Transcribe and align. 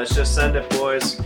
let's 0.00 0.14
just 0.14 0.34
send 0.34 0.56
it, 0.56 0.66
boys. 0.70 1.20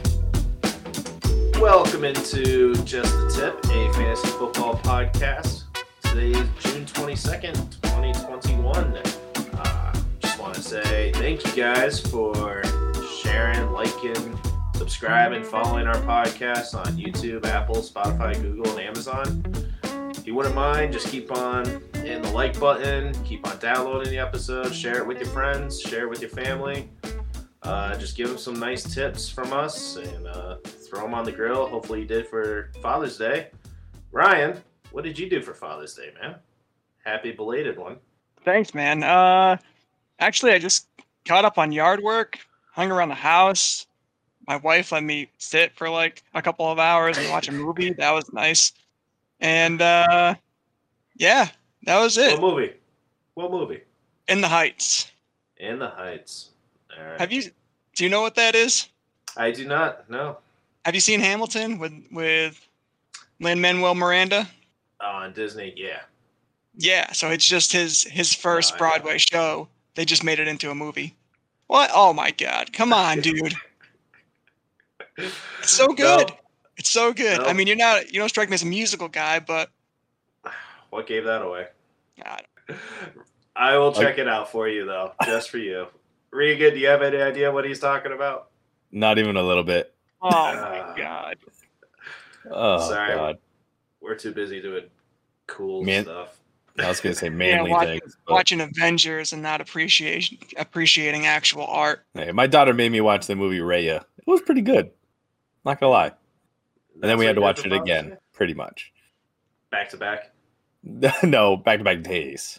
Welcome 1.60 2.02
into 2.02 2.75
Just 2.83 3.12
the 3.12 3.31
Tip, 3.33 3.65
a 3.67 3.92
fantasy 3.92 4.26
football 4.31 4.78
podcast. 4.78 5.62
Today 6.02 6.33
is 6.33 6.49
June 6.58 6.84
22nd, 6.84 7.55
2021. 7.83 8.75
Uh, 9.55 10.02
just 10.18 10.41
want 10.41 10.57
to 10.57 10.61
say 10.61 11.12
thank 11.12 11.46
you 11.46 11.52
guys 11.52 12.00
for 12.00 12.64
sharing, 13.23 13.71
liking, 13.71 14.37
subscribing, 14.75 15.45
following 15.45 15.86
our 15.86 16.02
podcast 16.02 16.75
on 16.75 16.96
YouTube, 16.96 17.46
Apple, 17.46 17.77
Spotify, 17.77 18.34
Google, 18.43 18.77
and 18.77 18.80
Amazon. 18.80 19.45
If 20.16 20.27
you 20.27 20.34
wouldn't 20.34 20.56
mind, 20.56 20.93
just 20.93 21.06
keep 21.06 21.30
on 21.30 21.64
hitting 21.95 22.22
the 22.22 22.32
like 22.32 22.59
button, 22.59 23.14
keep 23.22 23.46
on 23.46 23.56
downloading 23.59 24.11
the 24.11 24.18
episode, 24.18 24.75
share 24.75 24.98
it 24.98 25.06
with 25.06 25.18
your 25.18 25.29
friends, 25.29 25.80
share 25.80 26.06
it 26.06 26.11
with 26.11 26.20
your 26.20 26.30
family. 26.30 26.88
Uh, 27.65 27.97
just 27.97 28.16
give 28.16 28.29
them 28.29 28.37
some 28.37 28.59
nice 28.61 28.83
tips 28.83 29.29
from 29.29 29.52
us 29.52 29.97
and 29.97 30.27
uh, 30.27 30.57
throw 30.65 31.01
them 31.01 31.15
on 31.15 31.25
the 31.25 31.33
grill. 31.33 31.66
Hopefully, 31.66 32.01
you 32.01 32.07
did 32.07 32.27
for 32.27 32.71
Father's 32.83 33.16
Day. 33.16 33.48
Ryan, 34.12 34.61
what 34.93 35.02
did 35.02 35.19
you 35.19 35.29
do 35.30 35.41
for 35.41 35.55
Father's 35.55 35.95
Day, 35.95 36.11
man? 36.21 36.37
Happy 37.05 37.33
belated 37.33 37.79
one. 37.79 37.97
Thanks, 38.45 38.74
man. 38.74 39.02
Uh, 39.02 39.57
actually, 40.21 40.52
I 40.52 40.59
just 40.59 40.88
caught 41.24 41.47
up 41.47 41.57
on 41.57 41.73
yard 41.73 42.02
work, 42.02 42.38
hung 42.73 42.91
around 42.91 43.09
the 43.09 43.15
house. 43.15 43.87
My 44.46 44.57
wife 44.57 44.93
let 44.93 45.02
me 45.02 45.30
sit 45.38 45.74
for 45.74 45.88
like 45.88 46.23
a 46.35 46.43
couple 46.43 46.71
of 46.71 46.79
hours 46.79 47.16
and 47.16 47.30
watch 47.30 47.49
a 47.49 47.52
movie. 47.52 47.95
That 47.95 48.10
was 48.10 48.30
nice. 48.33 48.73
And 49.41 49.80
uh, 49.80 50.35
yeah, 51.16 51.49
that 51.85 51.99
was 51.99 52.19
it. 52.19 52.38
What 52.38 52.55
movie? 52.55 52.74
What 53.35 53.51
movie? 53.51 53.80
In 54.29 54.43
the 54.43 54.49
Heights. 54.49 55.10
In 55.57 55.79
the 55.79 55.88
Heights. 55.88 56.51
All 56.96 57.05
right. 57.05 57.19
Have 57.19 57.33
you? 57.33 57.43
Do 57.95 58.05
you 58.05 58.11
know 58.11 58.23
what 58.23 58.34
that 58.34 58.55
is? 58.55 58.89
I 59.37 59.51
do 59.51 59.66
not. 59.66 60.09
No. 60.10 60.38
Have 60.85 60.95
you 60.95 61.01
seen 61.01 61.21
Hamilton 61.21 61.79
with 61.79 61.93
with 62.10 62.66
Lin 63.41 63.60
Manuel 63.60 63.95
Miranda? 63.95 64.48
Oh, 65.00 65.06
on 65.06 65.32
Disney, 65.32 65.72
yeah. 65.77 66.00
Yeah, 66.77 67.12
so 67.12 67.30
it's 67.30 67.46
just 67.46 67.72
his 67.72 68.02
his 68.05 68.34
first 68.34 68.72
I 68.72 68.74
know. 68.74 68.78
Broadway 68.78 69.18
show. 69.18 69.68
They 69.94 70.05
just 70.05 70.24
made 70.24 70.41
it 70.41 70.48
into 70.48 70.70
a 70.70 70.74
movie. 70.74 71.14
What? 71.68 71.91
Oh 71.94 72.12
my 72.12 72.30
god! 72.33 72.72
Come 72.72 72.92
on, 72.92 73.20
dude. 73.20 73.55
It's 75.16 75.34
so 75.62 75.88
good. 75.88 76.28
No. 76.28 76.36
It's 76.77 76.90
so 76.90 77.12
good. 77.12 77.38
No. 77.40 77.46
I 77.46 77.52
mean, 77.52 77.66
you're 77.66 77.77
not 77.77 78.12
you 78.12 78.18
don't 78.18 78.28
strike 78.28 78.48
me 78.48 78.55
as 78.55 78.62
a 78.62 78.66
musical 78.66 79.08
guy, 79.08 79.38
but 79.38 79.70
What 80.90 81.06
gave 81.06 81.24
that 81.24 81.42
away? 81.42 81.68
I 82.24 82.40
I 83.56 83.77
will 83.78 83.92
check 83.92 84.18
it 84.18 84.28
out 84.28 84.50
for 84.50 84.68
you, 84.68 84.84
though, 84.84 85.12
just 85.24 85.50
for 85.50 85.58
you. 85.58 85.86
Regan, 86.34 86.74
do 86.74 86.80
you 86.80 86.88
have 86.88 87.00
any 87.00 87.18
idea 87.18 87.52
what 87.52 87.64
he's 87.64 87.78
talking 87.78 88.12
about? 88.12 88.50
Not 88.90 89.18
even 89.18 89.36
a 89.36 89.42
little 89.42 89.62
bit. 89.62 89.94
oh 90.20 90.30
my 90.30 90.80
uh, 90.80 90.96
god. 90.96 91.36
Oh 92.50 92.88
Sorry. 92.88 93.14
god. 93.14 93.38
We're 94.00 94.16
too 94.16 94.32
busy 94.32 94.60
doing 94.60 94.86
cool 95.46 95.84
Man- 95.84 96.05
stuff. 96.05 96.40
I 96.77 96.88
was 96.88 97.00
gonna 97.00 97.14
say 97.14 97.27
Yeah, 97.28 97.32
manly 97.34 97.72
things. 97.86 98.16
but- 98.27 98.32
watching 98.32 98.60
Avengers 98.60 99.32
and 99.32 99.42
not 99.42 99.60
appreciation 99.60 100.38
appreciating 100.56 101.24
actual 101.27 101.66
art. 101.66 102.05
Hey, 102.14 102.32
my 102.32 102.48
daughter 102.48 102.74
made 102.74 102.90
me 102.90 103.00
watch 103.00 103.28
the 103.28 103.36
movie 103.36 103.60
Raya. 103.60 104.00
It 104.18 104.27
was 104.27 104.40
pretty 104.40 104.62
good. 104.62 104.90
Not 105.64 105.78
gonna 105.78 105.92
lie. 105.92 106.12
And 106.94 107.05
then 107.05 107.16
we 107.16 107.27
had 107.27 107.36
to 107.36 107.40
watch 107.40 107.64
it 107.64 107.72
again, 107.72 108.18
pretty 108.32 108.55
much. 108.55 108.92
Back 109.70 109.90
to 109.90 109.96
back. 109.96 110.32
no, 111.22 111.56
back 111.56 111.78
to 111.78 111.84
back 111.84 112.02
days. 112.02 112.58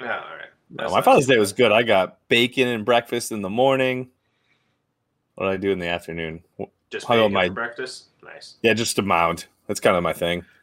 Oh, 0.00 0.04
all 0.04 0.10
right. 0.10 0.50
No, 0.70 0.90
my 0.90 1.00
Father's 1.00 1.26
Day 1.26 1.38
was 1.38 1.52
good. 1.52 1.70
I 1.72 1.82
got 1.82 2.18
bacon 2.28 2.68
and 2.68 2.84
breakfast 2.84 3.30
in 3.32 3.42
the 3.42 3.50
morning. 3.50 4.08
What 5.36 5.46
did 5.46 5.52
I 5.52 5.56
do 5.58 5.70
in 5.70 5.78
the 5.78 5.86
afternoon? 5.86 6.42
Just 6.90 7.06
about 7.06 7.16
bacon 7.28 7.32
my- 7.32 7.48
breakfast. 7.48 8.06
Nice. 8.24 8.56
Yeah, 8.62 8.74
just 8.74 8.98
a 8.98 9.02
mound. 9.02 9.46
That's 9.68 9.80
kind 9.80 9.96
of 9.96 10.02
my 10.02 10.12
thing. 10.12 10.44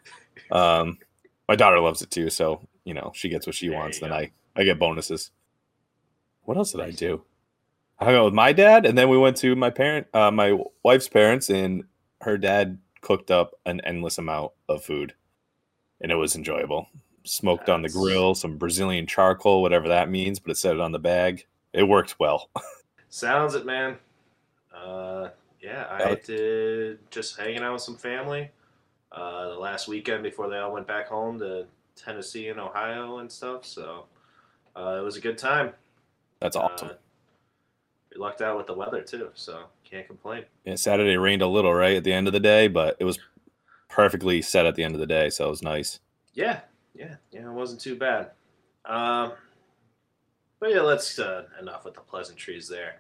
Um, 0.52 1.00
my 1.47 1.56
daughter 1.56 1.80
loves 1.80 2.02
it 2.03 2.12
too, 2.12 2.30
so 2.30 2.68
you 2.84 2.94
know 2.94 3.12
she 3.16 3.30
gets 3.30 3.47
what 3.47 3.56
she 3.56 3.69
There 3.69 3.78
wants. 3.78 4.00
Then 4.00 4.09
go. 4.09 4.16
I 4.16 4.31
I 4.56 4.64
get 4.64 4.78
bonuses. 4.78 5.31
What 6.44 6.58
else 6.58 6.72
did 6.74 6.81
I 6.81 6.91
do? 6.91 7.24
I 7.97 8.06
hung 8.06 8.16
out 8.16 8.25
with 8.25 8.34
my 8.35 8.52
dad, 8.53 8.85
and 8.85 8.96
then 8.96 9.09
we 9.09 9.18
went 9.18 9.38
to 9.38 9.56
my 9.56 9.70
parent, 9.72 10.08
uh, 10.14 10.30
my 10.30 10.59
wife's 10.84 11.08
parents, 11.08 11.50
and 11.50 11.85
her 12.22 12.38
dad 12.38 12.78
cooked 13.02 13.31
up 13.31 13.53
an 13.66 13.80
endless 13.81 14.18
amount 14.20 14.52
of 14.70 14.84
food, 14.84 15.14
and 16.02 16.12
it 16.12 16.16
was 16.16 16.35
enjoyable. 16.35 16.88
Smoked 17.25 17.69
on 17.69 17.81
the 17.81 17.89
grill, 17.89 18.35
some 18.35 18.57
Brazilian 18.57 19.07
charcoal, 19.07 19.61
whatever 19.61 19.88
that 19.88 20.09
means, 20.09 20.39
but 20.39 20.51
it 20.51 20.57
said 20.57 20.75
it 20.75 20.81
on 20.81 20.91
the 20.91 21.00
bag. 21.00 21.45
It 21.72 21.84
worked 21.84 22.19
well. 22.19 22.50
Sounds 23.09 23.56
it, 23.56 23.66
man. 23.66 23.97
Uh, 24.75 25.29
yeah, 25.61 25.88
I 25.89 26.03
Uh, 26.03 26.16
did 26.25 27.00
just 27.11 27.38
hanging 27.39 27.63
out 27.63 27.73
with 27.73 27.81
some 27.81 27.95
family. 27.95 28.51
Uh, 29.11 29.50
the 29.50 29.56
last 29.56 29.88
weekend 29.88 30.23
before 30.23 30.50
they 30.50 30.57
all 30.57 30.73
went 30.73 30.88
back 30.88 31.07
home 31.07 31.39
to 31.39 31.66
Tennessee 31.95 32.50
and 32.50 32.59
Ohio 32.59 33.19
and 33.19 33.31
stuff. 33.31 33.66
So 33.66 34.05
uh, 34.75 34.97
it 35.00 35.03
was 35.03 35.16
a 35.16 35.22
good 35.22 35.38
time. 35.38 35.72
That's 36.40 36.55
awesome. 36.55 36.90
Uh, 36.90 36.94
we 38.13 38.19
lucked 38.19 38.41
out 38.41 38.57
with 38.57 38.67
the 38.67 38.73
weather 38.73 39.01
too, 39.01 39.29
so 39.34 39.66
can't 39.90 40.07
complain. 40.07 40.44
Yeah, 40.66 40.75
Saturday 40.75 41.16
rained 41.17 41.41
a 41.41 41.47
little 41.47 41.73
right 41.73 41.95
at 41.95 42.03
the 42.03 42.11
end 42.13 42.28
of 42.28 42.34
the 42.34 42.40
day, 42.40 42.67
but 42.67 42.97
it 43.00 43.05
was 43.05 43.19
perfectly 43.90 44.41
set 44.41 44.66
at 44.66 44.75
the 44.75 44.84
end 44.84 44.95
of 44.95 45.00
the 45.00 45.07
day, 45.07 45.29
so 45.29 45.47
it 45.47 45.50
was 45.51 45.61
nice. 45.63 46.00
Yeah, 46.34 46.61
yeah, 46.94 47.16
yeah. 47.31 47.42
It 47.48 47.52
wasn't 47.52 47.81
too 47.81 47.96
bad. 47.96 48.31
Um, 48.86 49.34
but 50.59 50.72
yeah, 50.72 50.81
let's 50.81 51.18
uh, 51.20 51.44
enough 51.59 51.86
with 51.86 51.94
the 51.96 52.02
pleasantries 52.02 52.68
there. 52.68 52.96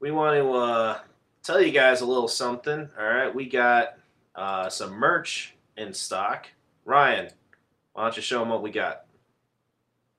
We 0.00 0.10
want 0.10 0.36
to 0.36 0.52
uh, 0.52 0.98
tell 1.42 1.60
you 1.60 1.70
guys 1.70 2.00
a 2.00 2.06
little 2.06 2.28
something. 2.28 2.88
All 2.98 3.06
right, 3.06 3.34
we 3.34 3.46
got 3.48 3.94
uh, 4.34 4.68
some 4.68 4.92
merch 4.92 5.54
in 5.76 5.92
stock. 5.94 6.48
Ryan, 6.84 7.30
why 7.92 8.02
don't 8.04 8.16
you 8.16 8.22
show 8.22 8.38
them 8.40 8.48
what 8.50 8.62
we 8.62 8.70
got? 8.70 9.04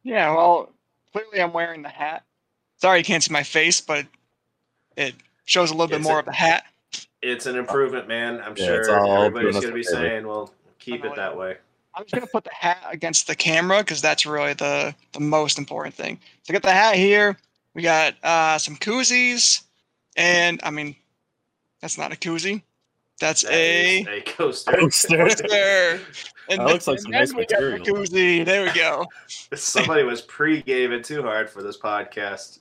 Yeah, 0.04 0.34
well, 0.36 0.72
clearly 1.12 1.42
I'm 1.42 1.54
wearing 1.54 1.82
the 1.82 1.90
hat. 1.90 2.24
Sorry 2.78 3.00
you 3.00 3.04
can't 3.06 3.24
see 3.24 3.34
my 3.34 3.44
face, 3.44 3.82
but 3.82 4.06
it 4.96 5.16
shows 5.46 5.72
a 5.72 5.74
little 5.74 5.88
bit 5.88 6.02
more 6.02 6.18
a- 6.18 6.20
of 6.20 6.26
the 6.26 6.32
hat. 6.34 6.64
It's 7.22 7.46
an 7.48 7.56
improvement, 7.58 8.08
man. 8.08 8.40
I'm 8.42 8.56
Yeah, 8.56 8.66
sure 8.66 9.08
everybody's 9.26 9.56
going 9.56 9.68
to 9.68 9.74
be 9.74 9.82
a 9.82 9.84
favor. 9.84 9.96
saying, 10.02 10.28
"Well, 10.28 10.54
keep 10.80 11.04
it 11.04 11.16
that 11.16 11.36
way." 11.36 11.58
I'm 11.98 12.04
just 12.04 12.14
gonna 12.14 12.28
put 12.28 12.44
the 12.44 12.52
hat 12.54 12.78
against 12.92 13.26
the 13.26 13.36
camera 13.36 13.80
because 13.80 14.02
that's 14.02 14.26
really 14.26 14.54
the 14.54 14.94
the 15.14 15.20
most 15.20 15.58
important 15.58 15.96
thing. 15.96 16.20
So 16.44 16.52
I 16.52 16.54
got 16.54 16.62
the 16.62 16.72
hat 16.72 16.96
here. 16.96 17.38
We 17.74 17.82
got 17.82 18.14
uh, 18.24 18.58
some 18.60 18.76
koozies, 18.76 19.64
and 20.16 20.60
I 20.64 20.70
mean, 20.70 20.96
that's 21.82 21.98
not 21.98 22.14
a 22.14 22.16
koozie. 22.16 22.62
That's 23.20 23.42
That 23.42 23.52
a 23.54 24.06
a 24.20 24.22
coaster. 24.22 24.72
Coaster. 24.74 25.18
coaster. 25.18 26.00
And 26.50 26.62
That 26.62 26.68
looks 26.68 26.88
like 26.88 27.00
some 27.00 27.12
nice 27.12 27.34
we 27.34 27.46
the 27.46 27.56
material. 27.56 27.86
koozie. 27.86 28.46
There 28.46 28.64
we 28.64 28.72
go. 28.72 29.06
Somebody 29.54 30.04
was 30.04 30.22
pre-gaming 30.22 31.02
too 31.02 31.22
hard 31.22 31.50
for 31.50 31.62
this 31.62 31.78
podcast. 31.78 32.60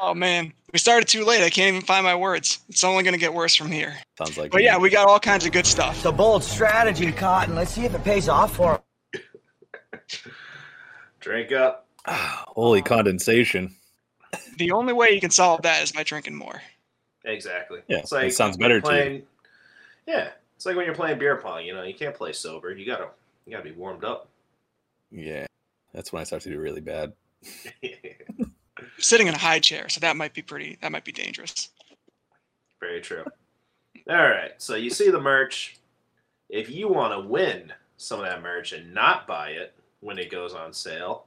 Oh 0.00 0.14
man, 0.14 0.52
we 0.72 0.78
started 0.78 1.08
too 1.08 1.24
late. 1.24 1.42
I 1.42 1.50
can't 1.50 1.74
even 1.74 1.86
find 1.86 2.04
my 2.04 2.14
words. 2.14 2.60
It's 2.68 2.84
only 2.84 3.02
gonna 3.02 3.18
get 3.18 3.34
worse 3.34 3.56
from 3.56 3.70
here. 3.70 3.96
Sounds 4.16 4.38
like 4.38 4.52
But 4.52 4.62
yeah, 4.62 4.78
we 4.78 4.90
got 4.90 5.08
all 5.08 5.18
kinds 5.18 5.44
of 5.44 5.52
good 5.52 5.66
stuff. 5.66 5.96
It's 5.96 6.04
a 6.04 6.12
bold 6.12 6.44
strategy, 6.44 7.10
Cotton. 7.10 7.54
Let's 7.54 7.72
see 7.72 7.84
if 7.84 7.94
it 7.94 8.04
pays 8.04 8.28
off 8.28 8.54
for 8.54 8.80
him. 9.12 9.20
Drink 11.20 11.52
up. 11.52 11.86
holy 12.06 12.82
condensation. 12.82 13.74
The 14.58 14.70
only 14.72 14.92
way 14.92 15.10
you 15.10 15.20
can 15.20 15.30
solve 15.30 15.62
that 15.62 15.82
is 15.82 15.92
by 15.92 16.02
drinking 16.04 16.34
more. 16.34 16.62
Exactly. 17.24 17.80
Yeah, 17.88 17.98
it's 17.98 18.12
like 18.12 18.28
that 18.28 18.34
sounds 18.34 18.56
when 18.56 18.70
you're 18.70 18.80
better 18.80 19.02
to 19.02 19.14
you. 19.14 19.22
Yeah, 20.06 20.28
it's 20.56 20.64
like 20.64 20.76
when 20.76 20.86
you're 20.86 20.94
playing 20.94 21.18
beer 21.18 21.36
pong. 21.36 21.64
You 21.64 21.74
know, 21.74 21.82
you 21.82 21.94
can't 21.94 22.14
play 22.14 22.32
sober. 22.32 22.72
You 22.72 22.86
gotta, 22.86 23.08
you 23.46 23.52
gotta 23.52 23.64
be 23.64 23.72
warmed 23.72 24.04
up. 24.04 24.28
Yeah, 25.10 25.46
that's 25.92 26.12
when 26.12 26.20
I 26.20 26.24
start 26.24 26.42
to 26.42 26.50
do 26.50 26.58
really 26.58 26.80
bad. 26.80 27.12
Sitting 28.98 29.28
in 29.28 29.34
a 29.34 29.38
high 29.38 29.60
chair, 29.60 29.88
so 29.88 30.00
that 30.00 30.16
might 30.16 30.34
be 30.34 30.42
pretty. 30.42 30.76
That 30.82 30.92
might 30.92 31.04
be 31.04 31.12
dangerous. 31.12 31.68
Very 32.80 33.00
true. 33.00 33.24
All 34.10 34.16
right, 34.16 34.52
so 34.58 34.74
you 34.74 34.90
see 34.90 35.10
the 35.10 35.20
merch. 35.20 35.76
If 36.48 36.70
you 36.70 36.88
want 36.88 37.12
to 37.12 37.28
win 37.28 37.72
some 37.96 38.20
of 38.20 38.26
that 38.26 38.42
merch 38.42 38.72
and 38.72 38.94
not 38.94 39.26
buy 39.26 39.50
it 39.50 39.74
when 40.00 40.18
it 40.18 40.30
goes 40.30 40.54
on 40.54 40.72
sale, 40.72 41.26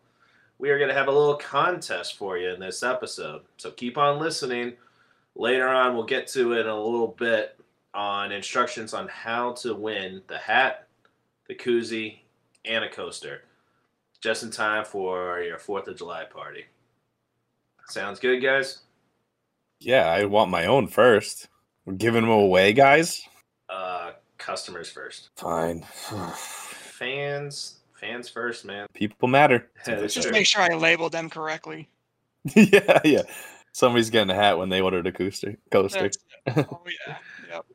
we 0.57 0.69
are 0.69 0.77
going 0.77 0.89
to 0.89 0.95
have 0.95 1.07
a 1.07 1.11
little 1.11 1.35
contest 1.35 2.17
for 2.17 2.37
you 2.37 2.49
in 2.49 2.59
this 2.59 2.83
episode. 2.83 3.41
So 3.57 3.71
keep 3.71 3.97
on 3.97 4.19
listening. 4.19 4.73
Later 5.35 5.67
on, 5.67 5.95
we'll 5.95 6.05
get 6.05 6.27
to 6.29 6.53
it 6.53 6.61
in 6.61 6.67
a 6.67 6.83
little 6.83 7.15
bit 7.19 7.59
on 7.93 8.31
instructions 8.31 8.93
on 8.93 9.07
how 9.07 9.53
to 9.53 9.73
win 9.75 10.21
the 10.27 10.37
hat, 10.37 10.87
the 11.47 11.55
koozie, 11.55 12.19
and 12.65 12.83
a 12.83 12.89
coaster, 12.89 13.43
just 14.21 14.43
in 14.43 14.51
time 14.51 14.85
for 14.85 15.39
your 15.41 15.57
Fourth 15.57 15.87
of 15.87 15.97
July 15.97 16.25
party. 16.25 16.65
Sounds 17.91 18.19
good, 18.21 18.39
guys. 18.41 18.79
Yeah, 19.81 20.07
I 20.07 20.23
want 20.23 20.49
my 20.49 20.67
own 20.67 20.87
first. 20.87 21.49
We're 21.83 21.95
giving 21.95 22.21
them 22.21 22.31
away, 22.31 22.71
guys. 22.71 23.21
Uh, 23.67 24.11
customers 24.37 24.89
first. 24.89 25.29
Fine. 25.35 25.81
Fans, 26.35 27.79
fans 27.99 28.29
first, 28.29 28.63
man. 28.63 28.87
People 28.93 29.27
matter. 29.27 29.69
Yeah, 29.85 29.95
That's 29.99 30.13
Sure. 30.13 30.23
Just 30.23 30.31
make 30.31 30.47
sure 30.47 30.61
I 30.61 30.69
labeled 30.75 31.11
them 31.11 31.29
correctly. 31.29 31.89
yeah, 32.55 33.01
yeah. 33.03 33.23
Somebody's 33.73 34.09
getting 34.09 34.29
a 34.29 34.35
hat 34.35 34.57
when 34.57 34.69
they 34.69 34.79
ordered 34.79 35.07
a 35.07 35.11
coaster. 35.11 35.57
Coaster. 35.69 36.09
That's- 36.45 36.65
oh 36.71 36.81
yeah. 37.07 37.17
Yep. 37.49 37.65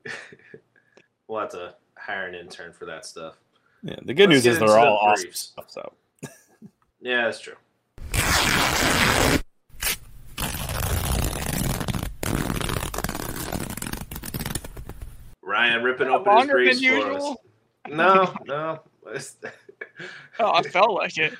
We'll 1.29 1.41
have 1.41 1.51
to 1.51 1.75
hire 1.99 2.27
an 2.27 2.35
intern 2.35 2.73
for 2.73 2.87
that 2.87 3.05
stuff. 3.05 3.35
Yeah. 3.83 3.97
The 4.03 4.15
good 4.15 4.31
Let's 4.31 4.47
news 4.47 4.55
is 4.55 4.59
they're 4.61 4.69
the 4.69 4.79
all 4.79 4.97
awesome 4.97 5.33
stuff. 5.33 5.71
So 5.71 5.93
Yeah, 7.03 7.25
that's 7.25 7.41
true. 7.41 7.57
Ryan 15.57 15.83
ripping 15.83 16.09
open 16.09 16.31
his 16.33 16.37
Longer 16.49 16.65
than 16.65 16.79
briefs 16.79 16.81
for 16.81 16.97
us. 16.97 17.15
usual. 17.15 17.43
No, 17.89 18.35
no. 18.47 18.81
Oh, 20.39 20.53
I 20.53 20.63
felt 20.63 20.93
like 20.93 21.17
it. 21.19 21.33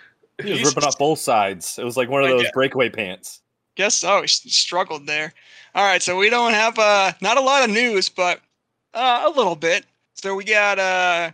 he 0.43 0.53
was 0.53 0.65
ripping 0.65 0.85
off 0.85 0.99
both 0.99 1.19
sides. 1.19 1.79
It 1.79 1.85
was 1.85 1.97
like 1.97 2.09
one 2.09 2.23
of 2.23 2.29
those 2.31 2.43
get- 2.45 2.53
breakaway 2.55 2.89
pants. 2.89 3.43
Guess 3.75 3.95
so. 3.97 4.23
He 4.23 4.29
struggled 4.29 5.07
there. 5.07 5.35
All 5.75 5.85
right, 5.85 6.01
so 6.03 6.17
we 6.17 6.31
don't 6.31 6.53
have 6.53 6.79
uh 6.79 7.13
not 7.21 7.37
a 7.37 7.43
lot 7.43 7.63
of 7.63 7.69
news, 7.75 8.09
but 8.09 8.41
uh, 8.95 9.25
a 9.27 9.31
little 9.37 9.57
bit. 9.57 9.85
So 10.15 10.35
we 10.35 10.45
got 10.45 10.79
uh 10.79 11.33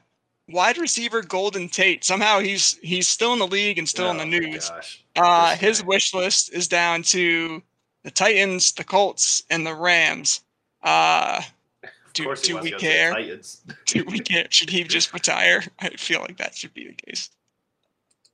wide 0.48 0.76
receiver 0.78 1.22
Golden 1.22 1.68
Tate. 1.68 2.02
Somehow 2.02 2.40
he's 2.40 2.78
he's 2.82 3.06
still 3.06 3.32
in 3.32 3.38
the 3.38 3.46
league 3.46 3.78
and 3.78 3.88
still 3.88 4.10
in 4.10 4.16
the 4.16 4.24
Oh 4.24 4.26
news. 4.26 4.72
Uh, 5.14 5.54
his 5.54 5.82
guy. 5.82 5.86
wish 5.86 6.14
list 6.14 6.52
is 6.52 6.66
down 6.66 7.02
to 7.04 7.62
the 8.02 8.10
Titans, 8.10 8.72
the 8.72 8.82
Colts, 8.82 9.44
and 9.48 9.64
the 9.64 9.74
Rams. 9.76 10.40
Uh, 10.82 11.38
Of 11.38 11.44
do- 12.14 12.24
course 12.24 12.42
do 12.42 12.56
we 12.58 12.62
to 12.62 12.70
go 12.72 12.78
to 12.78 12.84
the 12.84 12.90
care? 12.92 13.40
Do 13.86 14.04
we 14.06 14.18
get? 14.20 14.52
Should 14.52 14.70
he 14.70 14.84
just 14.84 15.12
retire? 15.14 15.62
I 15.80 15.90
feel 15.90 16.20
like 16.20 16.36
that 16.38 16.54
should 16.54 16.74
be 16.74 16.88
the 16.88 16.94
case. 16.94 17.30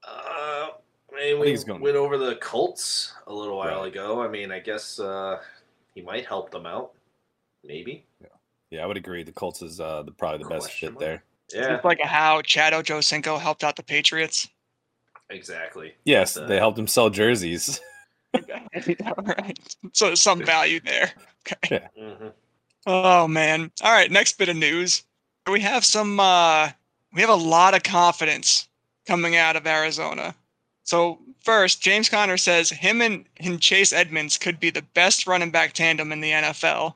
Uh, 0.07 0.11
I 0.11 0.71
mean, 1.15 1.31
I 1.31 1.35
we 1.35 1.41
think 1.41 1.47
he's 1.49 1.65
going- 1.65 1.81
went 1.81 1.97
over 1.97 2.17
the 2.19 2.37
Colts 2.37 3.13
a 3.27 3.33
little 3.33 3.57
while 3.57 3.81
Right. 3.83 3.89
ago. 3.93 4.23
I 4.23 4.29
mean, 4.29 4.51
I 4.53 4.59
guess 4.61 4.99
uh, 5.01 5.41
he 5.95 6.03
might 6.03 6.27
help 6.27 6.51
them 6.51 6.67
out. 6.67 6.93
Maybe. 7.65 8.05
Yeah, 8.21 8.29
yeah 8.71 8.83
I 8.85 8.87
would 8.87 8.97
agree. 8.97 9.23
The 9.25 9.33
Colts 9.33 9.63
is 9.63 9.81
uh, 9.81 10.03
the 10.03 10.13
probably 10.13 10.43
the 10.45 10.49
best 10.49 10.63
Question 10.67 10.89
fit 10.89 10.93
mark. 10.95 11.01
there. 11.01 11.25
Yeah, 11.53 11.75
It's 11.77 11.85
like 11.85 12.01
how 12.01 12.43
Chad 12.43 12.73
Ochocinco 12.73 13.39
helped 13.41 13.65
out 13.65 13.75
the 13.77 13.83
Patriots. 13.83 14.49
exactly. 15.31 15.95
Yes, 16.05 16.37
Uh, 16.37 16.47
they 16.47 16.57
helped 16.59 16.79
him 16.79 16.87
sell 16.87 17.11
jerseys. 17.11 17.81
right. 18.35 19.59
So 19.93 20.07
there's 20.07 20.21
some 20.21 20.45
value 20.45 20.81
there. 20.81 21.11
Okay. 21.65 21.89
hmm 21.99 22.29
Oh 22.91 23.29
man. 23.29 23.71
All 23.83 23.93
right, 23.93 24.11
next 24.11 24.39
bit 24.39 24.49
of 24.49 24.57
news. 24.57 25.03
We 25.47 25.61
have 25.61 25.85
some 25.85 26.19
uh 26.19 26.71
we 27.13 27.21
have 27.21 27.29
a 27.29 27.35
lot 27.35 27.75
of 27.75 27.83
confidence 27.83 28.67
coming 29.07 29.37
out 29.37 29.57
of 29.57 29.67
Arizona. 29.67 30.35
So 30.85 31.19
first, 31.45 31.83
James 31.83 32.09
Conner 32.09 32.39
says 32.39 32.71
him 32.71 33.03
and, 33.03 33.27
and 33.41 33.61
Chase 33.61 33.93
Edmonds 33.93 34.39
could 34.39 34.59
be 34.59 34.71
the 34.71 34.87
best 34.95 35.27
running 35.27 35.51
back 35.51 35.75
tandem 35.75 36.13
in 36.13 36.23
the 36.23 36.31
NFL. 36.31 36.95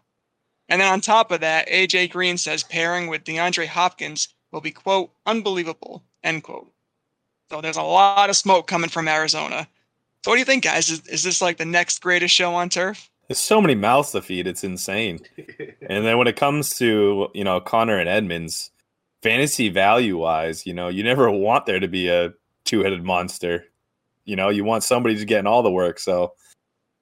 And 0.70 0.80
then 0.80 0.90
on 0.90 1.02
top 1.02 1.30
of 1.30 1.40
that, 1.40 1.68
AJ 1.68 2.10
Green 2.10 2.38
says 2.38 2.62
pairing 2.62 3.08
with 3.08 3.24
DeAndre 3.24 3.66
Hopkins 3.66 4.28
will 4.50 4.62
be 4.62 4.70
quote 4.70 5.10
unbelievable, 5.26 6.02
end 6.24 6.42
quote. 6.42 6.72
So 7.50 7.60
there's 7.60 7.76
a 7.76 7.82
lot 7.82 8.30
of 8.30 8.36
smoke 8.36 8.66
coming 8.66 8.88
from 8.88 9.08
Arizona. 9.08 9.68
So 10.24 10.30
what 10.30 10.36
do 10.36 10.38
you 10.38 10.46
think, 10.46 10.64
guys? 10.64 10.88
Is, 10.88 11.06
is 11.06 11.22
this 11.22 11.42
like 11.42 11.58
the 11.58 11.66
next 11.66 12.00
greatest 12.00 12.34
show 12.34 12.54
on 12.54 12.70
turf? 12.70 13.10
There's 13.28 13.38
so 13.38 13.60
many 13.60 13.74
mouths 13.74 14.12
to 14.12 14.22
feed. 14.22 14.46
It's 14.46 14.64
insane. 14.64 15.20
And 15.88 16.06
then 16.06 16.16
when 16.16 16.28
it 16.28 16.36
comes 16.36 16.76
to 16.78 17.28
you 17.34 17.44
know 17.44 17.60
Conner 17.60 17.98
and 17.98 18.08
Edmonds, 18.08 18.70
fantasy 19.22 19.68
value 19.68 20.16
wise, 20.16 20.64
you 20.66 20.72
know 20.72 20.88
you 20.88 21.02
never 21.02 21.30
want 21.30 21.66
there 21.66 21.80
to 21.80 21.88
be 21.88 22.08
a 22.08 22.32
two 22.64 22.82
headed 22.82 23.04
monster. 23.04 23.64
You 24.24 24.36
know 24.36 24.48
you 24.48 24.64
want 24.64 24.84
somebody 24.84 25.16
to 25.16 25.24
get 25.24 25.40
in 25.40 25.46
all 25.46 25.62
the 25.62 25.70
work. 25.72 25.98
So 25.98 26.34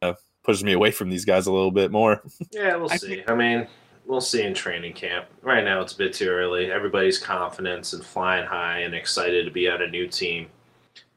uh, 0.03 0.15
pushes 0.43 0.65
me 0.65 0.73
away 0.73 0.91
from 0.93 1.11
these 1.11 1.25
guys 1.27 1.47
a 1.47 1.53
little 1.53 1.71
bit 1.71 1.91
more. 1.93 2.23
yeah, 2.51 2.75
we'll 2.77 2.91
I 2.91 2.97
see. 2.97 3.17
think- 3.17 3.31
I 3.31 3.35
mean, 3.35 3.69
we'll 4.07 4.21
see 4.23 4.43
in 4.43 4.55
training 4.55 4.95
camp. 4.95 5.27
Right 5.43 5.63
now, 5.63 5.83
it's 5.83 5.93
a 5.93 5.99
bit 5.99 6.15
too 6.15 6.29
early. 6.29 6.73
Everybody's 6.73 7.19
confidence 7.19 7.93
and 7.93 8.05
flying 8.05 8.47
high 8.47 8.79
and 8.81 8.95
excited 8.95 9.45
to 9.45 9.51
be 9.51 9.69
on 9.69 9.83
a 9.83 9.87
new 9.89 10.09
team. 10.09 10.49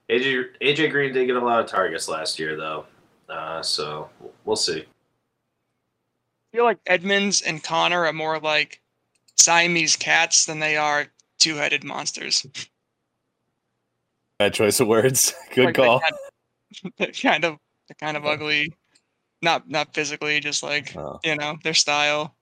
AJ 0.09 0.45
AJ 0.61 0.91
Green 0.91 1.13
did 1.13 1.27
get 1.27 1.37
a 1.37 1.39
lot 1.39 1.61
of 1.61 1.65
targets 1.67 2.09
last 2.09 2.37
year, 2.37 2.55
though. 2.57 2.85
Uh, 3.29 3.61
so 3.63 4.09
we'll 4.43 4.55
see. 4.57 4.83
I 6.53 6.57
feel 6.57 6.65
like 6.65 6.79
Edmonds 6.85 7.41
and 7.41 7.63
Conner 7.63 8.05
are 8.05 8.13
more 8.13 8.39
like 8.39 8.79
Siamese 9.37 9.95
cats 9.95 10.45
than 10.45 10.59
they 10.59 10.77
are 10.77 11.07
two-headed 11.39 11.83
monsters. 11.83 12.45
Bad 14.37 14.53
choice 14.53 14.79
of 14.79 14.87
words. 14.87 15.33
Good 15.55 15.65
Like, 15.65 15.75
call. 15.75 15.99
kind- 15.99 16.93
They're 16.97 17.07
kind 17.11 17.43
of 17.45 17.57
they're 17.87 17.95
kind 17.99 18.17
of 18.17 18.25
ugly, 18.25 18.73
not 19.43 19.69
not 19.69 19.93
physically, 19.93 20.39
just 20.39 20.63
like 20.63 20.95
Oh. 20.95 21.19
you 21.23 21.35
know 21.35 21.55
their 21.63 21.75
style. 21.75 22.35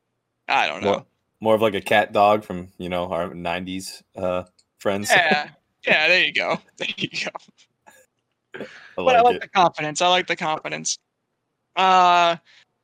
I 0.48 0.68
don't 0.68 0.82
know. 0.84 0.92
More, 0.92 1.06
more 1.42 1.56
of 1.56 1.62
like 1.62 1.74
a 1.74 1.82
cat 1.82 2.14
dog 2.14 2.46
from 2.46 2.70
you 2.78 2.88
know 2.88 3.12
our 3.12 3.30
'90s 3.32 4.02
uh, 4.16 4.44
friends. 4.80 5.10
Yeah, 5.10 5.50
yeah. 5.86 6.08
There 6.08 6.24
you 6.24 6.32
go. 6.32 6.60
There 6.78 6.88
you 6.96 7.10
go. 7.10 8.62
I 8.62 8.66
but 8.96 9.16
I 9.18 9.22
like 9.22 9.36
it. 9.36 9.42
the 9.42 9.48
confidence. 9.50 10.02
I 10.02 10.08
like 10.08 10.28
the 10.28 10.38
confidence. 10.38 10.98
Uh, 11.76 12.38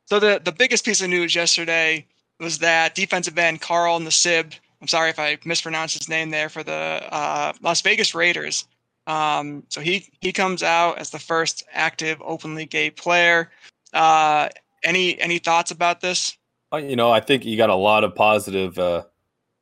so 0.07 0.19
the 0.19 0.41
the 0.43 0.51
biggest 0.51 0.83
piece 0.83 1.01
of 1.01 1.09
news 1.09 1.35
yesterday 1.35 2.05
was 2.39 2.59
that 2.59 2.95
defensive 2.95 3.37
end 3.37 3.61
Carl 3.61 3.99
Nassib. 3.99 4.53
I'm 4.81 4.87
sorry 4.87 5.09
if 5.09 5.19
I 5.19 5.37
mispronounced 5.43 5.97
his 5.97 6.09
name 6.09 6.29
there 6.29 6.49
for 6.49 6.63
the 6.63 6.73
uh, 7.11 7.53
Las 7.61 7.81
Vegas 7.81 8.15
Raiders. 8.15 8.65
Um, 9.05 9.63
so 9.69 9.81
he 9.81 10.09
he 10.21 10.31
comes 10.31 10.63
out 10.63 10.97
as 10.97 11.09
the 11.09 11.19
first 11.19 11.63
active 11.73 12.21
openly 12.23 12.65
gay 12.65 12.89
player. 12.89 13.51
Uh, 13.93 14.49
any 14.83 15.19
any 15.19 15.39
thoughts 15.39 15.71
about 15.71 16.01
this? 16.01 16.37
Uh, 16.71 16.77
You 16.77 16.95
know, 16.95 17.11
I 17.11 17.19
think 17.19 17.45
you 17.45 17.57
got 17.57 17.69
a 17.69 17.75
lot 17.75 18.03
of 18.03 18.15
positive 18.15 18.77
uh, 18.79 19.03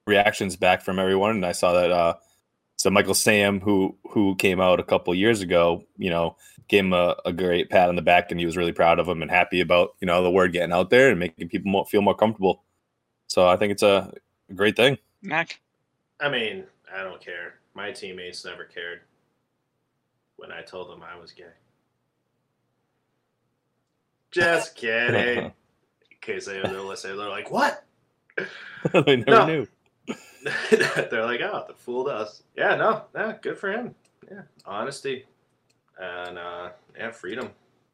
reactions 0.05 0.55
back 0.55 0.81
from 0.81 0.99
everyone, 0.99 1.31
and 1.31 1.45
I 1.45 1.53
saw 1.53 1.73
that. 1.73 1.91
Uh, 1.91 2.15
so 2.77 2.89
Michael 2.89 3.13
Sam, 3.13 3.61
who 3.61 3.95
who 4.11 4.35
came 4.35 4.59
out 4.59 4.79
a 4.79 4.83
couple 4.83 5.15
years 5.15 5.41
ago, 5.41 5.83
you 5.97 6.09
know, 6.09 6.35
gave 6.67 6.85
him 6.85 6.93
a, 6.93 7.15
a 7.25 7.33
great 7.33 7.69
pat 7.69 7.89
on 7.89 7.95
the 7.95 8.01
back, 8.01 8.31
and 8.31 8.39
he 8.39 8.45
was 8.45 8.57
really 8.57 8.71
proud 8.71 8.99
of 8.99 9.07
him 9.07 9.21
and 9.21 9.29
happy 9.31 9.61
about 9.61 9.95
you 9.99 10.05
know 10.07 10.23
the 10.23 10.31
word 10.31 10.51
getting 10.53 10.73
out 10.73 10.89
there 10.89 11.09
and 11.09 11.19
making 11.19 11.49
people 11.49 11.71
more, 11.71 11.85
feel 11.85 12.01
more 12.01 12.15
comfortable. 12.15 12.63
So 13.27 13.47
I 13.47 13.57
think 13.57 13.71
it's 13.71 13.83
a 13.83 14.13
great 14.53 14.75
thing. 14.75 14.97
Mac. 15.21 15.59
I 16.19 16.29
mean, 16.29 16.65
I 16.93 17.03
don't 17.03 17.19
care. 17.21 17.55
My 17.73 17.91
teammates 17.91 18.45
never 18.45 18.63
cared 18.63 19.01
when 20.37 20.51
I 20.51 20.61
told 20.61 20.89
them 20.89 21.03
I 21.03 21.19
was 21.19 21.31
gay. 21.31 21.43
Just 24.31 24.75
kidding. 24.77 25.45
In 26.11 26.17
case 26.21 26.45
they 26.45 26.59
they're 26.59 26.81
listening, 26.81 27.17
they're 27.17 27.29
like, 27.29 27.51
"What?" 27.51 27.83
they 29.05 29.17
never 29.17 29.31
No. 29.31 29.45
knew. 29.45 29.67
they're 30.71 31.25
like, 31.25 31.41
"Oh, 31.41 31.65
they 31.67 31.73
fooled 31.77 32.07
us." 32.07 32.43
Yeah, 32.55 32.75
no, 32.75 33.03
no, 33.13 33.37
good 33.41 33.57
for 33.57 33.71
him. 33.71 33.93
Yeah, 34.29 34.41
honesty 34.65 35.25
and 35.99 36.37
uh, 36.37 36.69
yeah, 36.97 37.11
freedom 37.11 37.49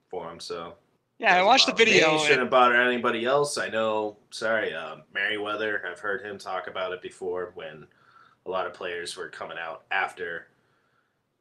for 0.09 0.29
him. 0.31 0.39
So 0.39 0.73
Yeah, 1.19 1.35
I 1.39 1.43
watched 1.43 1.65
the 1.67 1.71
bother 1.73 1.85
me, 1.85 1.91
video. 1.93 2.11
and- 2.17 2.21
Shouldn't 2.21 2.49
bother 2.51 2.75
anybody 2.81 3.25
else. 3.25 3.57
I 3.57 3.69
know. 3.69 4.17
Sorry, 4.31 4.73
um, 4.73 5.03
Merriweather. 5.13 5.83
I've 5.89 5.99
heard 5.99 6.21
him 6.25 6.37
talk 6.37 6.67
about 6.67 6.91
it 6.93 7.01
before 7.01 7.51
when 7.55 7.85
a 8.45 8.49
lot 8.49 8.65
of 8.67 8.73
players 8.73 9.15
were 9.15 9.29
coming 9.29 9.57
out 9.57 9.83
after 9.91 10.47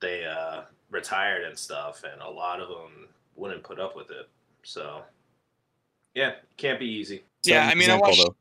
they 0.01 0.25
uh, 0.25 0.63
retired 0.91 1.45
and 1.45 1.59
stuff, 1.59 2.05
and 2.11 2.21
a 2.23 2.29
lot 2.31 2.61
of 2.61 2.69
them 2.69 3.09
wouldn't 3.37 3.63
put 3.63 3.79
up 3.81 3.97
with 3.97 4.11
it. 4.11 4.29
So, 4.63 5.03
yeah, 6.15 6.33
can't 6.57 6.79
be 6.79 6.87
easy. 6.87 7.23
Yeah, 7.45 7.63
Some 7.65 7.71
I 7.71 7.75
mean, 7.81 7.91
I 7.91 7.97
watched- 7.97 8.19
though. 8.25 8.37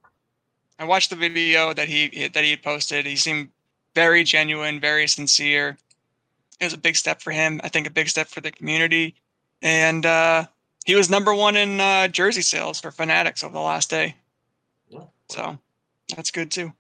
I 0.78 0.86
watched 0.86 1.10
the 1.10 1.16
video 1.18 1.74
that 1.74 1.90
he 1.90 2.30
that 2.30 2.44
he 2.44 2.52
had 2.52 2.64
posted. 2.64 3.06
He 3.06 3.18
seemed 3.18 3.50
very 3.96 4.24
genuine, 4.24 4.80
very 4.80 5.08
sincere. 5.08 5.78
It 6.60 6.66
was 6.66 6.74
a 6.74 6.78
big 6.78 6.96
step 6.96 7.22
for 7.22 7.32
him. 7.32 7.62
I 7.64 7.70
think 7.70 7.88
a 7.88 7.92
big 7.92 8.10
step 8.10 8.28
for 8.28 8.42
the 8.42 8.52
community. 8.52 9.16
And 9.62 10.06
uh, 10.06 10.46
he 10.86 10.96
was 10.96 11.10
number 11.10 11.34
one 11.34 11.56
in 11.56 11.80
uh, 11.80 12.08
jersey 12.08 12.42
sales 12.42 12.80
for 12.80 12.92
Fanatics 12.92 13.44
over 13.44 13.54
the 13.54 13.60
last 13.60 13.90
day. 13.90 14.16
So 15.30 15.58
that's 16.16 16.32
good 16.32 16.50
too. 16.50 16.74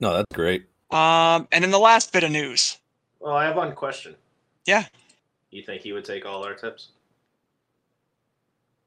No, 0.00 0.12
that's 0.14 0.34
great. 0.34 0.64
Um, 0.90 1.46
and 1.52 1.62
then 1.62 1.70
the 1.70 1.78
last 1.78 2.12
bit 2.12 2.24
of 2.24 2.30
news. 2.30 2.78
Well, 3.20 3.36
I 3.36 3.44
have 3.44 3.56
one 3.56 3.74
question. 3.74 4.16
Yeah. 4.66 4.84
You 5.50 5.62
think 5.62 5.82
he 5.82 5.92
would 5.92 6.04
take 6.04 6.26
all 6.26 6.44
our 6.44 6.54
tips? 6.54 6.88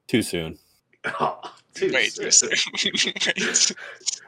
Too 0.06 0.22
soon. 0.22 0.58
Too 1.74 1.90
Wait, 1.92 2.12
soon. 2.12 2.50
Wait. 2.84 3.72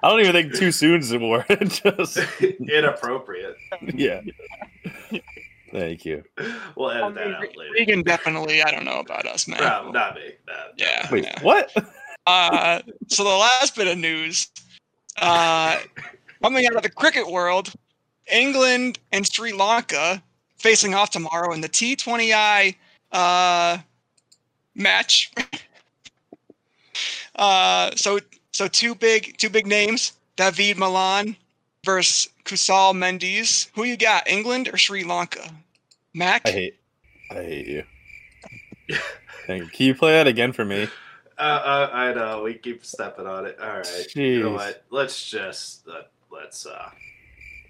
I 0.03 0.09
don't 0.11 0.21
even 0.21 0.33
think 0.33 0.55
too 0.55 0.71
soon 0.71 1.01
is 1.01 1.09
the 1.09 1.19
word. 1.19 1.47
Just 1.61 2.19
Inappropriate. 2.61 3.57
yeah. 3.95 4.21
Thank 5.73 6.05
you. 6.05 6.25
We'll 6.77 6.89
I 6.89 6.99
edit 7.03 7.15
that 7.15 7.35
out 7.35 7.57
later. 7.57 7.73
Regan 7.75 8.03
definitely. 8.03 8.63
I 8.63 8.71
don't 8.71 8.85
know 8.85 9.01
about 9.01 9.27
us, 9.27 9.47
man. 9.47 9.61
No, 9.61 9.91
not 9.91 10.15
me. 10.15 10.33
No. 10.47 10.55
Yeah. 10.77 11.09
Wait, 11.11 11.25
yeah. 11.25 11.43
what? 11.43 11.73
Uh, 12.27 12.83
so 13.07 13.25
the 13.25 13.31
last 13.31 13.75
bit 13.75 13.87
of 13.87 13.97
news, 13.97 14.49
uh, 15.17 15.79
coming 16.43 16.67
out 16.67 16.77
of 16.77 16.83
the 16.83 16.91
cricket 16.91 17.27
world, 17.27 17.73
England 18.31 18.99
and 19.13 19.27
Sri 19.27 19.51
Lanka 19.51 20.23
facing 20.59 20.93
off 20.93 21.09
tomorrow 21.09 21.55
in 21.55 21.63
the 21.63 21.71
T20I 21.71 22.75
uh, 23.13 23.79
match. 24.75 25.33
Uh, 27.37 27.93
so 27.95 28.19
so 28.51 28.67
two 28.67 28.97
big 28.97 29.37
two 29.39 29.49
big 29.49 29.65
names: 29.65 30.15
Dawid 30.37 30.77
Malan 30.77 31.37
versus 31.89 32.29
Kusal 32.45 32.93
Mendis. 32.93 33.71
Who 33.75 33.85
you 33.85 33.97
got, 33.97 34.29
England 34.29 34.69
or 34.71 34.77
Sri 34.77 35.05
Lanka? 35.05 35.51
Mac. 36.13 36.43
I 36.45 36.51
hate, 36.51 36.75
I 37.31 37.35
hate 37.35 37.67
you. 37.67 37.85
Can 39.47 39.71
you 39.79 39.95
play 39.95 40.13
that 40.13 40.27
again 40.27 40.53
for 40.53 40.67
me? 40.67 40.87
Uh, 41.39 41.41
uh, 41.41 41.91
I 41.91 42.13
know 42.13 42.43
we 42.43 42.55
keep 42.55 42.85
stepping 42.85 43.27
on 43.27 43.47
it. 43.47 43.59
All 43.59 43.79
right, 43.79 44.15
you 44.15 44.43
know 44.43 44.51
what? 44.51 44.85
Let's 44.91 45.31
just 45.31 45.89
uh, 45.89 46.03
let's. 46.31 46.67
uh 46.67 46.91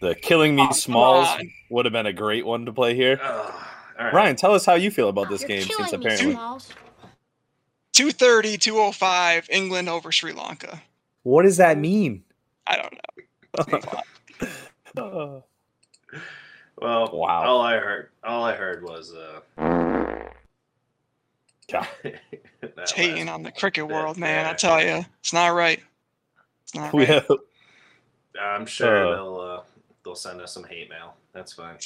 The 0.01 0.17
killing 0.17 0.57
me 0.57 0.67
Oh, 0.69 0.73
smalls 0.73 1.29
would 1.71 1.85
have 1.85 1.93
been 1.93 2.07
a 2.07 2.13
great 2.13 2.45
one 2.45 2.67
to 2.67 2.73
play 2.73 2.97
here. 2.97 3.21
uh, 3.23 3.53
all 3.99 4.05
right. 4.07 4.15
Ryan, 4.15 4.35
tell 4.35 4.53
us 4.53 4.67
how 4.67 4.75
you 4.75 4.91
feel 4.91 5.11
about 5.11 5.29
this 5.29 5.43
You're 5.43 5.49
game 5.49 5.63
since 5.63 5.93
apparently. 5.93 6.33
Smalls. 6.33 6.73
230, 7.93 8.59
205, 8.59 9.49
England 9.51 9.89
over 9.89 10.11
Sri 10.11 10.33
Lanka. 10.33 10.83
What 11.23 11.43
does 11.43 11.59
that 11.59 11.79
mean? 11.79 12.25
I 12.67 12.77
don't 12.77 12.93
know. 12.93 13.25
Well, 16.81 17.11
Wow. 17.13 17.43
All 17.45 17.61
I 17.61 17.77
heard, 17.79 18.11
all 18.23 18.45
I 18.45 18.55
heard 18.55 18.85
was 18.85 19.13
uh. 19.13 19.41
God. 21.71 21.87
that 22.03 22.73
It's 22.79 22.93
hating 22.93 23.29
on 23.29 23.43
the 23.43 23.51
cricket 23.51 23.87
world, 23.89 24.17
man. 24.17 24.47
I 24.47 24.55
tell 24.55 24.81
you, 24.83 25.05
it's 25.21 25.33
not 25.33 25.49
right. 25.49 25.81
It's 26.63 26.75
not 26.75 26.95
right. 26.95 27.09
have, 27.09 27.27
I'm 28.41 28.65
sure 28.65 29.07
Uh. 29.09 29.15
they'll 29.17 29.41
uh, 29.41 29.63
they'll 30.05 30.15
send 30.15 30.41
us 30.41 30.53
some 30.55 30.65
hate 30.65 30.89
mail. 30.89 31.15
That's 31.33 31.53
fine. 31.53 31.79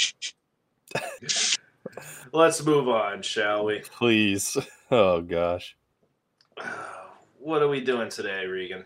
Let's 2.32 2.64
move 2.64 2.88
on, 2.88 3.22
shall 3.22 3.64
we? 3.64 3.80
please. 3.80 4.56
Oh 4.90 5.20
gosh. 5.22 5.76
What 7.38 7.60
are 7.60 7.66
we 7.68 7.80
doing 7.80 8.08
today, 8.08 8.46
Regan? 8.46 8.84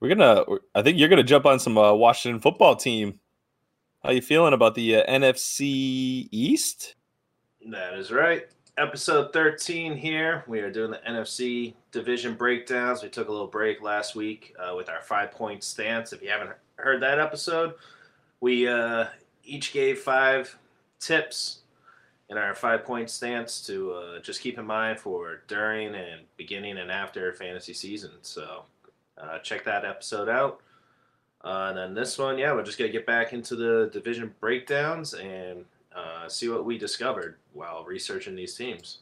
We're 0.00 0.14
gonna. 0.14 0.44
I 0.74 0.82
think 0.82 0.98
you're 0.98 1.08
gonna 1.08 1.22
jump 1.22 1.46
on 1.46 1.58
some 1.58 1.78
uh, 1.78 1.94
Washington 1.94 2.40
football 2.40 2.76
team. 2.76 3.20
How 4.02 4.10
you 4.10 4.20
feeling 4.20 4.52
about 4.52 4.74
the 4.74 4.96
uh, 4.96 5.10
NFC 5.10 6.28
East? 6.30 6.94
That 7.70 7.94
is 7.94 8.12
right. 8.12 8.46
Episode 8.78 9.32
13 9.32 9.96
here. 9.96 10.44
We 10.46 10.60
are 10.60 10.70
doing 10.70 10.90
the 10.90 11.00
NFC 11.08 11.72
division 11.92 12.34
breakdowns. 12.34 13.02
We 13.02 13.08
took 13.08 13.28
a 13.28 13.32
little 13.32 13.46
break 13.46 13.80
last 13.80 14.14
week 14.14 14.54
uh, 14.58 14.76
with 14.76 14.90
our 14.90 15.00
five 15.00 15.32
point 15.32 15.64
stance. 15.64 16.12
If 16.12 16.22
you 16.22 16.28
haven't 16.28 16.50
heard 16.76 17.02
that 17.02 17.18
episode, 17.18 17.74
we 18.40 18.68
uh, 18.68 19.06
each 19.44 19.72
gave 19.72 20.00
five 20.00 20.58
tips 21.00 21.60
in 22.28 22.36
our 22.36 22.54
five 22.54 22.84
point 22.84 23.08
stance 23.08 23.64
to 23.66 23.92
uh, 23.92 24.18
just 24.20 24.42
keep 24.42 24.58
in 24.58 24.66
mind 24.66 25.00
for 25.00 25.40
during 25.48 25.94
and 25.94 26.20
beginning 26.36 26.76
and 26.76 26.90
after 26.90 27.32
fantasy 27.32 27.72
season. 27.72 28.10
So 28.20 28.64
uh, 29.18 29.38
check 29.38 29.64
that 29.64 29.84
episode 29.84 30.28
out. 30.28 30.60
Uh, 31.44 31.66
and 31.68 31.78
then 31.78 31.94
this 31.94 32.18
one, 32.18 32.38
yeah, 32.38 32.52
we're 32.52 32.62
just 32.62 32.78
going 32.78 32.90
to 32.90 32.96
get 32.96 33.06
back 33.06 33.32
into 33.32 33.54
the 33.54 33.88
division 33.92 34.34
breakdowns 34.40 35.14
and 35.14 35.64
uh, 35.94 36.28
see 36.28 36.48
what 36.48 36.64
we 36.64 36.76
discovered 36.76 37.36
while 37.52 37.84
researching 37.84 38.34
these 38.34 38.54
teams. 38.54 38.98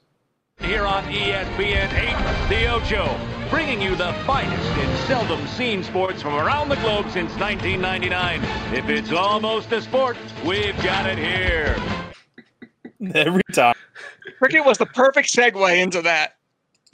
Here 0.60 0.86
on 0.86 1.02
ESPN 1.04 1.92
8, 1.92 2.48
The 2.48 2.66
Ocho, 2.68 3.18
bringing 3.50 3.82
you 3.82 3.96
the 3.96 4.12
finest 4.24 4.78
in 4.78 4.96
seldom 5.06 5.44
seen 5.48 5.82
sports 5.82 6.22
from 6.22 6.34
around 6.34 6.68
the 6.68 6.76
globe 6.76 7.06
since 7.10 7.32
1999. 7.38 8.40
If 8.72 8.88
it's 8.88 9.10
almost 9.10 9.72
a 9.72 9.82
sport, 9.82 10.16
we've 10.44 10.76
got 10.82 11.06
it 11.06 11.18
here. 11.18 11.76
Every 13.14 13.42
time. 13.52 13.74
Cricket 14.38 14.64
was 14.64 14.78
the 14.78 14.86
perfect 14.86 15.28
segue 15.28 15.82
into 15.82 16.02
that. 16.02 16.36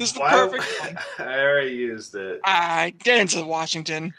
This 0.01 0.09
is 0.09 0.15
the 0.15 0.21
Why- 0.21 0.31
perfect 0.31 0.81
one. 0.81 0.99
I 1.29 1.41
already 1.41 1.73
used 1.73 2.15
it. 2.15 2.41
I 2.43 2.95
get 3.05 3.21
into 3.21 3.45
Washington. 3.45 4.15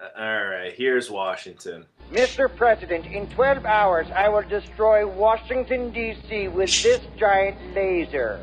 Uh, 0.00 0.06
all 0.16 0.44
right, 0.44 0.72
here's 0.72 1.10
Washington. 1.10 1.84
Mr. 2.12 2.48
President, 2.54 3.06
in 3.06 3.26
12 3.30 3.66
hours, 3.66 4.06
I 4.14 4.28
will 4.28 4.48
destroy 4.48 5.04
Washington, 5.04 5.90
D.C. 5.90 6.46
with 6.46 6.70
this 6.84 7.00
giant 7.18 7.56
laser. 7.74 8.38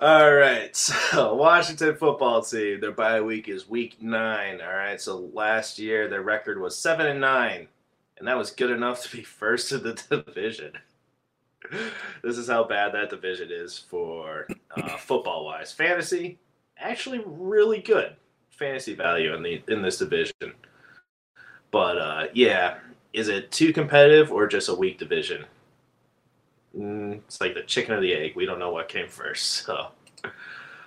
All 0.00 0.34
right, 0.34 0.74
so 0.76 1.36
Washington 1.36 1.94
football 1.94 2.42
team, 2.42 2.80
their 2.80 2.90
bye 2.90 3.20
week 3.20 3.48
is 3.48 3.68
week 3.68 4.02
nine. 4.02 4.60
All 4.60 4.74
right, 4.74 5.00
so 5.00 5.30
last 5.32 5.78
year 5.78 6.08
their 6.08 6.22
record 6.22 6.60
was 6.60 6.76
seven 6.76 7.06
and 7.06 7.20
nine, 7.20 7.68
and 8.18 8.26
that 8.26 8.36
was 8.36 8.50
good 8.50 8.72
enough 8.72 9.04
to 9.04 9.16
be 9.16 9.22
first 9.22 9.70
in 9.70 9.84
the 9.84 9.92
division. 10.24 10.72
This 12.22 12.38
is 12.38 12.48
how 12.48 12.64
bad 12.64 12.92
that 12.94 13.10
division 13.10 13.48
is 13.50 13.78
for 13.78 14.46
uh, 14.76 14.96
football 14.96 15.44
wise. 15.44 15.72
Fantasy, 15.72 16.38
actually, 16.78 17.22
really 17.26 17.80
good 17.80 18.16
fantasy 18.50 18.94
value 18.94 19.34
in 19.34 19.42
the 19.42 19.62
in 19.68 19.82
this 19.82 19.98
division. 19.98 20.52
But 21.70 21.98
uh, 21.98 22.26
yeah, 22.32 22.78
is 23.12 23.28
it 23.28 23.50
too 23.50 23.72
competitive 23.72 24.30
or 24.30 24.46
just 24.46 24.68
a 24.68 24.74
weak 24.74 24.98
division? 24.98 25.44
Mm, 26.76 27.18
it's 27.26 27.40
like 27.40 27.54
the 27.54 27.62
chicken 27.62 27.94
or 27.94 28.00
the 28.00 28.14
egg. 28.14 28.36
We 28.36 28.46
don't 28.46 28.58
know 28.58 28.72
what 28.72 28.88
came 28.88 29.08
first. 29.08 29.66
So, 29.72 29.88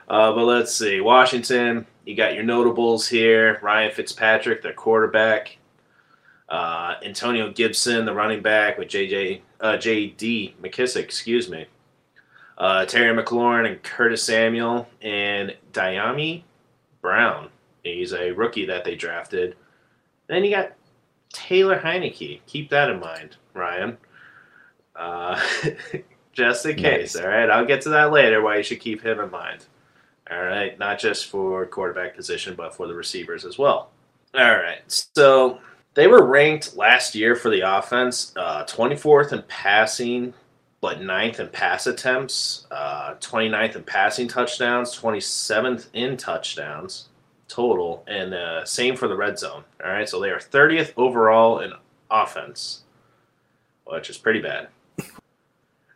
uh, 0.08 0.32
but 0.34 0.46
let's 0.46 0.74
see. 0.74 1.02
Washington, 1.02 1.86
you 2.06 2.16
got 2.16 2.36
your 2.36 2.44
notables 2.44 3.08
here: 3.08 3.60
Ryan 3.62 3.92
Fitzpatrick, 3.92 4.62
their 4.62 4.74
quarterback, 4.74 5.58
uh, 6.48 6.96
Antonio 7.04 7.52
Gibson, 7.52 8.06
the 8.06 8.14
running 8.14 8.42
back, 8.42 8.78
with 8.78 8.88
JJ 8.88 9.42
uh, 9.62 9.74
JD 9.74 10.56
McKissic, 10.62 11.04
excuse 11.04 11.50
me, 11.50 11.66
uh, 12.58 12.86
Terry 12.86 13.16
McLaurin 13.16 13.68
and 13.70 13.82
Curtis 13.84 14.24
Samuel, 14.24 14.88
and 15.02 15.56
Dyami 15.74 16.44
Brown. 17.02 17.50
He's 17.84 18.14
a 18.14 18.32
rookie 18.32 18.66
that 18.66 18.84
they 18.84 18.96
drafted. 18.96 19.56
Then 20.28 20.44
you 20.44 20.52
got 20.52 20.74
Taylor 21.32 21.80
Heinicke. 21.80 22.42
Keep 22.48 22.70
that 22.72 22.90
in 22.90 23.00
mind, 23.00 23.38
Ryan. 23.54 23.98
Uh, 24.96 25.40
just 26.34 26.66
in 26.66 26.76
case, 26.78 27.16
Nice. 27.16 27.24
all 27.24 27.30
right? 27.30 27.50
I'll 27.50 27.66
get 27.66 27.82
to 27.82 27.90
that 27.90 28.12
later 28.12 28.42
why 28.42 28.58
you 28.58 28.64
should 28.64 28.80
keep 28.80 29.02
him 29.04 29.20
in 29.20 29.30
mind. 29.30 29.66
All 30.32 30.42
right, 30.44 30.78
not 30.80 30.98
just 30.98 31.28
for 31.28 31.66
quarterback 31.68 32.16
position, 32.16 32.56
but 32.56 32.74
for 32.76 32.88
the 32.88 32.96
receivers 32.96 33.46
as 33.46 33.60
well. 33.60 33.92
All 34.34 34.56
right, 34.56 34.80
so 34.88 35.60
they 35.96 36.08
were 36.08 36.24
ranked 36.26 36.76
last 36.76 37.16
year 37.16 37.36
for 37.36 37.50
the 37.50 37.62
offense, 37.62 38.34
uh, 38.36 38.66
24th 38.66 39.32
in 39.32 39.42
passing, 39.48 40.34
but 40.82 41.00
9th 41.00 41.40
in 41.40 41.48
pass 41.48 41.88
attempts, 41.88 42.68
uh, 42.70 43.16
29th 43.16 43.78
in 43.78 43.84
passing 43.84 44.28
touchdowns, 44.28 44.96
27th 44.96 45.88
in 45.94 46.18
touchdowns 46.18 47.08
total, 47.48 48.04
and 48.08 48.34
uh, 48.34 48.66
same 48.66 48.96
for 48.96 49.08
the 49.08 49.16
red 49.16 49.40
zone. 49.40 49.64
All 49.84 49.90
right, 49.90 50.08
so 50.08 50.20
they 50.20 50.30
are 50.30 50.40
30th 50.40 50.94
overall 50.98 51.60
in 51.60 51.72
offense, 52.12 52.84
which 53.86 54.10
is 54.10 54.18
pretty 54.18 54.42
bad. 54.42 54.68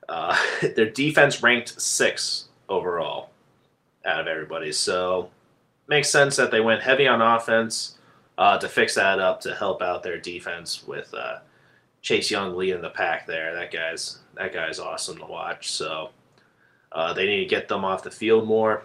Uh, 0.07 0.37
their 0.75 0.89
defense 0.89 1.43
ranked 1.43 1.79
sixth 1.79 2.45
overall 2.69 3.31
out 4.05 4.21
of 4.21 4.27
everybody, 4.27 4.71
so 4.71 5.29
makes 5.87 6.09
sense 6.09 6.37
that 6.37 6.51
they 6.51 6.61
went 6.61 6.81
heavy 6.81 7.07
on 7.07 7.21
offense 7.21 7.98
uh, 8.39 8.57
to 8.57 8.67
fix 8.67 8.95
that 8.95 9.19
up 9.19 9.39
to 9.41 9.53
help 9.53 9.83
out 9.83 10.01
their 10.01 10.17
defense 10.17 10.87
with 10.87 11.13
uh, 11.13 11.37
Chase 12.01 12.31
Young 12.31 12.55
leading 12.55 12.81
the 12.81 12.89
pack 12.89 13.27
there. 13.27 13.53
That 13.53 13.71
guy's 13.71 14.17
that 14.35 14.53
guy's 14.53 14.79
awesome 14.79 15.19
to 15.19 15.25
watch. 15.25 15.71
So 15.71 16.09
uh, 16.91 17.13
they 17.13 17.27
need 17.27 17.41
to 17.41 17.45
get 17.45 17.67
them 17.67 17.85
off 17.85 18.01
the 18.01 18.09
field 18.09 18.47
more 18.47 18.83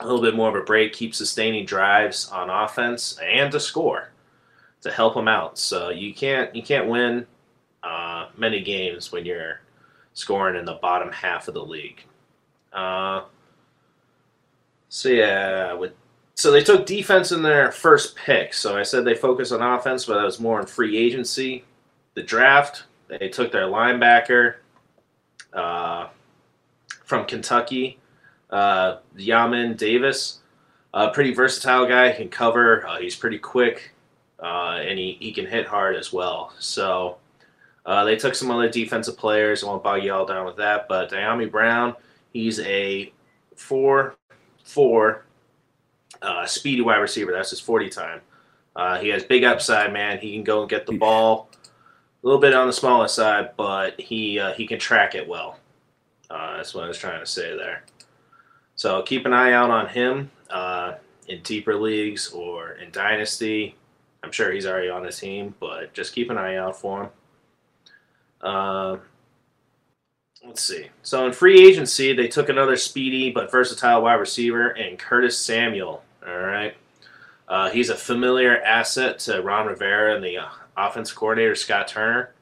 a 0.00 0.06
little 0.06 0.20
bit 0.20 0.34
more 0.34 0.48
of 0.48 0.54
a 0.54 0.64
break, 0.64 0.92
keep 0.92 1.14
sustaining 1.14 1.64
drives 1.64 2.28
on 2.28 2.50
offense 2.50 3.18
and 3.22 3.50
to 3.52 3.60
score 3.60 4.10
to 4.82 4.90
help 4.90 5.14
them 5.14 5.28
out. 5.28 5.58
So 5.58 5.90
you 5.90 6.14
can't 6.14 6.54
you 6.54 6.62
can't 6.62 6.88
win 6.88 7.26
uh, 7.82 8.28
many 8.36 8.62
games 8.62 9.10
when 9.10 9.26
you're 9.26 9.60
scoring 10.14 10.56
in 10.56 10.64
the 10.64 10.74
bottom 10.74 11.10
half 11.10 11.48
of 11.48 11.54
the 11.54 11.64
league. 11.64 12.04
Uh, 12.72 13.24
so 14.88 15.08
yeah, 15.08 15.72
with 15.72 15.92
so 16.38 16.52
they 16.52 16.62
took 16.62 16.86
defense 16.86 17.32
in 17.32 17.42
their 17.42 17.72
first 17.72 18.14
pick. 18.14 18.54
So 18.54 18.76
I 18.76 18.84
said 18.84 19.04
they 19.04 19.16
focused 19.16 19.50
on 19.50 19.60
offense, 19.60 20.04
but 20.04 20.14
that 20.14 20.24
was 20.24 20.38
more 20.38 20.60
in 20.60 20.66
free 20.66 20.96
agency. 20.96 21.64
The 22.14 22.22
draft, 22.22 22.84
they 23.08 23.28
took 23.28 23.50
their 23.50 23.64
linebacker 23.64 24.54
uh, 25.52 26.06
from 27.04 27.24
Kentucky 27.24 27.98
uh, 28.50 28.98
Jamin 29.16 29.76
Davis, 29.76 30.38
a 30.94 31.10
pretty 31.10 31.34
versatile 31.34 31.88
guy. 31.88 32.12
Can 32.12 32.28
cover. 32.28 32.86
Uh, 32.86 33.00
he's 33.00 33.16
pretty 33.16 33.38
quick, 33.38 33.92
uh, 34.40 34.78
and 34.80 34.96
he, 34.96 35.16
he 35.18 35.32
can 35.32 35.44
hit 35.44 35.66
hard 35.66 35.96
as 35.96 36.12
well. 36.12 36.52
So 36.60 37.16
uh, 37.84 38.04
they 38.04 38.14
took 38.14 38.36
some 38.36 38.52
other 38.52 38.68
defensive 38.68 39.18
players. 39.18 39.64
I 39.64 39.66
won't 39.66 39.82
bog 39.82 40.04
you 40.04 40.12
all 40.12 40.24
down 40.24 40.46
with 40.46 40.56
that. 40.58 40.86
But 40.86 41.10
Dyami 41.10 41.50
Brown, 41.50 41.96
he's 42.32 42.60
a 42.60 43.12
four 43.56 44.14
four 44.62 45.24
uh, 46.22 46.46
speedy 46.46 46.82
wide 46.82 46.98
receiver. 46.98 47.32
That's 47.32 47.50
his 47.50 47.60
forty 47.60 47.88
time. 47.88 48.20
Uh, 48.76 48.98
he 48.98 49.08
has 49.08 49.24
big 49.24 49.44
upside, 49.44 49.92
man. 49.92 50.18
He 50.18 50.32
can 50.32 50.44
go 50.44 50.60
and 50.60 50.70
get 50.70 50.86
the 50.86 50.92
ball. 50.92 51.50
A 52.22 52.26
little 52.26 52.40
bit 52.40 52.54
on 52.54 52.66
the 52.66 52.72
smaller 52.72 53.08
side, 53.08 53.50
but 53.56 54.00
he 54.00 54.38
uh, 54.38 54.52
he 54.52 54.66
can 54.66 54.78
track 54.78 55.14
it 55.14 55.26
well. 55.26 55.58
Uh, 56.30 56.56
that's 56.56 56.74
what 56.74 56.84
I 56.84 56.88
was 56.88 56.98
trying 56.98 57.20
to 57.20 57.26
say 57.26 57.56
there. 57.56 57.84
So 58.76 59.02
keep 59.02 59.26
an 59.26 59.32
eye 59.32 59.52
out 59.52 59.70
on 59.70 59.88
him. 59.88 60.30
Uh, 60.50 60.94
in 61.28 61.42
deeper 61.42 61.76
leagues 61.76 62.30
or 62.30 62.72
in 62.72 62.90
Dynasty. 62.90 63.76
I'm 64.22 64.32
sure 64.32 64.50
he's 64.50 64.66
already 64.66 64.88
on 64.88 65.04
the 65.04 65.12
team, 65.12 65.54
but 65.60 65.92
just 65.94 66.14
keep 66.14 66.30
an 66.30 66.38
eye 66.38 66.56
out 66.56 66.80
for 66.80 67.02
him. 67.04 67.10
Uh, 68.40 68.96
let's 70.44 70.62
see. 70.62 70.88
So 71.02 71.26
in 71.26 71.32
free 71.32 71.66
agency, 71.66 72.12
they 72.14 72.28
took 72.28 72.48
another 72.48 72.76
speedy 72.76 73.30
but 73.30 73.50
versatile 73.50 74.02
wide 74.02 74.14
receiver 74.14 74.70
in 74.70 74.96
Curtis 74.96 75.38
Samuel. 75.38 76.02
All 76.28 76.38
right. 76.38 76.76
Uh, 77.48 77.70
he's 77.70 77.88
a 77.88 77.96
familiar 77.96 78.60
asset 78.60 79.18
to 79.20 79.40
Ron 79.40 79.66
Rivera 79.66 80.14
and 80.14 80.22
the 80.22 80.38
uh, 80.38 80.48
offense 80.76 81.10
coordinator 81.12 81.54
Scott 81.54 81.88
Turner. 81.88 82.34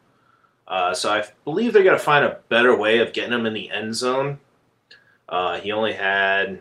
Uh, 0.67 0.93
so 0.93 1.13
I 1.13 1.25
believe 1.45 1.73
they're 1.73 1.85
going 1.85 1.97
to 1.97 2.03
find 2.03 2.25
a 2.25 2.41
better 2.49 2.77
way 2.77 2.99
of 2.99 3.13
getting 3.13 3.33
him 3.33 3.47
in 3.47 3.53
the 3.53 3.71
end 3.71 3.95
zone. 3.95 4.41
Uh, 5.29 5.61
he 5.61 5.71
only 5.71 5.93
had 5.93 6.61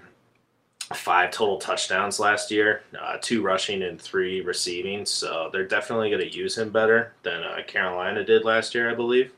five 0.93 1.31
total 1.31 1.57
touchdowns 1.57 2.19
last 2.19 2.51
year, 2.51 2.83
uh, 3.01 3.17
two 3.19 3.41
rushing 3.41 3.81
and 3.81 3.99
three 3.99 4.41
receiving. 4.41 5.05
So 5.07 5.49
they're 5.51 5.67
definitely 5.67 6.11
going 6.11 6.21
to 6.21 6.37
use 6.37 6.55
him 6.55 6.69
better 6.69 7.13
than 7.23 7.41
uh, 7.41 7.61
Carolina 7.65 8.23
did 8.23 8.45
last 8.45 8.75
year, 8.75 8.91
I 8.91 8.93
believe. 8.93 9.31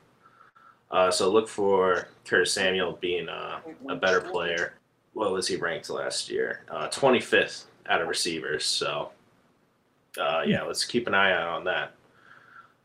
So 1.11 1.31
look 1.31 1.47
for 1.47 2.09
Curtis 2.25 2.51
Samuel 2.51 2.97
being 2.99 3.29
a 3.29 3.95
better 3.95 4.19
player. 4.19 4.73
What 5.13 5.31
was 5.31 5.47
he 5.47 5.55
ranked 5.55 5.89
last 5.89 6.29
year? 6.29 6.61
Uh, 6.69 6.87
25th 6.89 7.63
out 7.89 8.01
of 8.01 8.07
receivers. 8.07 8.65
So 8.65 9.11
uh, 10.19 10.43
yeah, 10.45 10.63
let's 10.63 10.85
keep 10.85 11.07
an 11.07 11.13
eye 11.13 11.31
out 11.31 11.49
on 11.49 11.63
that. 11.65 11.93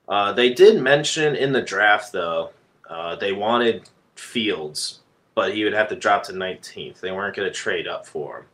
Uh, 0.08 0.32
they 0.32 0.52
did 0.52 0.82
mention 0.82 1.34
in 1.36 1.52
the 1.52 1.62
draft, 1.62 2.12
though, 2.12 2.50
uh, 2.88 3.16
they 3.16 3.32
wanted 3.32 3.88
Fields, 4.16 5.00
but 5.34 5.54
he 5.54 5.64
would 5.64 5.72
have 5.72 5.88
to 5.88 5.96
drop 5.96 6.24
to 6.24 6.32
19th. 6.32 7.00
They 7.00 7.12
weren't 7.12 7.36
going 7.36 7.48
to 7.48 7.54
trade 7.54 7.88
up 7.88 8.06
for 8.06 8.40
him. 8.40 8.44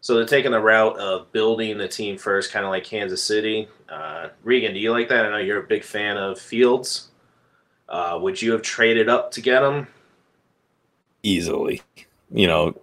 So 0.00 0.14
they're 0.14 0.26
taking 0.26 0.52
the 0.52 0.60
route 0.60 0.96
of 0.98 1.32
building 1.32 1.76
the 1.78 1.88
team 1.88 2.18
first, 2.18 2.52
kind 2.52 2.64
of 2.64 2.70
like 2.70 2.84
Kansas 2.84 3.22
City. 3.22 3.68
Uh, 3.88 4.28
Regan, 4.42 4.74
do 4.74 4.78
you 4.78 4.92
like 4.92 5.08
that? 5.08 5.26
I 5.26 5.30
know 5.30 5.38
you're 5.38 5.62
a 5.62 5.66
big 5.66 5.84
fan 5.84 6.16
of 6.16 6.38
Fields. 6.38 7.08
Uh, 7.88 8.18
would 8.20 8.40
you 8.40 8.52
have 8.52 8.62
traded 8.62 9.08
up 9.08 9.30
to 9.32 9.40
get 9.40 9.62
him? 9.62 9.88
Easily, 11.22 11.82
you 12.30 12.46
know, 12.46 12.80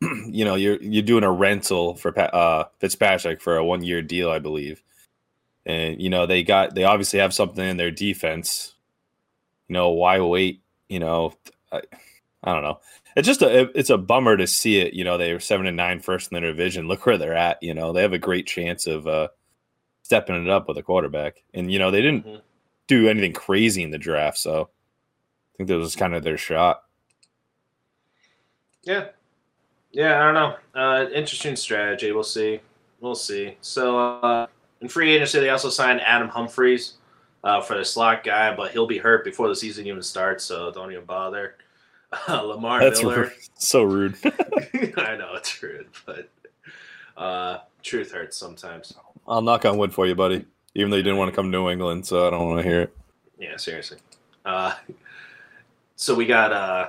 you 0.26 0.44
know, 0.44 0.54
you're 0.54 0.80
you're 0.80 1.02
doing 1.02 1.24
a 1.24 1.30
rental 1.30 1.94
for 1.94 2.18
uh, 2.18 2.64
Fitzpatrick 2.78 3.40
for 3.40 3.56
a 3.56 3.64
one 3.64 3.82
year 3.82 4.02
deal, 4.02 4.30
I 4.30 4.38
believe, 4.38 4.82
and 5.66 6.00
you 6.00 6.08
know 6.08 6.26
they 6.26 6.42
got 6.42 6.74
they 6.74 6.84
obviously 6.84 7.18
have 7.18 7.34
something 7.34 7.64
in 7.64 7.76
their 7.76 7.90
defense. 7.90 8.74
You 9.68 9.74
know, 9.74 9.90
why 9.90 10.20
wait? 10.20 10.62
You 10.88 11.00
know, 11.00 11.34
I, 11.70 11.82
I 12.42 12.54
don't 12.54 12.62
know. 12.62 12.80
It's 13.16 13.26
just 13.26 13.42
a 13.42 13.70
it's 13.78 13.90
a 13.90 13.98
bummer 13.98 14.36
to 14.36 14.46
see 14.46 14.78
it. 14.78 14.94
You 14.94 15.04
know, 15.04 15.18
they 15.18 15.32
were 15.32 15.40
seven 15.40 15.66
and 15.66 15.76
nine 15.76 16.00
first 16.00 16.32
in 16.32 16.40
their 16.40 16.50
division. 16.50 16.88
Look 16.88 17.04
where 17.04 17.18
they're 17.18 17.34
at. 17.34 17.62
You 17.62 17.74
know, 17.74 17.92
they 17.92 18.02
have 18.02 18.12
a 18.12 18.18
great 18.18 18.46
chance 18.46 18.86
of 18.86 19.06
uh, 19.06 19.28
stepping 20.02 20.42
it 20.42 20.50
up 20.50 20.66
with 20.66 20.78
a 20.78 20.82
quarterback. 20.82 21.42
And 21.54 21.70
you 21.70 21.78
know, 21.78 21.90
they 21.90 22.02
didn't 22.02 22.26
mm-hmm. 22.26 22.40
do 22.86 23.08
anything 23.08 23.32
crazy 23.32 23.82
in 23.82 23.90
the 23.90 23.98
draft, 23.98 24.38
so 24.38 24.62
I 24.62 25.56
think 25.58 25.68
that 25.68 25.78
was 25.78 25.94
kind 25.94 26.14
of 26.14 26.22
their 26.24 26.38
shot. 26.38 26.82
Yeah, 28.82 29.08
yeah, 29.92 30.20
I 30.20 30.32
don't 30.32 30.34
know. 30.34 30.56
Uh, 30.74 31.10
interesting 31.10 31.56
strategy. 31.56 32.12
We'll 32.12 32.22
see. 32.22 32.60
We'll 33.00 33.14
see. 33.14 33.56
So 33.60 33.98
uh, 33.98 34.46
in 34.80 34.88
free 34.88 35.12
agency, 35.12 35.40
they 35.40 35.50
also 35.50 35.70
signed 35.70 36.00
Adam 36.02 36.28
Humphries 36.28 36.94
uh, 37.42 37.60
for 37.60 37.76
the 37.76 37.84
slot 37.84 38.24
guy, 38.24 38.54
but 38.54 38.72
he'll 38.72 38.86
be 38.86 38.98
hurt 38.98 39.24
before 39.24 39.48
the 39.48 39.56
season 39.56 39.86
even 39.86 40.02
starts, 40.02 40.44
so 40.44 40.70
don't 40.72 40.92
even 40.92 41.04
bother. 41.04 41.56
Uh, 42.28 42.42
Lamar 42.42 42.80
That's 42.80 43.02
Miller. 43.02 43.22
Rude. 43.22 43.32
So 43.54 43.82
rude. 43.82 44.16
I 44.24 45.16
know 45.16 45.34
it's 45.34 45.62
rude, 45.62 45.88
but 46.06 46.28
uh, 47.16 47.58
truth 47.82 48.12
hurts 48.12 48.36
sometimes. 48.36 48.94
I'll 49.26 49.42
knock 49.42 49.64
on 49.64 49.78
wood 49.78 49.92
for 49.92 50.06
you, 50.06 50.14
buddy. 50.14 50.44
Even 50.74 50.90
though 50.90 50.96
you 50.96 51.02
didn't 51.02 51.18
want 51.18 51.30
to 51.30 51.36
come 51.36 51.46
to 51.46 51.50
New 51.50 51.68
England, 51.68 52.06
so 52.06 52.26
I 52.26 52.30
don't 52.30 52.46
want 52.48 52.62
to 52.62 52.68
hear 52.68 52.82
it. 52.82 52.96
Yeah, 53.38 53.56
seriously. 53.56 53.98
Uh, 54.44 54.74
so 55.96 56.14
we 56.14 56.26
got 56.26 56.52
uh, 56.52 56.88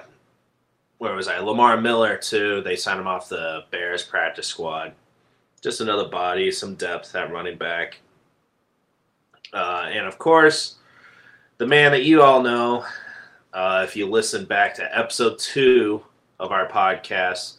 where 1.02 1.16
was 1.16 1.28
I? 1.28 1.40
Lamar 1.40 1.82
Miller 1.82 2.16
too. 2.16 2.62
They 2.62 2.76
signed 2.76 3.00
him 3.00 3.08
off 3.08 3.28
the 3.28 3.64
Bears 3.72 4.04
practice 4.04 4.46
squad. 4.46 4.94
Just 5.60 5.82
another 5.82 6.08
body, 6.08 6.52
some 6.52 6.76
depth 6.76 7.16
at 7.16 7.32
running 7.32 7.58
back. 7.58 8.02
Uh, 9.52 9.90
and 9.92 10.06
of 10.06 10.20
course, 10.20 10.76
the 11.58 11.66
man 11.66 11.92
that 11.92 12.04
you 12.04 12.22
all 12.22 12.44
know, 12.44 12.86
uh, 13.52 13.84
if 13.84 13.96
you 13.96 14.08
listen 14.08 14.46
back 14.46 14.76
to 14.76 14.96
episode 14.96 15.40
two 15.40 16.04
of 16.40 16.52
our 16.52 16.68
podcast, 16.68 17.56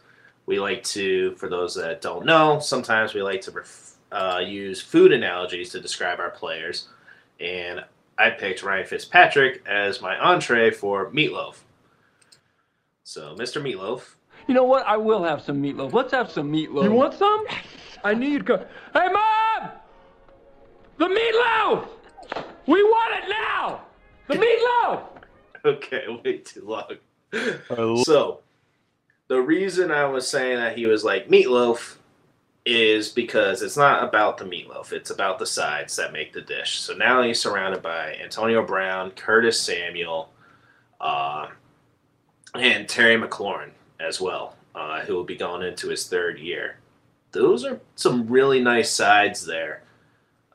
we 0.46 0.60
like 0.60 0.84
to, 0.84 1.34
for 1.34 1.48
those 1.48 1.74
that 1.74 2.00
don't 2.00 2.24
know, 2.24 2.60
sometimes 2.60 3.12
we 3.12 3.22
like 3.22 3.40
to 3.40 3.50
ref- 3.50 3.96
uh, 4.12 4.40
use 4.46 4.80
food 4.80 5.10
analogies 5.12 5.70
to 5.70 5.80
describe 5.80 6.20
our 6.20 6.30
players. 6.30 6.86
And 7.40 7.84
I 8.16 8.30
picked 8.30 8.62
Ryan 8.62 8.86
Fitzpatrick 8.86 9.66
as 9.66 10.00
my 10.00 10.16
entree 10.16 10.70
for 10.70 11.10
meatloaf. 11.10 11.56
So, 13.12 13.36
Mr. 13.38 13.60
Meatloaf. 13.60 14.14
You 14.46 14.54
know 14.54 14.64
what? 14.64 14.86
I 14.86 14.96
will 14.96 15.22
have 15.22 15.42
some 15.42 15.62
meatloaf. 15.62 15.92
Let's 15.92 16.12
have 16.12 16.30
some 16.30 16.50
meatloaf. 16.50 16.84
You 16.84 16.92
want 16.92 17.12
some? 17.12 17.44
I 18.04 18.14
need. 18.14 18.46
Co- 18.46 18.64
hey, 18.94 19.08
mom! 19.12 19.70
The 20.96 21.08
meatloaf! 21.08 21.88
We 22.66 22.82
want 22.82 23.22
it 23.22 23.28
now! 23.28 23.82
The 24.28 24.34
meatloaf! 24.36 25.02
okay, 25.66 26.04
way 26.24 26.38
too 26.38 26.64
long. 26.64 28.02
so, 28.02 28.40
the 29.28 29.42
reason 29.42 29.90
I 29.90 30.06
was 30.06 30.26
saying 30.26 30.56
that 30.56 30.78
he 30.78 30.86
was 30.86 31.04
like 31.04 31.28
meatloaf 31.28 31.96
is 32.64 33.10
because 33.10 33.60
it's 33.60 33.76
not 33.76 34.02
about 34.02 34.38
the 34.38 34.46
meatloaf, 34.46 34.90
it's 34.90 35.10
about 35.10 35.38
the 35.38 35.46
sides 35.46 35.96
that 35.96 36.14
make 36.14 36.32
the 36.32 36.40
dish. 36.40 36.80
So 36.80 36.94
now 36.94 37.20
he's 37.20 37.40
surrounded 37.40 37.82
by 37.82 38.14
Antonio 38.14 38.64
Brown, 38.64 39.10
Curtis 39.10 39.60
Samuel, 39.60 40.30
uh, 40.98 41.48
and 42.54 42.88
Terry 42.88 43.16
McLaurin 43.16 43.70
as 44.00 44.20
well, 44.20 44.56
uh, 44.74 45.00
who 45.00 45.14
will 45.14 45.24
be 45.24 45.36
going 45.36 45.62
into 45.62 45.88
his 45.88 46.06
third 46.06 46.38
year. 46.38 46.76
Those 47.32 47.64
are 47.64 47.80
some 47.94 48.26
really 48.26 48.60
nice 48.60 48.90
sides 48.90 49.46
there. 49.46 49.82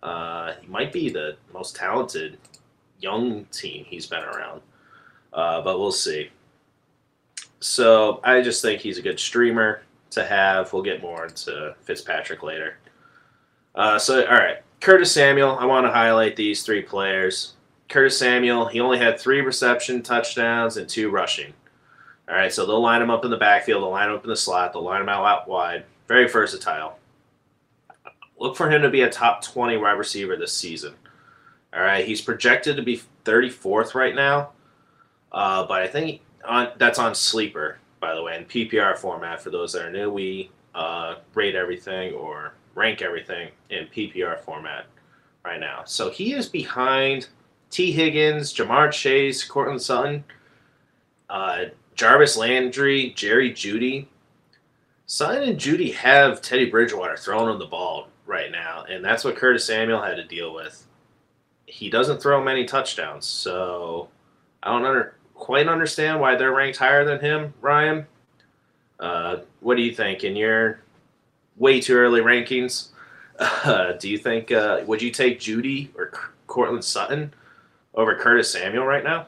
Uh, 0.04 0.54
he 0.62 0.68
might 0.68 0.94
be 0.94 1.10
the 1.10 1.38
most 1.54 1.76
talented 1.76 2.38
young 3.00 3.46
team 3.46 3.86
he's 3.86 4.06
been 4.06 4.24
around, 4.24 4.62
uh, 5.34 5.62
but 5.62 5.80
we'll 5.80 5.92
see. 5.92 6.30
So 7.60 8.20
I 8.24 8.42
just 8.42 8.62
think 8.62 8.82
he's 8.82 9.00
a 9.00 9.02
good 9.02 9.20
streamer 9.20 9.82
to 10.12 10.24
have. 10.24 10.72
We'll 10.72 10.84
get 10.84 11.02
more 11.02 11.26
into 11.26 11.76
Fitzpatrick 11.82 12.44
later. 12.44 12.78
Uh, 13.74 13.98
so, 13.98 14.26
all 14.26 14.38
right, 14.38 14.58
Curtis 14.82 15.12
Samuel. 15.12 15.58
I 15.60 15.66
want 15.66 15.86
to 15.86 15.92
highlight 15.92 16.36
these 16.36 16.64
three 16.64 16.84
players. 16.84 17.54
Curtis 17.90 18.18
Samuel, 18.18 18.68
he 18.68 18.80
only 18.80 18.98
had 19.00 19.20
three 19.20 19.42
reception 19.42 20.04
touchdowns 20.04 20.78
and 20.78 20.88
two 20.88 21.10
rushing. 21.10 21.54
All 22.30 22.36
right, 22.36 22.52
so 22.52 22.66
they'll 22.66 22.82
line 22.82 23.02
him 23.02 23.10
up 23.10 23.24
in 23.24 23.32
the 23.32 23.38
backfield, 23.38 23.82
they'll 23.82 23.92
line 23.92 24.10
him 24.10 24.16
up 24.16 24.24
in 24.24 24.30
the 24.30 24.36
slot, 24.36 24.74
they'll 24.74 24.84
line 24.84 25.02
him 25.02 25.10
out, 25.10 25.26
out 25.26 25.48
wide. 25.48 25.86
Very 26.08 26.28
versatile. 26.28 27.00
Look 28.38 28.56
for 28.56 28.70
him 28.70 28.82
to 28.82 28.90
be 28.90 29.02
a 29.02 29.10
top 29.10 29.42
20 29.44 29.78
wide 29.78 29.92
receiver 29.92 30.36
this 30.36 30.54
season. 30.54 30.94
All 31.74 31.82
right, 31.82 32.06
he's 32.06 32.22
projected 32.22 32.76
to 32.76 32.82
be 32.82 33.02
34th 33.24 33.96
right 33.96 34.16
now, 34.16 34.52
uh, 35.32 35.66
but 35.68 35.82
I 35.82 35.88
think 35.88 36.22
on, 36.46 36.70
that's 36.78 37.00
on 37.00 37.16
sleeper, 37.16 37.80
by 38.00 38.13
the 38.13 38.24
way, 38.24 38.38
in 38.38 38.46
PPR 38.46 38.98
format. 38.98 39.42
For 39.42 39.50
those 39.50 39.74
that 39.74 39.84
are 39.84 39.92
new, 39.92 40.12
we 40.12 40.52
uh, 40.76 41.16
rate 41.34 41.56
everything 41.56 42.13
or 42.13 42.54
rank 42.76 43.02
everything 43.02 43.50
in 43.70 43.88
PPR 43.88 44.40
format 44.40 44.86
right 45.44 45.60
now. 45.60 45.84
So 45.86 46.10
he 46.10 46.34
is 46.34 46.48
behind 46.48 47.30
Tee 47.70 47.92
Higgins, 47.92 48.54
Ja'Marr 48.54 48.92
Chase, 48.92 49.44
Courtland 49.44 49.82
Sutton. 49.82 50.24
Uh, 51.30 51.66
Jarvis 51.98 52.38
Landry, 52.38 53.12
Jerry 53.16 53.52
Jeudy. 53.52 54.06
Sutton 55.08 55.50
and 55.50 55.60
Jeudy 55.60 55.94
have 55.96 56.42
Teddy 56.42 56.70
Bridgewater 56.70 57.18
throwing 57.18 57.52
him 57.52 57.60
the 57.60 57.66
ball 57.66 58.08
right 58.26 58.52
now, 58.52 58.86
and 58.88 59.04
that's 59.04 59.24
what 59.24 59.36
Curtis 59.36 59.66
Samuel 59.66 60.02
had 60.02 60.16
to 60.16 60.24
deal 60.24 60.54
with. 60.54 60.86
He 61.66 61.90
doesn't 61.90 62.22
throw 62.22 62.44
many 62.44 62.66
touchdowns, 62.66 63.26
so 63.26 64.10
I 64.62 64.72
don't 64.72 64.86
under, 64.86 65.16
quite 65.34 65.68
understand 65.68 66.20
why 66.20 66.36
they're 66.36 66.54
ranked 66.54 66.78
higher 66.78 67.04
than 67.04 67.20
him, 67.20 67.54
Ryan. 67.62 68.06
Uh, 69.00 69.38
what 69.62 69.76
do 69.76 69.82
you 69.82 69.94
think 69.94 70.24
in 70.24 70.36
your 70.36 70.82
way 71.58 71.82
too 71.82 71.96
early 71.96 72.22
rankings? 72.22 72.90
Uh, 73.40 73.92
do 73.92 74.10
you 74.10 74.18
think 74.18 74.52
uh, 74.52 74.82
would 74.88 75.00
you 75.00 75.12
take 75.12 75.40
Jeudy 75.40 75.90
or 75.96 76.12
Courtland 76.48 76.84
Sutton 76.84 77.32
over 77.94 78.16
Curtis 78.16 78.52
Samuel 78.52 78.84
right 78.84 79.04
now? 79.04 79.28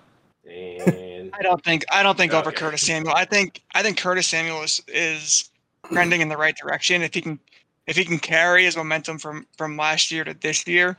And 0.50 0.96
I 1.34 1.42
don't 1.42 1.64
think 1.64 1.86
I 1.92 2.04
don't 2.04 2.18
think 2.18 2.34
okay. 2.34 2.40
over 2.40 2.52
Curtis 2.52 2.82
Samuel. 2.82 3.14
I 3.16 3.26
think 3.26 3.62
I 3.74 3.82
think 3.82 3.98
Curtis 3.98 4.28
Samuel 4.28 4.64
is 4.64 4.82
is 4.88 5.50
trending 5.92 6.22
in 6.22 6.30
the 6.30 6.38
right 6.38 6.56
direction. 6.56 7.02
If 7.02 7.14
he 7.14 7.22
can 7.22 7.40
if 7.88 7.98
he 7.98 8.06
can 8.06 8.20
carry 8.20 8.66
his 8.66 8.78
momentum 8.78 9.18
from 9.18 9.46
from 9.58 9.78
last 9.78 10.12
year 10.12 10.24
to 10.24 10.34
this 10.34 10.68
year, 10.68 10.98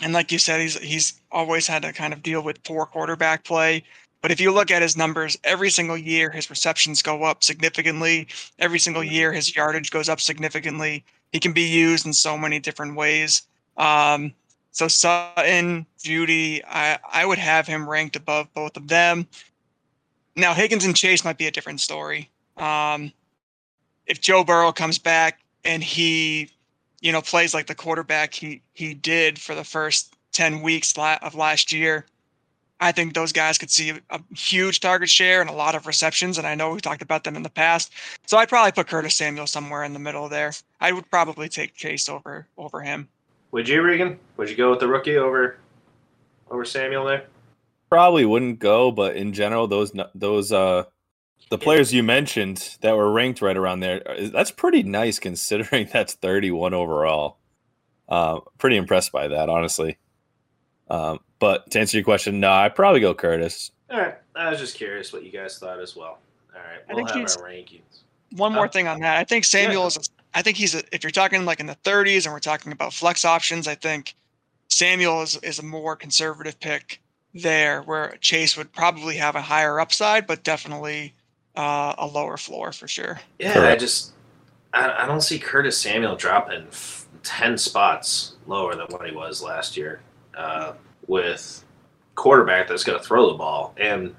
and 0.00 0.12
like 0.12 0.32
you 0.32 0.38
said, 0.38 0.60
he's 0.60 0.78
he's 0.78 1.20
always 1.30 1.66
had 1.66 1.82
to 1.82 1.92
kind 1.92 2.12
of 2.12 2.22
deal 2.22 2.42
with 2.42 2.62
poor 2.64 2.86
quarterback 2.86 3.44
play. 3.44 3.84
But 4.20 4.30
if 4.30 4.40
you 4.40 4.52
look 4.52 4.70
at 4.70 4.80
his 4.80 4.96
numbers, 4.96 5.36
every 5.44 5.68
single 5.68 5.98
year 5.98 6.30
his 6.30 6.48
receptions 6.48 7.02
go 7.02 7.24
up 7.24 7.44
significantly. 7.44 8.26
Every 8.58 8.78
single 8.78 9.04
year 9.04 9.32
his 9.32 9.54
yardage 9.54 9.90
goes 9.90 10.08
up 10.08 10.20
significantly. 10.20 11.04
he 11.32 11.40
can 11.40 11.52
be 11.52 11.62
used 11.68 12.06
in 12.06 12.12
so 12.12 12.38
many 12.38 12.58
different 12.58 12.96
ways. 12.96 13.42
Um, 13.76 14.32
so 14.70 14.88
Sutton, 14.88 15.86
Jeudy, 16.02 16.62
I, 16.66 16.98
I 17.12 17.24
would 17.26 17.38
have 17.38 17.66
him 17.66 17.88
ranked 17.88 18.16
above 18.16 18.52
both 18.54 18.76
of 18.76 18.88
them. 18.88 19.26
Now 20.36 20.54
Higgins 20.54 20.84
and 20.84 20.96
Chase 20.96 21.24
might 21.24 21.38
be 21.38 21.46
a 21.46 21.50
different 21.50 21.80
story. 21.80 22.30
Um, 22.56 23.12
if 24.06 24.20
Joe 24.20 24.44
Burrow 24.44 24.72
comes 24.72 24.98
back 24.98 25.40
and 25.64 25.82
he, 25.82 26.50
you 27.00 27.12
know, 27.12 27.22
plays 27.22 27.54
like 27.54 27.66
the 27.66 27.74
quarterback 27.74 28.34
he 28.34 28.62
he 28.72 28.94
did 28.94 29.38
for 29.38 29.54
the 29.54 29.64
first 29.64 30.14
ten 30.32 30.62
weeks 30.62 30.92
of 30.96 31.34
last 31.34 31.72
year, 31.72 32.06
I 32.80 32.92
think 32.92 33.14
those 33.14 33.32
guys 33.32 33.58
could 33.58 33.70
see 33.70 33.92
a 34.10 34.20
huge 34.36 34.80
target 34.80 35.08
share 35.08 35.40
and 35.40 35.48
a 35.48 35.54
lot 35.54 35.74
of 35.74 35.86
receptions. 35.86 36.38
And 36.38 36.46
I 36.46 36.54
know 36.54 36.70
we 36.70 36.80
talked 36.80 37.02
about 37.02 37.24
them 37.24 37.36
in 37.36 37.42
the 37.42 37.50
past, 37.50 37.92
so 38.26 38.36
I'd 38.36 38.48
probably 38.48 38.72
put 38.72 38.88
Curtis 38.88 39.14
Samuel 39.14 39.46
somewhere 39.46 39.84
in 39.84 39.92
the 39.92 39.98
middle 39.98 40.28
there. 40.28 40.52
I 40.80 40.92
would 40.92 41.08
probably 41.10 41.48
take 41.48 41.74
Chase 41.74 42.08
over 42.08 42.46
over 42.58 42.80
him. 42.80 43.08
Would 43.52 43.68
you, 43.68 43.82
Regan? 43.82 44.18
Would 44.36 44.50
you 44.50 44.56
go 44.56 44.70
with 44.70 44.80
the 44.80 44.88
rookie 44.88 45.16
over 45.16 45.58
over 46.50 46.64
Samuel 46.64 47.04
there? 47.04 47.26
Probably 47.94 48.24
wouldn't 48.24 48.58
go, 48.58 48.90
but 48.90 49.14
in 49.14 49.32
general, 49.32 49.68
those 49.68 49.92
those 50.16 50.50
uh 50.50 50.82
the 51.48 51.58
players 51.58 51.94
you 51.94 52.02
mentioned 52.02 52.76
that 52.80 52.96
were 52.96 53.08
ranked 53.12 53.40
right 53.40 53.56
around 53.56 53.78
there, 53.78 54.02
uh, 54.04 54.30
that's 54.32 54.50
pretty 54.50 54.82
nice 54.82 55.20
considering 55.20 55.88
that's 55.92 56.14
31 56.14 56.74
overall. 56.74 57.38
Uh, 58.08 58.40
pretty 58.58 58.78
impressed 58.78 59.12
by 59.12 59.28
that, 59.28 59.48
honestly. 59.48 59.98
Um, 60.90 61.20
but 61.38 61.70
to 61.70 61.78
answer 61.78 61.96
your 61.96 62.04
question, 62.04 62.40
no, 62.40 62.50
I'd 62.50 62.74
probably 62.74 62.98
go 62.98 63.14
Curtis. 63.14 63.70
All 63.88 64.00
right. 64.00 64.16
I 64.34 64.50
was 64.50 64.58
just 64.58 64.74
curious 64.74 65.12
what 65.12 65.22
you 65.22 65.30
guys 65.30 65.60
thought 65.60 65.78
as 65.78 65.94
well. 65.94 66.18
All 66.52 66.60
right. 66.60 66.80
We'll 66.92 67.06
have 67.06 67.16
our 67.16 67.48
rankings. 67.48 68.02
One 68.32 68.52
more 68.52 68.66
thing 68.66 68.88
on 68.88 68.98
that. 69.02 69.18
I 69.18 69.22
think 69.22 69.44
Samuel 69.44 69.82
yeah. 69.82 69.86
is, 69.86 69.96
a, 69.98 70.00
I 70.36 70.42
think 70.42 70.56
he's, 70.56 70.74
a, 70.74 70.82
if 70.92 71.04
you're 71.04 71.12
talking 71.12 71.44
like 71.44 71.60
in 71.60 71.66
the 71.66 71.78
30s 71.84 72.24
and 72.24 72.32
we're 72.32 72.40
talking 72.40 72.72
about 72.72 72.92
flex 72.92 73.24
options, 73.24 73.68
I 73.68 73.76
think 73.76 74.16
Samuel 74.68 75.22
is, 75.22 75.36
is 75.36 75.60
a 75.60 75.64
more 75.64 75.94
conservative 75.94 76.58
pick 76.58 77.00
there 77.34 77.82
where 77.82 78.16
Chase 78.20 78.56
would 78.56 78.72
probably 78.72 79.16
have 79.16 79.34
a 79.34 79.42
higher 79.42 79.80
upside, 79.80 80.26
but 80.26 80.44
definitely 80.44 81.14
uh, 81.56 81.94
a 81.98 82.06
lower 82.06 82.36
floor 82.36 82.72
for 82.72 82.88
sure. 82.88 83.20
Yeah, 83.38 83.54
Correct. 83.54 83.72
I 83.72 83.76
just 83.76 84.12
I, 84.72 85.04
I, 85.04 85.06
don't 85.06 85.20
see 85.20 85.38
Curtis 85.38 85.78
Samuel 85.78 86.16
dropping 86.16 86.66
f- 86.68 87.06
ten 87.22 87.58
spots 87.58 88.34
lower 88.46 88.74
than 88.74 88.86
what 88.86 89.06
he 89.08 89.14
was 89.14 89.42
last 89.42 89.76
year 89.76 90.00
uh, 90.36 90.72
with 91.06 91.64
quarterback 92.14 92.68
that's 92.68 92.84
going 92.84 92.98
to 92.98 93.04
throw 93.04 93.30
the 93.30 93.38
ball 93.38 93.74
and 93.76 94.14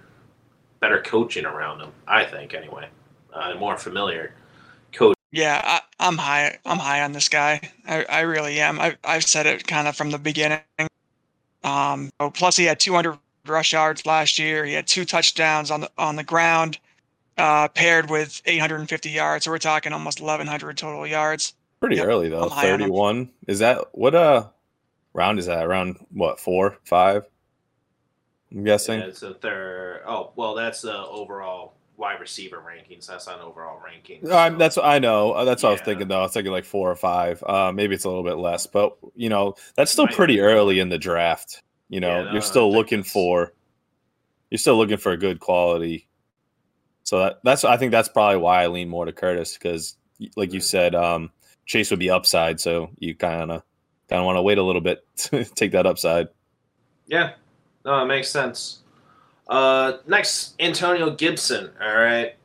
better 0.80 1.02
coaching 1.02 1.46
around 1.46 1.82
him. 1.82 1.92
I 2.08 2.26
think 2.26 2.54
anyway, 2.54 2.90
uh, 3.34 3.56
more 3.56 3.78
familiar 3.78 4.34
coach. 4.92 5.16
Yeah, 5.32 5.82
I, 6.00 6.08
am 6.08 6.18
high. 6.18 6.58
I'm 6.66 6.80
high 6.80 7.02
on 7.04 7.12
this 7.12 7.30
guy. 7.30 7.70
I, 7.86 8.06
I 8.06 8.20
really 8.22 8.60
am. 8.60 8.80
I, 8.80 8.98
I've 9.04 9.24
said 9.24 9.46
it 9.46 9.68
kind 9.68 9.88
of 9.88 9.96
from 9.96 10.12
the 10.12 10.18
beginning. 10.18 10.60
Um, 11.66 12.12
plus, 12.34 12.56
he 12.56 12.66
had 12.66 12.80
200 12.80 13.18
rush 13.48 13.74
yards 13.74 14.06
last 14.06 14.40
year. 14.40 14.66
He 14.66 14.74
had 14.74 14.88
two 14.88 15.06
touchdowns 15.06 15.72
on 15.72 15.82
the 15.82 15.92
on 15.98 16.16
the 16.16 16.24
ground 16.24 16.80
uh, 17.38 17.68
paired 17.70 18.10
with 18.10 18.42
850 18.46 19.10
yards. 19.10 19.46
So 19.46 19.52
we're 19.52 19.58
talking 19.58 19.94
almost 19.94 20.22
1,100 20.22 20.78
total 20.78 21.06
yards. 21.06 21.54
Pretty 21.80 21.98
yep. 21.98 22.06
early 22.08 22.30
though. 22.30 22.50
31. 22.50 23.30
Is 23.48 23.60
that 23.60 23.86
what 23.92 24.16
uh 24.16 24.48
round 25.14 25.40
is 25.40 25.48
that? 25.48 25.66
Around 25.66 25.98
what 26.12 26.40
four, 26.40 26.78
five? 26.84 27.26
I'm 28.52 28.64
guessing. 28.64 29.00
Yeah, 29.00 29.08
it's 29.08 29.22
a 29.22 29.34
third. 29.34 30.02
Oh 30.08 30.32
well, 30.36 30.56
that's 30.56 30.82
the 30.82 30.98
overall 30.98 31.74
wide 31.98 32.20
receiver 32.20 32.58
rankings. 32.58 33.08
That's 33.08 33.28
not 33.28 33.42
overall 33.42 33.82
ranking. 33.84 34.22
So. 34.26 34.56
that's 34.58 34.78
I 34.78 35.00
know. 35.00 35.32
Uh, 35.32 35.46
that's 35.46 35.64
what 35.64 35.70
yeah. 35.70 35.72
I 35.72 35.74
was 35.74 35.82
thinking 35.82 36.08
though. 36.08 36.20
I 36.20 36.24
was 36.24 36.34
thinking 36.34 36.52
like 36.52 36.66
four 36.66 36.90
or 36.92 36.96
five. 36.96 37.44
Uh, 37.46 37.72
maybe 37.74 37.96
it's 37.96 38.06
a 38.06 38.10
little 38.10 38.24
bit 38.24 38.38
less, 38.38 38.68
but 38.68 38.98
you 39.16 39.30
know 39.30 39.56
that's 39.76 39.92
still 39.92 40.08
pretty 40.08 40.40
early 40.40 40.80
in 40.80 40.90
the 40.90 40.98
draft. 40.98 41.62
You 41.90 42.00
know, 42.00 42.18
yeah, 42.18 42.24
no, 42.24 42.32
you're 42.34 42.42
still 42.42 42.72
looking 42.72 43.04
for 43.04 43.54
you're 44.50 44.58
still 44.58 44.78
looking 44.78 44.98
for 44.98 45.12
a 45.12 45.18
good 45.18 45.40
quality 45.40 46.08
so 47.06 47.20
that, 47.20 47.40
that's 47.44 47.64
I 47.64 47.78
think 47.78 47.92
that's 47.92 48.10
probably 48.10 48.38
why 48.38 48.64
I 48.64 48.68
lean 48.68 48.90
more 48.90 49.06
to 49.06 49.14
Curtis 49.14 49.54
because, 49.54 49.96
like 50.36 50.52
you 50.52 50.60
said, 50.60 50.96
um, 50.96 51.30
Chase 51.68 51.92
would 51.92 52.00
be 52.00 52.10
upside, 52.10 52.60
so 52.60 52.90
you 52.98 53.16
kind 53.16 53.52
of 53.52 53.62
kind 54.10 54.20
of 54.20 54.26
want 54.26 54.38
to 54.38 54.42
wait 54.42 54.58
a 54.58 54.64
little 54.64 54.82
bit 54.82 55.06
to 55.18 55.46
take 55.46 55.72
that 55.72 55.86
upside. 55.86 56.28
Yeah, 57.08 57.34
no, 57.86 58.02
it 58.02 58.08
makes 58.08 58.30
sense. 58.30 58.80
Uh, 59.48 59.98
next, 60.08 60.56
Antonio 60.60 61.12
Gibson. 61.12 61.72
All 61.82 61.96
right, 61.96 62.36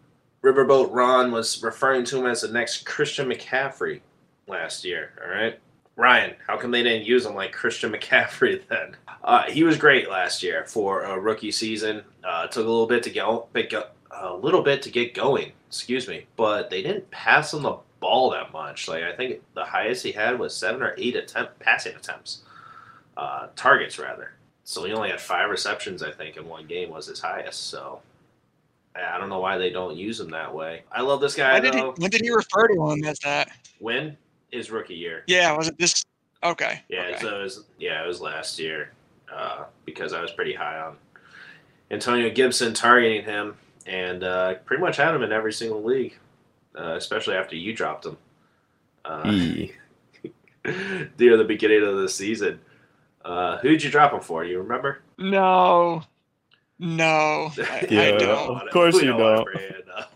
Riverboat 0.43 0.93
Ron 0.93 1.33
was 1.33 1.63
referring 1.63 2.05
to 2.07 2.19
him 2.19 2.27
as 2.27 2.43
the 2.43 2.49
next 2.49 2.85
Christian 2.87 3.29
McCaffrey 3.29 4.01
last 4.47 4.85
year. 4.85 5.13
All 5.23 5.31
right, 5.31 5.59
Ryan, 5.97 6.35
how 6.47 6.57
come 6.57 6.71
they 6.71 6.83
didn't 6.83 7.07
use 7.07 7.27
him 7.27 7.35
like 7.35 7.53
Christian 7.53 7.93
McCaffrey 7.93 8.63
then? 8.69 8.97
Uh, 9.23 9.45
he 9.45 9.65
was 9.65 9.77
great 9.77 10.09
last 10.09 10.43
year 10.43 10.65
for 10.67 11.03
a 11.03 11.19
rookie 11.19 11.51
season. 11.51 12.03
Uh, 12.25 12.47
took 12.47 12.65
a 12.65 12.69
little 12.69 12.87
bit 12.87 13.03
to 13.03 13.11
get, 13.11 13.25
a 13.27 14.35
little 14.35 14.63
bit 14.63 14.83
to 14.83 14.91
get 14.91 15.15
going, 15.15 15.53
excuse 15.69 16.09
me, 16.09 16.27
but 16.37 16.71
they 16.71 16.83
didn't 16.83 17.11
pass 17.11 17.53
him 17.53 17.63
the 17.63 17.77
ball 18.01 18.31
that 18.31 18.53
much. 18.53 18.89
Like 18.89 19.05
I 19.05 19.15
think 19.15 19.43
the 19.55 19.65
highest 19.65 20.03
he 20.03 20.13
had 20.13 20.39
was 20.39 20.55
seven 20.57 20.83
or 20.83 20.95
eight 20.99 21.17
attempt 21.17 21.59
passing 21.61 21.95
attempts, 21.95 22.43
uh, 23.17 23.49
targets 23.57 23.99
rather. 23.99 24.33
So 24.71 24.85
he 24.85 24.93
only 24.93 25.11
had 25.11 25.21
five 25.21 25.51
receptions, 25.51 26.01
I 26.01 26.13
think, 26.13 26.37
in 26.37 26.47
one 26.47 26.65
game 26.69 26.91
was 26.91 27.07
his 27.07 27.19
highest. 27.19 27.71
So 27.71 27.99
I 28.95 29.19
don't 29.19 29.29
know 29.29 29.41
why 29.41 29.59
they 29.59 29.71
don't 29.71 29.97
use 29.97 30.21
him 30.21 30.31
that 30.31 30.55
way. 30.55 30.85
I 30.93 31.03
love 31.03 31.21
this 31.21 31.35
guy. 31.35 31.59
Did 31.59 31.75
he, 31.75 31.81
when 31.81 32.09
did 32.09 32.21
he 32.21 32.31
refer 32.31 32.69
to 32.69 32.91
him 32.91 33.03
as 33.05 33.19
that? 33.19 33.51
When 33.81 34.17
his 34.53 34.71
rookie 34.71 34.95
year? 34.95 35.25
Yeah, 35.27 35.57
was 35.57 35.67
it 35.67 35.77
this? 35.77 36.05
Okay. 36.45 36.83
Yeah, 36.89 37.01
okay. 37.01 37.19
so 37.21 37.41
it 37.41 37.43
was 37.43 37.65
yeah, 37.81 38.01
it 38.01 38.07
was 38.07 38.21
last 38.21 38.61
year 38.61 38.93
uh, 39.35 39.65
because 39.87 40.13
I 40.13 40.23
was 40.23 40.31
pretty 40.31 40.55
high 40.55 40.79
on 40.79 40.97
Antonio 41.91 42.31
Gibson 42.31 42.73
targeting 42.73 43.25
him 43.25 43.57
and 43.87 44.23
uh, 44.23 44.55
pretty 44.67 44.83
much 44.83 44.99
had 44.99 45.17
him 45.17 45.25
in 45.25 45.33
every 45.33 45.53
single 45.53 45.83
league, 45.83 46.17
uh, 46.79 46.93
especially 46.93 47.35
after 47.35 47.57
you 47.57 47.73
dropped 47.73 48.07
him 48.07 48.17
uh, 49.05 49.25
e. 49.27 49.73
near 51.19 51.37
the 51.37 51.45
beginning 51.45 51.83
of 51.83 51.97
the 51.97 52.09
season. 52.09 52.61
Uh, 53.25 53.59
who'd 53.59 53.83
you 53.83 53.91
drop 53.91 54.13
him 54.13 54.21
for? 54.21 54.45
You 54.45 54.59
remember? 54.59 55.03
No, 55.19 56.03
no, 56.79 57.53
I, 57.59 57.87
yeah, 57.91 58.03
I 58.03 58.11
don't. 58.13 58.63
Of 58.63 58.71
course 58.71 59.01
you 59.03 59.17
don't. 59.17 59.49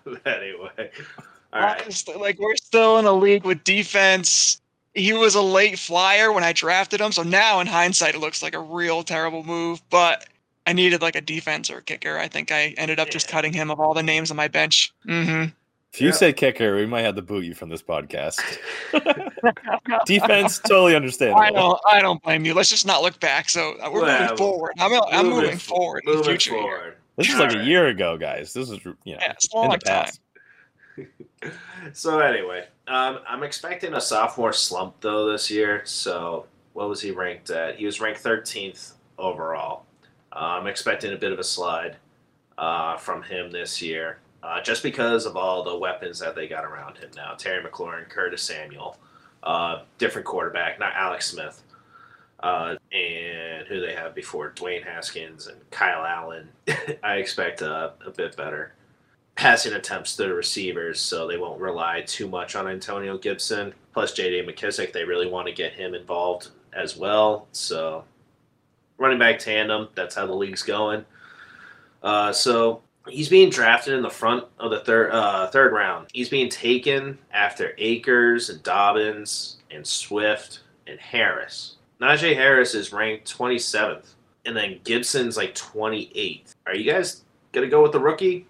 anyway, 0.27 0.91
all 1.53 1.61
right. 1.61 1.83
Honestly, 1.83 2.15
like 2.15 2.39
we're 2.39 2.57
still 2.57 2.99
in 2.99 3.05
a 3.05 3.13
league 3.13 3.45
with 3.45 3.63
defense. 3.65 4.61
He 4.95 5.13
was 5.13 5.35
a 5.35 5.43
late 5.43 5.79
flyer 5.79 6.33
when 6.33 6.45
I 6.45 6.53
drafted 6.53 7.01
him, 7.01 7.13
so 7.13 7.23
now 7.23 7.61
in 7.61 7.67
hindsight, 7.67 8.15
it 8.15 8.21
looks 8.21 8.43
like 8.43 8.55
a 8.55 8.61
real 8.61 9.03
terrible 9.03 9.45
move. 9.45 9.83
But 9.91 10.27
I 10.67 10.73
needed 10.73 11.03
like 11.03 11.17
a 11.17 11.21
defense 11.21 11.71
or 11.71 11.79
a 11.79 11.83
kicker. 11.83 12.19
I 12.19 12.29
think 12.29 12.51
I 12.51 12.75
ended 12.79 12.99
up 12.99 13.09
yeah. 13.09 13.13
just 13.13 13.29
cutting 13.29 13.53
him 13.53 13.71
of 13.71 13.81
all 13.81 13.93
the 13.93 14.03
names 14.03 14.31
on 14.31 14.37
my 14.37 14.49
bench. 14.49 14.93
Mm-hmm. 15.07 15.51
If 15.95 16.01
you 16.01 16.09
yeah. 16.09 16.15
say 16.15 16.33
kicker, 16.33 16.75
we 16.75 16.87
might 16.87 17.03
have 17.03 17.15
to 17.15 17.23
boot 17.23 17.45
you 17.45 17.55
from 17.55 17.69
this 17.69 17.81
podcast. 17.81 18.41
defense, 20.07 20.59
totally 20.59 20.97
understandable. 20.97 21.41
I 21.41 21.53
don't. 21.53 21.81
I 21.87 22.03
don't 22.03 22.21
blame 22.21 22.45
you. 22.45 22.53
Let's 22.53 22.69
just 22.69 22.85
not 22.85 23.03
look 23.03 23.21
back. 23.21 23.49
So 23.49 23.77
uh, 23.81 23.89
we're 23.93 24.03
well, 24.03 24.21
moving 24.23 24.37
forward. 24.37 24.73
I'm, 24.81 24.93
I'm 24.93 25.27
moving, 25.27 25.43
moving 25.43 25.59
forward. 25.59 26.03
Moving 26.05 26.25
future 26.25 26.51
forward. 26.51 26.97
This 27.17 27.29
is 27.29 27.39
like 27.39 27.51
right. 27.51 27.61
a 27.61 27.65
year 27.65 27.87
ago, 27.87 28.17
guys. 28.17 28.53
This 28.53 28.71
is 28.71 28.85
you 28.85 28.91
know, 28.91 28.97
yeah, 29.05 29.31
it's 29.31 29.49
in 29.55 29.71
the 29.71 29.79
past. 29.79 30.21
Time. 30.97 31.53
so 31.93 32.19
anyway, 32.19 32.67
um, 32.89 33.21
I'm 33.29 33.45
expecting 33.45 33.95
a 33.95 34.01
sophomore 34.01 34.53
slump 34.53 34.97
though 35.01 35.31
this 35.31 35.49
year. 35.49 35.83
So 35.85 36.47
what 36.73 36.89
was 36.89 37.01
he 37.01 37.13
ranked 37.13 37.51
at? 37.51 37.77
He 37.77 37.87
was 37.87 38.01
ranked 38.01 38.21
13th 38.21 38.95
overall. 39.17 39.87
Uh, 40.33 40.59
I'm 40.59 40.67
expecting 40.67 41.13
a 41.13 41.17
bit 41.17 41.31
of 41.31 41.39
a 41.39 41.45
slide 41.45 41.99
uh, 42.59 42.97
from 42.97 43.23
him 43.23 43.53
this 43.53 43.81
year, 43.81 44.19
uh, 44.45 44.61
just 44.61 44.83
because 44.83 45.25
of 45.25 45.37
all 45.37 45.65
the 45.65 45.77
weapons 45.77 46.19
that 46.19 46.35
they 46.35 46.47
got 46.47 46.65
around 46.65 46.99
him 46.99 47.11
now. 47.17 47.33
Terry 47.35 47.65
McLaurin, 47.65 48.09
Curtis 48.09 48.43
Samuel, 48.43 48.99
uh, 49.43 49.83
different 49.99 50.27
quarterback, 50.27 50.79
not 50.79 50.93
Alex 50.95 51.31
Smith, 51.31 51.63
uh, 52.41 52.75
and 52.93 53.67
who 53.67 53.81
they 53.81 53.95
have 53.95 54.15
before, 54.15 54.53
Dwayne 54.55 54.85
Haskins 54.85 55.47
and 55.47 55.59
Kyle 55.71 56.05
Allen. 56.05 56.51
I 57.03 57.17
expect 57.17 57.63
a, 57.63 57.95
a 58.05 58.11
bit 58.11 58.37
better 58.37 58.75
passing 59.35 59.73
attempts 59.73 60.15
to 60.17 60.25
the 60.25 60.35
receivers, 60.35 61.01
so 61.01 61.27
they 61.27 61.39
won't 61.39 61.61
rely 61.61 62.03
too 62.03 62.29
much 62.29 62.55
on 62.55 62.69
Antonio 62.69 63.19
Gibson. 63.19 63.75
Plus, 63.93 64.13
J.D. 64.13 64.47
McKissic, 64.47 64.93
they 64.93 65.05
really 65.05 65.27
want 65.27 65.49
to 65.49 65.53
get 65.53 65.73
him 65.73 65.95
involved 65.95 66.51
as 66.73 66.97
well. 66.97 67.49
So 67.53 68.05
running 68.99 69.19
back 69.19 69.39
tandem. 69.39 69.89
That's 69.95 70.15
how 70.15 70.27
the 70.27 70.35
league's 70.35 70.63
going. 70.63 71.05
Uh, 72.03 72.33
so 72.33 72.83
he's 73.09 73.29
being 73.29 73.51
drafted 73.51 73.95
in 73.95 74.03
the 74.03 74.11
front 74.11 74.45
of 74.59 74.71
the 74.71 74.81
third 74.81 75.11
uh, 75.13 75.49
third 75.49 75.73
round. 75.73 76.09
He's 76.13 76.29
being 76.29 76.49
taken 76.49 77.19
after 77.33 77.75
Akers 77.79 78.51
and 78.51 78.63
Dobbins 78.63 79.59
and 79.71 79.87
Swift 79.87 80.61
and 80.87 80.99
Harris. 81.01 81.77
Najee 82.01 82.35
Harris 82.35 82.75
is 82.75 82.93
ranked 82.93 83.33
27th, 83.37 84.15
and 84.47 84.57
then 84.57 84.81
Gibson's 84.85 85.37
like 85.37 85.55
28th. 85.55 86.55
Are 86.67 86.75
you 86.75 86.91
guys 86.91 87.23
gonna 87.53 87.69
go 87.69 87.83
with 87.83 87.93
the 87.93 88.01
rookie 88.01 88.47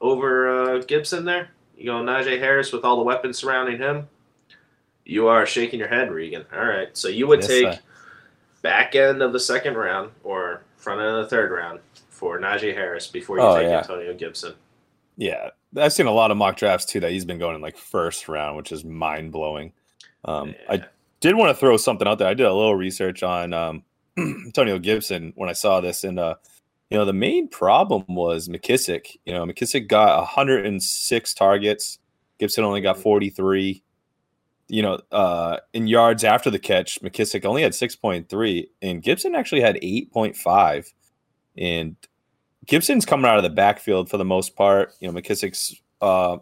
over 0.00 0.48
uh, 0.76 0.78
Gibson 0.82 1.24
there? 1.24 1.50
You 1.76 1.86
go 1.86 1.92
Najee 2.02 2.38
Harris 2.38 2.72
with 2.72 2.84
all 2.84 2.96
the 2.96 3.02
weapons 3.02 3.38
surrounding 3.38 3.78
him? 3.78 4.08
You 5.06 5.28
are 5.28 5.46
shaking 5.46 5.78
your 5.80 5.88
head, 5.88 6.12
Regan. 6.12 6.44
All 6.54 6.64
right. 6.64 6.96
So 6.96 7.08
you 7.08 7.26
would 7.26 7.40
Yes, 7.40 7.48
take 7.48 7.72
sir. 7.72 7.80
back 8.62 8.94
end 8.94 9.22
of 9.22 9.32
the 9.32 9.40
second 9.40 9.74
round 9.76 10.10
or 10.22 10.62
front 10.76 11.00
end 11.00 11.08
of 11.10 11.24
the 11.24 11.28
third 11.28 11.50
round 11.50 11.80
for 12.20 12.38
Najee 12.38 12.74
Harris 12.74 13.06
before 13.06 13.38
you 13.38 13.42
Oh, 13.42 13.56
take 13.56 13.66
yeah. 13.66 13.78
Antonio 13.78 14.12
Gibson. 14.12 14.52
Yeah, 15.16 15.48
I've 15.74 15.94
seen 15.94 16.06
a 16.06 16.12
lot 16.12 16.30
of 16.30 16.36
mock 16.36 16.56
drafts 16.58 16.84
too 16.84 17.00
that 17.00 17.10
he's 17.12 17.24
been 17.24 17.38
going 17.38 17.56
in 17.56 17.62
like 17.62 17.78
first 17.78 18.28
round, 18.28 18.58
which 18.58 18.72
is 18.72 18.84
mind 18.84 19.32
blowing. 19.32 19.72
Um, 20.26 20.54
I 20.68 20.84
did 21.20 21.34
want 21.34 21.48
to 21.48 21.58
throw 21.58 21.78
something 21.78 22.06
out 22.06 22.18
there. 22.18 22.28
I 22.28 22.34
did 22.34 22.46
a 22.46 22.52
little 22.52 22.76
research 22.76 23.22
on 23.22 23.54
um, 23.54 23.82
Antonio 24.18 24.78
Gibson 24.78 25.32
when 25.34 25.48
I 25.48 25.54
saw 25.54 25.80
this, 25.80 26.04
and 26.04 26.18
uh, 26.18 26.34
you 26.90 26.98
know 26.98 27.06
the 27.06 27.14
main 27.14 27.48
problem 27.48 28.04
was 28.06 28.48
McKissic. 28.48 29.16
You 29.24 29.32
know 29.32 29.46
McKissic 29.46 29.88
got 29.88 30.18
106 30.18 31.34
targets. 31.34 31.98
Gibson 32.38 32.64
only 32.64 32.82
got 32.82 32.98
43. 32.98 33.82
You 34.68 34.82
know, 34.82 35.00
uh, 35.10 35.56
in 35.72 35.86
yards 35.88 36.22
after 36.22 36.50
the 36.50 36.58
catch, 36.58 37.00
McKissic 37.00 37.44
only 37.46 37.62
had 37.62 37.72
6.3, 37.72 38.68
and 38.82 39.02
Gibson 39.02 39.34
actually 39.34 39.62
had 39.62 39.76
8.5. 39.76 40.92
And 41.58 41.96
Gibson's 42.66 43.04
coming 43.04 43.26
out 43.26 43.36
of 43.38 43.42
the 43.42 43.50
backfield 43.50 44.10
for 44.10 44.16
the 44.16 44.24
most 44.24 44.54
part. 44.56 44.92
You 45.00 45.10
know, 45.10 45.18
McKissic's 45.18 45.80
uh, 46.00 46.38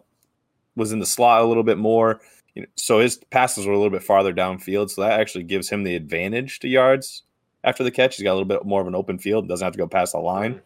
was 0.75 0.91
in 0.91 0.99
the 0.99 1.05
slot 1.05 1.41
a 1.41 1.45
little 1.45 1.63
bit 1.63 1.77
more. 1.77 2.21
You 2.55 2.63
know, 2.63 2.67
so 2.75 2.99
his 2.99 3.17
passes 3.29 3.65
were 3.65 3.73
a 3.73 3.77
little 3.77 3.91
bit 3.91 4.03
farther 4.03 4.33
downfield. 4.33 4.89
So 4.89 5.01
that 5.01 5.19
actually 5.19 5.43
gives 5.45 5.69
him 5.69 5.83
the 5.83 5.95
advantage 5.95 6.59
to 6.59 6.67
yards 6.67 7.23
after 7.63 7.83
the 7.83 7.91
catch. 7.91 8.17
He's 8.17 8.23
got 8.23 8.31
a 8.31 8.37
little 8.39 8.45
bit 8.47 8.65
more 8.65 8.81
of 8.81 8.87
an 8.87 8.95
open 8.95 9.17
field, 9.17 9.47
doesn't 9.47 9.65
have 9.65 9.73
to 9.73 9.79
go 9.79 9.87
past 9.87 10.13
the 10.13 10.19
line. 10.19 10.61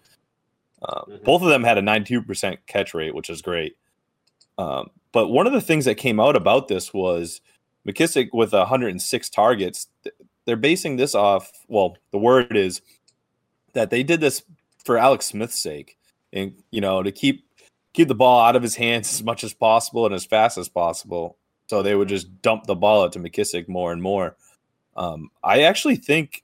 Uh, 0.82 1.02
Mhm. 1.06 1.24
Both 1.24 1.42
of 1.42 1.50
them 1.50 1.64
had 1.64 1.78
a 1.78 1.82
92% 1.82 2.58
catch 2.68 2.94
rate, 2.94 3.16
which 3.16 3.30
is 3.30 3.42
great. 3.42 3.78
Um, 4.58 4.90
but 5.12 5.30
one 5.30 5.48
of 5.48 5.54
the 5.54 5.62
things 5.62 5.86
that 5.86 5.96
came 5.96 6.20
out 6.20 6.36
about 6.36 6.68
this 6.68 6.94
was 6.94 7.42
McKissic 7.88 8.30
with 8.34 8.54
106 8.54 9.30
targets. 9.30 9.88
They're 10.46 10.56
basing 10.56 10.98
this 10.98 11.16
off. 11.16 11.52
Well, 11.68 11.98
the 12.12 12.18
word 12.18 12.56
is 12.56 12.82
that 13.74 13.90
they 13.90 14.04
did 14.04 14.20
this 14.20 14.44
for 14.84 14.98
Alex 14.98 15.28
Smith's 15.28 15.62
sake, 15.62 15.98
and 16.32 16.54
you 16.72 16.82
know 16.82 17.04
to 17.04 17.12
keep 17.12 17.46
keep 17.94 18.08
the 18.08 18.16
ball 18.16 18.42
out 18.42 18.56
of 18.56 18.64
his 18.64 18.76
hands 18.76 19.12
as 19.14 19.24
much 19.24 19.44
as 19.44 19.54
possible 19.54 20.06
and 20.06 20.14
as 20.14 20.26
fast 20.26 20.58
as 20.58 20.70
possible. 20.70 21.38
So 21.68 21.82
they 21.82 21.96
would 21.96 22.10
just 22.10 22.42
dump 22.42 22.66
the 22.66 22.76
ball 22.76 23.04
out 23.04 23.14
to 23.14 23.20
McKissic 23.20 23.68
more 23.68 23.94
and 23.94 24.02
more. 24.02 24.36
Um, 24.96 25.32
I 25.44 25.64
actually 25.64 25.96
think, 25.96 26.44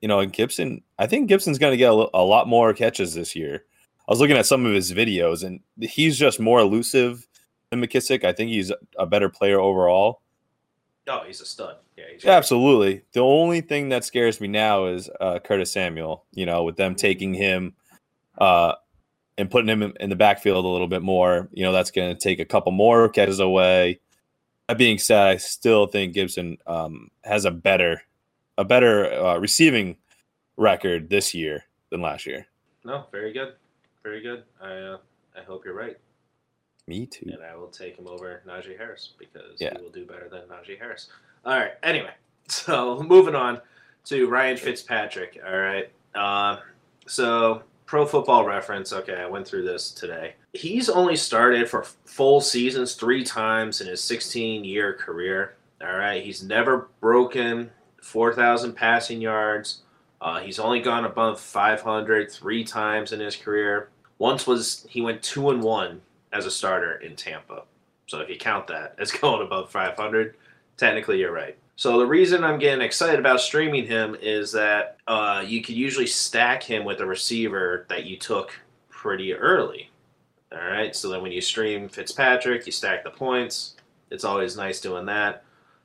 you 0.00 0.08
know, 0.08 0.20
and 0.20 0.32
Gibson. 0.32 0.82
I 0.98 1.06
think 1.06 1.28
Gibson's 1.28 1.58
going 1.58 1.72
to 1.72 1.76
get 1.76 1.90
a, 1.90 2.08
a 2.14 2.22
lot 2.22 2.46
more 2.46 2.72
catches 2.74 3.14
this 3.14 3.34
year. 3.34 3.64
I 4.08 4.12
was 4.12 4.20
looking 4.20 4.36
at 4.36 4.46
some 4.46 4.66
of 4.66 4.72
his 4.72 4.92
videos, 4.92 5.44
and 5.44 5.60
he's 5.80 6.18
just 6.18 6.40
more 6.40 6.60
elusive 6.60 7.26
than 7.70 7.80
McKissic. 7.80 8.24
I 8.24 8.32
think 8.32 8.50
he's 8.50 8.72
a 8.98 9.06
better 9.06 9.28
player 9.28 9.58
overall. 9.58 10.20
Oh, 11.10 11.22
he's 11.26 11.40
a 11.40 11.44
stud. 11.44 11.76
Yeah, 11.96 12.04
he's 12.12 12.24
Yeah, 12.24 12.36
absolutely. 12.36 13.02
The 13.12 13.20
only 13.20 13.60
thing 13.60 13.88
that 13.88 14.04
scares 14.04 14.40
me 14.40 14.46
now 14.46 14.86
is 14.86 15.10
uh, 15.20 15.40
Curtis 15.40 15.72
Samuel. 15.72 16.24
You 16.32 16.46
know, 16.46 16.62
with 16.62 16.76
them 16.76 16.94
taking 16.94 17.34
him 17.34 17.74
uh, 18.38 18.74
and 19.36 19.50
putting 19.50 19.68
him 19.68 19.82
in, 19.82 19.92
in 19.98 20.10
the 20.10 20.16
backfield 20.16 20.64
a 20.64 20.68
little 20.68 20.86
bit 20.86 21.02
more. 21.02 21.48
You 21.52 21.64
know, 21.64 21.72
that's 21.72 21.90
going 21.90 22.14
to 22.14 22.18
take 22.18 22.38
a 22.38 22.44
couple 22.44 22.72
more 22.72 23.08
catches 23.08 23.40
away. 23.40 24.00
That 24.68 24.78
being 24.78 24.98
said, 24.98 25.26
I 25.26 25.36
still 25.38 25.86
think 25.86 26.14
Gibson 26.14 26.58
um, 26.66 27.10
has 27.24 27.44
a 27.44 27.50
better, 27.50 28.02
a 28.56 28.64
better 28.64 29.12
uh, 29.12 29.38
receiving 29.38 29.96
record 30.56 31.10
this 31.10 31.34
year 31.34 31.64
than 31.90 32.00
last 32.00 32.24
year. 32.24 32.46
No, 32.84 33.06
very 33.10 33.32
good, 33.32 33.54
very 34.04 34.22
good. 34.22 34.44
I 34.62 34.72
uh, 34.72 34.98
I 35.36 35.42
hope 35.42 35.64
you're 35.64 35.74
right, 35.74 35.98
Me 36.90 37.06
too. 37.06 37.30
and 37.32 37.42
I 37.42 37.56
will 37.56 37.68
take 37.68 37.96
him 37.96 38.06
over 38.08 38.42
Najee 38.46 38.76
Harris 38.76 39.10
because 39.18 39.58
Yeah. 39.60 39.70
he 39.76 39.82
will 39.82 39.90
do 39.90 40.04
better 40.04 40.28
than 40.28 40.42
Najee 40.42 40.78
Harris. 40.78 41.08
All 41.46 41.56
right. 41.56 41.72
Anyway, 41.82 42.12
so 42.48 43.00
moving 43.02 43.34
on 43.34 43.60
to 44.06 44.28
Ryan 44.28 44.56
Fitzpatrick. 44.56 45.40
All 45.46 45.56
right. 45.58 45.90
Uh, 46.14 46.58
so 47.06 47.62
Pro 47.86 48.04
Football 48.06 48.44
Reference. 48.44 48.92
Okay, 48.92 49.14
I 49.14 49.26
went 49.26 49.46
through 49.46 49.62
this 49.64 49.92
today. 49.92 50.34
He's 50.52 50.88
only 50.90 51.16
started 51.16 51.68
for 51.68 51.84
full 52.04 52.40
seasons 52.40 52.94
three 52.94 53.22
times 53.24 53.80
in 53.80 53.86
his 53.86 54.02
16 54.02 54.64
year 54.64 54.94
career. 54.94 55.54
All 55.80 55.96
right. 55.96 56.22
He's 56.22 56.42
never 56.42 56.88
broken 57.00 57.70
4,000 58.02 58.74
passing 58.74 59.20
yards. 59.20 59.82
Uh, 60.20 60.40
he's 60.40 60.58
only 60.58 60.80
gone 60.80 61.04
above 61.04 61.40
500 61.40 62.30
three 62.30 62.64
times 62.64 63.12
in 63.12 63.20
his 63.20 63.36
career. 63.36 63.88
Once 64.18 64.46
was 64.46 64.86
he 64.90 65.00
went 65.00 65.22
two 65.22 65.50
and 65.50 65.62
one 65.62 66.00
as 66.32 66.46
a 66.46 66.50
starter 66.50 66.96
in 66.96 67.16
Tampa. 67.16 67.62
So 68.06 68.20
if 68.20 68.28
you 68.28 68.36
count 68.36 68.66
that 68.68 68.94
as 68.98 69.12
going 69.12 69.42
above 69.42 69.70
500, 69.70 70.36
technically 70.76 71.20
you're 71.20 71.32
right. 71.32 71.56
So 71.76 71.98
the 71.98 72.06
reason 72.06 72.44
I'm 72.44 72.58
getting 72.58 72.84
excited 72.84 73.18
about 73.18 73.40
streaming 73.40 73.86
him 73.86 74.14
is 74.20 74.52
that 74.52 74.98
uh, 75.06 75.42
you 75.46 75.62
could 75.62 75.76
usually 75.76 76.06
stack 76.06 76.62
him 76.62 76.84
with 76.84 77.00
a 77.00 77.06
receiver 77.06 77.86
that 77.88 78.04
you 78.04 78.18
took 78.18 78.52
pretty 78.90 79.32
early. 79.32 79.90
All 80.52 80.58
right. 80.58 80.94
So 80.94 81.08
then 81.08 81.22
when 81.22 81.32
you 81.32 81.40
stream 81.40 81.88
Fitzpatrick, 81.88 82.66
you 82.66 82.72
stack 82.72 83.02
the 83.02 83.10
points. 83.10 83.76
It's 84.10 84.24
always 84.24 84.56
nice 84.56 84.80
doing 84.80 85.06
that. 85.06 85.44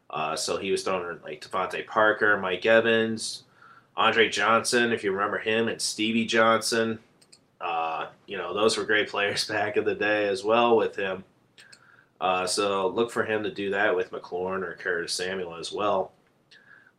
Uh, 0.09 0.35
so 0.35 0.57
he 0.57 0.71
was 0.71 0.83
throwing 0.83 1.19
like 1.23 1.41
DeVante 1.41 1.85
Parker, 1.87 2.37
Mike 2.37 2.65
Evans, 2.65 3.43
Andre 3.95 4.27
Johnson, 4.27 4.91
if 4.91 5.03
you 5.03 5.11
remember 5.11 5.37
him, 5.37 5.67
and 5.67 5.81
Stevie 5.81 6.25
Johnson. 6.25 6.99
Uh, 7.65 8.09
you 8.27 8.37
know, 8.37 8.53
those 8.53 8.77
were 8.77 8.83
great 8.83 9.09
players 9.09 9.45
back 9.49 9.75
in 9.75 9.83
the 9.83 9.95
day 9.95 10.27
as 10.27 10.43
well 10.43 10.77
with 10.77 10.95
him. 10.95 11.23
Uh, 12.21 12.45
so 12.45 12.87
look 12.89 13.11
for 13.11 13.23
him 13.23 13.43
to 13.43 13.51
do 13.51 13.71
that 13.71 13.95
with 13.95 14.11
McLaurin 14.11 14.63
or 14.63 14.77
Curtis 14.79 15.13
Samuel 15.13 15.55
as 15.55 15.71
well. 15.71 16.11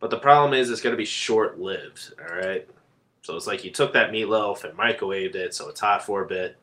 But 0.00 0.10
the 0.10 0.18
problem 0.18 0.58
is 0.58 0.68
it's 0.68 0.82
going 0.82 0.92
to 0.92 0.98
be 0.98 1.06
short 1.06 1.58
lived. 1.58 2.12
All 2.20 2.36
right. 2.36 2.68
So 3.22 3.36
it's 3.36 3.46
like 3.46 3.64
you 3.64 3.70
took 3.70 3.92
that 3.92 4.10
meatloaf 4.10 4.64
and 4.64 4.76
microwaved 4.76 5.34
it, 5.34 5.54
so 5.54 5.68
it's 5.68 5.80
hot 5.80 6.04
for 6.04 6.22
a 6.22 6.28
bit, 6.28 6.56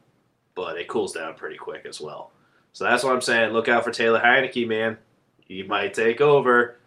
but 0.55 0.77
it 0.77 0.87
cools 0.87 1.13
down 1.13 1.33
pretty 1.35 1.57
quick 1.57 1.85
as 1.85 1.99
well. 1.99 2.31
So 2.73 2.85
that's 2.85 3.03
what 3.03 3.13
I'm 3.13 3.21
saying. 3.21 3.51
Look 3.51 3.67
out 3.67 3.83
for 3.83 3.91
Taylor 3.91 4.19
Heinicke, 4.19 4.67
man. 4.67 4.97
He 5.45 5.63
might 5.63 5.93
take 5.93 6.21
over. 6.21 6.77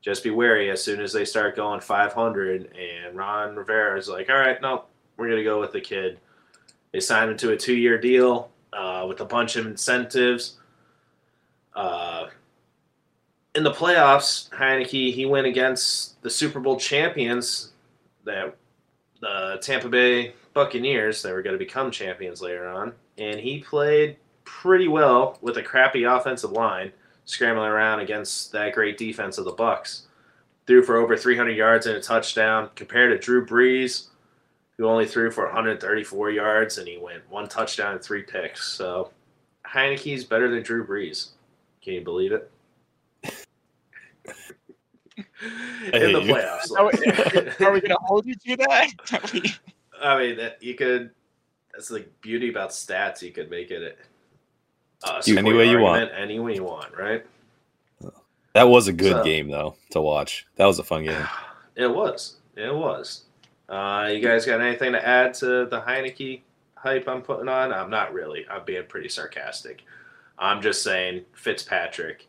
Just 0.00 0.24
be 0.24 0.30
wary 0.30 0.70
as 0.70 0.82
soon 0.82 1.00
as 1.00 1.12
they 1.12 1.24
start 1.24 1.56
going 1.56 1.80
500 1.80 2.76
and 2.76 3.16
Ron 3.16 3.56
Rivera 3.56 3.98
is 3.98 4.08
like, 4.08 4.28
all 4.28 4.36
right, 4.36 4.60
no, 4.60 4.84
we're 5.16 5.28
going 5.28 5.38
to 5.38 5.44
go 5.44 5.60
with 5.60 5.72
the 5.72 5.80
kid. 5.80 6.18
They 6.92 7.00
signed 7.00 7.30
him 7.30 7.36
to 7.38 7.52
a 7.52 7.56
two 7.56 7.74
year 7.74 7.98
deal 7.98 8.50
uh, 8.72 9.06
with 9.08 9.20
a 9.20 9.24
bunch 9.24 9.56
of 9.56 9.66
incentives. 9.66 10.58
Uh, 11.74 12.26
in 13.54 13.64
the 13.64 13.72
playoffs, 13.72 14.48
Heinicke, 14.50 15.12
he 15.12 15.26
went 15.26 15.46
against 15.46 16.20
the 16.22 16.30
Super 16.30 16.60
Bowl 16.60 16.78
champions, 16.78 17.72
that 18.24 18.56
the 19.20 19.58
Tampa 19.60 19.88
Bay 19.88 20.34
Buccaneers, 20.54 21.22
that 21.22 21.32
were 21.32 21.42
going 21.42 21.54
to 21.54 21.58
become 21.58 21.90
champions 21.90 22.40
later 22.40 22.68
on, 22.68 22.92
and 23.18 23.40
he 23.40 23.60
played 23.60 24.16
pretty 24.44 24.88
well 24.88 25.38
with 25.40 25.56
a 25.58 25.62
crappy 25.62 26.04
offensive 26.04 26.52
line, 26.52 26.92
scrambling 27.24 27.68
around 27.68 28.00
against 28.00 28.52
that 28.52 28.74
great 28.74 28.98
defense 28.98 29.38
of 29.38 29.44
the 29.44 29.52
Bucks. 29.52 30.06
Threw 30.66 30.82
for 30.82 30.96
over 30.96 31.16
300 31.16 31.50
yards 31.50 31.86
and 31.86 31.96
a 31.96 32.00
touchdown, 32.00 32.70
compared 32.74 33.12
to 33.12 33.24
Drew 33.24 33.44
Brees, 33.44 34.08
who 34.78 34.86
only 34.86 35.06
threw 35.06 35.30
for 35.30 35.44
134 35.44 36.30
yards 36.30 36.78
and 36.78 36.88
he 36.88 36.98
went 36.98 37.22
one 37.30 37.48
touchdown 37.48 37.92
and 37.94 38.02
three 38.02 38.22
picks. 38.22 38.66
So 38.68 39.10
Heinicke's 39.66 40.24
better 40.24 40.50
than 40.50 40.62
Drew 40.62 40.86
Brees. 40.86 41.30
Can 41.82 41.94
you 41.94 42.00
believe 42.02 42.32
it? 42.32 42.50
In 45.16 45.92
hate 45.92 46.12
the 46.12 46.22
you. 46.22 46.34
playoffs. 46.34 46.70
Are 46.76 46.84
we, 46.86 47.66
are 47.66 47.72
we 47.72 47.80
gonna 47.80 47.96
hold 48.00 48.24
you 48.24 48.34
to 48.34 48.56
that? 48.56 49.58
I 50.02 50.18
mean, 50.18 50.36
that 50.36 50.62
you 50.62 50.74
could. 50.74 51.10
That's 51.72 51.88
the 51.88 52.04
beauty 52.20 52.48
about 52.50 52.70
stats. 52.70 53.22
You 53.22 53.32
could 53.32 53.50
make 53.50 53.70
it 53.70 53.98
uh, 55.04 55.20
any 55.26 55.52
way 55.52 55.68
you 55.68 55.80
want. 55.80 56.10
Any 56.16 56.38
way 56.38 56.54
you 56.54 56.64
want, 56.64 56.96
right? 56.96 57.24
That 58.54 58.64
was 58.68 58.88
a 58.88 58.92
good 58.92 59.12
So- 59.12 59.24
game 59.24 59.48
though 59.48 59.74
to 59.90 60.00
watch. 60.00 60.46
That 60.56 60.66
was 60.66 60.78
a 60.78 60.84
fun 60.84 61.04
game. 61.04 61.26
It 61.74 61.86
was. 61.86 62.36
It 62.54 62.72
was. 62.74 63.22
Uh, 63.72 64.10
you 64.12 64.20
guys 64.20 64.44
got 64.44 64.60
anything 64.60 64.92
to 64.92 65.04
add 65.04 65.32
to 65.32 65.64
the 65.64 65.80
Heinicke 65.80 66.42
hype 66.74 67.08
I'm 67.08 67.22
putting 67.22 67.48
on? 67.48 67.72
I'm 67.72 67.88
not 67.88 68.12
really. 68.12 68.44
I'm 68.50 68.66
being 68.66 68.84
pretty 68.86 69.08
sarcastic. 69.08 69.82
I'm 70.38 70.60
just 70.60 70.82
saying 70.82 71.24
Fitzpatrick. 71.32 72.28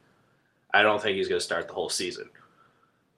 I 0.74 0.84
don't 0.84 1.02
think 1.02 1.18
he's 1.18 1.28
going 1.28 1.40
to 1.40 1.46
start 1.46 1.68
the 1.68 1.74
whole 1.74 1.90
season. 1.90 2.30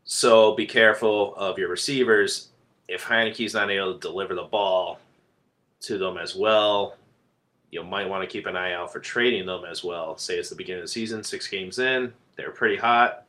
So 0.06 0.56
be 0.56 0.66
careful 0.66 1.36
of 1.36 1.60
your 1.60 1.70
receivers. 1.70 2.50
If 2.88 3.04
Heinicke's 3.04 3.54
not 3.54 3.70
able 3.70 3.94
to 3.94 4.00
deliver 4.00 4.34
the 4.34 4.44
ball 4.44 5.00
to 5.82 6.00
them 6.00 6.18
as 6.18 6.36
well, 6.36 6.96
you 7.70 7.84
might 7.84 8.10
want 8.10 8.24
to 8.24 8.28
keep 8.28 8.48
an 8.48 8.56
eye 8.56 8.74
out 8.74 8.92
for 8.92 9.00
trading 9.00 9.46
them 9.46 9.66
as 9.66 9.84
well. 9.84 10.18
Say 10.18 10.38
it's 10.38 10.50
the 10.50 10.56
beginning 10.56 10.82
of 10.82 10.86
the 10.86 10.92
season, 10.92 11.24
six 11.24 11.48
games 11.48 11.78
in, 11.78 12.12
they're 12.38 12.50
pretty 12.50 12.78
hot. 12.78 13.26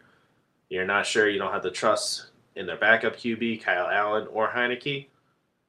You're 0.70 0.86
not 0.86 1.04
sure, 1.04 1.28
you 1.28 1.38
don't 1.38 1.52
have 1.52 1.62
the 1.62 1.70
trust 1.70 2.28
in 2.56 2.66
their 2.66 2.76
backup 2.76 3.16
QB, 3.16 3.62
Kyle 3.62 3.88
Allen 3.88 4.26
or 4.32 4.48
Heinicke. 4.48 5.06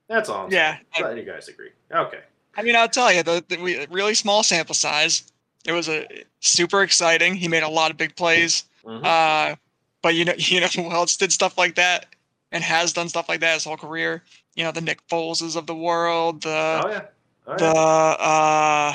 That's 0.10 0.30
all. 0.30 0.46
I'm 0.46 0.52
Yeah, 0.52 0.78
saying. 0.96 1.06
Glad 1.06 1.18
you 1.18 1.24
guys 1.24 1.48
agree. 1.48 1.70
Okay. 1.94 2.20
I 2.56 2.64
mean, 2.64 2.76
I'll 2.76 2.90
tell 2.90 3.12
you, 3.14 3.22
the, 3.24 3.44
the 3.48 3.58
we, 3.58 3.86
really 3.88 4.16
small 4.16 4.42
sample 4.42 4.74
size. 4.74 5.32
It 5.66 5.74
was 5.74 5.90
a 5.90 6.08
super 6.40 6.82
exciting. 6.82 7.36
He 7.36 7.48
made 7.48 7.64
a 7.64 7.70
lot 7.70 7.92
of 7.92 7.98
big 7.98 8.16
plays. 8.16 8.64
Mhm. 8.86 9.06
Uh, 9.06 9.56
but 10.02 10.16
you 10.16 10.26
know, 10.26 10.34
you 10.38 10.62
know 10.62 10.68
who 10.68 10.90
else 10.90 11.18
did 11.18 11.32
stuff 11.32 11.58
like 11.58 11.76
that 11.76 12.08
and 12.52 12.64
has 12.64 12.94
done 12.94 13.10
stuff 13.10 13.28
like 13.30 13.42
that 13.42 13.56
his 13.56 13.66
whole 13.66 13.78
career? 13.78 14.24
You 14.56 14.64
know, 14.64 14.72
the 14.72 14.82
Nick 14.82 15.06
Foleses 15.08 15.56
of 15.56 15.68
the 15.68 15.76
world, 15.76 16.42
the 16.42 16.82
oh 16.84 16.90
yeah. 16.90 17.02
Oh, 17.50 17.56
the 17.58 17.66
uh, 17.66 18.94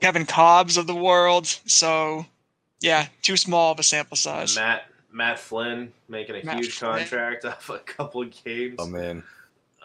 Kevin 0.00 0.24
Kolbs 0.24 0.78
of 0.78 0.86
the 0.86 0.94
world. 0.94 1.46
So, 1.46 2.24
yeah, 2.80 3.08
too 3.20 3.36
small 3.36 3.72
of 3.72 3.78
a 3.78 3.82
sample 3.82 4.16
size. 4.16 4.56
Matt 4.56 4.86
Matt 5.12 5.38
Flynn 5.38 5.92
making 6.08 6.36
a 6.36 6.44
Matt 6.44 6.56
huge 6.56 6.78
Flynn. 6.78 6.92
contract 6.98 7.44
off 7.44 7.68
a 7.70 7.78
couple 7.78 8.22
of 8.22 8.44
games. 8.44 8.76
Oh 8.78 8.86
man, 8.86 9.22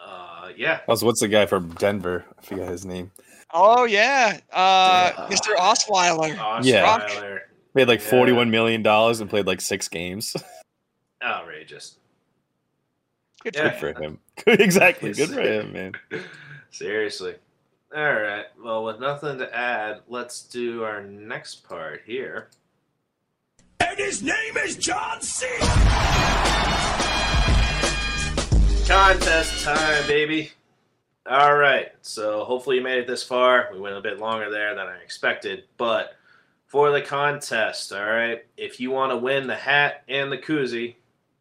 Uh, 0.02 0.50
yeah. 0.56 0.80
What's 0.86 1.02
what's 1.02 1.20
the 1.20 1.28
guy 1.28 1.46
from 1.46 1.68
Denver? 1.74 2.24
I 2.38 2.42
forget 2.42 2.68
his 2.68 2.84
name. 2.84 3.10
Oh 3.52 3.84
yeah, 3.84 4.38
uh, 4.52 5.12
Yeah. 5.16 5.26
Mr. 5.36 5.54
Osweiler. 5.56 6.34
Yeah. 6.64 6.98
Osweiler. 6.98 7.40
Made 7.74 7.88
like 7.88 8.00
Yeah. 8.00 8.10
forty 8.10 8.32
one 8.32 8.50
million 8.50 8.82
dollars 8.82 9.20
and 9.20 9.28
played 9.30 9.46
like 9.46 9.60
six 9.60 9.88
games. 9.88 10.34
Outrageous. 11.22 11.96
Good 13.42 13.54
Yeah. 13.56 13.70
Good 13.70 13.94
for 13.94 14.02
him. 14.02 14.18
exactly. 14.46 15.12
Good 15.12 15.30
for 15.30 15.40
him, 15.40 15.72
man. 15.72 15.92
Seriously. 16.70 17.34
All 17.96 18.02
right. 18.14 18.44
Well, 18.62 18.84
with 18.84 19.00
nothing 19.00 19.38
to 19.38 19.54
add, 19.56 20.00
let's 20.08 20.42
do 20.42 20.84
our 20.84 21.02
next 21.02 21.66
part 21.66 22.02
here. 22.04 22.48
And 23.80 23.98
his 23.98 24.22
name 24.22 24.56
is 24.64 24.76
John 24.76 25.20
C. 25.20 25.46
Contest 28.86 29.64
time, 29.64 30.06
baby. 30.06 30.52
All 31.28 31.56
right. 31.56 31.92
So 32.02 32.44
hopefully 32.44 32.76
you 32.76 32.82
made 32.82 32.98
it 32.98 33.06
this 33.06 33.22
far. 33.22 33.68
We 33.72 33.78
went 33.78 33.96
a 33.96 34.00
bit 34.00 34.18
longer 34.18 34.50
there 34.50 34.74
than 34.74 34.86
I 34.86 34.96
expected, 34.98 35.64
but 35.76 36.14
for 36.66 36.90
the 36.90 37.02
contest, 37.02 37.92
all 37.92 38.04
right. 38.04 38.44
If 38.56 38.80
you 38.80 38.90
want 38.90 39.12
to 39.12 39.16
win 39.16 39.46
the 39.46 39.54
hat 39.56 40.04
and 40.08 40.32
the 40.32 40.38
koozie 40.38 40.96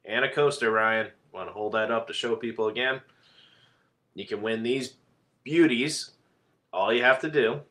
and 0.06 0.26
a 0.26 0.32
coaster, 0.32 0.72
Ryan, 0.72 1.08
want 1.34 1.50
to 1.50 1.54
hold 1.54 1.74
that 1.74 1.92
up 1.92 2.08
to 2.08 2.14
show 2.14 2.36
people 2.36 2.68
again? 2.68 3.02
You 4.14 4.26
can 4.26 4.42
win 4.42 4.64
these 4.64 4.96
beauties. 5.44 6.12
All 6.74 6.94
you 6.94 7.04
have 7.04 7.22
to 7.22 7.30
do 7.30 7.62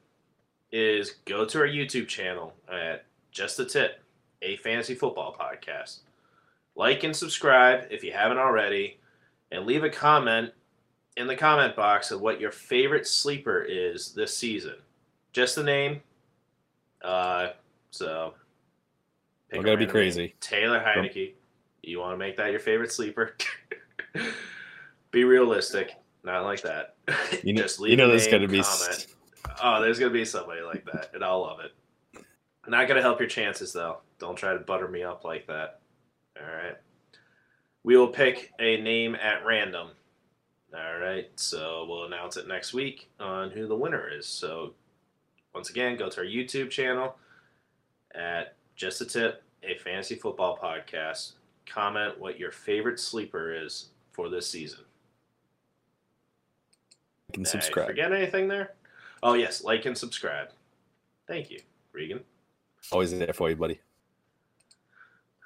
is 0.72 1.16
go 1.24 1.44
to 1.44 1.58
our 1.60 1.66
YouTube 1.66 2.08
channel 2.08 2.54
at 2.70 3.04
Just 3.30 3.58
a 3.58 3.64
Tip, 3.64 4.00
a 4.42 4.56
fantasy 4.56 4.94
football 4.94 5.36
podcast. 5.38 6.00
Like 6.74 7.04
and 7.04 7.16
subscribe 7.16 7.86
if 7.90 8.04
you 8.04 8.12
haven't 8.12 8.38
already 8.38 8.98
and 9.50 9.64
leave 9.64 9.84
a 9.84 9.90
comment 9.90 10.52
in 11.16 11.26
the 11.26 11.36
comment 11.36 11.74
box 11.74 12.10
of 12.10 12.20
what 12.20 12.40
your 12.40 12.50
favorite 12.50 13.06
sleeper 13.06 13.62
is 13.62 14.12
this 14.12 14.36
season. 14.36 14.74
Just 15.32 15.56
the 15.56 15.62
name. 15.62 16.02
Uh, 17.02 17.48
so. 17.90 18.34
pick 19.48 19.56
Don't 19.56 19.64
a 19.64 19.66
gotta 19.66 19.78
be 19.78 19.90
crazy. 19.90 20.34
Taylor 20.40 20.80
Heinicke. 20.80 21.32
You 21.82 22.00
want 22.00 22.14
to 22.14 22.18
make 22.18 22.36
that 22.36 22.50
your 22.50 22.60
favorite 22.60 22.92
sleeper? 22.92 23.36
be 25.10 25.24
realistic. 25.24 25.94
Not 26.24 26.42
like 26.42 26.62
that. 26.62 26.96
You 27.42 27.52
know, 27.54 27.62
Just 27.62 27.80
leave 27.80 27.92
you 27.92 27.96
know 27.96 28.06
a 28.06 28.08
there's 28.08 28.26
gonna 28.26 28.48
be. 28.48 28.60
comment. 28.60 29.06
Oh, 29.62 29.80
there's 29.80 29.98
gonna 29.98 30.10
be 30.10 30.24
somebody 30.24 30.60
like 30.62 30.84
that, 30.86 31.10
and 31.14 31.24
I'll 31.24 31.42
love 31.42 31.60
it. 31.60 31.72
Not 32.68 32.88
gonna 32.88 33.02
help 33.02 33.20
your 33.20 33.28
chances 33.28 33.72
though. 33.72 33.98
Don't 34.18 34.36
try 34.36 34.52
to 34.52 34.58
butter 34.60 34.88
me 34.88 35.02
up 35.02 35.24
like 35.24 35.46
that. 35.46 35.80
All 36.40 36.46
right. 36.46 36.76
We 37.82 37.96
will 37.96 38.08
pick 38.08 38.52
a 38.58 38.80
name 38.80 39.14
at 39.14 39.44
random. 39.44 39.90
All 40.74 40.98
right. 40.98 41.28
So 41.36 41.86
we'll 41.88 42.04
announce 42.04 42.36
it 42.36 42.48
next 42.48 42.74
week 42.74 43.08
on 43.20 43.50
who 43.50 43.66
the 43.68 43.76
winner 43.76 44.08
is. 44.08 44.26
So 44.26 44.74
once 45.54 45.70
again, 45.70 45.96
go 45.96 46.10
to 46.10 46.20
our 46.20 46.26
YouTube 46.26 46.70
channel 46.70 47.16
at 48.14 48.54
Just 48.74 49.00
a 49.00 49.06
Tip, 49.06 49.42
a 49.62 49.76
fantasy 49.78 50.16
football 50.16 50.58
podcast. 50.58 51.32
Comment 51.66 52.18
what 52.18 52.38
your 52.38 52.52
favorite 52.52 53.00
sleeper 53.00 53.54
is 53.54 53.90
for 54.12 54.28
this 54.28 54.48
season. 54.48 54.80
Can 57.32 57.42
Did 57.42 57.48
I 57.48 57.52
subscribe. 57.52 57.86
forget 57.86 58.12
anything 58.12 58.48
there? 58.48 58.74
Oh 59.22 59.34
yes, 59.34 59.64
like 59.64 59.84
and 59.86 59.96
subscribe. 59.96 60.48
Thank 61.26 61.50
you, 61.50 61.60
Regan. 61.92 62.20
Always 62.92 63.16
there 63.18 63.32
for 63.32 63.50
you, 63.50 63.56
buddy. 63.56 63.80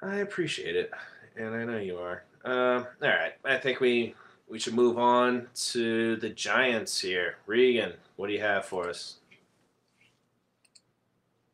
I 0.01 0.17
appreciate 0.17 0.75
it, 0.75 0.91
and 1.35 1.53
I 1.55 1.63
know 1.65 1.77
you 1.77 1.97
are. 1.97 2.23
Um, 2.43 2.87
all 3.01 3.09
right, 3.09 3.33
I 3.45 3.57
think 3.57 3.79
we 3.79 4.15
we 4.47 4.59
should 4.59 4.73
move 4.73 4.97
on 4.97 5.47
to 5.71 6.15
the 6.17 6.29
Giants 6.29 6.99
here. 6.99 7.35
Regan, 7.45 7.93
what 8.15 8.27
do 8.27 8.33
you 8.33 8.41
have 8.41 8.65
for 8.65 8.89
us? 8.89 9.17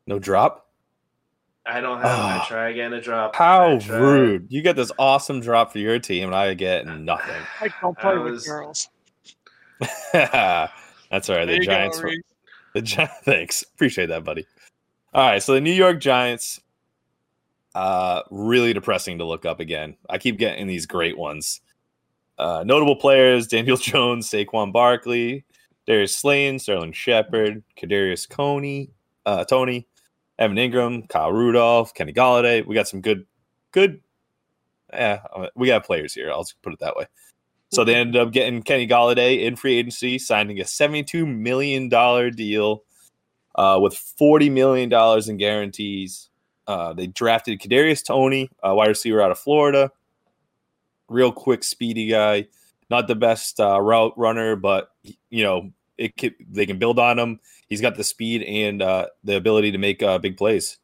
No 0.06 0.18
drop. 0.18 0.66
I 1.66 1.80
don't 1.82 1.98
have. 2.00 2.06
I 2.18 2.38
Ah. 2.38 2.44
try 2.48 2.70
again 2.70 2.92
to 2.92 3.00
drop. 3.00 3.36
How 3.36 3.76
rude! 3.90 4.46
You 4.50 4.62
get 4.62 4.76
this 4.76 4.90
awesome 4.98 5.40
drop 5.40 5.70
for 5.72 5.78
your 5.78 5.98
team, 5.98 6.28
and 6.28 6.34
I 6.34 6.54
get 6.54 6.86
nothing. 6.86 7.42
I 7.60 7.68
don't 7.82 7.96
I 7.98 8.00
play 8.02 8.16
was- 8.18 8.32
with 8.42 8.46
girls. 8.46 8.88
That's 10.12 11.28
all 11.30 11.36
right. 11.36 11.44
There 11.44 11.46
The 11.46 11.52
you 11.54 11.60
go, 11.60 11.64
Giants. 11.66 12.02
were- 12.02 12.12
The 12.74 12.82
Gi- 12.82 13.06
thanks, 13.24 13.62
appreciate 13.62 14.06
that, 14.06 14.24
buddy. 14.24 14.46
All 15.14 15.26
right, 15.26 15.42
so 15.42 15.54
the 15.54 15.60
New 15.60 15.72
York 15.72 16.00
Giants, 16.00 16.60
uh, 17.74 18.22
really 18.30 18.74
depressing 18.74 19.18
to 19.18 19.24
look 19.24 19.46
up 19.46 19.58
again. 19.58 19.96
I 20.10 20.18
keep 20.18 20.38
getting 20.38 20.66
these 20.66 20.84
great 20.84 21.16
ones. 21.16 21.62
Uh, 22.36 22.62
notable 22.66 22.96
players: 22.96 23.46
Daniel 23.46 23.76
Jones, 23.78 24.28
Saquon 24.28 24.70
Barkley, 24.70 25.46
Darius 25.86 26.14
Slayton, 26.14 26.58
Sterling 26.58 26.92
Shepard, 26.92 27.62
Kadarius 27.80 28.28
Toney, 28.28 28.90
uh, 29.24 29.44
Toney, 29.44 29.88
Evan 30.38 30.58
Engram, 30.58 31.08
Kyle 31.08 31.32
Rudolph, 31.32 31.94
Kenny 31.94 32.12
Golladay. 32.12 32.66
We 32.66 32.74
got 32.74 32.88
some 32.88 33.00
good, 33.00 33.24
good. 33.72 34.02
Yeah, 34.92 35.20
we 35.56 35.68
got 35.68 35.86
players 35.86 36.12
here. 36.12 36.30
I'll 36.30 36.42
just 36.42 36.60
put 36.60 36.74
it 36.74 36.80
that 36.80 36.96
way. 36.96 37.06
So 37.70 37.84
they 37.84 37.94
ended 37.94 38.20
up 38.20 38.32
getting 38.32 38.62
Kenny 38.62 38.86
Golladay 38.86 39.44
in 39.44 39.56
free 39.56 39.78
agency, 39.78 40.18
signing 40.18 40.60
a 40.60 40.64
$72 40.64 41.26
million 41.26 41.88
deal 41.88 42.82
uh, 43.58 43.76
with 43.80 43.94
$40 43.94 44.52
million 44.52 44.90
in 45.28 45.36
guarantees. 45.36 46.30
Uh, 46.68 46.92
they 46.92 47.08
drafted 47.08 47.60
Kadarius 47.60 48.04
Toney, 48.04 48.50
a 48.62 48.72
wide 48.72 48.86
receiver 48.86 49.20
out 49.20 49.32
of 49.32 49.38
Florida. 49.38 49.90
Real 51.08 51.32
quick, 51.32 51.64
speedy 51.64 52.06
guy. 52.06 52.46
Not 52.88 53.08
the 53.08 53.16
best 53.16 53.58
uh, 53.58 53.80
route 53.80 54.12
runner, 54.16 54.54
but 54.54 54.90
you 55.28 55.42
know 55.42 55.72
it 55.98 56.16
can, 56.16 56.34
they 56.48 56.66
can 56.66 56.78
build 56.78 56.98
on 56.98 57.18
him. 57.18 57.40
He's 57.68 57.80
got 57.80 57.96
the 57.96 58.04
speed 58.04 58.44
and 58.44 58.80
uh, 58.80 59.08
the 59.24 59.36
ability 59.36 59.72
to 59.72 59.78
make 59.78 60.02
uh, 60.02 60.18
big 60.18 60.36
plays. 60.36 60.78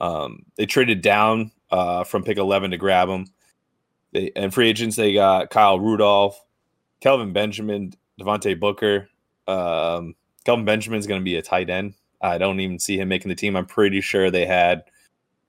Um, 0.00 0.44
they 0.56 0.66
traded 0.66 1.00
down 1.00 1.52
uh, 1.70 2.04
from 2.04 2.24
pick 2.24 2.36
11 2.36 2.72
to 2.72 2.76
grab 2.76 3.08
him. 3.08 3.26
They, 4.12 4.32
and 4.34 4.52
free 4.52 4.68
agents, 4.68 4.96
they 4.96 5.14
got 5.14 5.50
Kyle 5.50 5.78
Rudolph, 5.78 6.38
Kelvin 7.00 7.32
Benjamin, 7.32 7.92
Devontae 8.20 8.58
Booker. 8.58 9.08
Um, 9.46 10.16
Kelvin 10.44 10.64
Benjamin's 10.64 11.06
going 11.06 11.20
to 11.20 11.24
be 11.24 11.36
a 11.36 11.42
tight 11.42 11.70
end. 11.70 11.94
I 12.20 12.38
don't 12.38 12.60
even 12.60 12.78
see 12.78 12.98
him 12.98 13.08
making 13.08 13.28
the 13.28 13.34
team. 13.34 13.56
I'm 13.56 13.66
pretty 13.66 14.00
sure 14.00 14.30
they 14.30 14.46
had 14.46 14.84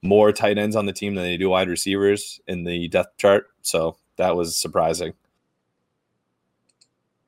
more 0.02 0.32
tight 0.32 0.58
ends 0.58 0.76
on 0.76 0.86
the 0.86 0.94
team 0.94 1.16
than 1.16 1.24
they 1.24 1.38
do 1.38 1.50
wide 1.50 1.68
receivers 1.68 2.40
in 2.48 2.64
the 2.64 2.88
depth 2.88 3.18
chart. 3.18 3.48
So 3.62 3.98
that 4.18 4.36
was 4.36 4.58
surprising. 4.58 5.14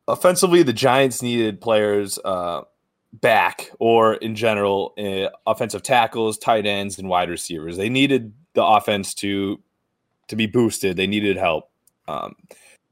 Offensively, 0.08 0.64
the 0.64 0.74
Giants 0.74 1.22
needed 1.22 1.62
players 1.62 2.20
uh, 2.24 2.62
back 3.14 3.72
or 3.80 4.16
in 4.16 4.36
general, 4.36 4.94
uh, 4.98 5.30
offensive 5.46 5.84
tackles, 5.84 6.38
tight 6.38 6.66
ends, 6.66 6.98
and 6.98 7.10
wide 7.10 7.30
receivers. 7.30 7.78
They 7.78 7.90
needed 7.90 8.34
the 8.54 8.64
offense 8.64 9.14
to 9.16 9.62
to 10.28 10.36
be 10.36 10.48
boosted. 10.48 10.98
They 10.98 11.08
needed 11.08 11.38
help. 11.38 11.70
Um, 12.08 12.36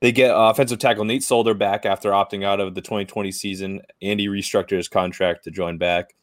they 0.02 0.12
get 0.12 0.32
uh, 0.32 0.50
offensive 0.50 0.80
tackle 0.80 1.06
Nate 1.06 1.24
Solder 1.24 1.54
back 1.54 1.86
after 1.86 2.12
opting 2.12 2.44
out 2.44 2.60
of 2.60 2.76
the 2.76 2.82
2020 2.82 3.32
season. 3.32 3.82
Andy 4.02 4.28
restructured 4.28 4.78
his 4.78 4.88
contract 4.88 5.44
to 5.46 5.52
join 5.52 5.78
back. 5.78 6.16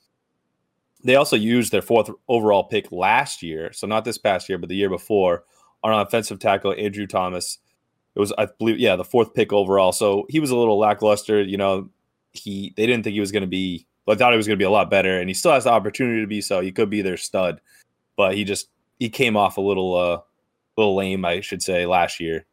They 1.06 1.14
also 1.14 1.36
used 1.36 1.72
their 1.72 1.82
fourth 1.82 2.10
overall 2.28 2.64
pick 2.64 2.90
last 2.90 3.42
year, 3.42 3.72
so 3.72 3.86
not 3.86 4.04
this 4.04 4.18
past 4.18 4.48
year, 4.48 4.58
but 4.58 4.68
the 4.68 4.74
year 4.74 4.90
before, 4.90 5.44
on 5.84 5.92
offensive 5.92 6.40
tackle 6.40 6.74
Andrew 6.76 7.06
Thomas. 7.06 7.58
It 8.14 8.20
was, 8.20 8.32
I 8.36 8.48
believe, 8.58 8.78
yeah, 8.78 8.96
the 8.96 9.04
fourth 9.04 9.32
pick 9.32 9.52
overall. 9.52 9.92
So 9.92 10.26
he 10.28 10.40
was 10.40 10.50
a 10.50 10.56
little 10.56 10.78
lackluster. 10.78 11.42
You 11.42 11.58
know, 11.58 11.90
he 12.32 12.72
they 12.76 12.86
didn't 12.86 13.04
think 13.04 13.14
he 13.14 13.20
was 13.20 13.32
going 13.32 13.42
to 13.42 13.46
be. 13.46 13.86
But 14.04 14.18
thought 14.18 14.32
he 14.32 14.36
was 14.36 14.46
going 14.46 14.56
to 14.56 14.62
be 14.62 14.66
a 14.66 14.70
lot 14.70 14.88
better, 14.88 15.18
and 15.18 15.28
he 15.28 15.34
still 15.34 15.52
has 15.52 15.64
the 15.64 15.70
opportunity 15.70 16.20
to 16.20 16.28
be 16.28 16.40
so. 16.40 16.60
He 16.60 16.70
could 16.70 16.88
be 16.88 17.02
their 17.02 17.16
stud, 17.16 17.60
but 18.16 18.34
he 18.34 18.44
just 18.44 18.68
he 18.98 19.08
came 19.08 19.36
off 19.36 19.56
a 19.56 19.60
little 19.60 19.96
uh, 19.96 20.16
a 20.18 20.22
little 20.76 20.96
lame, 20.96 21.24
I 21.24 21.40
should 21.40 21.62
say, 21.62 21.86
last 21.86 22.20
year. 22.20 22.46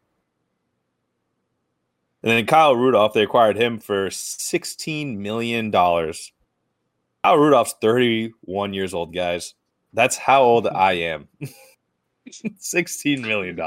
And 2.23 2.31
then 2.31 2.45
Kyle 2.45 2.75
Rudolph, 2.75 3.13
they 3.13 3.23
acquired 3.23 3.57
him 3.57 3.79
for 3.79 4.07
$16 4.07 5.17
million. 5.17 5.71
Kyle 7.23 7.37
Rudolph's 7.37 7.75
31 7.81 8.73
years 8.73 8.93
old, 8.93 9.13
guys. 9.13 9.53
That's 9.93 10.17
how 10.17 10.43
old 10.43 10.65
mm-hmm. 10.65 10.75
I 10.75 10.91
am. 10.93 11.27
$16 12.29 13.21
million. 13.21 13.59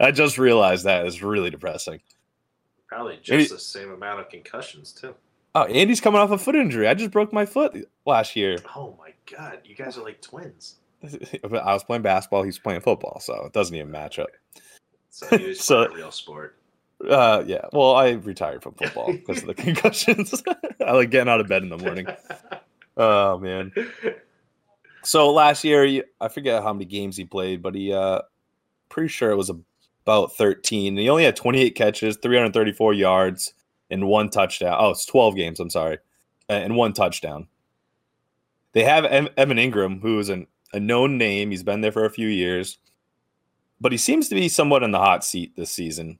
I 0.00 0.10
just 0.10 0.38
realized 0.38 0.84
that 0.84 1.06
is 1.06 1.22
really 1.22 1.50
depressing. 1.50 2.00
Probably 2.86 3.16
just 3.16 3.30
Maybe- 3.30 3.44
the 3.44 3.58
same 3.58 3.92
amount 3.92 4.20
of 4.20 4.28
concussions 4.28 4.92
too. 4.92 5.14
Oh, 5.54 5.64
Andy's 5.64 6.00
coming 6.00 6.20
off 6.20 6.30
a 6.30 6.38
foot 6.38 6.54
injury. 6.54 6.86
I 6.86 6.94
just 6.94 7.10
broke 7.10 7.32
my 7.32 7.44
foot 7.44 7.76
last 8.06 8.36
year. 8.36 8.58
Oh 8.76 8.96
my 8.98 9.12
god, 9.36 9.58
you 9.64 9.74
guys 9.74 9.98
are 9.98 10.04
like 10.04 10.20
twins. 10.20 10.76
I 11.02 11.72
was 11.72 11.82
playing 11.82 12.02
basketball. 12.02 12.44
He's 12.44 12.58
playing 12.58 12.82
football, 12.82 13.18
so 13.20 13.46
it 13.46 13.52
doesn't 13.52 13.74
even 13.74 13.90
match 13.90 14.20
up. 14.20 14.28
So 15.10 15.36
he 15.36 15.48
was 15.48 15.60
So- 15.64 15.82
a 15.82 15.94
real 15.94 16.12
sport. 16.12 16.56
Uh, 17.08 17.42
yeah. 17.46 17.66
Well, 17.72 17.94
I 17.94 18.10
retired 18.10 18.62
from 18.62 18.74
football 18.74 19.12
because 19.12 19.38
of 19.38 19.46
the 19.46 19.54
concussions. 19.54 20.42
I 20.86 20.92
like 20.92 21.10
getting 21.10 21.30
out 21.30 21.40
of 21.40 21.48
bed 21.48 21.62
in 21.62 21.68
the 21.68 21.78
morning. 21.78 22.06
Oh 22.96 23.38
man. 23.38 23.72
So 25.04 25.32
last 25.32 25.64
year, 25.64 26.04
I 26.20 26.28
forget 26.28 26.62
how 26.62 26.74
many 26.74 26.84
games 26.84 27.16
he 27.16 27.24
played, 27.24 27.62
but 27.62 27.74
he, 27.74 27.94
uh, 27.94 28.22
pretty 28.90 29.08
sure 29.08 29.30
it 29.30 29.36
was 29.36 29.48
about 29.48 30.36
13. 30.36 30.98
He 30.98 31.08
only 31.08 31.24
had 31.24 31.34
28 31.34 31.70
catches, 31.70 32.18
334 32.18 32.92
yards, 32.92 33.54
and 33.90 34.06
one 34.06 34.28
touchdown. 34.28 34.76
Oh, 34.78 34.90
it's 34.90 35.06
12 35.06 35.36
games. 35.36 35.60
I'm 35.60 35.70
sorry, 35.70 35.98
and 36.48 36.76
one 36.76 36.92
touchdown. 36.92 37.46
They 38.72 38.84
have 38.84 39.06
Evan 39.06 39.56
Engram, 39.56 40.02
who 40.02 40.18
is 40.18 40.28
an, 40.28 40.46
a 40.74 40.80
known 40.80 41.16
name. 41.16 41.52
He's 41.52 41.62
been 41.62 41.80
there 41.80 41.92
for 41.92 42.04
a 42.04 42.10
few 42.10 42.28
years, 42.28 42.78
but 43.80 43.92
he 43.92 43.98
seems 43.98 44.28
to 44.28 44.34
be 44.34 44.48
somewhat 44.48 44.82
in 44.82 44.90
the 44.90 44.98
hot 44.98 45.24
seat 45.24 45.56
this 45.56 45.70
season. 45.70 46.18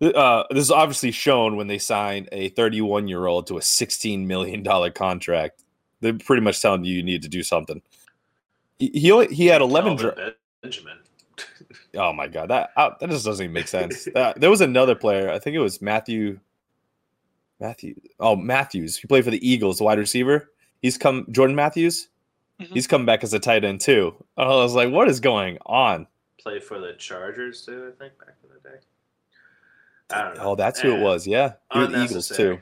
Uh, 0.00 0.44
this 0.50 0.62
is 0.62 0.70
obviously 0.70 1.10
shown 1.10 1.56
when 1.56 1.66
they 1.66 1.78
signed 1.78 2.28
a 2.32 2.48
31 2.50 3.06
year 3.06 3.26
old 3.26 3.46
to 3.48 3.58
a 3.58 3.62
16 3.62 4.26
million 4.26 4.62
dollar 4.62 4.90
contract. 4.90 5.62
They're 6.00 6.14
pretty 6.14 6.42
much 6.42 6.62
telling 6.62 6.84
you 6.84 6.94
you 6.94 7.02
need 7.02 7.22
to 7.22 7.28
do 7.28 7.42
something. 7.42 7.82
He 8.78 8.90
he, 8.94 9.12
only, 9.12 9.34
he 9.34 9.46
had 9.46 9.60
11. 9.60 9.98
Kelvin 9.98 10.14
dri- 10.16 10.32
Benjamin. 10.62 10.98
oh 11.96 12.12
my 12.12 12.28
god, 12.28 12.48
that 12.48 12.70
uh, 12.76 12.90
that 13.00 13.10
just 13.10 13.24
doesn't 13.26 13.44
even 13.44 13.52
make 13.52 13.68
sense. 13.68 14.08
Uh, 14.14 14.32
there 14.36 14.50
was 14.50 14.60
another 14.62 14.94
player. 14.94 15.30
I 15.30 15.38
think 15.38 15.54
it 15.54 15.60
was 15.60 15.82
Matthew. 15.82 16.40
Matthew. 17.60 17.94
Oh, 18.18 18.36
Matthews. 18.36 18.96
He 18.96 19.06
played 19.06 19.24
for 19.24 19.30
the 19.30 19.46
Eagles, 19.46 19.78
the 19.78 19.84
wide 19.84 19.98
receiver. 19.98 20.50
He's 20.80 20.96
come. 20.96 21.26
Jordan 21.30 21.54
Matthews. 21.56 22.08
Mhm. 22.60 22.68
He's 22.68 22.86
come 22.86 23.04
back 23.06 23.22
as 23.22 23.32
a 23.34 23.38
tight 23.38 23.64
end 23.64 23.80
too. 23.80 24.14
I 24.36 24.46
was 24.46 24.74
like, 24.74 24.90
what 24.90 25.08
is 25.08 25.20
going 25.20 25.58
on? 25.66 26.06
Play 26.38 26.58
for 26.58 26.78
the 26.78 26.94
Chargers 26.94 27.64
too, 27.64 27.92
I 27.92 27.98
think, 28.02 28.18
back 28.18 28.36
in 28.42 28.48
the 28.48 28.68
day. 28.68 28.76
I 30.12 30.22
don't 30.22 30.36
know. 30.36 30.42
Oh, 30.44 30.54
that's 30.54 30.80
who 30.80 30.92
it 30.94 31.00
was. 31.00 31.26
Yeah, 31.26 31.52
the 31.72 32.04
Eagles 32.04 32.28
too. 32.28 32.60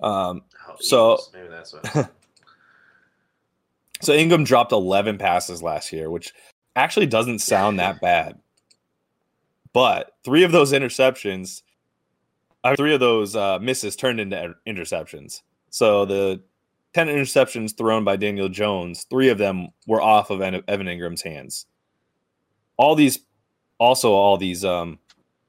Um, 0.00 0.42
Oh, 0.68 0.74
So- 0.80 1.12
Eagles, 1.14 1.30
maybe 1.34 1.48
that's 1.48 1.72
what. 1.72 2.10
So 4.00 4.12
Engram 4.12 4.44
dropped 4.44 4.70
11 4.70 5.18
passes 5.18 5.60
last 5.60 5.92
year, 5.92 6.08
which 6.08 6.32
actually 6.76 7.06
doesn't 7.06 7.40
sound 7.40 7.80
that 7.80 8.00
bad. 8.00 8.38
But 9.72 10.14
three 10.24 10.44
of 10.44 10.52
those 10.52 10.72
interceptions, 10.72 11.62
uh, 12.62 12.76
three 12.76 12.94
of 12.94 13.00
those 13.00 13.34
uh, 13.34 13.58
misses 13.58 13.96
turned 13.96 14.20
into 14.20 14.54
interceptions. 14.68 15.42
So 15.70 16.04
the 16.04 16.40
10 16.94 17.08
interceptions 17.08 17.76
thrown 17.76 18.04
by 18.04 18.14
Daniel 18.14 18.48
Jones, 18.48 19.04
three 19.10 19.30
of 19.30 19.38
them 19.38 19.68
were 19.88 20.00
off 20.00 20.30
of 20.30 20.40
Evan 20.42 20.62
Engram's 20.86 21.22
hands. 21.22 21.66
All 22.76 22.94
these, 22.94 23.18
also 23.78 24.12
all 24.12 24.36
these 24.36 24.64
um, 24.64 25.00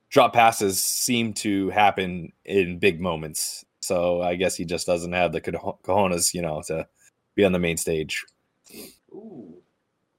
drop 0.10 0.34
passes 0.34 0.84
seem 0.84 1.34
to 1.34 1.70
happen 1.70 2.32
in 2.46 2.80
big 2.80 3.00
moments. 3.00 3.66
So 3.80 4.22
I 4.22 4.36
guess 4.36 4.56
he 4.56 4.66
just 4.66 4.86
doesn't 4.86 5.14
have 5.14 5.32
the 5.32 5.42
cojo- 5.42 5.80
cojones, 5.84 6.34
you 6.34 6.42
know, 6.42 6.62
to 6.68 6.88
be 7.36 7.46
on 7.46 7.52
the 7.52 7.60
main 7.60 7.78
stage. 7.78 8.26
Ooh, 9.12 9.62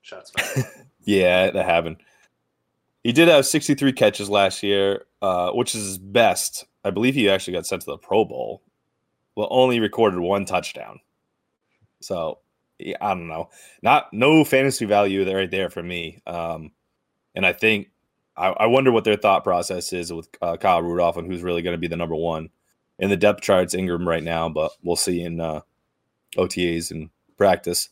shots 0.03 0.30
fired. 0.30 0.66
Yeah, 1.03 1.51
that 1.51 1.64
happened. 1.64 1.97
He 3.03 3.12
did 3.12 3.28
have 3.28 3.47
63 3.47 3.93
catches 3.95 4.28
last 4.28 4.62
year, 4.62 5.07
uh, 5.22 5.51
which 5.53 5.74
is 5.74 5.82
his 5.82 5.99
best. 5.99 6.66
I 6.84 6.91
believe 6.91 7.14
he 7.14 7.30
actually 7.30 7.55
got 7.55 7.66
sent 7.66 7.82
to 7.82 7.86
the 7.86 7.97
Pro 7.97 8.26
Bowl. 8.26 8.62
Well, 9.34 9.49
only 9.51 9.80
recorded 9.80 10.20
one 10.20 10.45
touchdown. 10.45 11.01
So 12.01 12.41
yeah, 12.78 12.97
I 13.01 13.14
don't 13.14 13.28
know. 13.28 13.49
Not 13.82 14.12
no 14.12 14.45
fantasy 14.45 14.84
value 14.84 15.24
there 15.24 15.38
right 15.38 15.51
there 15.51 15.70
for 15.70 15.82
me. 15.82 16.20
Um, 16.26 16.72
and 17.34 17.47
I 17.47 17.53
think 17.55 17.89
I, 18.41 18.64
I 18.64 18.66
wonder 18.66 18.91
what 18.91 19.05
their 19.05 19.16
thought 19.16 19.45
process 19.45 19.93
is 19.93 20.12
with 20.12 20.28
uh, 20.41 20.57
Kyle 20.57 20.82
Rudolph 20.82 21.18
and 21.18 21.30
who's 21.30 21.43
really 21.43 21.62
going 21.62 21.74
to 21.74 21.78
be 21.78 21.88
the 21.88 21.97
number 21.97 22.16
one 22.16 22.49
in 22.99 23.11
the 23.11 23.16
depth 23.16 23.43
charts. 23.43 23.74
Engram 23.74 24.07
right 24.07 24.22
now, 24.22 24.49
but 24.49 24.72
we'll 24.82 24.97
see 24.97 25.22
in 25.22 25.41
uh, 25.41 25.61
OTAs 26.36 26.91
and 26.91 27.11
practice. 27.36 27.91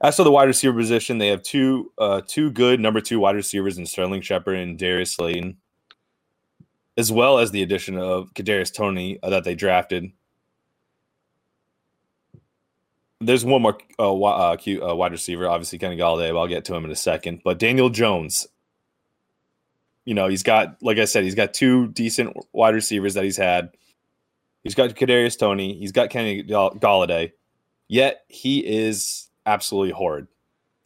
As 0.00 0.16
for 0.16 0.24
the 0.24 0.32
wide 0.32 0.48
receiver 0.48 0.76
position, 0.76 1.18
they 1.18 1.28
have 1.28 1.42
two 1.42 1.92
uh, 1.98 2.22
two 2.26 2.50
good 2.50 2.80
number 2.80 3.00
two 3.00 3.20
wide 3.20 3.36
receivers 3.36 3.78
in 3.78 3.86
Sterling 3.86 4.22
Shepard 4.22 4.56
and 4.56 4.78
Darius 4.78 5.12
Slayton, 5.12 5.58
as 6.96 7.12
well 7.12 7.38
as 7.38 7.50
the 7.50 7.62
addition 7.62 7.98
of 7.98 8.32
Kadarius 8.34 8.74
Toney 8.74 9.18
uh, 9.22 9.30
that 9.30 9.44
they 9.44 9.54
drafted. 9.54 10.10
There's 13.20 13.44
one 13.44 13.62
more 13.62 13.78
uh, 14.00 14.12
uh, 14.12 14.56
uh, 14.56 14.94
wide 14.96 15.12
receiver, 15.12 15.48
obviously 15.48 15.78
Kenny 15.78 15.96
Golladay. 15.96 16.32
But 16.32 16.40
I'll 16.40 16.48
get 16.48 16.64
to 16.64 16.74
him 16.74 16.84
in 16.84 16.90
a 16.90 16.96
second. 16.96 17.42
But 17.44 17.60
Daniel 17.60 17.88
Jones, 17.88 18.48
you 20.04 20.14
know, 20.14 20.28
he's 20.28 20.42
got, 20.42 20.76
like 20.82 20.98
I 20.98 21.04
said, 21.04 21.24
he's 21.24 21.34
got 21.34 21.54
two 21.54 21.88
decent 21.88 22.36
wide 22.52 22.74
receivers 22.74 23.14
that 23.14 23.24
he's 23.24 23.36
had. 23.36 23.70
He's 24.64 24.74
got 24.74 24.90
Kadarius 24.90 25.38
Toney. 25.38 25.78
He's 25.78 25.92
got 25.92 26.10
Kenny 26.10 26.42
Gall- 26.42 26.74
Golladay. 26.74 27.32
Yet 27.88 28.24
he 28.28 28.60
is 28.60 29.28
absolutely 29.46 29.92
horrid. 29.92 30.26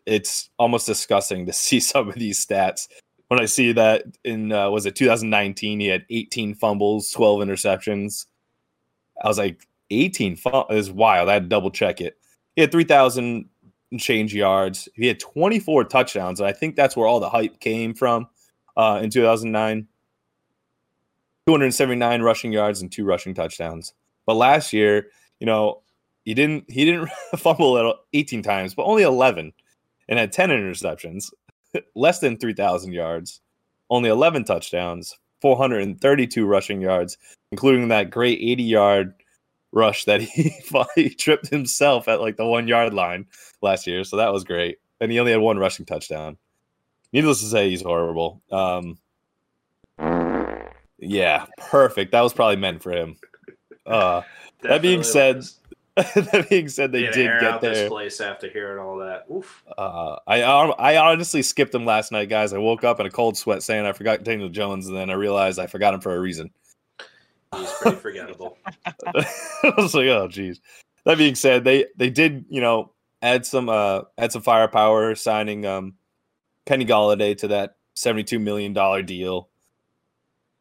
It's 0.07 0.51
almost 0.59 0.87
disgusting 0.87 1.47
to 1.47 1.53
see 1.55 1.81
some 1.81 2.09
of 2.09 2.15
these 2.17 2.45
stats. 2.45 2.89
When 3.29 3.41
I 3.41 3.47
see 3.47 3.73
that 3.73 4.05
in 4.25 4.53
uh, 4.53 4.71
was 4.71 4.87
it 4.87 4.95
2019, 4.95 5.81
he 5.81 5.87
had 5.87 6.07
18 6.11 6.55
fumbles, 6.55 7.11
12 7.11 7.41
interceptions. 7.41 8.27
I 9.23 9.29
was 9.29 9.39
like, 9.39 9.67
18 9.91 10.37
fumbles 10.37 10.67
is 10.71 10.93
wild. 10.93 11.29
I 11.29 11.35
had 11.35 11.45
to 11.45 11.49
double 11.49 11.71
check 11.71 12.01
it. 12.01 12.19
He 12.55 12.63
had 12.63 12.71
3,000 12.71 13.49
change 13.99 14.35
yards. 14.35 14.89
He 14.95 15.07
had 15.07 15.19
24 15.21 15.85
touchdowns, 15.85 16.41
and 16.41 16.49
I 16.49 16.53
think 16.53 16.77
that's 16.77 16.97
where 16.97 17.07
all 17.07 17.21
the 17.21 17.29
hype 17.29 17.61
came 17.61 17.95
from 17.95 18.29
uh, 18.77 19.01
in 19.03 19.11
2009. 19.11 19.87
279 21.47 22.23
rushing 22.23 22.53
yards 22.53 22.83
and 22.83 22.91
two 22.91 23.05
rushing 23.05 23.33
touchdowns. 23.33 23.95
But 24.27 24.35
last 24.35 24.73
year, 24.73 25.07
you 25.39 25.47
know, 25.47 25.83
he 26.25 26.35
didn't 26.35 26.69
he 26.69 26.85
didn't 26.85 27.09
fumble 27.37 27.79
at 27.79 27.97
18 28.13 28.43
times, 28.43 28.75
but 28.75 28.85
only 28.85 29.05
11 29.05 29.53
and 30.09 30.19
had 30.19 30.33
10 30.33 30.51
interceptions, 30.51 31.31
less 31.95 32.19
than 32.19 32.37
3,000 32.37 32.93
yards, 32.93 33.41
only 33.91 34.11
11 34.11 34.45
touchdowns, 34.45 35.17
432 35.41 36.45
rushing 36.45 36.81
yards, 36.81 37.17
including 37.53 37.89
that 37.89 38.11
great 38.11 38.41
80 38.41 38.63
yard 38.65 39.15
rush 39.73 40.05
that 40.05 40.21
he, 40.21 40.55
he 40.95 41.11
tripped 41.11 41.49
himself 41.49 42.09
at 42.09 42.21
like 42.21 42.37
the 42.37 42.47
one 42.47 42.67
yard 42.67 42.93
line 42.93 43.27
last 43.63 43.87
year. 43.87 44.03
So 44.05 44.17
that 44.17 44.33
was 44.33 44.45
great. 44.45 44.79
And 45.01 45.13
he 45.13 45.21
only 45.21 45.33
had 45.33 45.41
one 45.41 45.59
rushing 45.59 45.87
touchdown. 45.87 46.39
Needless 47.13 47.41
to 47.41 47.47
say, 47.47 47.71
he's 47.71 47.83
horrible. 47.83 48.43
Um, 48.51 48.99
yeah, 50.99 51.47
perfect. 51.59 52.13
That 52.13 52.23
was 52.23 52.33
probably 52.33 52.57
meant 52.57 52.83
for 52.83 52.93
him. 52.93 53.17
Uh, 53.87 54.23
That 54.63 54.83
being 54.83 55.03
said, 55.03 55.45
that 55.97 56.47
being 56.51 56.69
said, 56.69 56.93
they 56.93 57.03
Get 57.03 57.15
did 57.15 57.27
air 57.27 57.41
get 57.41 57.53
out 57.53 57.61
this 57.61 57.89
place 57.89 58.21
after 58.21 58.51
hearing 58.51 58.79
all 58.79 58.99
that. 58.99 59.25
Oof. 59.33 59.65
Uh, 59.79 60.17
I 60.27 60.43
I 60.43 60.97
honestly 60.97 61.43
skipped 61.43 61.75
him 61.75 61.87
last 61.87 62.13
night, 62.13 62.29
guys. 62.29 62.53
I 62.53 62.59
woke 62.59 62.85
up 62.85 63.01
in 63.01 63.07
a 63.07 63.11
cold 63.11 63.37
sweat 63.37 63.63
saying 63.63 63.87
I 63.87 63.93
forgot 63.93 64.25
Daniel 64.25 64.49
Jones, 64.49 64.89
and 64.89 64.97
then 64.97 65.09
I 65.09 65.15
realized 65.15 65.59
I 65.59 65.67
forgot 65.67 65.95
him 65.95 66.01
for 66.01 66.15
a 66.15 66.21
reason. 66.21 66.51
He's 67.57 67.73
pretty 67.73 67.97
forgettable. 67.97 68.59
I 69.07 69.73
was 69.77 69.95
like, 69.95 70.07
oh, 70.09 70.29
geez. 70.29 70.61
That 71.05 71.19
being 71.19 71.35
said, 71.35 71.65
they 71.65 71.87
they 71.97 72.11
did 72.11 72.45
you 72.51 72.61
know 72.61 72.93
add 73.23 73.47
some 73.47 73.69
uh 73.69 74.03
add 74.19 74.33
some 74.33 74.43
firepower, 74.43 75.15
signing 75.15 75.65
um 75.65 75.95
Kenny 76.67 76.85
Golladay 76.85 77.37
to 77.39 77.49
that 77.49 77.77
seventy 77.95 78.25
two 78.25 78.39
million 78.39 78.73
dollar 78.73 79.03
deal. 79.03 79.49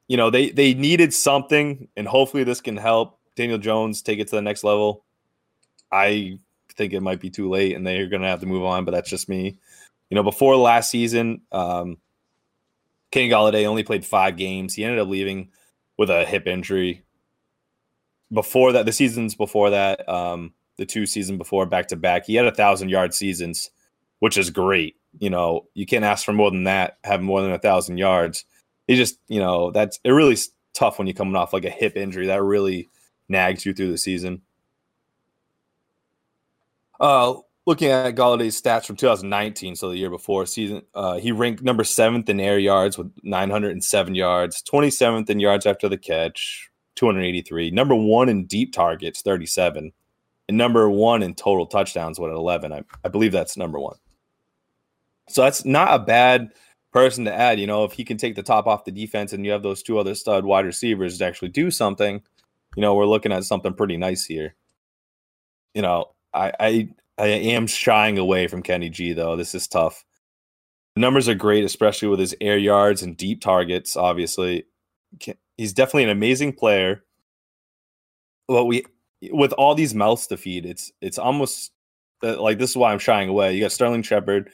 You 0.07 0.17
know 0.17 0.29
they 0.29 0.49
they 0.49 0.73
needed 0.73 1.13
something, 1.13 1.87
and 1.97 2.07
hopefully 2.07 2.43
this 2.43 2.61
can 2.61 2.77
help 2.77 3.19
Daniel 3.35 3.57
Jones 3.57 4.01
take 4.01 4.19
it 4.19 4.27
to 4.29 4.35
the 4.35 4.41
next 4.41 4.63
level. 4.63 5.03
I 5.91 6.39
think 6.75 6.93
it 6.93 7.01
might 7.01 7.19
be 7.19 7.29
too 7.29 7.49
late, 7.49 7.75
and 7.75 7.85
they're 7.85 8.07
going 8.07 8.21
to 8.21 8.27
have 8.27 8.41
to 8.41 8.45
move 8.45 8.63
on. 8.63 8.85
But 8.85 8.91
that's 8.91 9.09
just 9.09 9.29
me. 9.29 9.57
You 10.09 10.15
know, 10.15 10.23
before 10.23 10.55
last 10.55 10.91
season, 10.91 11.41
um, 11.51 11.97
Kenny 13.11 13.29
Golladay 13.29 13.65
only 13.65 13.83
played 13.83 14.05
five 14.05 14.37
games. 14.37 14.75
He 14.75 14.83
ended 14.83 14.99
up 14.99 15.07
leaving 15.07 15.49
with 15.97 16.09
a 16.09 16.25
hip 16.25 16.47
injury 16.47 17.05
before 18.31 18.73
that, 18.73 18.85
the 18.85 18.91
seasons 18.91 19.35
before 19.35 19.71
that, 19.71 20.07
um, 20.09 20.53
the 20.77 20.85
two 20.85 21.05
season 21.05 21.37
before 21.37 21.65
back 21.65 21.87
to 21.87 21.95
back, 21.95 22.25
he 22.25 22.35
had 22.35 22.45
a 22.45 22.51
thousand 22.51 22.89
yard 22.89 23.13
seasons, 23.13 23.69
which 24.19 24.37
is 24.37 24.49
great. 24.49 24.95
You 25.19 25.29
know, 25.29 25.67
you 25.73 25.85
can't 25.85 26.05
ask 26.05 26.25
for 26.25 26.33
more 26.33 26.51
than 26.51 26.65
that, 26.65 26.97
have 27.03 27.21
more 27.21 27.41
than 27.41 27.51
a 27.51 27.59
thousand 27.59 27.97
yards. 27.97 28.45
He 28.87 28.95
just, 28.95 29.17
you 29.27 29.39
know, 29.39 29.71
that's 29.71 29.99
it 30.03 30.11
really 30.11 30.37
tough 30.73 30.97
when 30.97 31.07
you're 31.07 31.15
coming 31.15 31.35
off 31.35 31.53
like 31.53 31.65
a 31.65 31.69
hip 31.69 31.95
injury. 31.95 32.27
That 32.27 32.43
really 32.43 32.89
nags 33.29 33.65
you 33.65 33.73
through 33.73 33.91
the 33.91 33.97
season. 33.97 34.41
Uh 36.99 37.35
looking 37.65 37.89
at 37.89 38.15
Golladay's 38.15 38.61
stats 38.61 38.85
from 38.85 38.95
2019, 38.95 39.75
so 39.75 39.89
the 39.89 39.97
year 39.97 40.09
before 40.09 40.45
season, 40.45 40.83
uh, 40.93 41.17
he 41.17 41.31
ranked 41.31 41.63
number 41.63 41.83
seventh 41.83 42.29
in 42.29 42.39
air 42.39 42.59
yards 42.59 42.97
with 42.97 43.11
907 43.23 44.15
yards, 44.15 44.61
27th 44.63 45.29
in 45.29 45.39
yards 45.39 45.65
after 45.65 45.89
the 45.89 45.97
catch, 45.97 46.69
283. 46.95 47.71
Number 47.71 47.95
one 47.95 48.29
in 48.29 48.45
deep 48.45 48.73
targets, 48.73 49.21
37. 49.21 49.91
and 50.47 50.57
number 50.57 50.89
one 50.89 51.23
in 51.23 51.33
total 51.33 51.65
touchdowns, 51.65 52.19
at 52.19 52.25
11. 52.25 52.71
I, 52.71 52.83
I 53.03 53.09
believe 53.09 53.31
that's 53.31 53.57
number 53.57 53.79
one. 53.79 53.97
So 55.27 55.41
that's 55.41 55.65
not 55.65 55.93
a 55.93 56.03
bad 56.03 56.51
person 56.91 57.25
to 57.25 57.33
add. 57.33 57.59
You 57.59 57.67
know, 57.67 57.83
if 57.83 57.93
he 57.93 58.03
can 58.03 58.17
take 58.17 58.35
the 58.35 58.43
top 58.43 58.67
off 58.67 58.85
the 58.85 58.91
defense 58.91 59.33
and 59.33 59.45
you 59.45 59.51
have 59.51 59.63
those 59.63 59.83
two 59.83 59.99
other 59.99 60.15
stud 60.15 60.45
wide 60.45 60.65
receivers 60.65 61.17
to 61.17 61.25
actually 61.25 61.49
do 61.49 61.71
something, 61.71 62.21
you 62.75 62.81
know, 62.81 62.93
we're 62.95 63.05
looking 63.05 63.31
at 63.31 63.43
something 63.43 63.73
pretty 63.73 63.97
nice 63.97 64.25
here. 64.25 64.55
You 65.73 65.81
know, 65.81 66.11
I 66.33 66.51
I, 66.59 66.89
I 67.17 67.27
am 67.27 67.67
shying 67.67 68.17
away 68.17 68.47
from 68.47 68.61
Kenny 68.61 68.89
G 68.89 69.13
though. 69.13 69.35
This 69.35 69.55
is 69.55 69.67
tough. 69.67 70.05
The 70.95 71.01
numbers 71.01 71.27
are 71.27 71.35
great, 71.35 71.65
especially 71.65 72.07
with 72.07 72.19
his 72.19 72.35
air 72.39 72.57
yards 72.57 73.03
and 73.03 73.17
deep 73.17 73.41
targets. 73.41 73.97
Obviously, 73.97 74.65
he's 75.57 75.73
definitely 75.73 76.05
an 76.05 76.09
amazing 76.09 76.53
player. 76.53 77.03
But 78.47 78.65
we, 78.65 78.85
with 79.31 79.51
all 79.53 79.75
these 79.75 79.93
mouths 79.95 80.27
to 80.27 80.37
feed, 80.37 80.65
it's 80.65 80.91
it's 81.01 81.17
almost 81.17 81.71
uh, 82.23 82.41
like 82.41 82.59
this 82.59 82.69
is 82.69 82.77
why 82.77 82.93
I'm 82.93 82.99
shying 82.99 83.27
away. 83.27 83.53
You 83.53 83.61
got 83.61 83.71
Sterling 83.71 84.03
Shepard, 84.03 84.49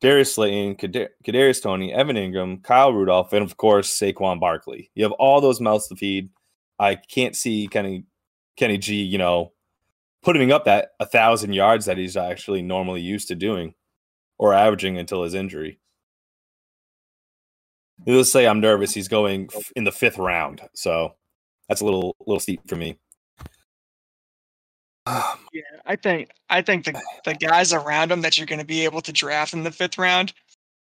Darius 0.00 0.34
Slayton, 0.34 0.76
Kadarius 0.76 1.62
Toney, 1.62 1.92
Evan 1.92 2.16
Engram, 2.16 2.62
Kyle 2.62 2.92
Rudolph, 2.92 3.32
and 3.32 3.44
of 3.44 3.56
course 3.56 3.98
Saquon 3.98 4.38
Barkley. 4.38 4.90
You 4.94 5.02
have 5.04 5.12
all 5.12 5.40
those 5.40 5.60
mouths 5.60 5.88
to 5.88 5.96
feed. 5.96 6.30
I 6.78 6.94
can't 6.94 7.34
see 7.34 7.66
Kenny 7.68 8.04
Kenny 8.56 8.78
G, 8.78 9.02
you 9.02 9.18
know, 9.18 9.52
putting 10.22 10.52
up 10.52 10.64
that 10.66 10.90
a 11.00 11.06
thousand 11.06 11.52
yards 11.52 11.86
that 11.86 11.98
he's 11.98 12.16
actually 12.16 12.62
normally 12.62 13.00
used 13.00 13.28
to 13.28 13.34
doing 13.34 13.74
or 14.38 14.54
averaging 14.54 14.98
until 14.98 15.24
his 15.24 15.34
injury. 15.34 15.80
Let's 18.06 18.30
say 18.30 18.46
I'm 18.46 18.60
nervous. 18.60 18.94
He's 18.94 19.08
going 19.08 19.48
in 19.74 19.82
the 19.82 19.90
fifth 19.90 20.18
round, 20.18 20.62
so 20.74 21.16
that's 21.68 21.80
a 21.80 21.84
little 21.84 22.16
little 22.24 22.40
steep 22.40 22.60
for 22.68 22.76
me. 22.76 22.98
Yeah, 25.52 25.62
I 25.86 25.96
think 25.96 26.30
I 26.50 26.62
think 26.62 26.84
the 26.84 27.00
the 27.24 27.34
guys 27.34 27.72
around 27.72 28.12
him 28.12 28.22
that 28.22 28.36
you're 28.36 28.46
going 28.46 28.60
to 28.60 28.66
be 28.66 28.84
able 28.84 29.00
to 29.02 29.12
draft 29.12 29.52
in 29.52 29.64
the 29.64 29.70
fifth 29.70 29.98
round, 29.98 30.32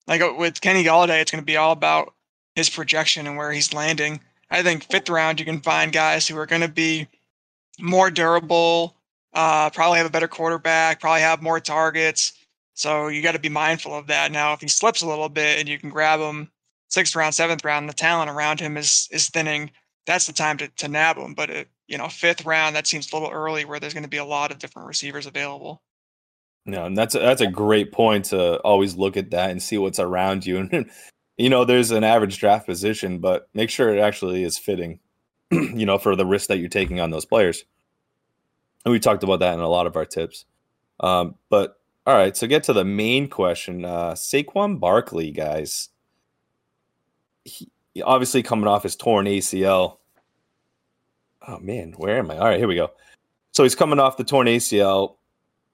like 0.07 0.21
uh, 0.21 0.35
with 0.37 0.61
Kenny 0.61 0.85
Golladay, 0.85 1.21
it's 1.21 1.31
going 1.31 1.43
to 1.43 1.47
be 1.47 1.57
all 1.57 1.73
about 1.73 2.15
his 2.55 2.71
projection 2.71 3.27
and 3.27 3.37
where 3.37 3.53
he's 3.53 3.73
landing. 3.73 4.21
I 4.51 4.63
think 4.63 4.85
fifth 4.85 5.09
round 5.09 5.41
you 5.41 5.47
can 5.47 5.61
find 5.61 5.93
guys 5.93 6.27
who 6.27 6.39
are 6.39 6.47
going 6.47 6.63
to 6.63 6.69
be 6.69 7.09
more 7.79 8.11
durable, 8.11 8.97
uh, 9.35 9.71
probably 9.71 9.99
have 9.99 10.07
a 10.07 10.11
better 10.11 10.29
quarterback, 10.29 11.01
probably 11.01 11.21
have 11.21 11.43
more 11.43 11.61
targets. 11.61 12.33
So 12.75 13.09
you 13.09 13.23
got 13.23 13.33
to 13.33 13.39
be 13.39 13.49
mindful 13.49 13.95
of 13.95 14.07
that. 14.09 14.33
Now, 14.33 14.53
if 14.53 14.61
he 14.61 14.69
slips 14.69 15.03
a 15.03 15.09
little 15.09 15.29
bit 15.29 15.59
and 15.59 15.69
you 15.69 15.79
can 15.79 15.91
grab 15.91 16.21
him 16.21 16.51
sixth 16.89 17.17
round, 17.17 17.35
seventh 17.35 17.65
round, 17.65 17.89
the 17.89 17.95
talent 17.95 18.31
around 18.31 18.61
him 18.61 18.77
is 18.77 19.09
is 19.11 19.29
thinning. 19.29 19.71
That's 20.07 20.27
the 20.27 20.33
time 20.33 20.57
to, 20.59 20.69
to 20.69 20.89
nab 20.89 21.17
him. 21.17 21.35
But 21.35 21.51
it, 21.51 21.69
you 21.89 21.99
know, 21.99 22.09
fifth 22.09 22.45
round, 22.45 22.77
that 22.77 22.87
seems 22.87 23.13
a 23.13 23.17
little 23.17 23.31
early 23.31 23.65
where 23.65 23.81
there's 23.81 23.95
going 23.95 24.03
to 24.03 24.09
be 24.09 24.17
a 24.17 24.25
lot 24.25 24.51
of 24.51 24.59
different 24.59 24.89
receivers 24.89 25.27
available. 25.27 25.83
No, 26.65 26.85
and 26.85 26.97
that's 26.97 27.15
a, 27.15 27.21
that's 27.21 27.41
a 27.41 27.47
great 27.47 27.93
point 27.93 28.27
to 28.27 28.59
always 28.59 28.97
look 28.97 29.17
at 29.17 29.31
that 29.31 29.51
and 29.51 29.63
see 29.63 29.79
what's 29.79 30.01
around 30.01 30.45
you. 30.47 30.59
And 30.73 30.91
you 31.39 31.51
know, 31.51 31.67
there's 31.67 31.91
an 31.91 32.03
average 32.03 32.39
draft 32.39 32.67
position, 32.67 33.19
but 33.19 33.47
make 33.53 33.69
sure 33.69 33.95
it 33.95 34.01
actually 34.01 34.43
is 34.43 34.57
fitting. 34.57 35.01
you 35.51 35.87
know, 35.87 35.99
for 35.99 36.17
the 36.17 36.27
risk 36.27 36.49
that 36.49 36.59
you're 36.59 36.69
taking 36.69 37.01
on 37.01 37.11
those 37.11 37.25
players. 37.25 37.65
And 38.85 38.93
we 38.93 38.99
talked 38.99 39.23
about 39.23 39.41
that 39.41 39.55
in 39.55 39.61
a 39.61 39.69
lot 39.69 39.87
of 39.87 39.97
our 39.97 40.05
tips. 40.05 40.45
Um, 41.01 41.37
but 41.51 41.79
all 42.07 42.15
right, 42.15 42.37
so 42.37 42.47
get 42.47 42.65
to 42.65 42.73
the 42.73 42.85
main 42.85 43.29
question. 43.29 43.85
Uh, 43.85 44.13
Saquon 44.13 44.81
Barkley, 44.81 45.31
guys. 45.31 45.91
He, 47.45 47.69
obviously 48.03 48.43
coming 48.43 48.67
off 48.67 48.83
his 48.83 48.97
torn 48.97 49.27
ACL 49.27 49.99
oh 51.49 51.59
man, 51.59 51.95
where 51.97 52.19
am 52.19 52.31
I? 52.31 52.39
All 52.39 52.45
right, 52.45 52.59
here 52.59 52.69
we 52.69 52.75
go. 52.75 52.91
So 53.53 53.63
he's 53.63 53.75
coming 53.75 53.99
off 53.99 54.17
the 54.17 54.25
torn 54.25 54.47
ACL. 54.47 55.17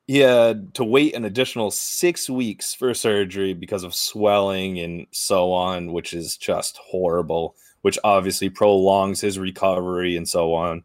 He 0.06 0.18
had 0.18 0.74
to 0.74 0.84
wait 0.84 1.14
an 1.14 1.24
additional 1.24 1.70
six 1.70 2.28
weeks 2.28 2.74
for 2.74 2.92
surgery 2.94 3.54
because 3.54 3.84
of 3.84 3.94
swelling 3.94 4.78
and 4.78 5.06
so 5.10 5.52
on, 5.52 5.92
which 5.92 6.12
is 6.12 6.36
just 6.36 6.76
horrible, 6.78 7.56
which 7.82 7.98
obviously 8.04 8.50
prolongs 8.50 9.20
his 9.20 9.38
recovery 9.38 10.16
and 10.16 10.28
so 10.28 10.54
on. 10.54 10.84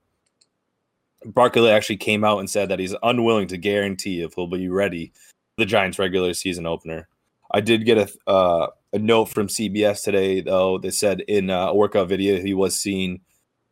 Barkley 1.26 1.70
actually 1.70 1.98
came 1.98 2.24
out 2.24 2.40
and 2.40 2.50
said 2.50 2.70
that 2.70 2.80
he's 2.80 2.96
unwilling 3.04 3.48
to 3.48 3.58
guarantee 3.58 4.22
if 4.22 4.36
he'll 4.36 4.48
be 4.48 4.70
ready 4.70 5.12
for 5.56 5.62
the 5.62 5.66
Giants' 5.66 6.00
regular 6.00 6.34
season 6.34 6.66
opener. 6.66 7.08
I 7.52 7.62
did 7.62 7.86
get 7.86 7.98
a 7.98 8.30
uh, 8.30 8.68
a 8.94 9.00
note 9.00 9.26
from 9.26 9.48
CBS 9.48 10.04
today, 10.04 10.42
though, 10.42 10.78
that 10.78 10.94
said 10.94 11.22
in 11.22 11.50
a 11.50 11.74
workout 11.74 12.08
video 12.08 12.40
he 12.40 12.54
was 12.54 12.80
seen 12.80 13.22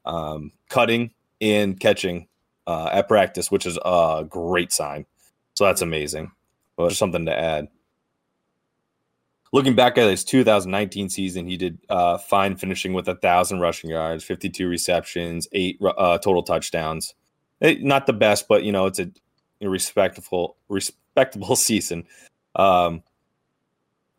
um, 0.06 0.52
cutting 0.70 1.12
and 1.42 1.80
catching 1.80 2.28
uh, 2.68 2.90
at 2.92 3.08
practice, 3.08 3.52
which 3.52 3.66
is 3.66 3.78
a 3.84 4.26
great 4.28 4.72
sign. 4.72 5.06
So 5.54 5.66
that's 5.66 5.82
amazing. 5.82 6.32
Well, 6.78 6.90
just 6.90 7.00
something 7.00 7.26
to 7.26 7.38
add. 7.38 7.68
Looking 9.54 9.76
back 9.76 9.98
at 9.98 10.10
his 10.10 10.26
2019 10.26 11.10
season, 11.10 11.48
he 11.48 11.56
did 11.56 11.80
uh, 11.90 12.18
fine, 12.18 12.58
finishing 12.58 12.94
with 12.94 13.08
a 13.08 13.16
thousand 13.16 13.62
rushing 13.62 13.90
yards, 13.90 14.24
52 14.24 14.68
receptions, 14.68 15.48
eight 15.54 15.80
uh, 15.82 16.18
total 16.18 16.44
touchdowns. 16.44 17.14
It, 17.62 17.82
not 17.82 18.06
the 18.06 18.14
best, 18.14 18.50
but 18.50 18.64
you 18.64 18.74
know 18.74 18.86
it's 18.88 19.00
a, 19.00 19.10
a 19.62 19.70
respectable, 19.70 20.58
respectable 20.68 21.56
season. 21.56 22.06
Um, 22.56 23.04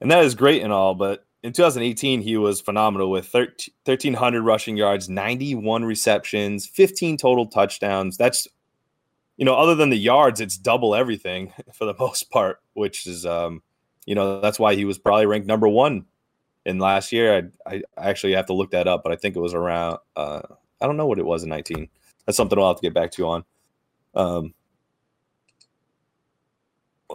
and 0.00 0.10
that 0.10 0.24
is 0.24 0.34
great 0.34 0.62
and 0.62 0.72
all, 0.72 0.94
but 0.94 1.25
in 1.46 1.52
2018, 1.52 2.22
he 2.22 2.36
was 2.36 2.60
phenomenal 2.60 3.08
with 3.08 3.28
13, 3.28 3.72
1,300 3.84 4.42
rushing 4.42 4.76
yards, 4.76 5.08
91 5.08 5.84
receptions, 5.84 6.66
15 6.66 7.16
total 7.16 7.46
touchdowns. 7.46 8.16
That's, 8.16 8.48
you 9.36 9.44
know, 9.44 9.54
other 9.54 9.76
than 9.76 9.90
the 9.90 9.96
yards, 9.96 10.40
it's 10.40 10.56
double 10.56 10.92
everything 10.92 11.52
for 11.72 11.84
the 11.84 11.94
most 12.00 12.30
part, 12.30 12.60
which 12.74 13.06
is, 13.06 13.24
um, 13.24 13.62
you 14.06 14.16
know, 14.16 14.40
that's 14.40 14.58
why 14.58 14.74
he 14.74 14.84
was 14.84 14.98
probably 14.98 15.26
ranked 15.26 15.46
number 15.46 15.68
one 15.68 16.06
in 16.64 16.80
last 16.80 17.12
year. 17.12 17.52
I, 17.64 17.74
I 17.96 18.08
actually 18.10 18.32
have 18.32 18.46
to 18.46 18.52
look 18.52 18.72
that 18.72 18.88
up, 18.88 19.04
but 19.04 19.12
I 19.12 19.16
think 19.16 19.36
it 19.36 19.40
was 19.40 19.54
around, 19.54 19.98
uh, 20.16 20.42
I 20.80 20.86
don't 20.86 20.96
know 20.96 21.06
what 21.06 21.20
it 21.20 21.26
was 21.26 21.44
in 21.44 21.48
19. 21.48 21.88
That's 22.26 22.36
something 22.36 22.58
I'll 22.58 22.70
have 22.70 22.78
to 22.78 22.82
get 22.82 22.92
back 22.92 23.12
to 23.12 23.22
you 23.22 23.28
on. 23.28 23.44
Um, 24.16 24.54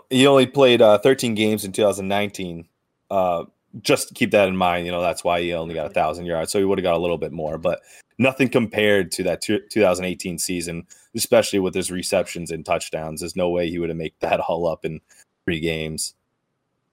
he 0.10 0.26
only 0.26 0.48
played 0.48 0.82
uh, 0.82 1.00
13 1.00 1.36
games 1.36 1.66
in 1.66 1.74
2019. 1.74 2.70
Uh, 3.10 3.44
just 3.82 4.14
keep 4.14 4.32
that 4.32 4.48
in 4.48 4.56
mind. 4.56 4.86
You 4.86 4.92
know, 4.92 5.02
that's 5.02 5.24
why 5.24 5.42
he 5.42 5.54
only 5.54 5.74
got 5.74 5.88
a 5.88 5.94
thousand 5.94 6.26
yards. 6.26 6.52
So 6.52 6.60
he 6.60 6.66
would 6.66 6.78
have 6.78 6.84
got 6.84 6.96
a 6.96 7.00
little 7.00 7.18
bit 7.18 7.32
more, 7.32 7.58
but 7.58 7.82
nothing 8.18 8.50
compared 8.50 9.12
to 9.14 9.24
that 9.24 9.42
2018 9.42 10.38
season, 10.38 10.86
especially 11.16 11.60
with 11.60 11.74
his 11.74 11.92
receptions 11.92 12.52
and 12.52 12.66
touchdowns. 12.66 13.22
There's 13.22 13.36
no 13.36 13.50
way 13.50 13.70
he 13.70 13.80
would 13.80 13.90
have 13.90 13.98
made 13.98 14.14
that 14.20 14.40
all 14.48 14.68
up 14.68 14.86
in 14.86 15.00
three 15.46 15.60
games. 15.60 16.14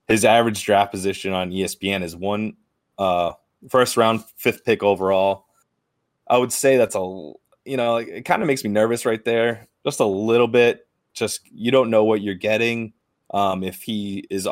His 0.06 0.24
average 0.24 0.64
draft 0.64 0.90
position 0.90 1.34
on 1.34 1.50
ESPN 1.50 2.02
is 2.02 2.16
one 2.16 2.56
uh, 2.98 3.32
first 3.68 3.96
round, 3.96 4.24
fifth 4.36 4.64
pick 4.64 4.82
overall. 4.82 5.46
I 6.28 6.38
would 6.38 6.52
say 6.52 6.76
that's 6.76 6.94
a, 6.94 7.32
you 7.64 7.76
know, 7.76 7.96
it 7.96 8.24
kind 8.24 8.42
of 8.42 8.46
makes 8.46 8.64
me 8.64 8.70
nervous 8.70 9.04
right 9.04 9.22
there, 9.24 9.66
just 9.84 10.00
a 10.00 10.06
little 10.06 10.48
bit. 10.48 10.86
Just 11.12 11.40
you 11.52 11.70
don't 11.70 11.90
know 11.90 12.04
what 12.04 12.22
you're 12.22 12.34
getting. 12.34 12.92
Um, 13.34 13.62
if 13.62 13.82
he 13.82 14.24
is 14.30 14.48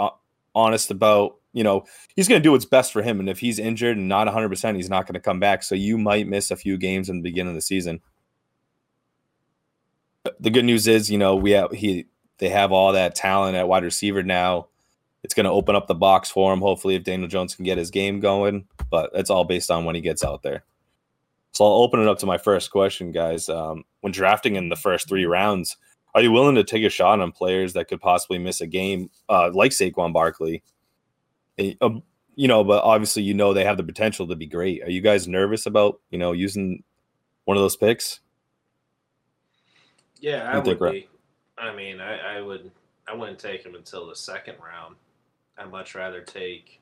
honest 0.54 0.90
about 0.90 1.36
you 1.56 1.64
know, 1.64 1.86
he's 2.14 2.28
going 2.28 2.38
to 2.38 2.42
do 2.42 2.52
what's 2.52 2.66
best 2.66 2.92
for 2.92 3.00
him. 3.00 3.18
And 3.18 3.30
if 3.30 3.38
he's 3.38 3.58
injured 3.58 3.96
and 3.96 4.08
not 4.08 4.28
100%, 4.28 4.76
he's 4.76 4.90
not 4.90 5.06
going 5.06 5.14
to 5.14 5.20
come 5.20 5.40
back. 5.40 5.62
So 5.62 5.74
you 5.74 5.96
might 5.96 6.28
miss 6.28 6.50
a 6.50 6.56
few 6.56 6.76
games 6.76 7.08
in 7.08 7.16
the 7.16 7.22
beginning 7.22 7.52
of 7.52 7.54
the 7.54 7.62
season. 7.62 8.02
The 10.38 10.50
good 10.50 10.66
news 10.66 10.86
is, 10.86 11.10
you 11.10 11.16
know, 11.16 11.34
we 11.34 11.52
have 11.52 11.70
he 11.70 12.06
they 12.38 12.50
have 12.50 12.72
all 12.72 12.92
that 12.92 13.14
talent 13.14 13.56
at 13.56 13.68
wide 13.68 13.84
receiver 13.84 14.22
now. 14.22 14.68
It's 15.22 15.32
going 15.32 15.44
to 15.44 15.50
open 15.50 15.74
up 15.74 15.86
the 15.86 15.94
box 15.94 16.30
for 16.30 16.52
him. 16.52 16.60
Hopefully, 16.60 16.94
if 16.94 17.04
Daniel 17.04 17.28
Jones 17.28 17.54
can 17.54 17.64
get 17.64 17.78
his 17.78 17.90
game 17.90 18.20
going, 18.20 18.66
but 18.90 19.10
it's 19.14 19.30
all 19.30 19.44
based 19.44 19.70
on 19.70 19.86
when 19.86 19.94
he 19.94 20.02
gets 20.02 20.22
out 20.22 20.42
there. 20.42 20.62
So 21.52 21.64
I'll 21.64 21.82
open 21.82 22.00
it 22.00 22.08
up 22.08 22.18
to 22.18 22.26
my 22.26 22.36
first 22.36 22.70
question, 22.70 23.12
guys. 23.12 23.48
Um, 23.48 23.84
when 24.02 24.12
drafting 24.12 24.56
in 24.56 24.68
the 24.68 24.76
first 24.76 25.08
three 25.08 25.24
rounds, 25.24 25.78
are 26.14 26.20
you 26.20 26.32
willing 26.32 26.56
to 26.56 26.64
take 26.64 26.84
a 26.84 26.90
shot 26.90 27.20
on 27.20 27.32
players 27.32 27.72
that 27.72 27.88
could 27.88 28.00
possibly 28.00 28.38
miss 28.38 28.60
a 28.60 28.66
game, 28.66 29.08
uh, 29.30 29.50
like 29.54 29.70
Saquon 29.70 30.12
Barkley, 30.12 30.62
um, 31.80 32.02
you 32.34 32.48
know, 32.48 32.62
but 32.64 32.84
obviously, 32.84 33.22
you 33.22 33.34
know, 33.34 33.54
they 33.54 33.64
have 33.64 33.76
the 33.76 33.82
potential 33.82 34.28
to 34.28 34.36
be 34.36 34.46
great. 34.46 34.82
Are 34.82 34.90
you 34.90 35.00
guys 35.00 35.26
nervous 35.26 35.66
about, 35.66 36.00
you 36.10 36.18
know, 36.18 36.32
using 36.32 36.82
one 37.44 37.56
of 37.56 37.62
those 37.62 37.76
picks? 37.76 38.20
Yeah, 40.20 40.50
I 40.50 40.58
would 40.58 40.78
be. 40.78 41.08
I 41.58 41.74
mean, 41.74 42.00
I, 42.00 42.38
I 42.38 42.40
would. 42.40 42.70
I 43.08 43.14
wouldn't 43.14 43.38
take 43.38 43.64
him 43.64 43.76
until 43.76 44.08
the 44.08 44.16
second 44.16 44.56
round. 44.60 44.96
I'd 45.56 45.70
much 45.70 45.94
rather 45.94 46.20
take. 46.20 46.80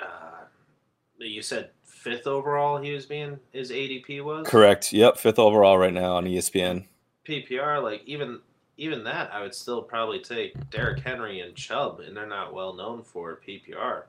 Uh, 0.00 0.44
you 1.18 1.42
said 1.42 1.70
fifth 1.84 2.26
overall. 2.26 2.80
He 2.80 2.92
was 2.92 3.06
being 3.06 3.38
his 3.52 3.70
ADP 3.70 4.22
was 4.24 4.46
correct. 4.46 4.92
Yep, 4.92 5.18
fifth 5.18 5.38
overall 5.38 5.78
right 5.78 5.92
now 5.92 6.16
on 6.16 6.24
ESPN. 6.24 6.84
PPR, 7.26 7.82
like 7.82 8.02
even 8.06 8.40
even 8.76 9.04
that, 9.04 9.32
I 9.32 9.42
would 9.42 9.54
still 9.54 9.82
probably 9.82 10.18
take 10.18 10.70
Derrick 10.70 11.00
Henry 11.00 11.40
and 11.40 11.54
Chubb, 11.54 12.00
and 12.00 12.16
they're 12.16 12.26
not 12.26 12.52
well 12.52 12.72
known 12.72 13.02
for 13.02 13.40
PPR. 13.46 14.04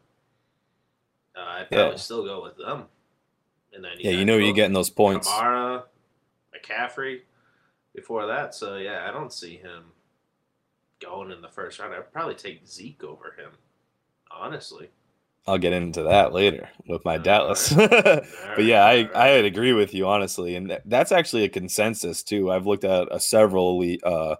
Uh, 1.35 1.39
I'd 1.39 1.69
probably 1.69 1.91
yeah. 1.91 1.95
still 1.95 2.23
go 2.23 2.41
with 2.41 2.57
them. 2.57 2.85
And 3.73 3.83
then 3.83 3.91
you 3.99 4.09
yeah, 4.09 4.17
you 4.17 4.25
know 4.25 4.37
you're 4.37 4.53
getting 4.53 4.73
those 4.73 4.89
points. 4.89 5.27
Kamara, 5.29 5.83
McCaffrey. 6.55 7.21
before 7.93 8.25
that. 8.27 8.55
So 8.55 8.77
yeah, 8.77 9.05
I 9.07 9.11
don't 9.11 9.33
see 9.33 9.57
him 9.57 9.83
going 11.01 11.31
in 11.31 11.41
the 11.41 11.49
first 11.49 11.79
round. 11.79 11.93
I'd 11.93 12.11
probably 12.13 12.35
take 12.35 12.65
Zeke 12.67 13.03
over 13.03 13.35
him. 13.37 13.51
Honestly. 14.31 14.89
I'll 15.47 15.59
get 15.59 15.73
into 15.73 16.03
that 16.03 16.33
later 16.33 16.69
with 16.87 17.05
my 17.05 17.17
All 17.17 17.23
Dallas. 17.23 17.71
right. 17.75 18.23
but 18.55 18.63
yeah, 18.63 18.83
I, 18.83 19.03
right. 19.03 19.15
I 19.15 19.27
agree 19.27 19.73
with 19.73 19.93
you 19.93 20.07
honestly, 20.07 20.55
and 20.55 20.71
that, 20.71 20.81
that's 20.85 21.11
actually 21.11 21.43
a 21.43 21.49
consensus 21.49 22.23
too. 22.23 22.51
I've 22.51 22.65
looked 22.65 22.83
at 22.83 23.11
uh, 23.11 23.19
several 23.19 23.75
elite, 23.75 24.03
uh, 24.03 24.37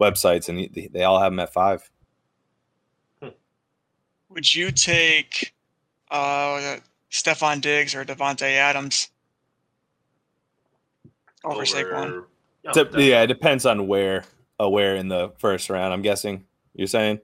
websites, 0.00 0.48
and 0.48 0.58
they, 0.58 0.88
they 0.92 1.04
all 1.04 1.20
have 1.20 1.32
them 1.32 1.40
at 1.40 1.52
five. 1.52 1.90
Would 4.30 4.54
you 4.54 4.72
take 4.72 5.54
uh, 6.10 6.78
Stefon 7.10 7.60
Diggs 7.60 7.94
or 7.94 8.04
Davante 8.04 8.42
Adams 8.42 9.10
over, 11.44 11.62
Saquon? 11.62 12.24
Dep- 12.64 12.74
definitely. 12.74 13.10
yeah, 13.10 13.22
it 13.22 13.28
depends 13.28 13.64
on 13.64 13.86
where, 13.86 14.24
uh, 14.60 14.68
where 14.68 14.96
in 14.96 15.08
the 15.08 15.32
first 15.38 15.70
round. 15.70 15.92
I'm 15.92 16.02
guessing 16.02 16.44
you're 16.74 16.88
saying. 16.88 17.20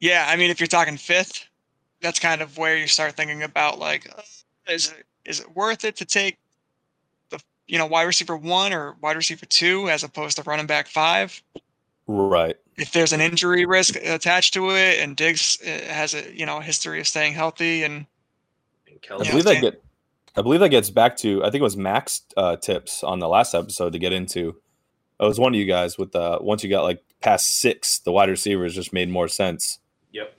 Yeah, 0.00 0.26
I 0.28 0.36
mean, 0.36 0.50
if 0.50 0.58
you're 0.58 0.66
talking 0.66 0.96
fifth, 0.96 1.46
that's 2.00 2.18
kind 2.18 2.40
of 2.40 2.56
where 2.58 2.76
you 2.76 2.86
start 2.86 3.16
thinking 3.16 3.42
about 3.42 3.78
like, 3.78 4.10
uh, 4.16 4.22
is 4.68 4.88
it 4.90 5.06
is 5.24 5.40
it 5.40 5.54
worth 5.54 5.84
it 5.84 5.96
to 5.96 6.04
take 6.04 6.38
the 6.49 6.49
you 7.70 7.78
know 7.78 7.86
wide 7.86 8.02
receiver 8.02 8.36
one 8.36 8.72
or 8.72 8.96
wide 9.00 9.16
receiver 9.16 9.46
two 9.46 9.88
as 9.88 10.02
opposed 10.02 10.36
to 10.36 10.42
running 10.42 10.66
back 10.66 10.88
five? 10.88 11.40
Right. 12.06 12.56
If 12.76 12.92
there's 12.92 13.12
an 13.12 13.20
injury 13.20 13.64
risk 13.66 13.94
attached 13.96 14.54
to 14.54 14.70
it, 14.70 14.98
and 14.98 15.16
Diggs 15.16 15.58
uh, 15.62 15.92
has 15.92 16.14
a 16.14 16.34
you 16.36 16.44
know 16.46 16.58
a 16.58 16.62
history 16.62 16.98
of 17.00 17.06
staying 17.06 17.34
healthy, 17.34 17.84
and 17.84 18.06
And 18.88 18.98
I 19.02 19.06
Kelce. 19.06 19.24
Yeah. 19.24 19.30
believe 19.30 19.44
that 19.44 19.60
get. 19.60 19.82
I 20.36 20.42
believe 20.42 20.60
that 20.60 20.68
gets 20.70 20.90
back 20.90 21.16
to. 21.18 21.42
I 21.42 21.50
think 21.50 21.60
it 21.60 21.62
was 21.62 21.76
Max 21.76 22.22
uh, 22.36 22.56
tips 22.56 23.02
on 23.02 23.18
the 23.18 23.28
last 23.28 23.54
episode 23.54 23.92
to 23.92 23.98
get 23.98 24.12
into. 24.12 24.56
It 25.20 25.24
was 25.24 25.38
one 25.38 25.54
of 25.54 25.58
you 25.58 25.66
guys 25.66 25.98
with 25.98 26.12
the 26.12 26.38
once 26.40 26.64
you 26.64 26.70
got 26.70 26.82
like 26.82 27.02
past 27.20 27.60
six, 27.60 27.98
the 27.98 28.12
wide 28.12 28.28
receivers 28.30 28.74
just 28.74 28.92
made 28.92 29.08
more 29.10 29.28
sense. 29.28 29.78
Yep. 30.12 30.34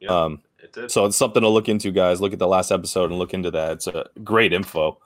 Yep. 0.00 0.10
Um, 0.10 0.42
it 0.62 0.72
did. 0.72 0.90
so 0.90 1.04
it's 1.04 1.16
something 1.16 1.42
to 1.42 1.48
look 1.48 1.68
into, 1.68 1.90
guys. 1.90 2.20
Look 2.20 2.32
at 2.32 2.38
the 2.38 2.48
last 2.48 2.70
episode 2.72 3.10
and 3.10 3.18
look 3.18 3.34
into 3.34 3.50
that. 3.50 3.72
It's 3.72 3.86
a 3.86 4.06
great 4.24 4.52
info. 4.52 4.98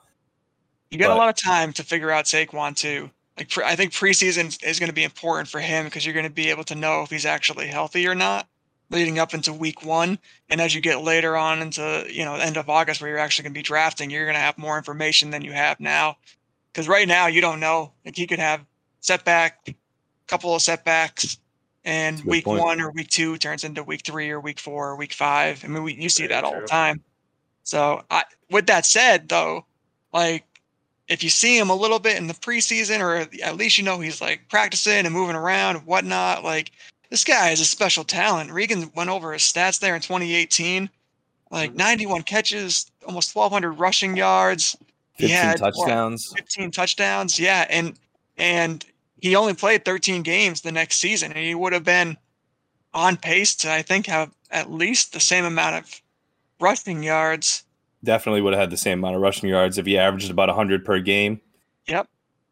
You 0.91 0.97
got 0.97 1.11
a 1.11 1.15
lot 1.15 1.29
of 1.29 1.35
time 1.35 1.73
to 1.73 1.83
figure 1.83 2.11
out 2.11 2.25
Saquon 2.25 2.75
too. 2.75 3.09
Like 3.37 3.49
pre- 3.49 3.63
I 3.63 3.75
think 3.75 3.93
preseason 3.93 4.61
is 4.63 4.79
going 4.79 4.89
to 4.89 4.95
be 4.95 5.03
important 5.03 5.47
for 5.47 5.59
him 5.59 5.85
because 5.85 6.05
you're 6.05 6.13
going 6.13 6.25
to 6.25 6.31
be 6.31 6.49
able 6.49 6.63
to 6.65 6.75
know 6.75 7.03
if 7.03 7.09
he's 7.09 7.25
actually 7.25 7.67
healthy 7.67 8.07
or 8.07 8.15
not 8.15 8.47
leading 8.91 9.19
up 9.19 9.33
into 9.33 9.53
week 9.53 9.85
one. 9.85 10.17
And 10.49 10.59
as 10.59 10.73
you 10.73 10.81
get 10.81 11.01
later 11.01 11.37
on 11.37 11.61
into 11.61 12.05
you 12.09 12.25
know 12.25 12.35
end 12.35 12.57
of 12.57 12.69
August 12.69 13.01
where 13.01 13.09
you're 13.09 13.19
actually 13.19 13.43
going 13.43 13.53
to 13.53 13.59
be 13.59 13.63
drafting, 13.63 14.09
you're 14.09 14.25
going 14.25 14.35
to 14.35 14.41
have 14.41 14.57
more 14.57 14.77
information 14.77 15.29
than 15.29 15.43
you 15.43 15.51
have 15.51 15.79
now. 15.79 16.17
Because 16.71 16.87
right 16.87 17.07
now 17.07 17.27
you 17.27 17.41
don't 17.41 17.59
know. 17.59 17.93
Like 18.05 18.15
he 18.15 18.27
could 18.27 18.39
have 18.39 18.65
setback, 18.99 19.75
couple 20.27 20.53
of 20.55 20.61
setbacks, 20.61 21.37
and 21.85 22.17
That's 22.17 22.21
a 22.21 22.25
good 22.25 22.31
week 22.31 22.45
point. 22.45 22.61
one 22.61 22.81
or 22.81 22.91
week 22.91 23.09
two 23.09 23.37
turns 23.37 23.63
into 23.63 23.83
week 23.83 24.01
three 24.05 24.29
or 24.29 24.39
week 24.39 24.59
four 24.59 24.89
or 24.89 24.95
week 24.95 25.13
five. 25.13 25.63
I 25.63 25.67
mean, 25.67 25.83
we, 25.83 25.93
you 25.93 26.09
see 26.09 26.27
that 26.27 26.43
all 26.43 26.59
the 26.59 26.67
time. 26.67 27.01
So, 27.63 28.03
I, 28.09 28.23
with 28.49 28.65
that 28.67 28.85
said, 28.85 29.29
though, 29.29 29.65
like 30.11 30.45
if 31.09 31.23
you 31.23 31.29
see 31.29 31.57
him 31.57 31.69
a 31.69 31.75
little 31.75 31.99
bit 31.99 32.17
in 32.17 32.27
the 32.27 32.33
preseason, 32.35 32.99
or 33.01 33.27
at 33.43 33.57
least 33.57 33.77
you 33.77 33.83
know 33.83 33.99
he's 33.99 34.21
like 34.21 34.47
practicing 34.47 35.05
and 35.05 35.13
moving 35.13 35.35
around 35.35 35.75
and 35.77 35.85
whatnot, 35.85 36.43
like 36.43 36.71
this 37.09 37.23
guy 37.23 37.49
is 37.49 37.59
a 37.59 37.65
special 37.65 38.03
talent. 38.03 38.51
Regan 38.51 38.91
went 38.95 39.09
over 39.09 39.33
his 39.33 39.41
stats 39.41 39.79
there 39.79 39.95
in 39.95 40.01
2018, 40.01 40.89
like 41.51 41.71
Mhm. 41.73 41.75
91 41.75 42.21
catches, 42.23 42.89
almost 43.05 43.35
1,200 43.35 43.73
rushing 43.73 44.15
yards. 44.15 44.77
He 45.15 45.23
Fifteen 45.27 45.35
had, 45.35 45.57
touchdowns. 45.57 46.31
15 46.37 46.71
touchdowns. 46.71 47.39
Yeah, 47.39 47.65
and 47.69 47.97
and 48.37 48.85
he 49.21 49.35
only 49.35 49.53
played 49.53 49.83
13 49.83 50.21
games 50.23 50.61
the 50.61 50.71
next 50.71 50.97
season, 50.97 51.33
and 51.33 51.43
he 51.43 51.55
would 51.55 51.73
have 51.73 51.83
been 51.83 52.15
on 52.93 53.17
pace 53.17 53.53
to 53.55 53.71
I 53.73 53.81
think 53.81 54.05
have 54.05 54.31
at 54.51 54.71
least 54.71 55.11
the 55.13 55.19
same 55.19 55.43
amount 55.45 55.75
of 55.75 56.01
rushing 56.59 57.03
yards. 57.03 57.63
Definitely 58.03 58.41
would 58.41 58.53
have 58.53 58.61
had 58.61 58.69
the 58.69 58.77
same 58.77 58.99
amount 58.99 59.15
of 59.15 59.21
rushing 59.21 59.49
yards 59.49 59.77
if 59.77 59.85
he 59.85 59.97
averaged 59.97 60.31
about 60.31 60.47
100 60.47 60.85
per 60.85 60.99
game. 60.99 61.41
Yep. 61.87 62.07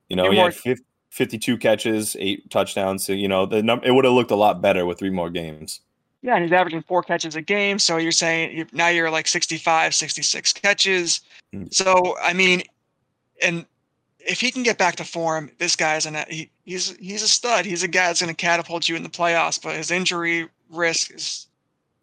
You 0.09 0.15
know, 0.15 0.23
You're 0.23 0.31
he 0.33 0.37
more- 0.39 0.45
had 0.49 0.55
fif- 0.55 0.79
52 1.11 1.57
catches, 1.57 2.15
eight 2.19 2.49
touchdowns. 2.49 3.05
So, 3.05 3.13
you 3.13 3.27
know, 3.27 3.45
the 3.45 3.63
num- 3.63 3.81
it 3.83 3.91
would 3.91 4.05
have 4.05 4.13
looked 4.13 4.31
a 4.31 4.35
lot 4.35 4.61
better 4.61 4.85
with 4.85 4.99
three 4.99 5.09
more 5.09 5.29
games. 5.29 5.81
Yeah, 6.21 6.35
and 6.35 6.43
he's 6.43 6.51
averaging 6.51 6.81
four 6.83 7.03
catches 7.03 7.35
a 7.35 7.41
game. 7.41 7.79
So 7.79 7.97
you're 7.97 8.11
saying 8.11 8.57
you 8.57 8.65
now 8.73 8.89
you're 8.89 9.09
like 9.09 9.27
65, 9.27 9.95
66 9.95 10.53
catches. 10.53 11.21
Mm. 11.53 11.73
So 11.73 12.15
I 12.21 12.33
mean, 12.33 12.63
and 13.41 13.65
if 14.19 14.41
he 14.41 14.51
can 14.51 14.63
get 14.63 14.77
back 14.77 14.95
to 14.97 15.05
form, 15.05 15.51
this 15.59 15.75
guy's 15.75 16.05
an 16.05 16.17
he, 16.27 16.49
he's 16.65 16.97
he's 16.97 17.21
a 17.23 17.27
stud. 17.27 17.65
He's 17.65 17.83
a 17.83 17.87
guy 17.87 18.07
that's 18.07 18.21
going 18.21 18.33
to 18.33 18.35
catapult 18.35 18.89
you 18.89 18.95
in 18.95 19.03
the 19.03 19.09
playoffs. 19.09 19.61
But 19.61 19.75
his 19.77 19.91
injury 19.91 20.49
risk 20.69 21.13
is 21.13 21.47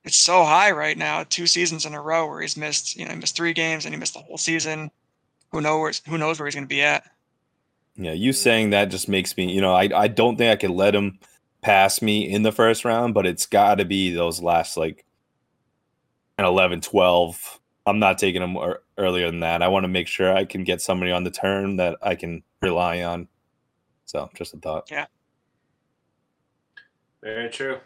it's 0.05 0.19
so 0.19 0.45
high 0.45 0.71
right 0.71 0.97
now. 0.97 1.25
Two 1.25 1.47
seasons 1.47 1.87
in 1.87 1.95
a 1.95 2.01
row 2.01 2.27
where 2.27 2.43
he's 2.43 2.57
missed. 2.57 2.97
You 2.97 3.07
know, 3.07 3.13
he 3.13 3.19
missed 3.19 3.37
three 3.37 3.55
games 3.55 3.85
and 3.85 3.95
he 3.95 3.99
missed 3.99 4.15
the 4.15 4.21
whole 4.21 4.39
season. 4.39 4.91
Who 5.51 5.61
knows? 5.61 6.03
Who 6.09 6.19
knows 6.19 6.39
where 6.39 6.47
he's 6.47 6.55
going 6.55 6.65
to 6.65 6.69
be 6.69 6.83
at? 6.83 7.05
Yeah, 7.97 8.13
you 8.13 8.33
saying 8.33 8.71
that 8.71 8.87
just 8.87 9.09
makes 9.09 9.37
me, 9.37 9.53
you 9.53 9.61
know, 9.61 9.73
I, 9.73 9.89
I 9.95 10.09
don't 10.09 10.37
think 10.37 10.53
I 10.53 10.57
could 10.57 10.75
let 10.75 10.95
him 10.95 11.21
pass 11.63 12.03
me 12.03 12.29
in 12.29 12.43
the 12.43 12.53
first 12.53 12.85
round, 12.85 13.15
but 13.15 13.25
it's 13.25 13.47
got 13.47 13.77
to 13.77 13.85
be 13.85 14.13
those 14.13 14.43
last 14.43 14.77
like 14.77 15.07
an 16.39 16.45
11, 16.45 16.81
12. 16.81 17.61
I'm 17.87 17.99
not 17.99 18.19
taking 18.19 18.43
him 18.43 18.57
ear- 18.57 18.81
earlier 18.99 19.31
than 19.31 19.41
that. 19.41 19.63
I 19.63 19.69
want 19.69 19.85
to 19.85 19.89
make 19.89 20.09
sure 20.09 20.35
I 20.35 20.45
can 20.45 20.65
get 20.65 20.83
somebody 20.83 21.13
on 21.13 21.25
the 21.25 21.31
turn 21.31 21.77
that 21.77 21.97
I 22.03 22.17
can 22.17 22.43
rely 22.61 23.03
on. 23.03 23.29
So, 24.07 24.29
just 24.35 24.55
a 24.55 24.59
thought. 24.59 24.91
Yeah. 24.91 25.07
Very 27.23 27.49
true. 27.49 27.79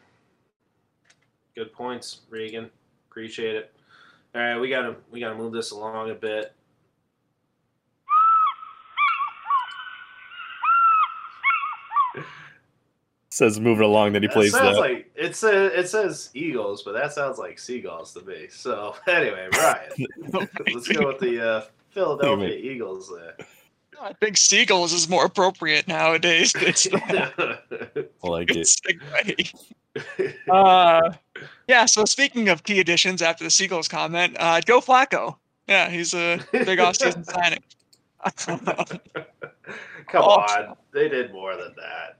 Good 1.59 1.73
points, 1.73 2.21
Regan. 2.31 2.71
Appreciate 3.11 3.57
it. 3.57 3.73
All 4.33 4.41
right, 4.41 4.61
we 4.61 4.69
gotta 4.69 4.95
we 5.11 5.19
gotta 5.19 5.35
move 5.35 5.53
this 5.53 5.73
along 5.73 6.09
a 6.09 6.15
bit. 6.15 6.55
Says 13.31 13.59
moving 13.59 13.85
along 13.85 14.13
that 14.13 14.23
he 14.23 14.29
That 14.29 14.35
plays 14.35 14.53
sounds 14.53 14.77
that. 14.77 14.81
like 14.81 15.11
it 15.17 15.35
says 15.35 15.73
it 15.75 15.89
says 15.89 16.31
Eagles, 16.35 16.83
but 16.85 16.93
that 16.93 17.13
sounds 17.13 17.39
like 17.39 17.59
seagulls 17.59 18.15
to 18.15 18.23
me. 18.23 18.47
So 18.51 18.95
anyway, 19.09 19.49
Ryan, 19.53 19.91
let's 20.73 20.87
go 20.87 21.09
with 21.09 21.19
the 21.19 21.45
uh, 21.45 21.65
Philadelphia 21.91 22.55
Eagles 22.57 23.13
there. 23.13 23.35
I 24.01 24.13
think 24.13 24.37
Seagulls 24.37 24.93
is 24.93 25.09
more 25.09 25.25
appropriate 25.25 25.89
nowadays. 25.89 26.53
It's 26.55 26.87
I 26.95 27.33
like 28.23 28.47
good 28.47 28.59
it. 28.59 29.53
segue. 29.97 30.33
uh, 30.49 31.01
yeah. 31.69 31.85
So 31.87 32.05
speaking 32.05 32.49
of 32.49 32.65
key 32.65 32.81
additions 32.81 33.23
after 33.23 33.45
the 33.45 33.51
Seagulls 33.51 33.87
comment, 33.89 34.37
uh, 34.41 34.61
Joe 34.61 34.81
Flacco. 34.81 35.37
Yeah, 35.69 35.89
he's 35.91 36.15
a 36.15 36.41
big 36.51 36.79
offseason 36.79 37.25
signing. 37.31 37.63
Come 40.11 40.23
Oh. 40.25 40.41
on, 40.41 40.77
they 40.93 41.09
did 41.09 41.33
more 41.33 41.55
than 41.57 41.75
that. 41.77 42.17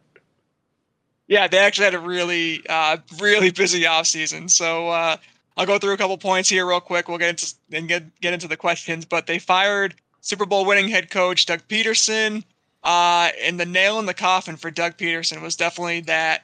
yeah, 1.27 1.49
they 1.49 1.59
actually 1.59 1.87
had 1.87 1.95
a 1.95 1.99
really, 1.99 2.63
uh, 2.69 2.99
really 3.19 3.51
busy 3.51 3.83
offseason. 3.83 4.51
So 4.51 4.89
uh, 4.89 5.17
I'll 5.57 5.67
go 5.67 5.79
through 5.79 5.95
a 5.95 5.97
couple 5.97 6.17
points 6.19 6.49
here 6.51 6.67
real 6.69 6.81
quick. 6.81 7.09
We'll 7.09 7.19
get 7.19 7.31
into 7.31 7.55
and 7.73 7.89
get 7.89 8.21
get 8.21 8.35
into 8.35 8.47
the 8.49 8.57
questions. 8.59 9.05
But 9.07 9.27
they 9.27 9.39
fired 9.39 9.95
Super 10.21 10.45
Bowl 10.47 10.65
winning 10.67 10.89
head 10.89 11.11
coach 11.11 11.47
Doug 11.47 11.61
Pederson. 11.69 12.45
Uh, 12.85 13.31
and 13.43 13.59
the 13.59 13.67
nail 13.67 13.99
in 13.99 14.07
the 14.07 14.15
coffin 14.15 14.57
for 14.57 14.71
Doug 14.71 14.97
Pederson 14.99 15.43
was 15.43 15.57
definitely 15.57 16.01
that 16.03 16.43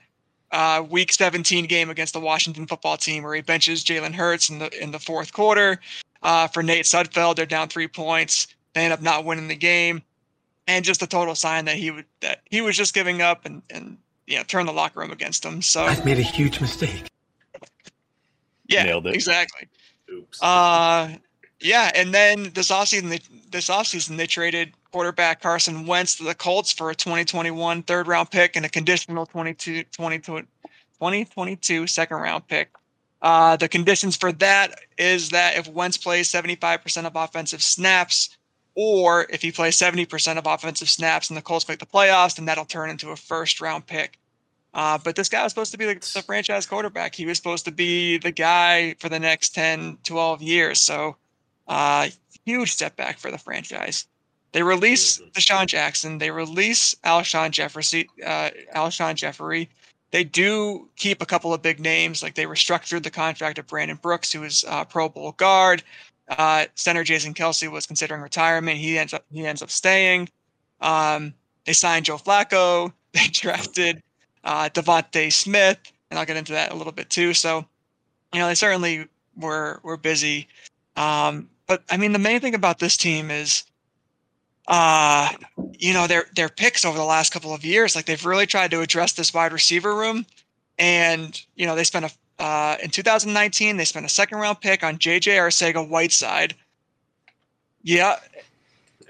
uh, 0.53 0.85
Week 0.89 1.13
17 1.13 1.67
game 1.67 1.91
against 1.91 2.13
the 2.13 2.21
Washington 2.21 2.67
Football 2.67 2.97
Team, 2.97 3.23
where 3.23 3.35
he 3.35 3.43
benches 3.43 3.85
Jalen 3.85 4.15
Hurts 4.15 4.49
in 4.51 4.59
the 4.59 4.83
in 4.83 4.91
the 4.91 4.99
fourth 4.99 5.33
quarter. 5.33 5.81
Uh, 6.23 6.49
for 6.49 6.63
Nate 6.63 6.85
Sudfeld, 6.87 7.37
they're 7.37 7.47
down 7.47 7.69
three 7.69 7.89
points. 7.89 8.47
They 8.73 8.83
end 8.85 8.93
up 8.93 9.03
not 9.03 9.25
winning 9.25 9.49
the 9.49 9.57
game, 9.57 10.03
and 10.67 10.85
just 10.85 11.03
a 11.03 11.07
total 11.07 11.35
sign 11.35 11.65
that 11.67 11.77
he 11.77 11.91
would 11.91 12.07
that 12.21 12.41
he 12.51 12.61
was 12.61 12.77
just 12.77 12.95
giving 12.95 13.21
up 13.23 13.45
and 13.45 13.63
and 13.71 13.99
you 14.27 14.37
know 14.37 14.43
turn 14.45 14.67
the 14.67 14.73
locker 14.73 15.01
room 15.01 15.11
against 15.11 15.45
him. 15.45 15.61
So 15.63 15.85
I've 15.85 16.05
made 16.05 16.19
a 16.19 16.23
huge 16.23 16.61
mistake. 16.61 17.09
yeah, 18.69 18.85
Nailed 18.85 19.07
it. 19.07 19.15
exactly. 19.15 19.69
Oops. 20.13 20.43
Uh, 20.43 21.11
yeah, 21.65 21.91
and 21.95 22.13
then 22.13 22.51
this 22.53 22.71
offseason, 22.71 23.09
they, 23.09 23.21
this 23.51 23.69
offseason 23.69 24.19
they 24.19 24.27
traded 24.27 24.75
quarterback 24.93 25.41
Carson 25.41 25.87
Wentz 25.87 26.17
to 26.17 26.25
the 26.25 26.35
Colts 26.35 26.71
for 26.71 26.91
a 26.91 26.95
2021 26.95 27.83
third 27.85 28.07
round 28.07 28.31
pick 28.31 28.55
and 28.55 28.67
a 28.67 28.69
conditional 28.69 29.25
22, 29.25 29.85
22 29.85 30.41
2022 30.43 31.87
second 31.87 32.19
round 32.19 32.47
pick. 32.47 32.69
Uh, 33.23 33.57
the 33.57 33.67
conditions 33.67 34.15
for 34.15 34.31
that 34.33 34.79
is 34.99 35.31
that 35.31 35.57
if 35.57 35.67
Wentz 35.67 35.97
plays 35.97 36.31
75% 36.31 37.07
of 37.07 37.17
offensive 37.17 37.63
snaps, 37.63 38.37
or 38.75 39.27
if 39.31 39.41
he 39.41 39.51
plays 39.51 39.79
70% 39.79 40.37
of 40.37 40.47
offensive 40.47 40.91
snaps 40.91 41.31
and 41.31 41.37
the 41.37 41.43
Colts 41.43 41.67
make 41.67 41.79
the 41.79 41.87
playoffs, 41.87 42.37
then 42.37 42.45
that'll 42.45 42.67
turn 42.67 42.91
into 42.91 43.11
a 43.11 43.17
first 43.17 43.63
round 43.63 43.87
pick. 43.87 44.19
Uh, 44.75 44.99
but 45.03 45.17
this 45.17 45.31
guy 45.31 45.43
was 45.43 45.53
supposed 45.53 45.73
to 45.73 45.79
be 45.79 45.87
the, 45.87 45.95
the 45.95 46.23
franchise 46.23 46.67
quarterback. 46.67 47.15
He 47.15 47.25
was 47.25 47.39
supposed 47.39 47.65
to 47.65 47.71
be 47.71 48.19
the 48.19 48.33
guy 48.33 48.95
for 48.99 49.09
the 49.09 49.21
next 49.21 49.55
10, 49.55 49.99
12 50.05 50.43
years. 50.43 50.81
So, 50.81 51.17
uh, 51.69 52.09
huge 52.45 52.73
step 52.73 52.97
back 52.97 53.19
for 53.19 53.31
the 53.31 53.39
franchise. 53.39 54.07
They 54.53 54.63
release. 54.63 55.21
DeSean 55.33 55.67
Jackson. 55.67 56.19
They 56.19 56.31
release 56.31 56.95
Alshon 57.05 57.51
Jefferson. 57.51 58.05
Uh, 58.25 58.51
Alshon 58.75 59.17
Jeffery. 59.17 59.69
They 60.13 60.23
do 60.23 60.89
keep 60.95 61.21
a 61.21 61.27
couple 61.27 61.53
of 61.53 61.61
big 61.61 61.81
names, 61.81 62.23
like 62.23 62.37
they 62.37 62.45
restructured 62.45 63.03
the 63.03 63.11
contract 63.11 63.59
of 63.59 63.67
Brandon 63.67 63.99
Brooks, 64.01 64.33
who 64.33 64.45
is 64.45 64.65
uh, 64.69 64.85
Pro 64.85 65.09
Bowl 65.09 65.33
guard. 65.33 65.83
Uh, 66.29 66.67
center 66.77 67.03
Jason 67.03 67.35
Kelce 67.35 67.69
was 67.69 67.85
considering 67.85 68.23
retirement. 68.23 68.79
He 68.79 68.97
ends 68.97 69.13
up 69.13 69.25
he 69.33 69.45
ends 69.45 69.61
up 69.61 69.71
staying. 69.71 70.29
Um, 70.81 71.35
they 71.65 71.73
signed 71.73 72.07
Joe 72.07 72.19
Flacco. 72.19 72.93
They 73.15 73.29
drafted 73.29 74.03
uh, 74.43 74.69
DeVonta 74.75 75.33
Smith, 75.33 75.79
and 76.11 76.19
I'll 76.19 76.27
get 76.27 76.37
into 76.37 76.53
that 76.53 76.73
a 76.73 76.75
little 76.75 76.93
bit 76.93 77.11
too. 77.11 77.33
So, 77.33 77.65
you 78.33 78.41
know, 78.41 78.49
they 78.49 78.57
certainly 78.57 79.07
were 79.37 79.79
were 79.85 79.97
busy. 79.97 80.49
Um, 80.97 81.49
but 81.67 81.83
I 81.91 81.97
mean, 81.97 82.13
the 82.13 82.19
main 82.19 82.41
thing 82.41 82.55
about 82.55 82.79
this 82.79 82.97
team 82.97 83.31
is, 83.31 83.65
uh, 84.69 85.31
you 85.79 85.93
know, 85.93 86.07
their 86.07 86.27
their 86.35 86.49
picks 86.49 86.85
over 86.85 86.97
the 86.97 87.05
last 87.05 87.33
couple 87.33 87.55
of 87.55 87.65
years, 87.65 87.97
like 87.97 88.07
they've 88.07 88.25
really 88.25 88.47
tried 88.47 88.71
to 88.73 88.81
address 88.81 89.13
this 89.13 89.33
wide 89.33 89.53
receiver 89.53 89.95
room, 89.95 90.27
and 90.79 91.41
you 91.57 91.67
know, 91.67 91.75
they 91.75 91.85
spent 91.85 92.07
a 92.07 92.43
uh, 92.43 92.77
in 92.83 92.91
2019 92.91 93.77
they 93.77 93.85
spent 93.85 94.05
a 94.05 94.09
second 94.09 94.39
round 94.39 94.61
pick 94.61 94.83
on 94.83 94.99
JJ 94.99 95.37
Arcega 95.37 95.89
Whiteside. 95.89 96.55
Yeah, 97.83 98.19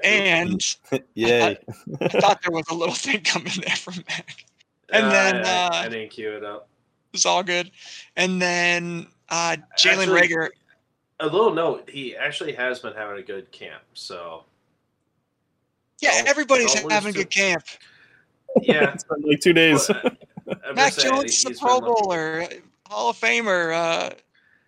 and 0.02 0.60
yeah, 1.14 1.54
I 2.00 2.08
thought 2.08 2.42
there 2.42 2.52
was 2.52 2.66
a 2.70 2.74
little 2.74 2.94
thing 2.94 3.22
coming 3.22 3.52
there 3.64 3.76
from 3.76 4.04
Mac. 4.08 4.44
And 4.90 5.10
then, 5.10 5.36
I, 5.44 5.66
uh, 5.66 5.70
I 5.72 5.88
didn't 5.88 6.10
cue 6.10 6.32
it 6.32 6.44
up. 6.44 6.68
It's 7.12 7.26
all 7.26 7.42
good. 7.42 7.70
And 8.16 8.40
then 8.42 9.06
uh, 9.28 9.56
Jalen 9.78 10.08
Reagor. 10.08 10.50
A 11.20 11.26
little 11.26 11.54
note: 11.54 11.88
he 11.88 12.16
actually 12.16 12.52
has 12.54 12.80
been 12.80 12.94
having 12.94 13.18
a 13.18 13.22
good 13.22 13.50
camp. 13.52 13.82
So 13.94 14.44
Yeah, 16.00 16.10
don't- 16.12 16.28
everybody's 16.28 16.74
don't 16.74 16.90
having 16.90 17.10
a 17.10 17.12
good 17.12 17.30
camp. 17.30 17.62
yeah, 18.62 18.90
It's 18.94 19.04
been 19.04 19.22
like 19.22 19.40
two 19.40 19.52
days. 19.52 19.88
well, 19.88 20.54
Mac 20.74 20.92
saying, 20.92 21.14
Jones 21.14 21.32
is 21.38 21.44
a 21.46 21.50
Pro 21.60 21.80
been 21.80 21.88
looking- 21.88 22.02
Bowler, 22.04 22.48
Hall 22.88 23.10
of 23.10 23.16
Famer. 23.16 23.72
Uh, 23.74 24.10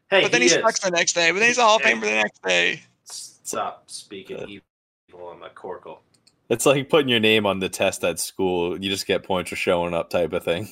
Hey, 0.08 0.22
but 0.22 0.30
then 0.30 0.40
he 0.40 0.46
he, 0.48 0.54
is. 0.54 0.60
sucks 0.62 0.78
the 0.78 0.90
next 0.92 1.14
day. 1.14 1.32
But 1.32 1.40
then 1.40 1.48
he's 1.48 1.58
a 1.58 1.62
Hall 1.62 1.76
of 1.78 1.82
Hey. 1.82 1.94
Famer 1.94 2.02
the 2.02 2.06
next 2.14 2.40
day. 2.44 2.80
Stop 3.06 3.90
speaking 3.90 4.38
evil 5.08 5.26
on 5.26 5.40
the 5.40 5.48
Corkle. 5.48 5.98
It's 6.48 6.64
like 6.64 6.88
putting 6.88 7.08
your 7.08 7.18
name 7.18 7.44
on 7.44 7.58
the 7.58 7.68
test 7.68 8.04
at 8.04 8.20
school. 8.20 8.80
You 8.80 8.88
just 8.88 9.08
get 9.08 9.24
points 9.24 9.50
for 9.50 9.56
showing 9.56 9.94
up, 9.94 10.08
type 10.10 10.32
of 10.32 10.44
thing. 10.44 10.68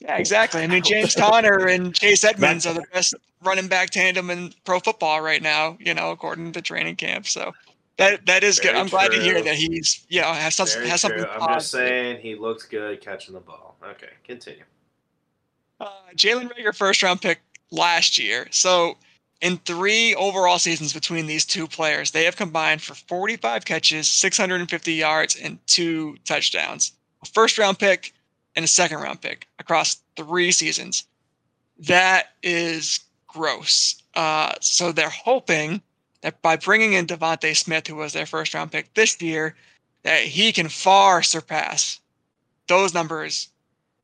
Yeah, 0.00 0.16
exactly. 0.16 0.62
I 0.62 0.66
mean, 0.68 0.82
James 0.82 1.14
Conner 1.14 1.66
and 1.66 1.94
Chase 1.94 2.22
Edmonds 2.22 2.66
are 2.66 2.74
the 2.74 2.84
best 2.92 3.14
running 3.42 3.66
back 3.66 3.90
tandem 3.90 4.30
in 4.30 4.52
pro 4.64 4.78
football 4.78 5.20
right 5.20 5.42
now. 5.42 5.76
You 5.80 5.94
know, 5.94 6.12
according 6.12 6.52
to 6.52 6.62
training 6.62 6.96
camp. 6.96 7.26
So 7.26 7.52
that 7.96 8.24
that 8.26 8.44
is 8.44 8.60
good. 8.60 8.76
I'm 8.76 8.86
glad 8.86 9.10
to 9.10 9.20
hear 9.20 9.42
that 9.42 9.56
he's 9.56 10.06
you 10.08 10.20
know 10.20 10.32
has, 10.32 10.54
some, 10.54 10.68
has 10.86 11.00
something 11.00 11.24
true. 11.24 11.32
I'm 11.32 11.54
just 11.54 11.72
saying 11.72 12.20
he 12.20 12.36
looks 12.36 12.64
good 12.64 13.00
catching 13.00 13.34
the 13.34 13.40
ball. 13.40 13.76
Okay, 13.84 14.10
continue. 14.24 14.62
Uh, 15.80 15.90
Jalen 16.14 16.52
Reagor 16.52 16.74
first 16.74 17.02
round 17.02 17.20
pick 17.20 17.40
last 17.70 18.18
year. 18.18 18.46
So 18.50 18.96
in 19.40 19.58
three 19.58 20.14
overall 20.14 20.58
seasons 20.58 20.92
between 20.92 21.26
these 21.26 21.44
two 21.44 21.66
players, 21.66 22.10
they 22.10 22.24
have 22.24 22.36
combined 22.36 22.82
for 22.82 22.94
45 22.94 23.64
catches, 23.64 24.08
650 24.08 24.92
yards, 24.92 25.36
and 25.36 25.58
two 25.66 26.16
touchdowns. 26.24 26.92
A 27.22 27.26
first 27.26 27.58
round 27.58 27.78
pick 27.78 28.12
and 28.58 28.64
a 28.64 28.68
second 28.68 28.98
round 28.98 29.20
pick 29.20 29.46
across 29.60 29.98
three 30.16 30.50
seasons. 30.50 31.04
That 31.78 32.30
is 32.42 32.98
gross. 33.28 34.02
Uh, 34.14 34.54
so 34.60 34.90
they're 34.90 35.08
hoping 35.08 35.80
that 36.22 36.42
by 36.42 36.56
bringing 36.56 36.94
in 36.94 37.06
DeVonta 37.06 37.56
Smith, 37.56 37.86
who 37.86 37.94
was 37.94 38.12
their 38.14 38.26
first 38.26 38.52
round 38.54 38.72
pick 38.72 38.92
this 38.94 39.22
year, 39.22 39.54
that 40.02 40.22
he 40.22 40.50
can 40.50 40.68
far 40.68 41.22
surpass 41.22 42.00
those 42.66 42.92
numbers 42.92 43.48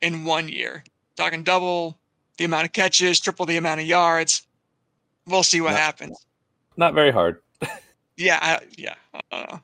in 0.01 0.25
one 0.25 0.49
year 0.49 0.85
talking 1.17 1.43
double 1.43 1.99
the 2.39 2.45
amount 2.45 2.67
of 2.67 2.73
catches, 2.73 3.19
triple 3.19 3.47
the 3.47 3.57
amount 3.57 3.81
of 3.81 3.87
yards. 3.89 4.43
We'll 5.27 5.43
see 5.43 5.61
what 5.61 5.73
Yeah. 5.73 5.79
happens. 5.79 6.25
Not 6.77 6.95
very 6.95 7.11
hard. 7.11 7.41
Yeah, 8.17 8.39
I, 8.41 8.61
yeah. 8.79 8.95
I. 9.33 9.59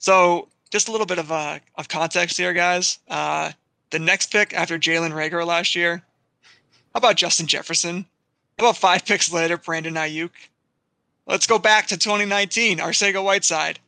So 0.00 0.48
just 0.72 0.88
a 0.88 0.90
little 0.90 1.06
bit 1.06 1.18
of 1.20 1.30
uh, 1.30 1.60
of 1.76 1.86
context 1.86 2.36
here, 2.36 2.52
guys. 2.52 2.98
Uh, 3.06 3.52
the 3.94 4.00
next 4.00 4.32
pick 4.32 4.52
after 4.52 4.76
Jalen 4.76 5.12
Reagor 5.12 5.46
last 5.46 5.76
year. 5.76 6.02
How 6.92 6.98
about 6.98 7.14
Justin 7.16 7.46
Jefferson? 7.46 8.04
How 8.58 8.66
about 8.66 8.76
five 8.76 9.04
picks 9.06 9.32
later, 9.32 9.56
Brandon 9.56 9.94
Aiyuk? 9.94 10.30
Let's 11.26 11.46
go 11.46 11.60
back 11.60 11.86
to 11.86 11.96
2019. 11.96 12.78
Arcega 12.78 13.22
Whiteside 13.22 13.78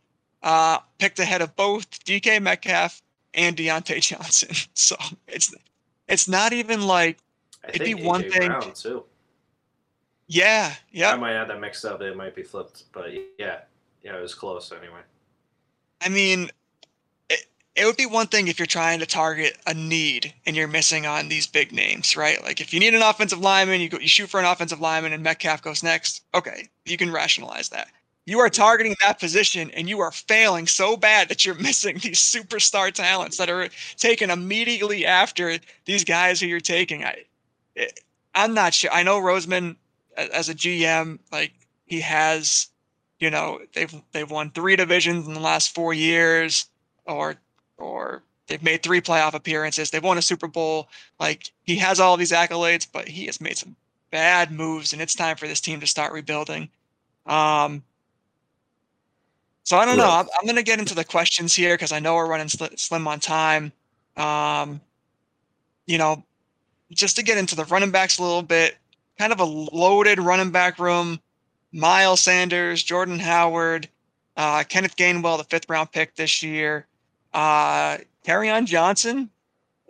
uh, 0.45 0.79
picked 1.01 1.19
ahead 1.19 1.43
of 1.43 1.57
both 1.57 2.05
DK 2.05 2.41
Metcalf 2.41 3.03
and 3.35 3.57
Diontae 3.57 4.01
Johnson. 4.01 4.55
So 4.75 4.95
it's 5.27 5.53
it's 6.09 6.29
not 6.29 6.53
even 6.53 6.87
like 6.87 7.19
I 7.65 7.71
It'd 7.71 7.83
be 7.85 7.95
one 7.95 8.23
thing- 8.31 8.47
Brown 8.49 8.73
too. 8.75 9.03
yeah, 10.29 10.73
I 10.95 11.17
might 11.17 11.33
have 11.33 11.49
that 11.49 11.61
mixed 11.61 11.85
up. 11.85 12.01
It 12.01 12.17
might 12.17 12.37
be 12.37 12.45
flipped, 12.45 12.85
but 12.93 13.13
yeah, 13.41 13.63
yeah, 14.05 14.17
it 14.17 14.23
was 14.23 14.35
close 14.35 14.71
anyway. 14.71 15.01
I 16.01 16.09
mean, 16.11 16.49
it, 17.77 17.85
would 17.85 17.97
be 17.97 18.07
one 18.07 18.27
thing 18.27 18.49
if 18.49 18.59
you're 18.59 18.67
trying 18.67 18.99
to 19.01 19.07
target 19.07 19.59
a 19.67 19.75
need 19.75 20.33
and 20.47 20.57
you're 20.57 20.69
missing 20.69 21.07
on 21.07 21.29
these 21.29 21.47
big 21.47 21.73
names, 21.73 22.17
right? 22.17 22.43
Like 22.43 22.61
if 22.61 22.73
you 22.73 22.81
need 22.81 22.95
an 22.95 23.03
offensive 23.03 23.39
lineman, 23.39 23.81
you 23.81 23.89
go 23.89 23.99
you 23.99 24.09
shoot 24.09 24.29
for 24.29 24.41
an 24.41 24.47
offensive 24.47 24.81
lineman 24.81 25.13
and 25.13 25.23
Metcalf 25.23 25.63
goes 25.63 25.83
next. 25.83 26.23
Okay, 26.35 26.69
you 26.85 26.97
can 26.97 27.13
rationalize 27.13 27.69
that. 27.71 27.89
You 28.25 28.41
are 28.41 28.51
targeting 28.51 28.97
that 29.03 29.21
position 29.21 29.71
and 29.71 29.89
you 29.89 30.01
are 30.01 30.11
failing 30.11 30.67
so 30.67 30.97
bad 30.97 31.29
that 31.29 31.45
you're 31.45 31.55
missing 31.61 31.99
these 31.99 32.21
superstar 32.21 32.93
talents 32.93 33.37
that 33.37 33.51
are 33.51 33.69
taken 33.97 34.31
immediately 34.31 35.07
after 35.07 35.59
these 35.85 36.05
guys 36.05 36.41
who 36.41 36.47
you're 36.47 36.61
taking. 36.61 37.05
I, 37.05 37.25
I'm 38.35 38.55
not 38.55 38.75
sure. 38.75 38.91
I 38.93 39.03
know 39.03 39.21
Roseman 39.21 39.77
as 40.17 40.49
a 40.49 40.55
GM, 40.55 41.19
like 41.31 41.53
he 41.87 42.01
has 42.01 42.69
you 43.21 43.31
know 43.31 43.61
they've 43.75 43.95
they've 44.13 44.31
won 44.31 44.51
three 44.51 44.77
divisions 44.77 45.27
in 45.27 45.35
the 45.35 45.41
last 45.41 45.75
four 45.75 45.95
years 45.95 46.67
or 47.07 47.37
or 47.79 48.23
they've 48.47 48.63
made 48.63 48.83
three 48.83 49.01
playoff 49.01 49.35
appearances. 49.35 49.91
They've 49.91 50.03
won 50.03 50.19
a 50.19 50.23
super 50.23 50.49
bowl. 50.49 50.89
Like 51.19 51.51
he 51.65 51.77
has 51.77 52.01
all 52.01 52.17
these 52.17 52.33
accolades 52.33 52.87
but 52.91 53.09
he 53.09 53.27
has 53.27 53.41
made 53.41 53.57
some 53.57 53.77
bad 54.11 54.51
moves 54.51 54.93
and 54.93 55.03
it's 55.03 55.15
time 55.15 55.37
for 55.37 55.49
this 55.49 55.61
team 55.61 55.81
to 55.81 55.87
start 55.87 56.13
rebuilding. 56.13 56.69
Um 57.27 57.83
so 59.65 59.77
i 59.77 59.85
don't 59.85 59.97
know. 59.97 60.09
I'm, 60.09 60.27
I'm 60.39 60.45
going 60.45 60.55
to 60.55 60.63
get 60.63 60.79
into 60.79 60.95
the 60.95 61.05
questions 61.05 61.53
here 61.57 61.75
because 61.75 61.91
i 61.91 61.99
know 61.99 62.15
we're 62.15 62.29
running 62.29 62.47
sli- 62.47 62.79
slim 62.79 63.09
on 63.09 63.21
time. 63.21 63.73
Um 64.17 64.81
you 65.87 65.99
know 65.99 66.23
just 66.93 67.17
to 67.17 67.25
get 67.25 67.37
into 67.39 67.57
the 67.57 67.65
running 67.65 67.91
backs 67.91 68.19
a 68.19 68.23
little 68.23 68.43
bit 68.43 68.77
kind 69.19 69.33
of 69.33 69.41
a 69.41 69.45
loaded 69.45 70.19
running 70.19 70.51
back 70.51 70.79
room. 70.79 71.21
Miles 71.73 72.21
Sanders, 72.21 72.83
Jordan 72.83 73.19
Howard, 73.19 73.89
uh, 74.37 74.65
Kenneth 74.69 74.97
Gainwell, 74.97 75.39
the 75.39 75.45
fifth 75.45 75.69
round 75.69 75.93
pick 75.93 76.15
this 76.15 76.43
year, 76.43 76.87
uh, 77.37 77.99
on 78.29 78.67
Johnson, 78.67 79.31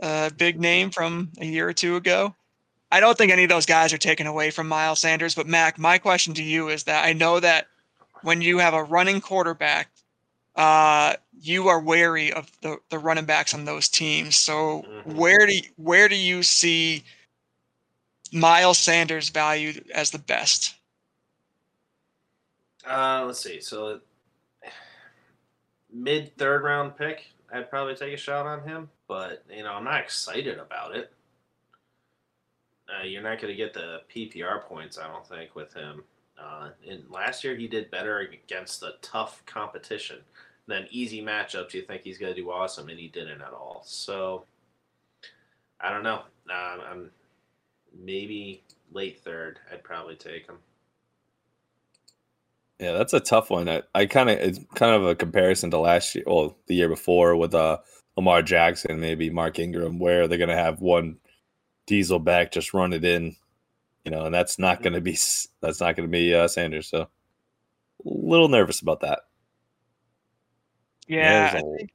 a 0.03 0.31
big 0.37 0.61
name 0.61 0.91
from 0.91 1.31
a 1.39 1.47
year 1.47 1.69
or 1.69 1.73
two 1.73 1.97
ago. 1.97 2.35
I 2.91 3.01
don't 3.01 3.17
think 3.17 3.33
any 3.33 3.45
of 3.45 3.49
those 3.49 3.67
guys 3.67 3.93
are 3.93 3.99
taken 3.99 4.27
away 4.27 4.51
from 4.51 4.69
Miles 4.69 5.01
Sanders, 5.01 5.35
but 5.35 5.47
Mac, 5.47 5.79
my 5.79 5.99
question 5.99 6.35
to 6.35 6.43
you 6.43 6.69
is 6.69 6.85
that 6.85 7.05
I 7.05 7.13
know 7.13 7.41
that 7.41 7.69
when 8.23 8.43
you 8.43 8.59
have 8.59 8.75
a 8.75 8.85
running 8.85 9.21
quarterback, 9.21 9.91
uh, 10.55 11.15
you 11.39 11.69
are 11.69 11.81
wary 11.81 12.33
of 12.33 12.51
the, 12.63 12.79
the 12.91 12.99
running 12.99 13.25
backs 13.27 13.55
on 13.55 13.65
those 13.65 13.89
teams. 13.89 14.37
So 14.37 14.83
Mhm. 14.83 15.15
where 15.15 15.47
do 15.47 15.55
you, 15.55 15.63
where 15.77 16.09
do 16.09 16.17
you 16.17 16.43
see 16.43 17.05
Miles 18.33 18.79
Sanders 18.79 19.29
valued 19.29 19.91
as 19.95 20.11
the 20.11 20.19
best? 20.19 20.75
Uh, 22.87 23.25
let's 23.27 23.41
see. 23.41 23.61
So 23.61 24.01
mid 25.91 26.37
third 26.37 26.63
round 26.63 26.97
pick, 26.97 27.27
I'd 27.53 27.71
probably 27.71 27.95
take 27.95 28.13
a 28.13 28.17
shot 28.17 28.47
on 28.47 28.67
him, 28.67 28.91
but 29.09 29.45
you 29.51 29.63
know 29.63 29.73
I'm 29.73 29.85
not 29.85 30.01
excited 30.01 30.59
about 30.59 30.97
it. 30.97 31.13
Uh, 32.89 33.05
you're 33.05 33.23
not 33.23 33.41
going 33.41 33.53
to 33.53 33.57
get 33.57 33.75
the 33.75 34.01
PPR 34.15 34.63
points, 34.63 34.97
I 34.99 35.09
don't 35.09 35.27
think, 35.27 35.57
with 35.57 35.75
him. 35.75 36.05
Uh, 36.39 36.69
and 36.89 37.03
last 37.11 37.43
year 37.43 37.57
he 37.57 37.67
did 37.67 37.91
better 37.91 38.19
against 38.21 38.81
the 38.81 38.95
tough 39.03 39.45
competition. 39.45 40.19
Then 40.69 40.87
easy 40.91 41.23
matchups, 41.23 41.75
you 41.75 41.83
think 41.83 42.03
he's 42.03 42.19
going 42.19 42.35
to 42.35 42.41
do 42.41 42.51
awesome, 42.51 42.89
and 42.89 42.99
he 42.99 43.09
didn't 43.09 43.41
at 43.41 43.53
all. 43.53 43.83
So 43.85 44.45
I 45.81 45.91
don't 45.91 46.03
know. 46.03 46.23
I'm 46.49 47.11
maybe 47.99 48.63
late 48.93 49.21
third. 49.21 49.59
I'd 49.73 49.83
probably 49.83 50.17
take 50.17 50.47
him. 50.47 50.59
Yeah, 52.79 52.93
that's 52.93 53.15
a 53.15 53.21
tough 53.21 53.51
one. 53.51 53.69
I, 53.69 53.83
I 53.95 54.07
kind 54.07 54.29
of 54.29 54.39
it's 54.39 54.61
kind 54.75 54.95
of 54.95 55.07
a 55.07 55.15
comparison 55.15 55.71
to 55.71 55.79
last 55.79 56.15
year, 56.15 56.25
well, 56.27 56.59
the 56.67 56.75
year 56.75 56.89
before 56.89 57.35
with 57.37 57.55
uh 57.55 57.79
Lamar 58.17 58.43
Jackson, 58.43 59.01
maybe 59.01 59.31
Mark 59.31 59.59
Ingram, 59.59 59.99
where 59.99 60.29
they're 60.29 60.39
gonna 60.39 60.57
have 60.57 60.81
one 60.81 61.19
diesel 61.87 62.19
back 62.19 62.53
just 62.53 62.75
run 62.75 62.93
it 62.93 63.05
in, 63.05 63.37
you 64.05 64.11
know, 64.11 64.27
and 64.27 64.35
that's 64.35 64.59
not 64.59 64.83
gonna 64.83 65.01
be 65.01 65.17
that's 65.61 65.81
not 65.81 65.97
gonna 65.97 66.09
be 66.09 66.35
uh, 66.35 66.49
Sanders. 66.49 66.89
So 66.89 67.03
a 67.03 67.09
little 68.05 68.49
nervous 68.49 68.81
about 68.83 69.01
that. 69.01 69.21
Yeah, 71.07 71.51
I 71.55 71.61
think, 71.61 71.91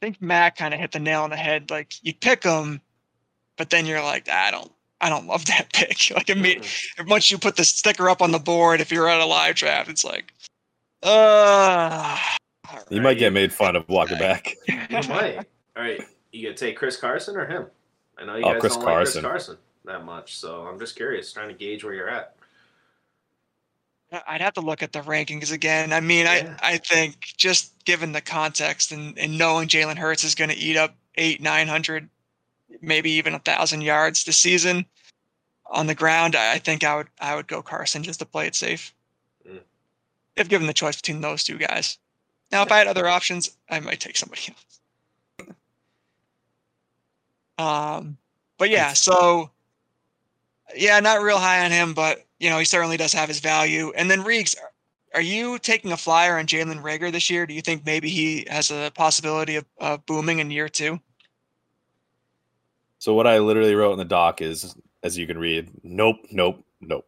I 0.00 0.06
think 0.06 0.22
Matt 0.22 0.56
kind 0.56 0.72
of 0.72 0.80
hit 0.80 0.92
the 0.92 1.00
nail 1.00 1.22
on 1.22 1.30
the 1.30 1.36
head. 1.36 1.70
Like 1.70 1.94
you 2.02 2.14
pick 2.14 2.42
them, 2.42 2.80
but 3.56 3.70
then 3.70 3.86
you're 3.86 4.02
like, 4.02 4.28
I 4.28 4.50
don't, 4.50 4.72
I 5.04 5.10
don't 5.10 5.26
love 5.26 5.44
that 5.46 5.70
pick. 5.74 6.10
Like 6.14 6.30
immediately, 6.30 6.68
once 7.06 7.30
you 7.30 7.36
put 7.38 7.56
the 7.56 7.64
sticker 7.64 8.08
up 8.08 8.22
on 8.22 8.32
the 8.32 8.38
board, 8.38 8.80
if 8.80 8.90
you're 8.90 9.08
at 9.08 9.20
a 9.20 9.26
live 9.26 9.54
draft, 9.54 9.90
it's 9.90 10.02
like, 10.04 10.32
uh, 11.02 12.18
You 12.88 13.02
might 13.02 13.18
get 13.18 13.32
made 13.32 13.52
fun 13.52 13.76
of 13.76 13.86
walking 13.88 14.18
back. 14.18 14.54
You 14.66 14.76
might. 15.08 15.36
All 15.76 15.82
right, 15.82 16.00
you 16.32 16.42
gonna 16.44 16.56
take 16.56 16.76
Chris 16.76 16.96
Carson 16.96 17.36
or 17.36 17.46
him? 17.46 17.66
I 18.16 18.24
know 18.24 18.36
you 18.36 18.44
Oh, 18.44 18.52
guys 18.52 18.60
Chris 18.60 18.74
don't 18.76 18.84
Carson. 18.84 19.22
like 19.24 19.30
Chris 19.32 19.46
Carson 19.46 19.58
that 19.84 20.04
much, 20.06 20.36
so 20.38 20.62
I'm 20.62 20.78
just 20.78 20.96
curious, 20.96 21.30
trying 21.32 21.48
to 21.48 21.54
gauge 21.54 21.84
where 21.84 21.92
you're 21.94 22.08
at. 22.08 22.34
I'd 24.28 24.40
have 24.40 24.54
to 24.54 24.60
look 24.60 24.82
at 24.82 24.92
the 24.92 25.00
rankings 25.00 25.52
again. 25.52 25.92
I 25.92 26.00
mean, 26.00 26.24
Yeah. 26.24 26.56
I, 26.62 26.74
I 26.74 26.76
think 26.78 27.16
just 27.36 27.84
given 27.84 28.12
the 28.12 28.20
context 28.20 28.92
and, 28.92 29.18
and 29.18 29.36
knowing 29.36 29.66
Jalen 29.68 29.96
Hurts 29.98 30.22
is 30.24 30.34
going 30.36 30.50
to 30.50 30.56
eat 30.56 30.76
up 30.76 30.94
eight, 31.16 31.42
900, 31.42 32.08
maybe 32.80 33.10
even 33.10 33.34
a 33.34 33.40
thousand 33.40 33.80
yards 33.82 34.22
this 34.24 34.36
season 34.36 34.86
on 35.74 35.86
the 35.86 35.94
ground, 35.94 36.36
I 36.36 36.54
I 36.54 36.58
think 36.58 36.84
I 36.84 36.96
would, 36.96 37.08
I 37.20 37.34
would 37.34 37.46
go 37.46 37.60
Carson 37.62 38.02
just 38.02 38.20
to 38.20 38.26
play 38.26 38.46
it 38.46 38.54
safe. 38.54 38.94
Mm. 39.46 39.60
If 40.36 40.48
given 40.48 40.66
the 40.66 40.72
choice 40.72 40.96
between 40.96 41.20
those 41.20 41.44
two 41.44 41.58
guys. 41.58 41.98
Now, 42.50 42.62
if 42.62 42.72
I 42.72 42.78
had 42.78 42.86
other 42.86 43.08
options, 43.08 43.56
I 43.68 43.80
might 43.80 44.00
take 44.00 44.16
somebody 44.16 44.42
else. 44.48 45.56
Um, 47.56 48.16
but 48.58 48.70
yeah, 48.70 48.92
so 48.92 49.50
yeah, 50.76 50.98
not 51.00 51.22
real 51.22 51.38
high 51.38 51.64
on 51.64 51.70
him, 51.70 51.94
but 51.94 52.24
you 52.38 52.50
know 52.50 52.58
he 52.58 52.64
certainly 52.64 52.96
does 52.96 53.12
have 53.12 53.28
his 53.28 53.40
value. 53.40 53.92
And 53.96 54.10
then 54.10 54.22
Reeks, 54.22 54.56
are 55.14 55.20
you 55.20 55.58
taking 55.58 55.92
a 55.92 55.96
flyer 55.96 56.38
on 56.38 56.46
Jalen 56.46 56.82
Reagor 56.82 57.12
this 57.12 57.30
year? 57.30 57.46
Do 57.46 57.54
you 57.54 57.62
think 57.62 57.86
maybe 57.86 58.08
he 58.08 58.46
has 58.48 58.70
a 58.70 58.90
possibility 58.94 59.56
of 59.56 59.64
uh, 59.80 59.96
booming 59.98 60.40
in 60.40 60.50
year 60.50 60.68
two? 60.68 61.00
So 62.98 63.14
what 63.14 63.26
I 63.26 63.38
literally 63.38 63.74
wrote 63.74 63.92
in 63.92 63.98
the 63.98 64.04
doc 64.04 64.40
is, 64.40 64.74
as 65.04 65.16
you 65.18 65.26
can 65.26 65.38
read, 65.38 65.70
nope, 65.84 66.16
nope, 66.32 66.64
nope. 66.80 67.06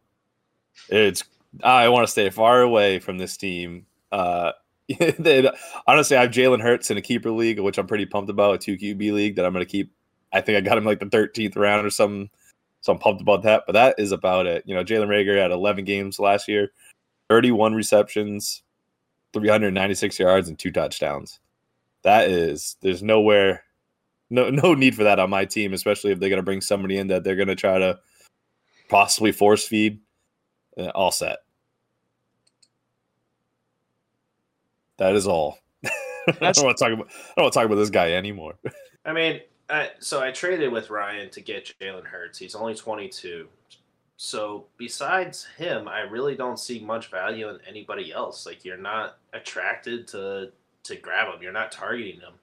It's 0.87 1.23
I 1.63 1.89
want 1.89 2.05
to 2.05 2.11
stay 2.11 2.29
far 2.29 2.61
away 2.61 2.99
from 2.99 3.17
this 3.17 3.35
team. 3.35 3.87
Uh, 4.11 4.51
they, 5.19 5.49
honestly, 5.87 6.15
I 6.15 6.21
have 6.21 6.31
Jalen 6.31 6.61
Hurts 6.61 6.91
in 6.91 6.97
a 6.97 7.01
keeper 7.01 7.31
league, 7.31 7.59
which 7.59 7.77
I'm 7.77 7.87
pretty 7.87 8.05
pumped 8.05 8.29
about, 8.29 8.55
a 8.55 8.57
two 8.59 8.77
QB 8.77 9.11
league 9.11 9.35
that 9.35 9.45
I'm 9.45 9.51
going 9.51 9.65
to 9.65 9.69
keep. 9.69 9.91
I 10.31 10.41
think 10.41 10.57
I 10.57 10.61
got 10.61 10.77
him 10.77 10.85
like 10.85 10.99
the 10.99 11.07
13th 11.07 11.57
round 11.57 11.85
or 11.85 11.89
something, 11.89 12.29
so 12.81 12.93
I'm 12.93 12.99
pumped 12.99 13.21
about 13.21 13.43
that. 13.43 13.63
But 13.65 13.73
that 13.73 13.95
is 13.97 14.11
about 14.11 14.45
it. 14.45 14.63
You 14.67 14.75
know, 14.75 14.83
Jalen 14.83 15.07
Reagor 15.07 15.41
had 15.41 15.51
11 15.51 15.83
games 15.83 16.19
last 16.19 16.47
year, 16.47 16.71
31 17.29 17.73
receptions, 17.73 18.61
396 19.33 20.19
yards, 20.19 20.49
and 20.49 20.59
two 20.59 20.71
touchdowns. 20.71 21.39
That 22.03 22.29
is, 22.29 22.77
there's 22.81 23.01
nowhere 23.01 23.63
no 24.29 24.49
no 24.51 24.73
need 24.73 24.95
for 24.95 25.03
that 25.03 25.19
on 25.19 25.29
my 25.29 25.45
team, 25.45 25.73
especially 25.73 26.11
if 26.11 26.19
they're 26.19 26.29
going 26.29 26.37
to 26.37 26.43
bring 26.43 26.61
somebody 26.61 26.97
in 26.97 27.07
that 27.07 27.23
they're 27.23 27.35
going 27.35 27.47
to 27.47 27.55
try 27.55 27.77
to 27.77 27.99
possibly 28.89 29.31
force 29.31 29.67
feed. 29.67 29.99
Uh, 30.77 30.91
all 30.93 31.11
set. 31.11 31.39
That 34.97 35.15
is 35.15 35.27
all. 35.27 35.57
I 35.83 36.51
don't 36.51 36.65
want 36.65 36.77
to 36.77 36.83
talk 36.83 36.93
about. 36.93 37.07
I 37.07 37.33
don't 37.35 37.43
want 37.43 37.53
to 37.53 37.59
talk 37.59 37.65
about 37.65 37.75
this 37.75 37.89
guy 37.89 38.11
anymore. 38.13 38.55
I 39.05 39.13
mean, 39.13 39.41
I, 39.69 39.91
so 39.99 40.21
I 40.21 40.31
traded 40.31 40.71
with 40.71 40.89
Ryan 40.89 41.29
to 41.31 41.41
get 41.41 41.73
Jalen 41.79 42.05
Hurts. 42.05 42.37
He's 42.37 42.55
only 42.55 42.75
22. 42.75 43.47
So 44.17 44.65
besides 44.77 45.47
him, 45.57 45.87
I 45.87 46.01
really 46.01 46.35
don't 46.35 46.59
see 46.59 46.79
much 46.79 47.09
value 47.09 47.49
in 47.49 47.59
anybody 47.67 48.11
else. 48.11 48.45
Like 48.45 48.65
you're 48.65 48.77
not 48.77 49.17
attracted 49.33 50.07
to 50.09 50.51
to 50.83 50.95
grab 50.95 51.33
him. 51.33 51.41
You're 51.41 51.51
not 51.51 51.71
targeting 51.71 52.19
him 52.19 52.33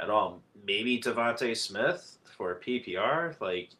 at 0.00 0.10
all. 0.10 0.42
Maybe 0.66 1.00
DeVonta 1.00 1.56
Smith 1.56 2.18
for 2.36 2.60
PPR, 2.64 3.40
like 3.40 3.70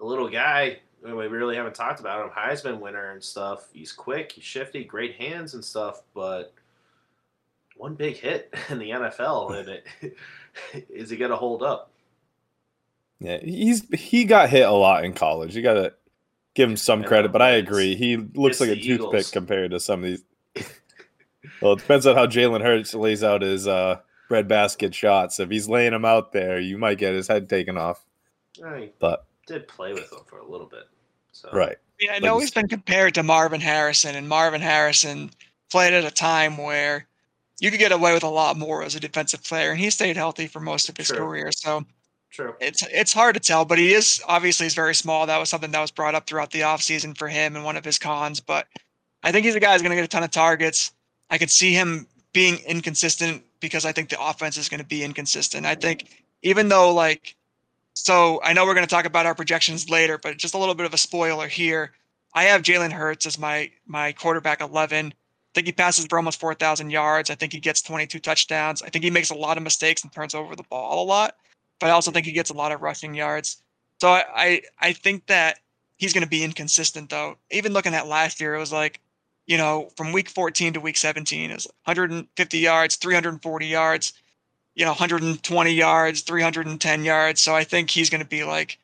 a 0.00 0.04
little 0.04 0.28
guy. 0.28 0.78
We 1.02 1.10
really 1.10 1.56
haven't 1.56 1.74
talked 1.74 2.00
about 2.00 2.24
him. 2.24 2.30
Heisman 2.30 2.78
winner 2.78 3.12
and 3.12 3.22
stuff. 3.22 3.68
He's 3.72 3.92
quick. 3.92 4.32
He's 4.32 4.44
shifty. 4.44 4.84
Great 4.84 5.14
hands 5.14 5.54
and 5.54 5.64
stuff. 5.64 6.02
But 6.14 6.52
one 7.76 7.94
big 7.94 8.16
hit 8.16 8.54
in 8.68 8.78
the 8.78 8.90
NFL, 8.90 9.58
and 9.58 9.68
it 9.68 10.16
is 10.90 11.10
he 11.10 11.16
going 11.16 11.30
to 11.30 11.36
hold 11.36 11.62
up? 11.62 11.90
Yeah, 13.18 13.38
he's 13.38 13.86
he 13.92 14.24
got 14.24 14.48
hit 14.48 14.66
a 14.66 14.72
lot 14.72 15.04
in 15.04 15.12
college. 15.12 15.54
You 15.54 15.62
got 15.62 15.74
to 15.74 15.94
give 16.54 16.68
him 16.68 16.76
some 16.76 17.04
credit, 17.04 17.32
but 17.32 17.42
I 17.42 17.50
agree. 17.50 17.94
He 17.94 18.16
looks 18.16 18.60
like 18.60 18.70
a 18.70 18.74
toothpick 18.74 18.88
Eagles. 18.90 19.30
compared 19.30 19.70
to 19.72 19.80
some 19.80 20.04
of 20.04 20.10
these. 20.10 20.24
well, 21.62 21.74
it 21.74 21.80
depends 21.80 22.06
on 22.06 22.16
how 22.16 22.26
Jalen 22.26 22.62
Hurts 22.62 22.94
lays 22.94 23.22
out 23.22 23.42
his 23.42 23.68
uh, 23.68 24.00
breadbasket 24.30 24.94
shots. 24.94 25.40
If 25.40 25.50
he's 25.50 25.68
laying 25.68 25.90
them 25.90 26.04
out 26.04 26.30
there, 26.32 26.60
you 26.60 26.78
might 26.78 26.98
get 26.98 27.14
his 27.14 27.26
head 27.26 27.50
taken 27.50 27.76
off. 27.76 28.06
I 28.64 28.90
But 29.00 29.26
did 29.46 29.66
play 29.66 29.92
with 29.92 30.10
him 30.10 30.20
for 30.24 30.38
a 30.38 30.48
little 30.48 30.68
bit. 30.68 30.84
So 31.32 31.50
right, 31.52 31.76
Yeah, 32.00 32.12
I 32.12 32.20
know 32.20 32.38
he's 32.38 32.52
been 32.52 32.68
compared 32.68 33.12
to 33.14 33.22
Marvin 33.24 33.60
Harrison, 33.60 34.14
and 34.14 34.28
Marvin 34.28 34.60
Harrison 34.60 35.30
played 35.68 35.92
at 35.94 36.04
a 36.04 36.10
time 36.12 36.56
where 36.56 37.08
you 37.58 37.70
could 37.72 37.80
get 37.80 37.90
away 37.92 38.14
with 38.14 38.22
a 38.22 38.28
lot 38.28 38.56
more 38.56 38.84
as 38.84 38.94
a 38.94 39.00
defensive 39.00 39.42
player, 39.42 39.72
and 39.72 39.80
he 39.80 39.90
stayed 39.90 40.16
healthy 40.16 40.46
for 40.46 40.60
most 40.60 40.88
of 40.88 40.96
his 40.96 41.08
True. 41.08 41.18
career. 41.18 41.50
So 41.50 41.84
true. 42.30 42.54
it's 42.60 42.86
it's 42.92 43.12
hard 43.12 43.34
to 43.34 43.40
tell, 43.40 43.64
but 43.64 43.78
he 43.78 43.92
is 43.92 44.22
obviously 44.28 44.66
he's 44.66 44.74
very 44.74 44.94
small. 44.94 45.26
That 45.26 45.38
was 45.38 45.48
something 45.50 45.72
that 45.72 45.80
was 45.80 45.90
brought 45.90 46.14
up 46.14 46.28
throughout 46.28 46.52
the 46.52 46.60
offseason 46.60 47.18
for 47.18 47.26
him 47.26 47.56
and 47.56 47.64
one 47.64 47.76
of 47.76 47.84
his 47.84 47.98
cons. 47.98 48.38
But 48.38 48.68
I 49.24 49.32
think 49.32 49.44
he's 49.44 49.56
a 49.56 49.60
guy 49.60 49.72
who's 49.72 49.82
going 49.82 49.90
to 49.90 49.96
get 49.96 50.04
a 50.04 50.08
ton 50.08 50.22
of 50.22 50.30
targets. 50.30 50.92
I 51.30 51.38
could 51.38 51.50
see 51.50 51.72
him 51.72 52.06
being 52.32 52.58
inconsistent 52.66 53.42
because 53.60 53.84
I 53.84 53.92
think 53.92 54.08
the 54.08 54.22
offense 54.22 54.56
is 54.56 54.68
going 54.68 54.80
to 54.80 54.86
be 54.86 55.04
inconsistent. 55.04 55.66
I 55.66 55.74
think 55.74 56.06
even 56.42 56.68
though 56.68 56.92
like 56.92 57.36
so 57.94 58.40
I 58.42 58.52
know 58.52 58.64
we're 58.64 58.74
going 58.74 58.86
to 58.86 58.94
talk 58.94 59.04
about 59.04 59.26
our 59.26 59.34
projections 59.34 59.90
later, 59.90 60.18
but 60.18 60.36
just 60.36 60.54
a 60.54 60.58
little 60.58 60.74
bit 60.74 60.86
of 60.86 60.94
a 60.94 60.98
spoiler 60.98 61.48
here. 61.48 61.92
I 62.32 62.44
have 62.44 62.62
Jalen 62.62 62.92
Hurts 62.92 63.26
as 63.26 63.38
my 63.38 63.70
my 63.86 64.12
quarterback 64.12 64.60
11. 64.60 65.06
I 65.06 65.12
think 65.54 65.66
he 65.66 65.72
passes 65.72 66.06
for 66.06 66.16
almost 66.16 66.38
4,000 66.38 66.90
yards. 66.90 67.28
I 67.28 67.34
think 67.34 67.52
he 67.52 67.58
gets 67.58 67.82
22 67.82 68.20
touchdowns. 68.20 68.82
I 68.82 68.88
think 68.88 69.04
he 69.04 69.10
makes 69.10 69.30
a 69.30 69.34
lot 69.34 69.56
of 69.56 69.64
mistakes 69.64 70.04
and 70.04 70.12
turns 70.12 70.32
over 70.32 70.54
the 70.54 70.62
ball 70.62 71.02
a 71.02 71.04
lot, 71.04 71.34
but 71.80 71.88
I 71.88 71.90
also 71.90 72.12
think 72.12 72.24
he 72.24 72.32
gets 72.32 72.50
a 72.50 72.54
lot 72.54 72.70
of 72.70 72.82
rushing 72.82 73.14
yards. 73.14 73.62
So 74.00 74.10
I 74.10 74.24
I, 74.34 74.62
I 74.80 74.92
think 74.92 75.26
that 75.26 75.58
he's 75.96 76.12
going 76.12 76.24
to 76.24 76.30
be 76.30 76.44
inconsistent 76.44 77.10
though. 77.10 77.36
Even 77.50 77.72
looking 77.72 77.94
at 77.94 78.06
last 78.06 78.40
year, 78.40 78.54
it 78.54 78.58
was 78.58 78.72
like, 78.72 79.00
you 79.50 79.58
know, 79.58 79.90
from 79.96 80.12
week 80.12 80.28
14 80.28 80.74
to 80.74 80.80
week 80.80 80.96
17, 80.96 81.50
is 81.50 81.66
150 81.82 82.58
yards, 82.58 82.94
340 82.94 83.66
yards, 83.66 84.12
you 84.76 84.84
know, 84.84 84.92
120 84.92 85.72
yards, 85.72 86.20
310 86.20 87.04
yards. 87.04 87.42
So 87.42 87.56
I 87.56 87.64
think 87.64 87.90
he's 87.90 88.10
going 88.10 88.22
to 88.22 88.28
be 88.28 88.44
like 88.44 88.78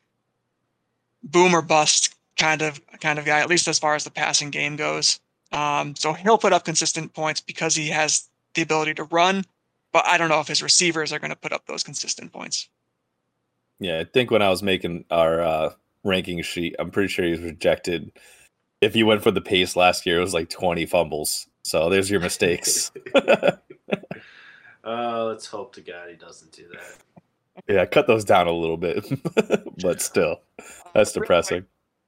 boom 1.23 1.55
or 1.55 1.63
bust 1.63 2.17
kind 2.37 2.63
of 2.63 2.81
kind 2.99 3.21
of 3.21 3.25
guy, 3.25 3.39
at 3.39 3.49
least 3.49 3.69
as 3.69 3.79
far 3.79 3.95
as 3.95 4.03
the 4.03 4.11
passing 4.11 4.51
game 4.51 4.75
goes. 4.75 5.21
Um, 5.53 5.95
so 5.95 6.13
he'll 6.13 6.37
put 6.37 6.53
up 6.53 6.65
consistent 6.65 7.15
points 7.15 7.41
because 7.41 7.77
he 7.77 7.91
has 7.91 8.29
the 8.55 8.63
ability 8.63 8.95
to 8.95 9.05
run, 9.05 9.45
but 9.93 10.05
I 10.05 10.19
don't 10.19 10.29
know 10.29 10.41
if 10.41 10.49
his 10.49 10.65
receivers 10.65 11.13
are 11.13 11.21
going 11.21 11.31
to 11.31 11.37
put 11.37 11.53
up 11.53 11.67
those 11.67 11.85
consistent 11.85 12.33
points. 12.33 12.69
yeah. 13.79 14.01
I 14.01 14.05
think 14.05 14.33
when 14.33 14.43
I 14.43 14.49
was 14.49 14.65
making 14.65 15.05
our 15.13 15.41
uh, 15.41 15.71
ranking 16.03 16.43
sheet, 16.43 16.75
I'm 16.81 16.91
pretty 16.91 17.07
sure 17.07 17.25
he 17.25 17.31
was 17.31 17.41
rejected. 17.41 18.11
If 18.87 18.95
you 18.95 19.05
went 19.05 19.23
for 19.23 19.33
the 19.33 19.41
pace 19.41 19.75
last 19.75 20.07
year, 20.07 20.19
it 20.19 20.21
was 20.21 20.33
like 20.33 20.49
20 20.49 20.87
fumbles. 20.87 21.49
So 21.63 21.91
there's 21.91 22.09
your 22.09 22.21
mistakes. 22.21 22.93
Uh, 23.15 23.57
let's 25.27 25.47
hope 25.47 25.75
to 25.75 25.81
God 25.81 26.09
he 26.09 26.15
doesn't 26.15 26.53
do 26.53 26.69
that. 26.73 27.63
yeah, 27.69 27.85
cut 27.87 28.07
those 28.07 28.25
down 28.25 28.47
a 28.47 28.53
little 28.53 28.77
bit, 28.77 29.05
but 29.83 30.01
still, 30.01 30.41
that's 30.57 30.67
Uh, 30.67 30.95
real 30.95 31.05
quick, 31.05 31.15
depressing. 31.15 31.67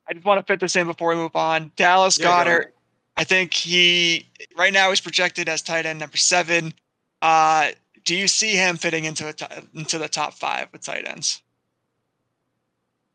I 0.08 0.12
just 0.14 0.24
want 0.24 0.38
to 0.46 0.50
fit 0.50 0.60
this 0.60 0.76
in 0.76 0.86
before 0.86 1.08
we 1.08 1.16
move 1.16 1.34
on. 1.34 1.72
Dallas 1.74 2.16
Yeah, 2.18 2.26
Goedert, 2.44 2.58
ahead. 2.60 2.72
I 3.16 3.24
think 3.24 3.52
he 3.52 4.28
right 4.56 4.72
now 4.72 4.88
he's 4.90 5.00
projected 5.00 5.48
as 5.48 5.60
tight 5.62 5.84
end 5.84 5.98
number 5.98 6.16
seven. 6.16 6.72
Uh, 7.20 7.70
do 8.04 8.14
you 8.14 8.28
see 8.28 8.52
him 8.54 8.76
fitting 8.76 9.04
into 9.04 9.26
a 9.28 9.32
to- 9.32 9.64
into 9.74 9.98
the 9.98 10.08
top 10.08 10.34
five 10.34 10.68
with 10.72 10.84
tight 10.84 11.06
ends? 11.08 11.42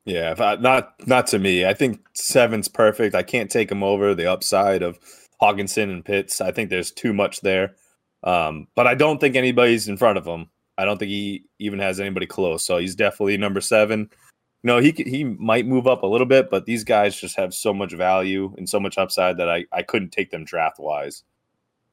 Yeah, 0.05 0.35
I, 0.37 0.55
not 0.57 0.95
not 1.07 1.27
to 1.27 1.39
me. 1.39 1.65
I 1.65 1.73
think 1.73 2.05
seven's 2.13 2.67
perfect. 2.67 3.15
I 3.15 3.23
can't 3.23 3.49
take 3.49 3.71
him 3.71 3.83
over 3.83 4.13
the 4.13 4.29
upside 4.31 4.83
of 4.83 4.99
Hockenson 5.41 5.91
and 5.91 6.03
Pitts. 6.03 6.41
I 6.41 6.51
think 6.51 6.69
there's 6.69 6.91
too 6.91 7.13
much 7.13 7.41
there. 7.41 7.75
Um, 8.23 8.67
but 8.75 8.87
I 8.87 8.95
don't 8.95 9.19
think 9.19 9.35
anybody's 9.35 9.87
in 9.87 9.97
front 9.97 10.17
of 10.17 10.25
him. 10.25 10.49
I 10.77 10.85
don't 10.85 10.97
think 10.97 11.09
he 11.09 11.45
even 11.59 11.79
has 11.79 11.99
anybody 11.99 12.25
close. 12.25 12.65
So 12.65 12.77
he's 12.77 12.95
definitely 12.95 13.37
number 13.37 13.61
seven. 13.61 14.09
No, 14.63 14.79
he 14.79 14.91
he 14.91 15.23
might 15.23 15.67
move 15.67 15.87
up 15.87 16.03
a 16.03 16.07
little 16.07 16.27
bit, 16.27 16.49
but 16.49 16.65
these 16.65 16.83
guys 16.83 17.19
just 17.19 17.35
have 17.35 17.53
so 17.53 17.73
much 17.73 17.93
value 17.93 18.53
and 18.57 18.67
so 18.67 18.79
much 18.79 18.97
upside 18.97 19.37
that 19.37 19.49
I, 19.49 19.65
I 19.71 19.83
couldn't 19.83 20.11
take 20.11 20.31
them 20.31 20.45
draft 20.45 20.79
wise. 20.79 21.23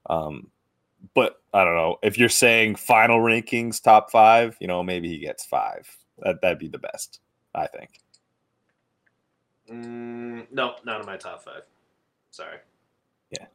Um, 0.08 0.50
but 1.14 1.42
I 1.52 1.64
don't 1.64 1.76
know 1.76 1.96
if 2.02 2.18
you're 2.18 2.28
saying 2.28 2.76
final 2.76 3.18
rankings 3.18 3.82
top 3.82 4.10
five. 4.10 4.56
You 4.60 4.68
know, 4.68 4.82
maybe 4.82 5.08
he 5.08 5.18
gets 5.18 5.44
five. 5.44 5.88
That 6.18 6.40
that'd 6.42 6.58
be 6.58 6.68
the 6.68 6.78
best. 6.78 7.20
I 7.54 7.66
think. 7.66 7.90
Mm, 9.70 10.46
no, 10.52 10.74
not 10.84 11.00
in 11.00 11.06
my 11.06 11.16
top 11.16 11.44
five. 11.44 11.62
Sorry. 12.30 12.58
Yeah. 13.30 13.46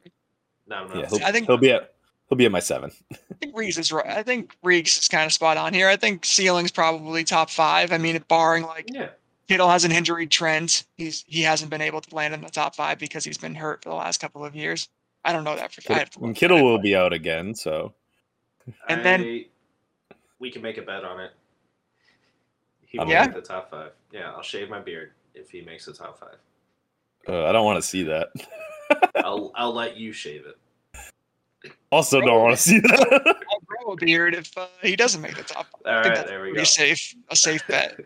Not 0.66 0.84
in 0.84 0.88
my 0.90 1.00
Yeah, 1.00 1.08
he'll, 1.08 1.24
I 1.24 1.32
think- 1.32 1.46
he'll 1.46 1.56
be 1.58 1.70
at 1.72 1.92
he'll 2.28 2.36
be 2.38 2.46
at 2.46 2.52
my 2.52 2.60
seven. 2.60 2.90
I 3.12 3.16
think 3.40 3.56
Reeves 3.56 3.78
is 3.78 3.92
right. 3.92 4.06
I 4.06 4.22
think 4.22 4.56
Reeves 4.62 4.98
is 4.98 5.08
kind 5.08 5.26
of 5.26 5.32
spot 5.32 5.56
on 5.56 5.74
here. 5.74 5.88
I 5.88 5.96
think 5.96 6.24
ceiling's 6.24 6.70
probably 6.72 7.24
top 7.24 7.50
five. 7.50 7.92
I 7.92 7.98
mean, 7.98 8.22
barring 8.28 8.64
like 8.64 8.86
Yeah. 8.92 9.08
Kittle 9.48 9.68
has 9.68 9.84
an 9.84 9.92
injury 9.92 10.26
trend. 10.26 10.84
He's 10.96 11.24
he 11.28 11.42
hasn't 11.42 11.70
been 11.70 11.80
able 11.82 12.00
to 12.00 12.14
land 12.14 12.34
in 12.34 12.40
the 12.40 12.50
top 12.50 12.74
five 12.74 12.98
because 12.98 13.24
he's 13.24 13.38
been 13.38 13.54
hurt 13.54 13.82
for 13.82 13.90
the 13.90 13.94
last 13.94 14.20
couple 14.20 14.44
of 14.44 14.56
years. 14.56 14.88
I 15.24 15.32
don't 15.32 15.44
know 15.44 15.56
that 15.56 15.72
for 15.72 15.92
I 15.92 15.98
have 15.98 16.10
And 16.20 16.34
Kittle 16.36 16.62
will 16.64 16.78
be 16.78 16.94
out 16.96 17.12
again, 17.12 17.54
so 17.54 17.92
And 18.88 19.04
then- 19.04 19.22
I- 19.22 19.46
we 20.38 20.50
can 20.50 20.60
make 20.62 20.76
a 20.76 20.82
bet 20.82 21.02
on 21.04 21.18
it. 21.20 21.30
He 22.86 22.98
I'm 22.98 23.06
will 23.06 23.12
Yeah? 23.14 23.26
make 23.26 23.34
the 23.34 23.40
top 23.42 23.70
five. 23.70 23.92
Yeah, 24.12 24.32
I'll 24.32 24.42
shave 24.42 24.68
my 24.70 24.80
beard 24.80 25.12
if 25.34 25.50
he 25.50 25.60
makes 25.62 25.84
the 25.86 25.92
top 25.92 26.18
five. 26.18 26.36
uh, 27.28 27.44
I 27.46 27.52
don't 27.52 27.64
want 27.64 27.82
to 27.82 27.86
see 27.86 28.02
that. 28.04 28.28
I'll 29.16 29.50
I'll 29.54 29.74
let 29.74 29.96
you 29.96 30.12
shave 30.12 30.44
it. 30.46 30.56
Also, 31.90 32.20
don't 32.20 32.40
want 32.42 32.56
to 32.56 32.62
see 32.62 32.78
that. 32.78 33.34
I'll 33.52 33.60
grow 33.66 33.92
a 33.92 33.96
beard 33.96 34.34
if 34.34 34.56
uh, 34.56 34.66
he 34.82 34.94
doesn't 34.96 35.20
make 35.20 35.36
the 35.36 35.42
top. 35.42 35.66
All 35.84 35.92
I 35.92 36.02
think 36.02 36.14
that's 36.14 36.28
there 36.28 36.40
we 36.40 36.48
pretty 36.50 36.60
go. 36.60 36.64
safe, 36.64 37.14
a 37.30 37.36
safe 37.36 37.66
bet. 37.68 37.98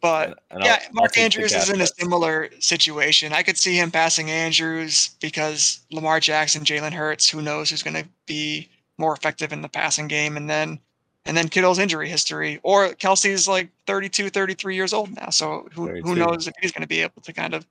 But 0.00 0.38
And 0.50 0.62
I'll- 0.62 0.66
yeah, 0.66 0.78
I'll 0.86 0.92
Mark 0.92 1.12
take 1.12 1.32
the 1.32 1.38
Andrews 1.40 1.52
is 1.54 1.70
in 1.70 1.80
a 1.80 1.86
similar 1.86 2.50
situation. 2.60 3.32
I 3.32 3.42
could 3.42 3.56
see 3.56 3.76
him 3.76 3.90
passing 3.90 4.30
Andrews 4.30 5.10
because 5.20 5.80
Lamar 5.90 6.20
Jackson, 6.20 6.64
Jalen 6.64 6.92
Hurts, 6.92 7.28
who 7.28 7.40
knows 7.42 7.70
who's 7.70 7.82
going 7.82 7.96
to 8.02 8.08
be 8.26 8.68
more 8.98 9.14
effective 9.14 9.52
in 9.52 9.62
the 9.62 9.68
passing 9.68 10.06
game, 10.06 10.36
and 10.36 10.48
then 10.48 10.78
and 11.26 11.36
then 11.36 11.48
Kittle's 11.48 11.78
injury 11.78 12.08
history, 12.08 12.60
or 12.62 12.90
Kelce's 12.90 13.48
like 13.48 13.68
32, 13.86 14.30
33 14.30 14.74
years 14.74 14.92
old 14.92 15.14
now, 15.16 15.30
so 15.30 15.68
who 15.72 15.88
who 16.00 16.14
knows 16.14 16.46
if 16.46 16.54
he's 16.60 16.72
going 16.72 16.82
to 16.82 16.88
be 16.88 17.02
able 17.02 17.20
to 17.22 17.32
kind 17.32 17.54
of 17.54 17.66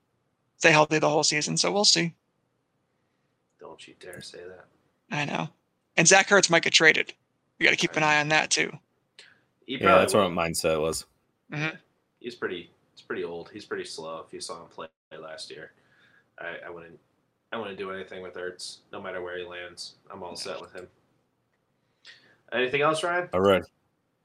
stay 0.58 0.70
healthy 0.70 0.98
the 0.98 1.08
whole 1.08 1.24
season. 1.24 1.56
So 1.56 1.72
we'll 1.72 1.84
see. 1.84 2.14
Don't 3.58 3.86
you 3.88 3.94
dare 3.98 4.20
say 4.20 4.40
that. 4.46 4.66
I 5.10 5.24
know, 5.24 5.48
and 5.96 6.06
Zach 6.06 6.28
Ertz 6.28 6.50
might 6.50 6.62
get 6.62 6.72
traded. 6.72 7.12
We 7.58 7.64
got 7.64 7.70
to 7.70 7.76
keep 7.76 7.96
an 7.96 8.02
eye 8.02 8.20
on 8.20 8.28
that 8.28 8.50
too. 8.50 8.70
Yeah, 9.66 9.98
that's 9.98 10.14
what 10.14 10.30
my 10.30 10.48
mindset 10.48 10.80
was. 10.80 11.06
Mm-hmm. 11.52 11.76
He's 12.20 12.34
pretty. 12.34 12.70
He's 12.94 13.02
pretty 13.02 13.24
old. 13.24 13.50
He's 13.52 13.64
pretty 13.64 13.84
slow. 13.84 14.22
If 14.26 14.32
you 14.32 14.40
saw 14.40 14.62
him 14.62 14.68
play 14.68 14.88
last 15.18 15.50
year, 15.50 15.72
I, 16.38 16.66
I 16.66 16.70
wouldn't. 16.70 16.98
I 17.52 17.58
wouldn't 17.58 17.78
do 17.78 17.90
anything 17.90 18.22
with 18.22 18.34
Ertz, 18.34 18.78
no 18.92 19.00
matter 19.00 19.22
where 19.22 19.38
he 19.38 19.44
lands. 19.44 19.94
I'm 20.10 20.22
all 20.22 20.36
set 20.36 20.60
with 20.60 20.72
him. 20.72 20.88
Anything 22.52 22.82
else, 22.82 23.02
Ryan? 23.02 23.28
All 23.32 23.40
right. 23.40 23.62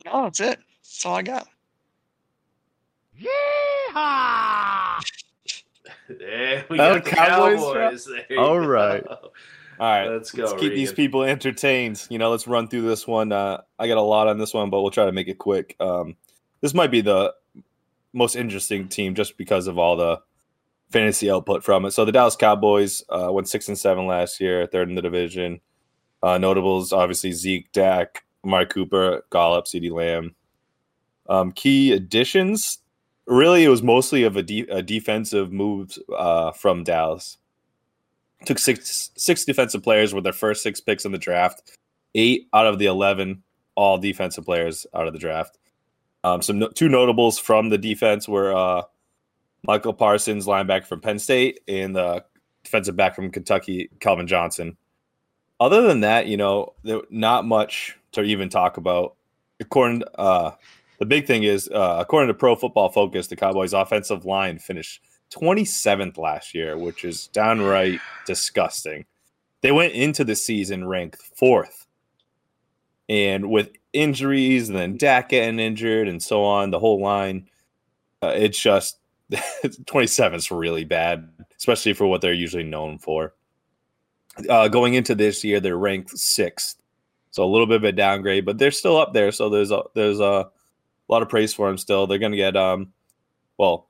No, 0.05 0.23
that's 0.23 0.39
it. 0.39 0.59
That's 0.83 1.05
all 1.05 1.15
I 1.15 1.21
got. 1.21 1.47
Yeah, 3.17 3.29
we 6.69 6.79
Oh, 6.79 6.95
got 6.95 7.03
the 7.03 7.09
Cowboys, 7.09 7.59
Cowboys. 7.59 8.05
There 8.05 8.25
you 8.29 8.39
All 8.39 8.59
go. 8.59 8.65
right. 8.67 9.03
All 9.07 9.19
right, 9.79 10.07
Let's 10.09 10.31
go, 10.31 10.43
Let's 10.43 10.61
keep 10.61 10.73
these 10.73 10.93
people 10.93 11.23
entertained. 11.23 12.05
You 12.09 12.19
know, 12.19 12.29
let's 12.29 12.47
run 12.47 12.67
through 12.67 12.83
this 12.83 13.07
one. 13.07 13.31
Uh, 13.31 13.61
I 13.79 13.87
got 13.87 13.97
a 13.97 14.01
lot 14.01 14.27
on 14.27 14.37
this 14.37 14.53
one, 14.53 14.69
but 14.69 14.81
we'll 14.81 14.91
try 14.91 15.05
to 15.05 15.11
make 15.11 15.27
it 15.27 15.39
quick. 15.39 15.75
Um, 15.79 16.15
this 16.61 16.75
might 16.75 16.91
be 16.91 17.01
the 17.01 17.33
most 18.13 18.35
interesting 18.35 18.87
team 18.89 19.15
just 19.15 19.37
because 19.37 19.65
of 19.65 19.79
all 19.79 19.95
the 19.97 20.21
fantasy 20.91 21.31
output 21.31 21.63
from 21.63 21.85
it. 21.85 21.91
So 21.91 22.05
the 22.05 22.11
Dallas 22.11 22.35
Cowboys 22.35 23.01
uh, 23.09 23.29
went 23.31 23.49
six 23.49 23.69
and 23.69 23.77
seven 23.77 24.05
last 24.05 24.39
year, 24.39 24.67
third 24.67 24.89
in 24.89 24.95
the 24.95 25.01
division. 25.01 25.61
Uh, 26.23 26.37
notables 26.37 26.93
obviously 26.93 27.31
Zeke, 27.31 27.71
Dak, 27.71 28.23
Amari 28.43 28.65
Cooper, 28.67 29.23
Gallup, 29.31 29.65
CeeDee 29.65 29.91
Lamb. 29.91 30.35
Um, 31.29 31.51
key 31.51 31.91
additions. 31.91 32.79
Really, 33.27 33.63
it 33.63 33.69
was 33.69 33.83
mostly 33.83 34.23
of 34.23 34.35
a, 34.35 34.43
de- 34.43 34.67
a 34.69 34.81
defensive 34.81 35.51
moves 35.51 35.99
uh, 36.15 36.51
from 36.51 36.83
Dallas 36.83 37.37
took 38.45 38.59
six 38.59 39.11
six 39.15 39.45
defensive 39.45 39.83
players 39.83 40.13
with 40.13 40.23
their 40.23 40.33
first 40.33 40.63
six 40.63 40.79
picks 40.79 41.05
in 41.05 41.11
the 41.11 41.17
draft. 41.17 41.77
Eight 42.15 42.47
out 42.53 42.67
of 42.67 42.79
the 42.79 42.87
eleven 42.87 43.43
all 43.75 43.97
defensive 43.97 44.45
players 44.45 44.85
out 44.93 45.07
of 45.07 45.13
the 45.13 45.19
draft. 45.19 45.57
Um, 46.23 46.41
some 46.41 46.59
no- 46.59 46.69
two 46.69 46.89
notables 46.89 47.39
from 47.39 47.69
the 47.69 47.77
defense 47.77 48.27
were 48.27 48.53
uh, 48.55 48.83
Michael 49.63 49.93
Parsons, 49.93 50.45
linebacker 50.45 50.85
from 50.85 51.01
Penn 51.01 51.19
State, 51.19 51.61
and 51.67 51.95
the 51.95 52.23
defensive 52.63 52.95
back 52.95 53.15
from 53.15 53.31
Kentucky, 53.31 53.89
Calvin 53.99 54.27
Johnson. 54.27 54.77
Other 55.61 55.83
than 55.83 55.99
that, 55.99 56.25
you 56.25 56.37
know, 56.37 56.73
there 56.83 57.01
not 57.11 57.45
much 57.45 57.95
to 58.13 58.23
even 58.23 58.49
talk 58.49 58.77
about. 58.77 59.13
According, 59.59 60.01
uh, 60.15 60.53
the 60.97 61.05
big 61.05 61.27
thing 61.27 61.43
is, 61.43 61.69
uh, 61.69 61.97
according 61.99 62.29
to 62.29 62.33
Pro 62.33 62.55
Football 62.55 62.89
Focus, 62.89 63.27
the 63.27 63.35
Cowboys' 63.35 63.73
offensive 63.73 64.25
line 64.25 64.57
finished 64.57 65.03
27th 65.29 66.17
last 66.17 66.55
year, 66.55 66.79
which 66.79 67.05
is 67.05 67.27
downright 67.27 67.99
disgusting. 68.25 69.05
They 69.61 69.71
went 69.71 69.93
into 69.93 70.23
the 70.23 70.35
season 70.35 70.87
ranked 70.87 71.21
fourth. 71.35 71.85
And 73.07 73.51
with 73.51 73.69
injuries 73.93 74.67
and 74.67 74.75
then 74.75 74.97
Dak 74.97 75.29
getting 75.29 75.59
injured 75.59 76.07
and 76.07 76.23
so 76.23 76.43
on, 76.43 76.71
the 76.71 76.79
whole 76.79 76.99
line, 76.99 77.47
uh, 78.23 78.33
it's 78.35 78.59
just 78.59 78.97
27 79.85 80.39
is 80.39 80.49
really 80.49 80.85
bad, 80.85 81.29
especially 81.55 81.93
for 81.93 82.07
what 82.07 82.21
they're 82.21 82.33
usually 82.33 82.63
known 82.63 82.97
for. 82.97 83.35
Uh, 84.49 84.67
going 84.67 84.93
into 84.93 85.15
this 85.15 85.43
year, 85.43 85.59
they're 85.59 85.77
ranked 85.77 86.17
sixth. 86.17 86.81
So 87.31 87.43
a 87.43 87.45
little 87.45 87.67
bit 87.67 87.77
of 87.77 87.83
a 87.85 87.91
downgrade, 87.91 88.45
but 88.45 88.57
they're 88.57 88.71
still 88.71 88.97
up 88.97 89.13
there. 89.13 89.31
So 89.31 89.49
there's 89.49 89.71
a, 89.71 89.83
there's 89.93 90.19
a 90.19 90.49
lot 91.07 91.21
of 91.21 91.29
praise 91.29 91.53
for 91.53 91.67
them 91.67 91.77
still. 91.77 92.07
They're 92.07 92.19
going 92.19 92.33
to 92.33 92.37
get, 92.37 92.57
um, 92.57 92.91
well, 93.57 93.87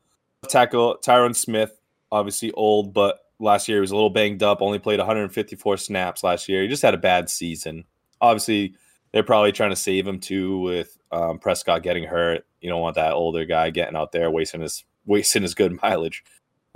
tackle 0.47 0.97
Tyron 1.03 1.35
Smith, 1.35 1.77
obviously 2.11 2.51
old, 2.51 2.93
but 2.93 3.19
last 3.39 3.67
year 3.67 3.77
he 3.77 3.81
was 3.81 3.91
a 3.91 3.95
little 3.95 4.09
banged 4.09 4.43
up. 4.43 4.61
Only 4.61 4.79
played 4.79 4.99
154 4.99 5.77
snaps 5.77 6.23
last 6.23 6.47
year. 6.47 6.61
He 6.61 6.67
just 6.67 6.83
had 6.83 6.93
a 6.93 6.99
bad 6.99 7.29
season. 7.29 7.85
Obviously, 8.21 8.75
they're 9.11 9.23
probably 9.23 9.51
trying 9.51 9.71
to 9.71 9.75
save 9.75 10.07
him 10.07 10.19
too 10.19 10.59
with 10.59 10.97
um, 11.11 11.39
Prescott 11.39 11.83
getting 11.83 12.03
hurt. 12.03 12.45
You 12.61 12.69
don't 12.69 12.81
want 12.81 12.95
that 12.95 13.13
older 13.13 13.45
guy 13.45 13.69
getting 13.71 13.95
out 13.95 14.11
there 14.11 14.29
wasting 14.29 14.61
his 14.61 14.83
wasting 15.05 15.41
his 15.41 15.55
good 15.55 15.79
mileage. 15.81 16.23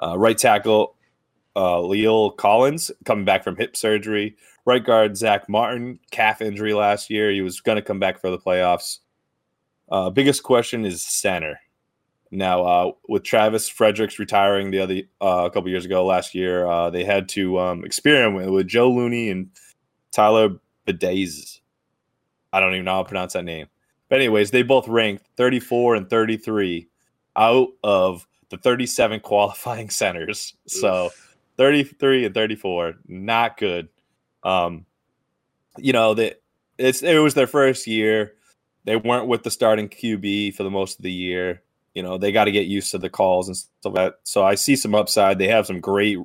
Uh, 0.02 0.18
right 0.18 0.38
tackle 0.38 0.95
uh, 1.56 1.78
La'el 1.78 2.36
Collins 2.36 2.92
coming 3.06 3.26
back 3.26 3.44
from 3.44 3.56
hip 3.56 3.76
surgery. 3.76 4.36
Right 4.66 4.84
guard 4.84 5.16
Zack 5.16 5.48
Martin 5.48 6.00
calf 6.12 6.42
injury 6.42 6.74
last 6.74 7.10
year. 7.10 7.32
He 7.32 7.42
was 7.42 7.62
going 7.62 7.76
to 7.76 7.82
come 7.82 8.00
back 8.00 8.20
for 8.20 8.32
the 8.32 8.40
playoffs. 8.40 9.00
Uh, 9.90 10.10
biggest 10.10 10.44
question 10.44 10.86
is 10.86 11.04
center. 11.04 11.60
Now, 12.32 12.64
uh, 12.64 12.92
with 13.08 13.24
Travis 13.24 13.70
Fredericks 13.70 14.20
retiring 14.20 14.72
the 14.72 14.80
other 14.80 15.02
uh, 15.22 15.46
a 15.46 15.52
couple 15.52 15.70
years 15.70 15.86
ago 15.86 16.06
last 16.06 16.34
year, 16.34 16.66
uh, 16.66 16.90
they 16.90 17.04
had 17.04 17.30
to 17.30 17.60
um, 17.60 17.86
experiment 17.86 18.52
with, 18.52 18.68
Joe 18.68 18.92
Looney 18.92 19.30
and 19.30 19.50
Tyler 20.12 20.50
Biadasz. 20.88 21.60
I 22.52 22.60
don't 22.60 22.74
even 22.74 22.86
know 22.86 22.96
how 22.96 23.04
to 23.04 23.08
pronounce 23.08 23.34
that 23.34 23.46
name. 23.46 23.68
But 24.10 24.18
anyways, 24.18 24.52
they 24.52 24.64
both 24.64 24.88
ranked 24.88 25.26
34 25.38 25.96
and 25.96 26.10
33 26.10 26.88
out 27.36 27.70
of 27.84 28.26
the 28.50 28.58
37 28.58 29.20
qualifying 29.20 29.90
centers. 29.92 30.56
So 30.68 31.12
33 31.58 32.26
and 32.26 32.36
34, 32.36 32.96
not 33.08 33.58
good. 33.58 33.90
Um, 34.44 34.86
you 35.78 35.94
know 35.94 36.14
that 36.14 36.42
it's 36.78 37.04
it 37.04 37.18
was 37.20 37.34
their 37.34 37.48
first 37.48 37.88
year. 37.88 38.34
They 38.86 38.96
weren't 38.96 39.28
with 39.28 39.44
the 39.44 39.52
starting 39.52 39.90
QB 39.90 40.56
for 40.56 40.64
the 40.64 40.70
most 40.70 41.00
of 41.00 41.04
the 41.04 41.12
year. 41.12 41.62
You 41.94 42.04
know 42.04 42.18
they 42.18 42.32
got 42.32 42.46
to 42.46 42.52
get 42.52 42.68
used 42.68 42.92
to 42.92 42.98
the 42.98 43.10
calls 43.10 43.48
and 43.48 43.58
stuff 43.58 43.70
like 43.84 43.96
that. 43.96 44.16
So 44.24 44.44
I 44.44 44.56
see 44.56 44.76
some 44.76 44.96
upside. 44.96 45.40
They 45.40 45.48
have 45.48 45.66
some 45.66 45.80
great, 45.80 46.18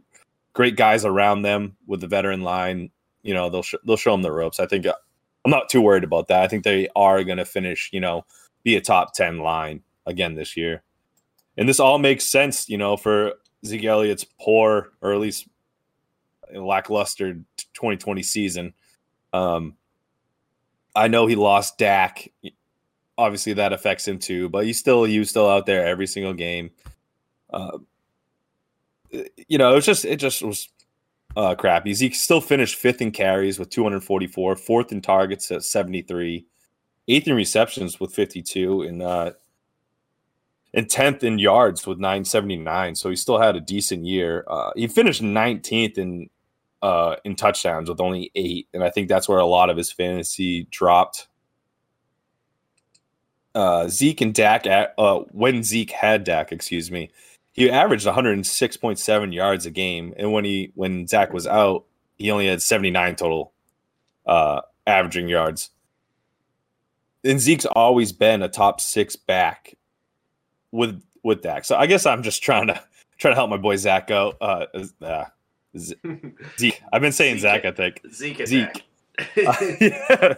great 0.53 0.77
guys 0.77 1.05
around 1.05 1.43
them 1.43 1.77
with 1.87 2.01
the 2.01 2.07
veteran 2.07 2.43
line. 2.43 2.91
You 3.23 3.35
know 3.35 3.51
they'll 3.51 3.63
sh- 3.63 3.75
they'll 3.85 3.97
show 3.97 4.13
them 4.13 4.23
the 4.23 4.33
ropes. 4.33 4.61
I 4.61 4.67
think 4.67 4.87
uh, 4.87 4.95
I'm 5.45 5.51
not 5.51 5.69
too 5.69 5.81
worried 5.81 6.05
about 6.05 6.29
that. 6.29 6.43
I 6.43 6.49
think 6.49 6.65
they 6.65 6.89
are 6.95 7.25
going 7.25 7.39
to 7.39 7.45
finish. 7.45 7.91
You 7.93 8.01
know, 8.01 8.25
be 8.63 8.77
a 8.77 8.81
top 8.81 9.15
ten 9.15 9.39
line 9.39 9.83
again 10.07 10.35
this 10.35 10.57
year. 10.57 10.83
And 11.57 11.69
this 11.69 11.81
all 11.81 11.99
makes 11.99 12.25
sense, 12.25 12.69
you 12.69 12.79
know, 12.79 12.97
for 12.97 13.35
Zeke 13.65 13.85
Elliott's 13.85 14.25
poor 14.41 14.93
or 15.01 15.13
at 15.13 15.21
least 15.21 15.47
lackluster 16.53 17.35
2020 17.75 18.23
season. 18.23 18.75
Um, 19.33 19.77
I 20.95 21.09
know 21.09 21.27
he 21.27 21.37
lost 21.37 21.79
Dak. 21.79 22.31
Obviously, 23.17 23.53
that 23.55 23.73
affects 23.73 24.09
him 24.09 24.19
too, 24.19 24.49
but 24.49 24.65
he's 24.65 24.79
still 24.79 25.05
he 25.05 25.19
was 25.19 25.31
still 25.31 25.49
out 25.49 25.67
there 25.67 25.87
every 25.87 26.07
single 26.07 26.35
game. 26.35 26.71
Uh, 27.53 27.79
you 29.49 29.59
know, 29.59 29.73
it 29.73 29.75
was 29.75 29.87
just 29.87 30.05
it 30.05 30.17
just 30.17 30.43
was 30.43 30.69
uh, 31.37 31.55
crappy. 31.55 31.93
Zeke 31.95 32.15
still 32.15 32.41
finished 32.41 32.77
fifth 32.77 33.03
in 33.03 33.11
carries 33.11 33.59
with 33.59 33.71
244, 33.71 34.57
fourth 34.57 34.93
in 34.93 35.01
targets 35.01 35.51
at 35.51 35.63
73, 35.63 36.45
eighth 37.09 37.29
in 37.29 37.35
receptions 37.35 38.01
with 38.01 38.15
52, 38.15 38.83
and 38.83 39.03
uh, 39.03 39.33
and 40.73 40.87
10th 40.87 41.23
in 41.23 41.39
yards 41.39 41.87
with 41.87 41.99
979. 41.99 42.95
So 42.95 43.11
he 43.11 43.17
still 43.17 43.41
had 43.41 43.57
a 43.57 43.61
decent 43.61 44.05
year. 44.05 44.45
Uh, 44.47 44.71
he 44.77 44.87
finished 44.87 45.23
19th 45.23 45.99
in 45.99 46.31
uh, 46.83 47.17
in 47.25 47.37
touchdowns 47.37 47.91
with 47.91 48.01
only 48.01 48.31
eight, 48.35 48.67
and 48.73 48.83
I 48.83 48.89
think 48.89 49.09
that's 49.09 49.29
where 49.29 49.39
a 49.39 49.45
lot 49.45 49.69
of 49.69 49.77
his 49.77 49.93
fantasy 49.93 50.67
dropped. 50.71 51.29
Uh, 53.55 53.89
Zeke 53.89 54.23
and 54.23 54.33
Dak, 54.33 54.67
at, 54.67 54.95
uh, 54.97 55.19
when 55.33 55.63
Zeke 55.63 55.91
had 55.91 56.25
Dak, 56.25 56.53
excuse 56.53 56.91
me, 56.91 57.11
he 57.53 57.71
averaged 57.71 58.07
106.7 58.07 59.35
yards 59.35 59.67
a 59.67 59.71
game, 59.71 60.15
and 60.17 60.33
when 60.33 60.47
he 60.47 60.73
when 60.75 61.07
Zach 61.07 61.35
was 61.35 61.47
out, 61.47 61.85
he 62.17 62.31
only 62.31 62.47
had 62.47 62.63
79 62.63 63.17
total 63.17 63.53
uh, 64.25 64.63
averaging 64.87 65.29
yards. 65.29 65.71
And 67.23 67.41
Zeke's 67.41 67.67
always 67.67 68.13
been 68.13 68.43
a 68.43 68.49
top 68.49 68.81
six 68.81 69.17
back 69.17 69.75
with 70.73 71.03
with 71.23 71.43
Dak. 71.43 71.65
So 71.65 71.77
I 71.77 71.87
guess 71.87 72.07
I'm 72.07 72.23
just 72.23 72.43
trying 72.43 72.67
to 72.69 72.83
trying 73.19 73.33
to 73.33 73.37
help 73.37 73.51
my 73.51 73.57
boy 73.57 73.77
Zach 73.77 74.11
out. 74.11 74.37
Uh, 74.41 74.67
uh, 75.03 75.25
Z- 75.77 75.97
Zeke. 76.59 76.83
I've 76.93 77.03
been 77.03 77.13
saying 77.13 77.37
Zeke. 77.37 77.43
Zach. 77.43 77.65
I 77.65 77.71
think 77.73 78.01
Zeke 78.13 78.47
Zeke. 78.47 78.85
yeah. 79.37 80.35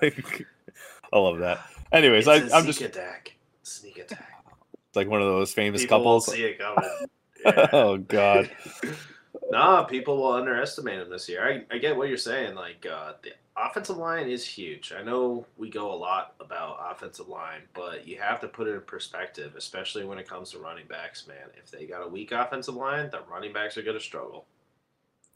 I 1.13 1.19
love 1.19 1.39
that. 1.39 1.61
Anyways, 1.93 2.27
I, 2.27 2.37
It's 2.37 2.53
I'm 2.53 2.63
Zeke 2.63 2.67
just 2.67 2.81
attack. 2.83 3.37
Sneak 3.63 3.99
attack. 3.99 4.45
It's 4.89 4.97
like 4.97 5.09
one 5.09 5.21
of 5.23 5.29
those 5.29 5.53
famous 5.55 5.83
People 5.83 5.99
couples. 5.99 6.27
see 6.33 6.43
it 6.43 6.59
coming. 6.59 6.91
Yeah. 7.45 7.69
oh 7.73 7.97
God. 7.99 8.51
Nah, 9.53 9.85
people 9.85 10.17
will 10.17 10.33
underestimate 10.33 10.99
him 10.99 11.11
this 11.11 11.29
year. 11.29 11.47
I, 11.47 11.75
I 11.75 11.79
get 11.79 11.97
what 11.97 12.09
you're 12.09 12.17
saying. 12.17 12.55
Like 12.55 12.85
uh, 12.91 13.13
the 13.23 13.33
offensive 13.57 13.99
line 13.99 14.29
is 14.29 14.45
huge. 14.45 14.93
I 14.99 15.03
know 15.03 15.47
we 15.59 15.69
go 15.69 15.93
a 15.93 15.95
lot 15.95 16.35
about 16.41 16.79
offensive 16.91 17.29
line, 17.29 17.61
but 17.75 18.09
you 18.09 18.19
have 18.19 18.41
to 18.41 18.49
put 18.49 18.67
it 18.67 18.73
in 18.73 18.81
perspective, 18.81 19.53
especially 19.57 20.05
when 20.05 20.19
it 20.19 20.27
comes 20.27 20.51
to 20.53 20.59
running 20.59 20.87
backs. 20.89 21.29
Man, 21.29 21.37
if 21.63 21.71
they 21.71 21.85
got 21.87 22.05
a 22.05 22.09
weak 22.09 22.33
offensive 22.33 22.75
line, 22.75 23.11
the 23.11 23.21
running 23.31 23.53
backs 23.53 23.77
are 23.77 23.83
going 23.83 23.97
to 23.97 24.03
struggle. 24.03 24.47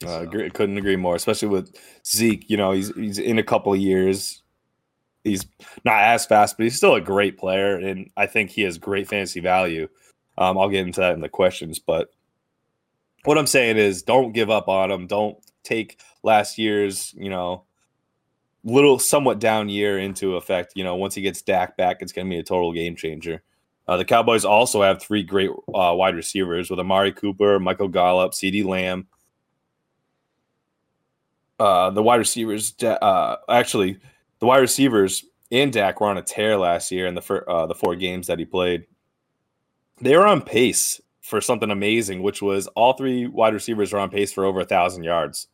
Uh, 0.05 0.23
agree, 0.23 0.49
couldn't 0.51 0.79
agree 0.79 0.97
more, 0.97 1.15
especially 1.15 1.49
with 1.49 1.77
Zeke. 2.07 2.49
You 2.49 2.57
know, 2.57 2.73
he's 2.73 2.95
he's 2.97 3.19
in 3.19 3.39
a 3.39 3.45
couple 3.45 3.73
of 3.73 3.79
years. 3.79 4.43
He's 5.25 5.45
not 5.85 6.03
as 6.03 6.25
fast, 6.25 6.57
but 6.57 6.65
he's 6.65 6.77
still 6.77 6.95
a 6.95 7.01
great 7.01 7.37
player, 7.37 7.77
and 7.77 8.11
I 8.17 8.27
think 8.27 8.51
he 8.51 8.63
has 8.63 8.79
great 8.79 9.09
fantasy 9.09 9.41
value. 9.41 9.89
Um, 10.39 10.57
I'll 10.57 10.69
get 10.69 10.87
into 10.87 11.01
that 11.01 11.15
in 11.15 11.21
the 11.21 11.29
questions, 11.29 11.79
but 11.79 12.11
what 13.27 13.39
I'm 13.39 13.47
saying 13.47 13.77
is, 13.77 14.03
don't 14.03 14.33
give 14.33 14.51
up 14.51 14.69
on 14.69 14.91
him. 14.91 15.07
Don't 15.07 15.39
take 15.63 15.99
last 16.23 16.59
year's, 16.59 17.15
you 17.15 17.31
know, 17.31 17.65
little 18.65 18.99
somewhat 18.99 19.39
down 19.39 19.69
year 19.69 19.99
into 19.99 20.37
effect. 20.37 20.73
You 20.75 20.85
know, 20.85 20.97
once 20.97 21.15
he 21.15 21.23
gets 21.23 21.43
Dak 21.43 21.77
back, 21.77 21.99
it's 22.01 22.13
going 22.13 22.27
to 22.27 22.35
be 22.35 22.39
a 22.39 22.45
total 22.45 22.73
game 22.73 22.97
changer. 22.97 23.43
Uh, 23.89 23.97
the 23.97 24.05
Cowboys 24.05 24.45
also 24.45 24.83
have 24.83 25.01
three 25.01 25.23
great 25.23 25.51
uh, 25.51 25.95
wide 25.95 26.17
receivers 26.17 26.71
with 26.71 26.81
Amari 26.81 27.13
Cooper, 27.13 27.61
Michael 27.61 27.89
Gallup, 27.89 28.33
CeeDee 28.33 28.65
Lamb 28.65 29.07
uh, 31.59 31.91
the 31.91 32.03
wide 32.03 32.17
receivers, 32.17 32.75
uh, 32.83 33.37
actually, 33.49 33.99
the 34.41 34.47
wide 34.47 34.59
receivers 34.59 35.25
and 35.51 35.73
Dak 35.73 36.01
were 36.01 36.09
on 36.09 36.19
a 36.19 36.23
tear 36.23 36.57
last 36.57 36.91
year 36.91 37.07
in 37.07 37.15
the 37.15 37.23
fir- 37.23 37.45
uh, 37.49 37.67
the 37.67 37.75
four 37.75 37.97
games 37.97 38.27
that 38.27 38.39
he 38.39 38.45
played. 38.45 38.85
They 40.01 40.17
were 40.17 40.27
on 40.27 40.43
pace 40.43 41.01
for 41.27 41.41
something 41.41 41.71
amazing, 41.71 42.23
which 42.23 42.41
was 42.41 42.67
all 42.69 42.93
three 42.93 43.27
wide 43.27 43.55
receivers 43.55 43.93
were 43.93 43.99
on 43.99 44.11
pace 44.11 44.33
for 44.33 44.45
over 44.45 44.61
a 44.61 44.65
thousand 44.65 45.03
yards, 45.03 45.49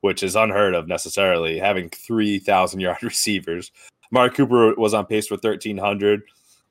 which 0.00 0.22
is 0.22 0.34
unheard 0.34 0.74
of 0.74 0.88
necessarily 0.88 1.58
having 1.58 1.90
three 1.90 2.38
thousand 2.38 2.80
yard 2.86 3.02
receivers. 3.02 3.70
Mark 4.10 4.34
Cooper 4.34 4.74
was 4.76 4.94
on 4.94 5.06
pace 5.06 5.26
for 5.26 5.36
thirteen 5.36 5.78
hundred. 5.78 6.22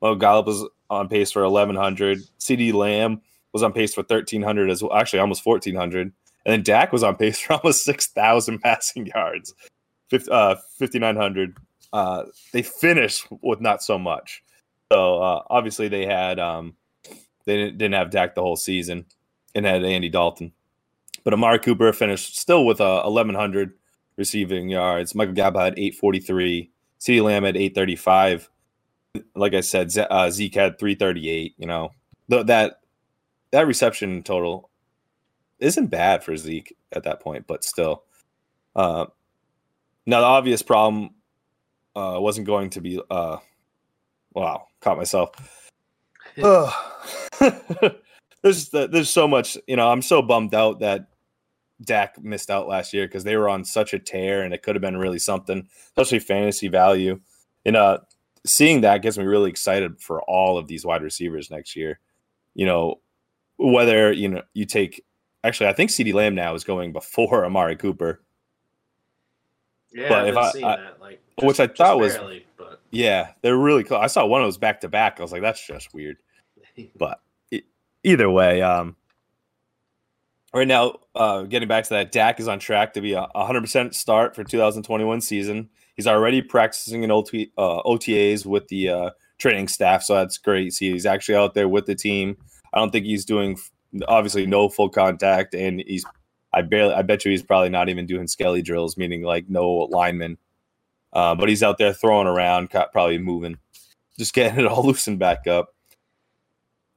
Well, 0.02 0.16
Gallup 0.16 0.48
was 0.48 0.66
on 0.90 1.08
pace 1.08 1.32
for 1.32 1.44
eleven 1.44 1.76
hundred. 1.76 2.20
CeeDee 2.40 2.74
Lamb 2.74 3.22
was 3.54 3.64
on 3.64 3.74
pace 3.74 3.94
for 3.94 4.04
thirteen 4.04 4.42
hundred 4.42 4.70
as 4.70 4.82
well. 4.82 4.94
Actually, 4.94 5.20
almost 5.20 5.44
fourteen 5.44 5.76
hundred. 5.76 6.12
And 6.48 6.54
then 6.54 6.64
Dak 6.64 6.94
was 6.94 7.04
on 7.04 7.16
pace 7.18 7.40
for 7.40 7.54
almost 7.54 7.84
6,000 7.84 8.60
passing 8.64 9.06
yards, 9.08 9.54
uh, 10.32 10.56
5,900. 10.80 11.58
Uh, 11.92 12.24
they 12.54 12.62
finished 12.62 13.28
with 13.42 13.60
not 13.60 13.84
so 13.84 14.00
much. 14.00 14.42
So 14.92 15.22
uh, 15.22 15.44
obviously 15.50 15.90
they 15.90 16.06
had 16.06 16.40
um, 16.40 16.76
they 17.48 17.72
didn't, 17.72 17.94
have 17.94 18.12
Dak 18.12 18.36
the 18.36 18.42
whole 18.42 18.58
season 18.58 19.06
and 19.56 19.66
had 19.66 19.84
Andy 19.84 20.10
Dalton. 20.10 20.52
But 21.24 21.34
Amari 21.34 21.60
Cooper 21.60 21.92
finished 21.94 22.38
still 22.38 22.66
with 22.66 22.80
uh, 22.80 23.04
1,100 23.04 23.74
receiving 24.18 24.70
yards. 24.70 25.16
Michael 25.16 25.34
Gallup 25.34 25.56
had 25.56 25.80
843. 25.80 26.70
CeeDee 27.00 27.24
Lamb 27.24 27.44
had 27.44 27.56
835. 27.56 28.50
Like 29.34 29.54
I 29.54 29.62
said, 29.62 29.92
Ze- 29.92 30.02
uh, 30.10 30.30
Zeke 30.30 30.56
had 30.56 30.78
338. 30.78 31.56
You 31.58 31.68
know, 31.68 31.92
Th- 32.30 32.46
that 32.46 32.82
that 33.52 33.66
reception 33.66 34.24
total 34.24 34.70
isn't 35.60 35.88
bad 35.88 36.24
for 36.24 36.36
Zeke 36.36 36.76
at 36.92 37.04
that 37.04 37.22
point, 37.22 37.48
but 37.48 37.64
still. 37.64 38.04
Uh, 38.76 39.06
now 40.06 40.20
the 40.20 40.26
obvious 40.26 40.62
problem 40.62 41.12
uh, 41.96 42.18
wasn't 42.20 42.46
going 42.46 42.70
to 42.72 42.82
be. 42.82 43.02
Uh, 43.10 43.38
wow, 44.34 44.68
caught 44.82 44.98
myself. 44.98 45.32
Ugh. 46.44 46.74
there's 48.44 48.70
there's 48.70 49.10
so 49.10 49.28
much. 49.28 49.58
You 49.68 49.76
know, 49.76 49.90
I'm 49.92 50.02
so 50.02 50.22
bummed 50.22 50.54
out 50.56 50.80
that 50.80 51.08
Dak 51.82 52.22
missed 52.24 52.50
out 52.50 52.68
last 52.68 52.94
year 52.94 53.08
because 53.08 53.24
they 53.24 53.36
were 53.38 53.50
on 53.50 53.64
such 53.66 53.94
a 53.94 54.00
tear, 54.00 54.44
and 54.44 54.54
it 54.54 54.62
could 54.64 54.76
have 54.76 54.82
been 54.82 54.98
really 54.98 55.20
something, 55.20 55.68
especially 55.96 56.20
fantasy 56.20 56.68
value. 56.68 57.20
And 57.66 57.76
uh, 57.76 58.00
seeing 58.46 58.82
that 58.82 59.02
gets 59.02 59.18
me 59.18 59.26
really 59.26 59.50
excited 59.50 60.00
for 60.02 60.22
all 60.24 60.58
of 60.58 60.68
these 60.68 60.86
wide 60.86 61.02
receivers 61.04 61.50
next 61.52 61.76
year. 61.76 62.00
You 62.56 62.66
know, 62.66 63.02
whether 63.58 64.12
you 64.12 64.30
know 64.30 64.42
you 64.54 64.66
take 64.66 65.04
actually, 65.44 65.68
I 65.70 65.74
think 65.74 65.92
CeeDee 65.92 66.14
Lamb 66.14 66.36
now 66.36 66.54
is 66.56 66.64
going 66.64 66.94
before 66.94 67.46
Amari 67.46 67.76
Cooper. 67.76 68.22
Yeah, 69.92 70.10
But 70.10 70.18
I've 70.20 70.28
if 70.28 70.34
been 70.36 70.44
I- 70.44 70.52
seeing 70.52 70.66
I- 70.66 70.78
that. 70.78 71.02
Like, 71.02 71.22
which 71.42 71.60
I 71.60 71.68
just 71.68 71.78
thought 71.78 72.00
was- 72.00 72.16
barely, 72.18 72.46
but 72.58 72.82
Yeah, 72.92 73.32
they're 73.42 73.56
really 73.58 73.84
close. 73.84 74.02
I 74.02 74.08
saw 74.08 74.26
one 74.26 74.42
of 74.42 74.48
those 74.48 74.58
back 74.58 74.82
to 74.82 74.90
back. 74.90 75.20
I 75.20 75.22
was 75.24 75.32
like, 75.32 75.42
that's 75.44 75.66
just 75.66 75.94
weird. 75.94 76.18
But 76.96 77.22
e- 77.52 77.64
either 78.04 78.30
way, 78.30 78.62
um, 78.62 78.96
right 80.54 80.68
now, 80.68 81.00
uh, 81.16 81.44
getting 81.44 81.68
back 81.68 81.86
to 81.86 81.90
that, 81.92 82.12
Dak 82.12 82.40
is 82.40 82.48
on 82.48 82.60
track 82.60 82.94
to 82.94 83.02
be 83.02 83.14
a 83.14 83.28
100% 83.36 83.94
start 83.94 84.36
for 84.36 84.44
2021 84.44 85.22
season. 85.22 85.70
He's 85.96 86.08
already 86.08 86.42
practicing 86.42 87.04
in 87.04 87.12
OT, 87.12 87.52
uh, 87.58 87.82
OTAs 87.84 88.46
with 88.46 88.68
the 88.68 88.90
uh, 88.90 89.10
training 89.38 89.68
staff, 89.68 90.04
so 90.04 90.16
that's 90.16 90.38
great. 90.38 90.74
See, 90.74 90.92
he's 90.92 91.06
actually 91.06 91.36
out 91.36 91.54
there 91.54 91.68
with 91.68 91.86
the 91.86 91.96
team. 91.96 92.38
I 92.74 92.80
don't 92.80 92.92
think 92.92 93.06
he's 93.06 93.26
doing 93.26 93.58
obviously 94.08 94.46
no 94.46 94.70
full 94.70 94.90
contact, 94.90 95.54
and 95.56 95.84
he's 95.86 96.06
I 96.54 96.62
barely 96.62 96.94
I 96.94 97.02
bet 97.02 97.26
you 97.26 97.32
he's 97.32 97.44
probably 97.44 97.70
not 97.70 97.90
even 97.90 98.06
doing 98.06 98.28
skelly 98.28 98.62
drills, 98.62 98.98
meaning 98.98 99.24
like 99.24 99.50
no 99.50 99.88
linemen. 99.90 100.38
Uh, 101.14 101.36
but 101.36 101.50
he's 101.50 101.64
out 101.64 101.78
there 101.78 101.94
throwing 101.94 102.28
around, 102.28 102.70
probably 102.70 103.18
moving, 103.18 103.58
just 104.20 104.34
getting 104.36 104.60
it 104.60 104.68
all 104.68 104.86
loosened 104.86 105.20
back 105.20 105.48
up. 105.48 105.74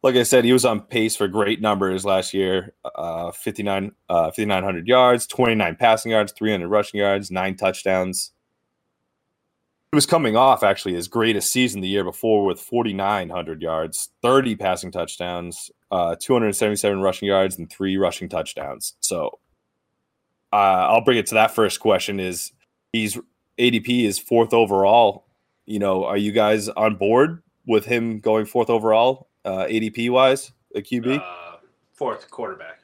Like 0.02 0.16
I 0.16 0.22
said, 0.22 0.44
he 0.44 0.52
was 0.52 0.64
on 0.64 0.80
pace 0.80 1.14
for 1.14 1.28
great 1.28 1.60
numbers 1.60 2.06
last 2.06 2.32
year 2.32 2.72
uh, 2.94 3.32
59, 3.32 3.92
uh, 4.08 4.30
5,900 4.30 4.88
yards, 4.88 5.26
29 5.26 5.76
passing 5.76 6.12
yards, 6.12 6.32
300 6.32 6.68
rushing 6.68 7.00
yards, 7.00 7.30
nine 7.30 7.56
touchdowns. 7.56 8.32
He 9.92 9.96
was 9.96 10.06
coming 10.06 10.36
off 10.36 10.62
actually 10.62 10.94
his 10.94 11.08
greatest 11.08 11.52
season 11.52 11.80
the 11.80 11.88
year 11.88 12.04
before 12.04 12.46
with 12.46 12.60
4,900 12.60 13.60
yards, 13.60 14.10
30 14.22 14.56
passing 14.56 14.92
touchdowns, 14.92 15.70
uh, 15.90 16.14
277 16.18 17.00
rushing 17.00 17.28
yards, 17.28 17.58
and 17.58 17.68
three 17.68 17.96
rushing 17.96 18.28
touchdowns. 18.28 18.94
So 19.00 19.40
uh, 20.52 20.56
I'll 20.88 21.04
bring 21.04 21.18
it 21.18 21.26
to 21.26 21.34
that 21.34 21.50
first 21.54 21.80
question 21.80 22.20
is 22.20 22.52
he's 22.92 23.18
ADP 23.58 24.04
is 24.04 24.18
fourth 24.18 24.54
overall. 24.54 25.26
You 25.66 25.78
know, 25.78 26.04
are 26.04 26.16
you 26.16 26.32
guys 26.32 26.68
on 26.68 26.96
board 26.96 27.42
with 27.66 27.84
him 27.84 28.18
going 28.20 28.46
fourth 28.46 28.70
overall, 28.70 29.28
uh, 29.44 29.66
ADP 29.68 30.10
wise, 30.10 30.52
a 30.74 30.80
QB? 30.80 31.20
uh, 31.20 31.56
fourth 31.92 32.30
quarterback. 32.30 32.80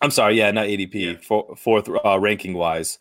I'm 0.00 0.10
sorry, 0.10 0.36
yeah, 0.36 0.50
not 0.50 0.66
ADP, 0.66 0.94
Yeah. 0.94 1.14
four, 1.22 1.54
fourth 1.56 1.88
uh, 1.88 2.18
ranking 2.18 2.54
wise. 2.54 2.98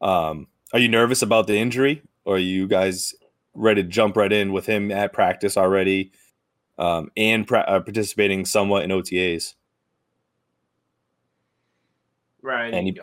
Um, 0.00 0.46
are 0.72 0.78
you 0.78 0.88
nervous 0.88 1.22
about 1.22 1.46
the 1.46 1.56
injury, 1.56 2.02
or 2.24 2.36
are 2.36 2.38
you 2.38 2.66
guys 2.66 3.14
ready 3.54 3.82
to 3.82 3.88
jump 3.88 4.16
right 4.16 4.32
in 4.32 4.52
with 4.52 4.66
him 4.66 4.90
at 4.90 5.12
practice 5.12 5.56
already, 5.56 6.12
um, 6.78 7.10
and 7.16 7.46
pra- 7.46 7.60
uh, 7.66 7.80
participating 7.80 8.44
somewhat 8.44 8.84
in 8.84 8.90
OTAs? 8.90 9.54
Right. 12.42 12.72
And 12.72 12.86
you 12.86 12.94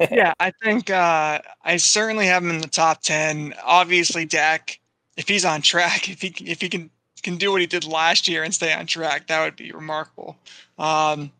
yeah, 0.12 0.32
I 0.38 0.52
think 0.62 0.90
uh, 0.90 1.40
I 1.64 1.76
certainly 1.76 2.26
have 2.26 2.44
him 2.44 2.50
in 2.50 2.60
the 2.60 2.68
top 2.68 3.02
ten. 3.02 3.54
Obviously, 3.64 4.24
Dak, 4.24 4.78
if 5.16 5.26
he's 5.26 5.44
on 5.44 5.62
track, 5.62 6.08
if 6.08 6.22
he 6.22 6.28
if 6.44 6.60
he 6.60 6.68
can 6.68 6.90
can 7.26 7.36
do 7.36 7.52
what 7.52 7.60
he 7.60 7.66
did 7.66 7.84
last 7.84 8.28
year 8.28 8.44
and 8.44 8.54
stay 8.54 8.72
on 8.72 8.86
track, 8.86 9.26
that 9.26 9.44
would 9.44 9.56
be 9.56 9.72
remarkable. 9.72 10.36
Um, 10.78 11.30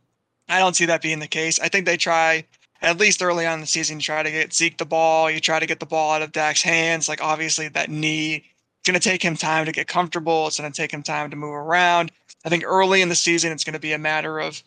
I 0.49 0.59
don't 0.59 0.77
see 0.77 0.87
that 0.87 1.03
being 1.03 1.21
the 1.21 1.27
case. 1.27 1.59
I 1.61 1.69
think 1.69 1.87
they 1.87 1.97
try 1.97 2.45
at 2.83 2.99
least 2.99 3.23
early 3.23 3.47
on 3.47 3.55
in 3.55 3.61
the 3.61 3.67
season, 3.67 3.97
you 3.97 4.03
try 4.03 4.23
to 4.23 4.31
get 4.31 4.53
Zeke 4.53 4.77
the 4.77 4.85
ball, 4.85 5.31
you 5.31 5.41
try 5.41 5.59
to 5.59 5.67
get 5.67 5.81
the 5.81 5.87
ball 5.87 6.13
out 6.13 6.23
of 6.23 6.33
Dak's 6.33 6.63
hands. 6.63 7.09
Like 7.09 7.23
obviously 7.23 7.69
that 7.69 7.91
knee, 7.91 8.37
it's 8.37 8.91
going 8.91 9.01
to 9.01 9.09
take 9.09 9.23
him 9.23 9.37
time 9.37 9.65
to 9.65 9.73
get 9.73 9.89
comfortable. 9.89 10.47
It's 10.47 10.61
going 10.61 10.71
to 10.71 10.77
take 10.77 10.93
him 10.93 11.03
time 11.03 11.31
to 11.31 11.37
move 11.37 11.55
around. 11.55 12.13
I 12.45 12.49
think 12.49 12.65
early 12.67 13.01
in 13.01 13.09
the 13.09 13.15
season, 13.15 13.53
it's 13.53 13.65
going 13.65 13.75
to 13.75 13.81
be 13.81 13.93
a 13.93 13.99
matter 13.99 14.39
of 14.39 14.63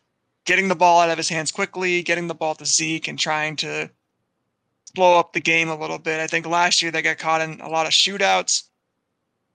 getting 0.46 0.68
the 0.68 0.76
ball 0.76 1.02
out 1.02 1.10
of 1.10 1.18
his 1.18 1.30
hands 1.30 1.52
quickly, 1.52 2.02
getting 2.02 2.28
the 2.28 2.34
ball 2.34 2.56
to 2.56 2.66
Zeke, 2.66 3.08
and 3.08 3.20
trying 3.20 3.56
to 3.58 3.90
blow 4.96 5.20
up 5.20 5.34
the 5.34 5.40
game 5.40 5.70
a 5.70 5.80
little 5.80 6.00
bit. 6.00 6.20
I 6.20 6.28
think 6.28 6.48
last 6.48 6.82
year 6.82 6.92
they 6.92 7.02
got 7.02 7.20
caught 7.20 7.42
in 7.42 7.62
a 7.62 7.70
lot 7.70 7.86
of 7.86 7.92
shootouts. 7.92 8.69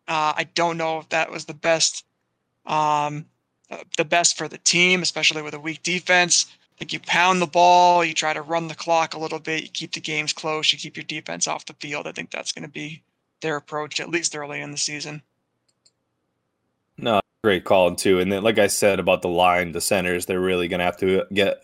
Uh, 0.06 0.34
I 0.36 0.44
don't 0.54 0.76
know 0.76 0.98
if 0.98 1.08
that 1.10 1.30
was 1.30 1.46
the 1.46 1.54
best, 1.54 2.04
um, 2.66 3.26
uh, 3.70 3.78
the 3.96 4.04
best 4.04 4.36
for 4.36 4.48
the 4.48 4.58
team, 4.58 5.02
especially 5.02 5.42
with 5.42 5.54
a 5.54 5.60
weak 5.60 5.82
defense. 5.82 6.46
I 6.50 6.78
think 6.78 6.92
you 6.92 7.00
pound 7.00 7.40
the 7.40 7.46
ball, 7.46 8.04
you 8.04 8.14
try 8.14 8.32
to 8.32 8.42
run 8.42 8.68
the 8.68 8.74
clock 8.74 9.14
a 9.14 9.18
little 9.18 9.38
bit, 9.38 9.62
you 9.62 9.68
keep 9.68 9.92
the 9.92 10.00
games 10.00 10.32
close, 10.32 10.72
you 10.72 10.78
keep 10.78 10.96
your 10.96 11.04
defense 11.04 11.46
off 11.46 11.66
the 11.66 11.74
field. 11.74 12.06
I 12.06 12.12
think 12.12 12.30
that's 12.30 12.52
going 12.52 12.64
to 12.64 12.68
be 12.68 13.02
their 13.40 13.56
approach 13.56 14.00
at 14.00 14.10
least 14.10 14.34
early 14.34 14.60
in 14.60 14.72
the 14.72 14.76
season. 14.76 15.22
No, 16.98 17.20
great 17.42 17.64
call 17.64 17.94
too. 17.94 18.20
And 18.20 18.30
then, 18.32 18.42
like 18.42 18.58
I 18.58 18.66
said 18.66 18.98
about 18.98 19.22
the 19.22 19.28
line, 19.28 19.72
the 19.72 19.80
centers, 19.80 20.26
they're 20.26 20.40
really 20.40 20.68
going 20.68 20.80
to 20.80 20.84
have 20.84 20.96
to 20.98 21.24
get 21.32 21.62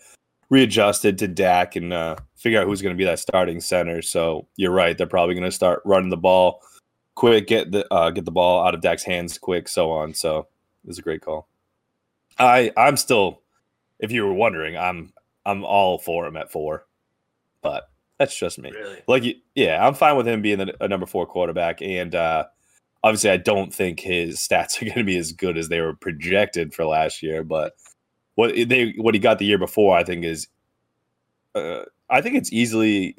readjusted 0.49 1.17
to 1.19 1.27
Dak 1.27 1.75
and 1.75 1.93
uh, 1.93 2.15
figure 2.35 2.61
out 2.61 2.67
who's 2.67 2.81
going 2.81 2.95
to 2.95 2.97
be 2.97 3.05
that 3.05 3.19
starting 3.19 3.59
center. 3.59 4.01
So 4.01 4.47
you're 4.55 4.71
right; 4.71 4.97
they're 4.97 5.07
probably 5.07 5.35
going 5.35 5.45
to 5.45 5.51
start 5.51 5.81
running 5.85 6.09
the 6.09 6.17
ball 6.17 6.61
quick, 7.15 7.47
get 7.47 7.71
the 7.71 7.91
uh, 7.93 8.09
get 8.11 8.25
the 8.25 8.31
ball 8.31 8.65
out 8.65 8.73
of 8.73 8.81
Dak's 8.81 9.03
hands 9.03 9.37
quick, 9.37 9.67
so 9.67 9.91
on. 9.91 10.13
So 10.13 10.47
it's 10.87 10.99
a 10.99 11.01
great 11.01 11.21
call. 11.21 11.47
I 12.37 12.71
I'm 12.77 12.97
still, 12.97 13.41
if 13.99 14.11
you 14.11 14.25
were 14.25 14.33
wondering, 14.33 14.77
I'm 14.77 15.13
I'm 15.45 15.63
all 15.63 15.97
for 15.97 16.25
him 16.25 16.37
at 16.37 16.51
four, 16.51 16.85
but 17.61 17.89
that's 18.17 18.37
just 18.37 18.59
me. 18.59 18.71
Really? 18.71 19.01
Like, 19.07 19.23
yeah, 19.55 19.85
I'm 19.85 19.95
fine 19.95 20.15
with 20.15 20.27
him 20.27 20.41
being 20.41 20.69
a 20.79 20.87
number 20.87 21.05
four 21.05 21.25
quarterback, 21.25 21.81
and 21.81 22.13
uh, 22.13 22.45
obviously, 23.03 23.31
I 23.31 23.37
don't 23.37 23.73
think 23.73 23.99
his 23.99 24.37
stats 24.47 24.81
are 24.81 24.85
going 24.85 24.97
to 24.97 25.03
be 25.03 25.17
as 25.17 25.31
good 25.31 25.57
as 25.57 25.69
they 25.69 25.81
were 25.81 25.95
projected 25.95 26.73
for 26.73 26.85
last 26.85 27.23
year. 27.23 27.43
But 27.43 27.73
what 28.35 28.53
they 28.55 28.93
what 28.97 29.13
he 29.13 29.19
got 29.19 29.39
the 29.39 29.45
year 29.45 29.57
before, 29.57 29.97
I 29.97 30.03
think 30.03 30.23
is, 30.23 30.47
uh, 31.55 31.83
I 32.09 32.21
think 32.21 32.35
it's 32.35 32.53
easily 32.53 33.17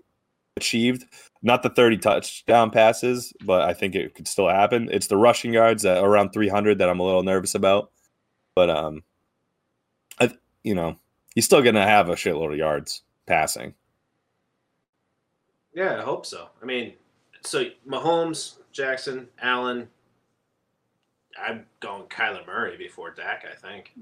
achieved. 0.56 1.04
Not 1.42 1.62
the 1.62 1.70
30 1.70 1.98
touchdown 1.98 2.70
passes, 2.70 3.32
but 3.44 3.62
I 3.62 3.74
think 3.74 3.94
it 3.94 4.14
could 4.14 4.28
still 4.28 4.48
happen. 4.48 4.88
It's 4.92 5.08
the 5.08 5.16
rushing 5.16 5.52
yards 5.52 5.84
at 5.84 6.02
around 6.02 6.30
300 6.30 6.78
that 6.78 6.88
I'm 6.88 7.00
a 7.00 7.04
little 7.04 7.24
nervous 7.24 7.54
about. 7.54 7.90
But 8.54 8.70
um, 8.70 9.02
I 10.20 10.30
you 10.62 10.74
know 10.74 10.96
he's 11.34 11.44
still 11.44 11.62
going 11.62 11.74
to 11.74 11.82
have 11.82 12.08
a 12.08 12.14
shitload 12.14 12.52
of 12.52 12.58
yards 12.58 13.02
passing. 13.26 13.74
Yeah, 15.74 15.98
I 15.98 16.02
hope 16.02 16.26
so. 16.26 16.48
I 16.60 16.66
mean, 16.66 16.92
so 17.42 17.64
Mahomes, 17.88 18.58
Jackson, 18.72 19.28
Allen. 19.40 19.88
I'm 21.42 21.64
going 21.80 22.02
Kyler 22.04 22.46
Murray 22.46 22.76
before 22.76 23.10
Dak. 23.10 23.46
I 23.50 23.54
think. 23.54 23.92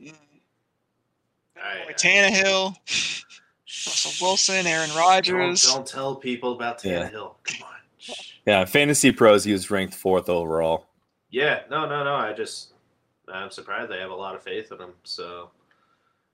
I, 1.56 1.84
Boy, 1.86 1.92
Tannehill, 1.92 2.74
Russell 3.86 4.26
Wilson, 4.26 4.66
Aaron 4.66 4.90
Rodgers. 4.96 5.62
Don't, 5.62 5.74
don't 5.76 5.86
tell 5.86 6.14
people 6.16 6.52
about 6.54 6.84
Yeah. 6.84 7.08
Tannehill. 7.08 7.34
Come 7.44 7.62
on. 7.62 8.14
Yeah, 8.46 8.64
fantasy 8.64 9.12
pros, 9.12 9.44
he 9.44 9.52
was 9.52 9.70
ranked 9.70 9.94
fourth 9.94 10.28
overall. 10.28 10.86
Yeah, 11.30 11.60
no, 11.70 11.86
no, 11.88 12.02
no. 12.02 12.14
I 12.14 12.32
just, 12.32 12.72
I'm 13.32 13.50
surprised 13.50 13.90
they 13.90 13.98
have 13.98 14.10
a 14.10 14.14
lot 14.14 14.34
of 14.34 14.42
faith 14.42 14.72
in 14.72 14.78
him. 14.78 14.92
So, 15.04 15.50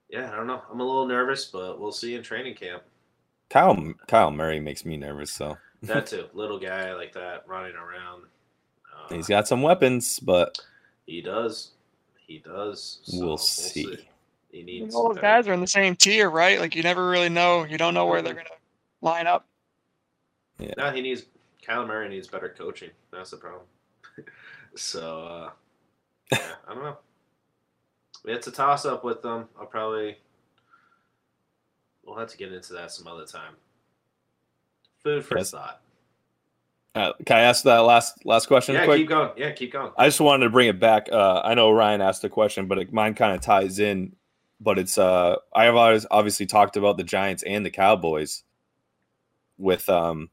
yeah, 0.09 0.33
I 0.33 0.37
don't 0.37 0.47
know. 0.47 0.63
I'm 0.71 0.81
a 0.81 0.85
little 0.85 1.07
nervous, 1.07 1.45
but 1.47 1.79
we'll 1.79 1.93
see 1.93 2.15
in 2.15 2.23
training 2.23 2.55
camp. 2.55 2.83
Kyle 3.51 3.93
Kyle 4.09 4.31
Murray 4.31 4.59
makes 4.61 4.85
me 4.85 4.97
nervous, 4.97 5.31
so 5.33 5.57
That 5.83 6.07
too, 6.07 6.27
little 6.33 6.59
guy 6.59 6.95
like 6.95 7.13
that 7.13 7.45
running 7.47 7.77
around. 7.77 8.25
Uh, 8.93 9.15
he's 9.15 9.27
got 9.29 9.47
some 9.47 9.63
weapons, 9.63 10.19
but 10.19 10.59
He 11.05 11.21
does. 11.21 11.73
He 12.27 12.39
does. 12.39 13.01
So 13.05 13.25
we'll 13.25 13.37
see. 13.37 14.09
He 14.57 14.63
needs. 14.63 14.95
All 14.95 15.13
those 15.13 15.21
guys 15.21 15.47
are 15.49 15.53
in 15.53 15.61
the 15.61 15.67
same 15.67 15.95
tier, 15.97 16.31
right? 16.31 16.59
Like 16.59 16.75
you 16.75 16.83
never 16.83 17.09
really 17.09 17.29
know. 17.29 17.65
You 17.65 17.77
don't 17.77 17.93
know 17.93 18.07
where 18.07 18.23
they're 18.23 18.33
going 18.33 18.47
to 18.47 18.53
line 19.03 19.27
up. 19.27 19.47
Yeah. 20.59 20.73
No, 20.79 20.91
he 20.91 21.03
needs. 21.03 21.25
Kyler 21.63 21.87
Murray 21.87 22.09
needs 22.09 22.27
better 22.27 22.49
coaching. 22.57 22.91
That's 23.13 23.31
the 23.33 23.37
problem. 23.37 23.65
so, 24.77 25.27
uh, 25.27 25.51
yeah, 26.33 26.39
I 26.67 26.75
don't 26.75 26.83
know. 26.85 26.97
It's 28.25 28.47
a 28.47 28.51
toss 28.53 28.87
up 28.87 29.05
with 29.05 29.21
them. 29.21 29.47
I'll 29.61 29.67
probably. 29.67 30.17
We'll 32.05 32.17
have 32.17 32.29
to 32.29 32.37
get 32.39 32.53
into 32.53 32.73
that 32.75 32.93
some 32.93 33.07
other 33.09 33.27
time. 33.27 33.55
Food 35.03 35.25
for 35.25 35.37
Yes. 35.37 35.51
thought. 35.51 35.83
uh, 36.95 37.13
can 37.27 37.37
I 37.37 37.41
ask 37.41 37.65
that 37.65 37.79
last 37.81 38.25
last 38.25 38.47
question 38.47 38.75
Yeah, 38.75 38.87
quick? 38.87 38.99
keep 39.01 39.09
going. 39.09 39.33
Yeah, 39.37 39.51
keep 39.53 39.73
going. 39.73 39.93
I 39.99 40.07
just 40.07 40.21
wanted 40.21 40.45
to 40.45 40.51
bring 40.51 40.69
it 40.69 40.81
back. 40.81 41.09
Uh, 41.13 41.43
I 41.45 41.53
know 41.55 41.71
Ryan 41.73 42.01
asked 42.01 42.25
a 42.25 42.31
question, 42.31 42.69
but 42.69 42.79
it, 42.79 42.93
mine 42.93 43.13
kind 43.15 43.35
of 43.35 43.43
ties 43.43 43.79
in. 43.81 44.17
But 44.61 44.79
it's 44.79 44.97
uh, 44.99 45.37
I 45.55 45.65
have 45.65 45.77
always 45.77 46.07
obviously 46.11 46.47
talked 46.47 46.77
about 46.77 46.97
the 46.97 47.05
Giants 47.05 47.43
and 47.43 47.65
the 47.65 47.71
Cowboys. 47.71 48.43
With 49.59 49.89
um, 49.89 50.31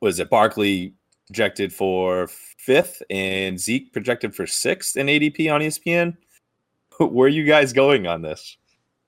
was 0.00 0.18
it 0.20 0.30
Barkley 0.30 0.94
projected 1.26 1.72
for 1.72 2.26
fifth 2.28 3.02
and 3.10 3.58
Zeke 3.58 3.92
projected 3.92 4.34
for 4.34 4.46
sixth 4.46 4.96
in 4.96 5.06
ADP 5.06 5.52
on 5.52 5.60
ESPN? 5.60 6.16
Where 6.98 7.26
are 7.26 7.28
you 7.28 7.44
guys 7.44 7.72
going 7.72 8.06
on 8.06 8.22
this? 8.22 8.56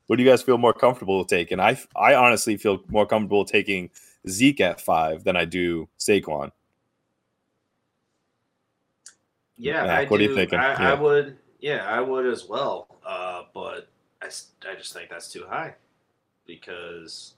What 0.07 0.17
do 0.17 0.23
you 0.23 0.29
guys 0.29 0.43
feel 0.43 0.59
more 0.59 0.73
comfortable 0.75 1.25
taking? 1.25 1.61
I 1.61 1.79
I 1.97 2.15
honestly 2.15 2.57
feel 2.57 2.83
more 2.89 3.07
comfortable 3.07 3.45
taking 3.45 3.91
Zeke 4.29 4.61
at 4.61 4.81
five 4.81 5.25
than 5.25 5.37
I 5.37 5.45
do 5.45 5.89
Saquon. 5.99 6.51
Yeah, 9.57 9.85
Mac, 9.87 10.11
what 10.11 10.21
are 10.21 10.23
you 10.23 10.31
do- 10.31 10.35
thinking? 10.35 10.59
I, 10.59 10.73
Yeah. 10.73 10.93
I 10.93 10.95
would. 10.95 11.39
Yeah, 11.61 11.85
I 11.87 12.01
would 12.01 12.27
as 12.27 12.49
well. 12.49 12.89
Uh, 13.07 13.42
but 13.55 13.89
I, 14.23 14.27
I 14.27 14.75
just 14.77 14.93
think 14.93 15.11
that's 15.11 15.31
too 15.31 15.45
high 15.49 15.75
because 16.47 17.35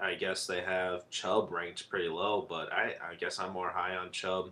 I 0.00 0.14
guess 0.14 0.46
they 0.46 0.60
have 0.60 1.08
Chubb 1.10 1.50
ranked 1.50 1.88
pretty 1.88 2.08
low. 2.08 2.46
But 2.48 2.72
I, 2.72 2.94
I 3.10 3.14
guess 3.14 3.38
I'm 3.38 3.52
more 3.52 3.70
high 3.70 3.96
on 3.96 4.10
Chubb 4.10 4.50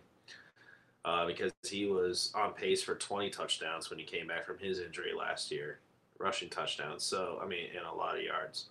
uh, 1.05 1.27
because 1.27 1.53
he 1.69 1.87
was 1.87 2.33
on 2.35 2.53
pace 2.53 2.83
for 2.83 2.95
20 2.95 3.31
touchdowns 3.31 3.91
when 3.91 3.99
he 3.99 4.05
came 4.05 4.27
back 4.27 4.45
from 4.45 4.59
his 4.59 4.81
injury 4.81 5.13
last 5.17 5.51
year, 5.51 5.79
rushing 6.19 6.49
touchdowns. 6.49 7.05
So 7.05 7.39
I 7.43 7.47
mean, 7.47 7.67
in 7.77 7.85
a 7.85 7.95
lot 7.95 8.17
of 8.17 8.23
yards. 8.23 8.67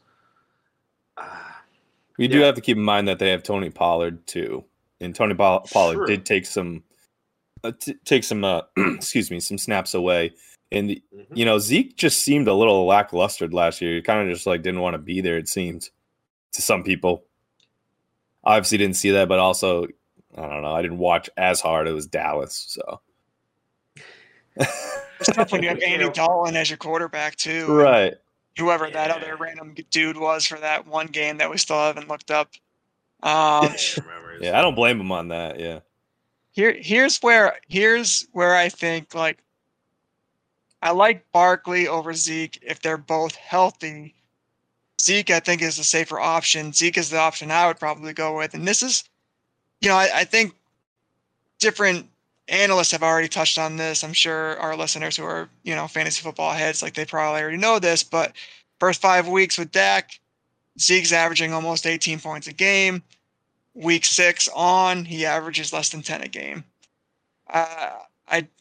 Uh, 1.17 1.51
We 2.17 2.27
do 2.27 2.39
have 2.41 2.55
to 2.55 2.61
keep 2.61 2.77
in 2.77 2.83
mind 2.83 3.07
that 3.07 3.19
they 3.19 3.29
have 3.29 3.43
Tony 3.43 3.69
Pollard 3.69 4.25
too, 4.27 4.63
and 4.99 5.15
Tony 5.15 5.33
Pollard 5.33 5.67
True. 5.95 6.05
did 6.07 6.25
take 6.25 6.45
some, 6.45 6.83
uh, 7.63 7.71
t- 7.79 7.95
take 8.03 8.23
some, 8.25 8.43
uh, 8.43 8.61
excuse 8.77 9.31
me, 9.31 9.39
some 9.39 9.57
snaps 9.57 9.93
away. 9.93 10.33
And 10.71 10.89
mhm. 10.89 11.01
you 11.33 11.45
know 11.45 11.59
Zeke 11.59 11.95
just 11.95 12.23
seemed 12.23 12.47
a 12.47 12.53
little 12.53 12.85
lackluster 12.85 13.47
last 13.47 13.81
year. 13.81 13.95
He 13.95 14.01
kind 14.01 14.27
of 14.27 14.33
just 14.33 14.47
like 14.47 14.61
didn't 14.61 14.81
want 14.81 14.95
to 14.95 14.99
be 14.99 15.21
there. 15.21 15.37
It 15.37 15.47
seemed 15.47 15.89
to 16.53 16.61
some 16.61 16.83
people. 16.83 17.23
Obviously, 18.43 18.77
didn't 18.77 18.95
see 18.97 19.11
that, 19.11 19.27
but 19.27 19.39
also 19.39 19.85
I 20.37 20.41
don't 20.47 20.61
know. 20.61 20.73
I 20.73 20.81
didn't 20.81 20.97
watch 20.97 21.29
as 21.37 21.61
hard. 21.61 21.87
It 21.87 21.93
was 21.93 22.07
Dallas, 22.07 22.65
so 22.67 23.01
It's 24.57 25.29
tough 25.33 25.51
when 25.51 25.63
you 25.63 25.69
have 25.69 25.81
Andy 25.85 26.09
Dalton 26.09 26.55
as 26.55 26.69
your 26.69 26.77
quarterback 26.77 27.35
too. 27.35 27.67
right. 27.67 28.15
Whoever 28.57 28.89
that 28.89 29.11
other 29.11 29.35
random 29.35 29.75
dude 29.91 30.17
was 30.17 30.45
for 30.45 30.57
that 30.59 30.87
one 30.87 31.07
game 31.07 31.37
that 31.39 31.51
we 31.51 31.57
still 31.57 31.77
haven't 31.77 32.07
looked 32.07 32.31
up. 32.31 32.51
Um, 33.21 33.31
I 33.31 33.67
can't 33.67 33.97
remember 34.05 34.33
his- 34.33 34.43
Yeah, 34.43 34.57
I 34.57 34.61
don't 34.61 34.75
blame 34.75 34.99
him 34.99 35.11
on 35.11 35.27
that. 35.29 35.59
Yeah, 35.59 35.79
here 36.51 36.73
here's 36.79 37.17
where 37.19 37.59
here's 37.67 38.27
where 38.31 38.55
I 38.55 38.69
think 38.69 39.13
like 39.13 39.39
I 40.85 40.91
like 40.91 41.31
Barkley 41.31 41.87
over 41.87 42.13
Zeke 42.13 42.59
if 42.61 42.79
they're 42.79 42.95
both 42.95 43.33
healthy. 43.33 44.13
Zeke, 45.01 45.31
I 45.31 45.39
think, 45.39 45.63
is 45.63 45.77
the 45.77 45.83
safer 45.83 46.19
option. 46.19 46.73
Zeke 46.73 46.99
is 46.99 47.09
the 47.09 47.17
option 47.17 47.49
I 47.49 47.65
would 47.65 47.79
probably 47.79 48.13
go 48.13 48.37
with. 48.37 48.53
And 48.53 48.67
this 48.67 48.83
is, 48.83 49.03
you 49.81 49.89
know, 49.89 49.95
I, 49.95 50.09
I 50.13 50.23
think 50.25 50.53
different 51.57 52.07
analysts 52.49 52.91
have 52.91 53.01
already 53.01 53.27
touched 53.27 53.57
on 53.57 53.77
this. 53.77 54.03
I'm 54.03 54.13
sure 54.13 54.59
our 54.59 54.77
listeners 54.77 55.17
who 55.17 55.23
are, 55.23 55.49
you 55.63 55.73
know, 55.73 55.87
fantasy 55.87 56.21
football 56.21 56.53
heads, 56.53 56.83
like 56.83 56.93
they 56.93 57.03
probably 57.03 57.41
already 57.41 57.57
know 57.57 57.79
this, 57.79 58.03
but 58.03 58.33
first 58.79 59.01
five 59.01 59.27
weeks 59.27 59.57
with 59.57 59.71
Dak, 59.71 60.19
Zeke's 60.79 61.11
averaging 61.11 61.51
almost 61.51 61.87
18 61.87 62.19
points 62.19 62.45
a 62.45 62.53
game. 62.53 63.01
Week 63.73 64.05
six 64.05 64.47
on, 64.55 65.03
he 65.03 65.25
averages 65.25 65.73
less 65.73 65.89
than 65.89 66.03
10 66.03 66.21
a 66.21 66.27
game. 66.27 66.63
Uh, 67.51 67.89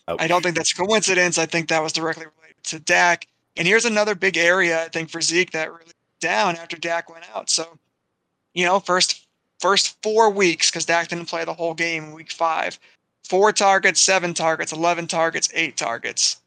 I 0.08 0.16
I 0.20 0.26
don't 0.26 0.42
think 0.42 0.56
that's 0.56 0.72
a 0.72 0.76
coincidence. 0.76 1.38
I 1.38 1.46
think 1.46 1.68
that 1.68 1.82
was 1.82 1.92
directly 1.92 2.26
related 2.26 2.64
to 2.64 2.78
Dak. 2.78 3.26
And 3.56 3.66
here's 3.66 3.84
another 3.84 4.14
big 4.14 4.36
area 4.36 4.84
I 4.84 4.88
think 4.88 5.10
for 5.10 5.20
Zeke 5.20 5.52
that 5.52 5.72
really 5.72 5.92
down 6.20 6.56
after 6.56 6.76
Dak 6.76 7.10
went 7.10 7.24
out. 7.34 7.50
So, 7.50 7.78
you 8.54 8.64
know, 8.64 8.80
first 8.80 9.26
first 9.60 9.96
four 10.02 10.30
weeks 10.30 10.70
because 10.70 10.86
Dak 10.86 11.08
didn't 11.08 11.28
play 11.28 11.44
the 11.44 11.54
whole 11.54 11.74
game 11.74 12.12
week 12.12 12.32
five. 12.32 12.78
Four 13.24 13.52
targets, 13.52 14.00
seven 14.00 14.34
targets, 14.34 14.72
eleven 14.72 15.06
targets, 15.06 15.48
eight 15.54 15.76
targets. 15.76 16.40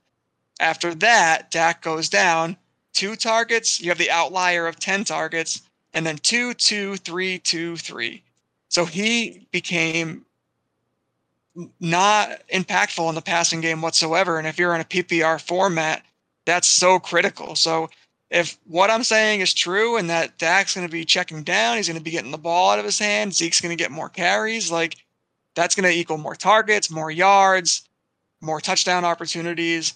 After 0.59 0.93
that, 0.95 1.51
Dak 1.51 1.81
goes 1.81 2.09
down. 2.09 2.57
Two 2.93 3.15
targets. 3.15 3.79
You 3.79 3.89
have 3.89 3.97
the 3.97 4.11
outlier 4.11 4.67
of 4.67 4.79
ten 4.79 5.03
targets, 5.03 5.61
and 5.93 6.05
then 6.05 6.17
two, 6.17 6.53
two, 6.53 6.97
three, 6.97 7.39
two, 7.39 7.77
three. 7.77 8.23
So 8.69 8.85
he 8.85 9.47
became 9.51 10.25
not 11.79 12.41
impactful 12.53 13.07
in 13.09 13.15
the 13.15 13.21
passing 13.21 13.61
game 13.61 13.81
whatsoever. 13.81 14.37
And 14.37 14.47
if 14.47 14.57
you're 14.57 14.75
in 14.75 14.81
a 14.81 14.85
PPR 14.85 15.41
format, 15.41 16.03
that's 16.45 16.67
so 16.67 16.99
critical. 16.99 17.55
So 17.55 17.89
if 18.29 18.57
what 18.65 18.89
I'm 18.89 19.03
saying 19.03 19.41
is 19.41 19.53
true 19.53 19.97
and 19.97 20.09
that 20.09 20.37
Dak's 20.37 20.75
going 20.75 20.87
to 20.87 20.91
be 20.91 21.05
checking 21.05 21.43
down, 21.43 21.77
he's 21.77 21.87
going 21.87 21.97
to 21.97 22.03
be 22.03 22.11
getting 22.11 22.31
the 22.31 22.37
ball 22.37 22.71
out 22.71 22.79
of 22.79 22.85
his 22.85 22.99
hand, 22.99 23.33
Zeke's 23.33 23.61
going 23.61 23.75
to 23.75 23.81
get 23.81 23.91
more 23.91 24.09
carries, 24.09 24.71
like 24.71 24.97
that's 25.55 25.75
going 25.75 25.91
to 25.91 25.97
equal 25.97 26.17
more 26.17 26.35
targets, 26.35 26.91
more 26.91 27.09
yards, 27.09 27.87
more 28.41 28.61
touchdown 28.61 29.05
opportunities. 29.05 29.93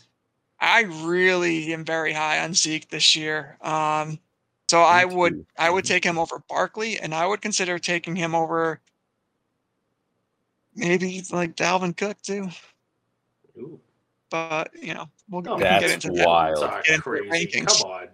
I 0.59 0.81
really 0.81 1.73
am 1.73 1.83
very 1.83 2.13
high 2.13 2.39
on 2.43 2.53
Zeke 2.53 2.89
this 2.89 3.15
year. 3.15 3.57
Um, 3.61 4.19
so 4.69 4.81
I 4.81 5.03
would. 5.03 5.45
I 5.57 5.69
would 5.69 5.83
take 5.83 6.05
him 6.05 6.17
over 6.17 6.41
Barkley, 6.47 6.97
and 6.97 7.13
I 7.13 7.27
would 7.27 7.41
consider 7.41 7.77
taking 7.77 8.15
him 8.15 8.33
over 8.33 8.79
maybe 10.75 11.23
like 11.31 11.55
Dalvin 11.55 11.95
Cook 11.95 12.21
too. 12.21 12.49
Ooh, 13.57 13.79
But 14.29 14.71
you 14.81 14.93
know, 14.93 15.09
we'll, 15.29 15.43
Oh, 15.47 15.55
we 15.57 15.63
can 15.63 15.79
get 15.81 15.91
into 15.91 16.09
that. 16.11 16.25
wild. 16.27 16.59
sorry, 16.59 16.83
Get 16.83 16.95
the 16.97 17.01
crazy. 17.01 17.29
rankings. 17.59 17.81
Come 17.81 17.91
on. 17.91 18.07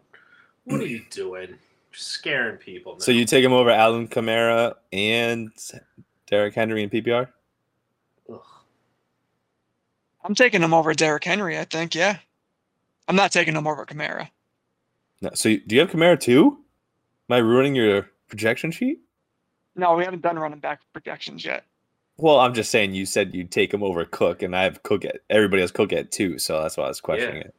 What 0.66 0.82
are 0.82 0.86
you 0.86 1.04
doing? 1.10 1.56
Just 1.92 2.08
scaring 2.10 2.58
people. 2.58 2.94
Now. 2.94 3.00
So 3.00 3.12
you 3.12 3.26
take 3.26 3.44
him 3.44 3.54
over 3.54 3.70
Alvin 3.70 4.08
Kamara 4.08 4.76
and 4.92 5.52
Derrick 6.28 6.54
Henry 6.56 6.84
in 6.84 6.90
PPR? 6.90 7.30
Ugh. 8.32 8.42
I'm 10.24 10.36
taking 10.36 10.62
him 10.62 10.74
over 10.74 10.94
Derrick 10.94 11.24
Henry. 11.24 11.58
I 11.58 11.64
think. 11.66 11.96
Yeah, 11.96 12.18
I'm 13.08 13.16
not 13.16 13.32
taking 13.32 13.56
him 13.56 13.66
over 13.68 13.86
Kamara. 13.86 14.30
No. 15.22 15.30
So 15.36 15.50
you- 15.50 15.60
do 15.62 15.76
you 15.76 15.82
have 15.82 15.90
Kamara 15.92 16.20
too? 16.20 16.60
Am 17.30 17.36
I 17.36 17.38
ruining 17.40 17.76
your 17.76 18.10
projection 18.28 18.72
sheet? 18.72 19.00
No, 19.76 19.96
we 19.96 20.04
haven't 20.04 20.22
done 20.22 20.38
running 20.40 20.60
back 20.60 20.80
projections 20.92 21.46
yet. 21.46 21.64
Well, 22.18 22.40
I'm 22.40 22.54
just 22.54 22.72
saying 22.72 22.94
you 22.96 23.06
said 23.06 23.36
you'd 23.36 23.52
take 23.52 23.74
him 23.74 23.84
over 23.84 24.04
Cook, 24.06 24.42
and 24.42 24.56
I 24.56 24.64
have 24.64 24.82
Cook 24.84 25.06
at 25.06 25.18
everybody 25.30 25.62
has 25.62 25.72
Cook 25.72 25.94
at 25.94 26.12
two, 26.12 26.40
so 26.40 26.62
that's 26.62 26.76
why 26.78 26.86
I 26.86 26.88
was 26.88 27.00
questioning 27.02 27.42
it. 27.42 27.56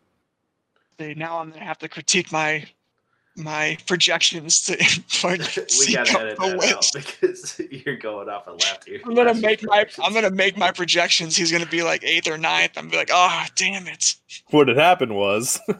See, 0.98 1.14
now 1.14 1.38
I'm 1.38 1.50
gonna 1.50 1.64
have 1.64 1.78
to 1.78 1.88
critique 1.88 2.32
my 2.32 2.64
my 3.36 3.78
projections 3.86 4.62
to 4.62 4.76
find 5.06 5.38
we 5.56 5.64
Zeke 5.68 5.94
gotta 5.94 6.12
up 6.16 6.20
edit 6.22 6.38
that 6.38 6.56
list. 6.58 6.96
out 6.96 7.04
because 7.04 7.60
you're 7.70 7.96
going 7.96 8.28
off 8.28 8.48
a 8.48 8.50
left 8.50 8.84
here. 8.88 9.00
I'm 9.06 9.14
gonna 9.14 9.32
make 9.34 9.62
my 9.62 9.84
projections. 9.84 10.06
I'm 10.06 10.12
gonna 10.12 10.30
make 10.34 10.56
my 10.56 10.72
projections. 10.72 11.36
He's 11.36 11.52
gonna 11.52 11.64
be 11.66 11.84
like 11.84 12.02
eighth 12.02 12.26
or 12.26 12.36
ninth. 12.36 12.72
I'm 12.76 12.84
gonna 12.86 12.90
be 12.90 12.96
like, 12.96 13.10
oh 13.12 13.44
damn 13.54 13.86
it. 13.86 14.16
What 14.50 14.66
had 14.66 14.76
happened 14.76 15.14
was 15.14 15.60
Uh, 15.68 15.78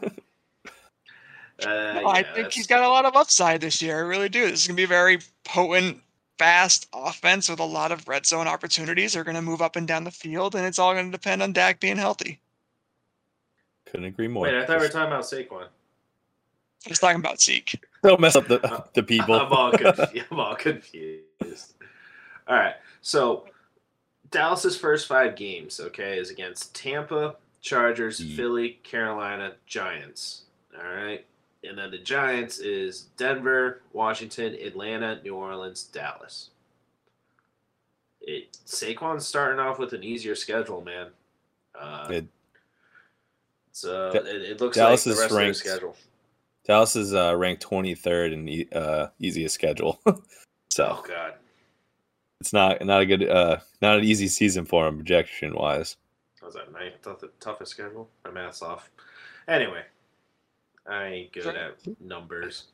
No, 1.65 2.07
I 2.07 2.23
think 2.23 2.35
that's- 2.35 2.55
he's 2.55 2.67
got 2.67 2.81
a 2.83 2.87
lot 2.87 3.03
of 3.03 3.17
upside 3.17 3.59
this 3.59 3.81
year. 3.81 3.97
I 3.97 3.99
really 4.07 4.29
do. 4.29 4.49
This 4.49 4.61
is 4.61 4.67
gonna 4.67 4.77
be 4.77 4.83
a 4.85 4.87
very 4.87 5.19
potent, 5.43 5.97
fast 6.39 6.87
offense 6.93 7.49
with 7.49 7.59
a 7.59 7.63
lot 7.65 7.91
of 7.91 8.07
red 8.07 8.25
zone 8.25 8.47
opportunities. 8.47 9.13
They're 9.13 9.23
gonna 9.25 9.41
move 9.41 9.61
up 9.61 9.75
and 9.75 9.87
down 9.87 10.05
the 10.05 10.11
field, 10.11 10.55
and 10.55 10.65
it's 10.65 10.79
all 10.79 10.95
gonna 10.95 11.11
depend 11.11 11.43
on 11.43 11.53
Dak 11.53 11.79
being 11.79 11.97
healthy. 11.97 12.39
couldn't 13.85 14.05
agree 14.07 14.27
more. 14.27 14.43
Wait, 14.43 14.55
I 14.55 14.65
thought 14.65 14.79
we 14.79 14.85
were 14.85 14.91
talking 14.91 15.11
about 15.11 15.23
Saquon. 15.25 15.67
I 16.85 16.89
was 16.89 16.99
talking 16.99 17.19
about 17.19 17.41
Zeke. 17.41 17.75
Don't 18.03 18.21
mess 18.21 18.35
up 18.37 18.47
the 18.47 18.61
uh, 18.65 18.85
the 18.93 19.03
people. 19.03 19.35
I'm 19.35 19.51
all 19.51 19.71
confused. 19.71 20.27
I'm 20.31 20.39
all 20.39 20.55
confused. 20.55 21.73
All 22.47 22.55
right, 22.55 22.75
so 23.01 23.45
Dallas's 24.31 24.77
first 24.77 25.07
five 25.07 25.35
games, 25.35 25.79
okay, 25.79 26.17
is 26.17 26.29
against 26.31 26.73
Tampa, 26.73 27.35
Chargers, 27.61 28.19
Yeah. 28.21 28.37
Philly, 28.37 28.79
Carolina, 28.83 29.53
Giants. 29.67 30.43
All 30.75 30.89
right, 30.89 31.25
and 31.63 31.77
then 31.77 31.91
the 31.91 31.97
Giants 31.97 32.59
is 32.59 33.03
Denver, 33.17 33.81
Washington, 33.93 34.53
Atlanta, 34.55 35.21
New 35.23 35.35
Orleans, 35.35 35.83
Dallas. 35.83 36.49
It 38.21 38.57
Saquon's 38.65 39.25
starting 39.27 39.59
off 39.59 39.79
with 39.79 39.93
an 39.93 40.03
easier 40.03 40.35
schedule, 40.35 40.81
man. 40.81 41.07
Uh, 41.79 42.07
It- 42.11 42.27
so 43.71 44.11
it, 44.11 44.25
it 44.25 44.61
looks 44.61 44.75
Dallas 44.75 45.05
like 45.05 45.15
the 45.15 45.21
rest 45.21 45.33
ranked- 45.33 45.57
of 45.59 45.63
their 45.63 45.73
schedule. 45.73 45.95
Dallas 46.65 46.95
is 46.95 47.13
uh, 47.13 47.35
ranked 47.35 47.65
23rd 47.67 48.33
in 48.33 48.49
e- 48.49 48.67
uh, 48.73 49.07
easiest 49.19 49.55
schedule, 49.55 49.99
so 50.69 50.97
Oh 50.99 51.03
God. 51.07 51.33
it's 52.41 52.51
not 52.53 52.83
not 52.85 53.01
a 53.01 53.05
good 53.05 53.27
uh, 53.27 53.57
not 53.81 53.97
an 53.99 54.03
easy 54.03 54.27
season 54.27 54.65
for 54.65 54.85
him 54.87 54.97
projection 54.97 55.55
wise. 55.55 55.95
was 56.43 56.53
that 56.55 56.71
ninth 56.73 56.95
tough, 57.01 57.23
toughest 57.39 57.71
schedule? 57.71 58.09
My 58.25 58.31
math's 58.31 58.61
off. 58.61 58.89
Anyway, 59.47 59.83
I 60.89 61.05
ain't 61.05 61.31
good 61.33 61.55
at 61.55 61.77
numbers. 62.01 62.65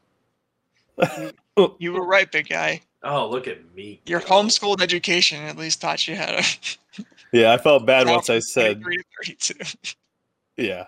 You 1.80 1.94
were 1.94 2.06
right, 2.06 2.32
big 2.32 2.50
guy. 2.50 2.82
Oh, 3.04 3.30
look 3.30 3.48
at 3.48 3.74
me. 3.76 4.02
Your 4.06 4.22
go. 4.22 4.28
homeschooled 4.28 4.82
education 4.82 5.44
at 5.44 5.58
least 5.58 5.82
taught 5.82 6.08
you 6.08 6.16
how 6.16 6.28
to. 6.28 6.44
Yeah, 7.32 7.52
I 7.52 7.58
felt 7.58 7.86
bad 7.86 8.08
once 8.08 8.30
I 8.30 8.40
said 8.40 8.82
32. 8.82 9.56
yeah. 10.56 10.86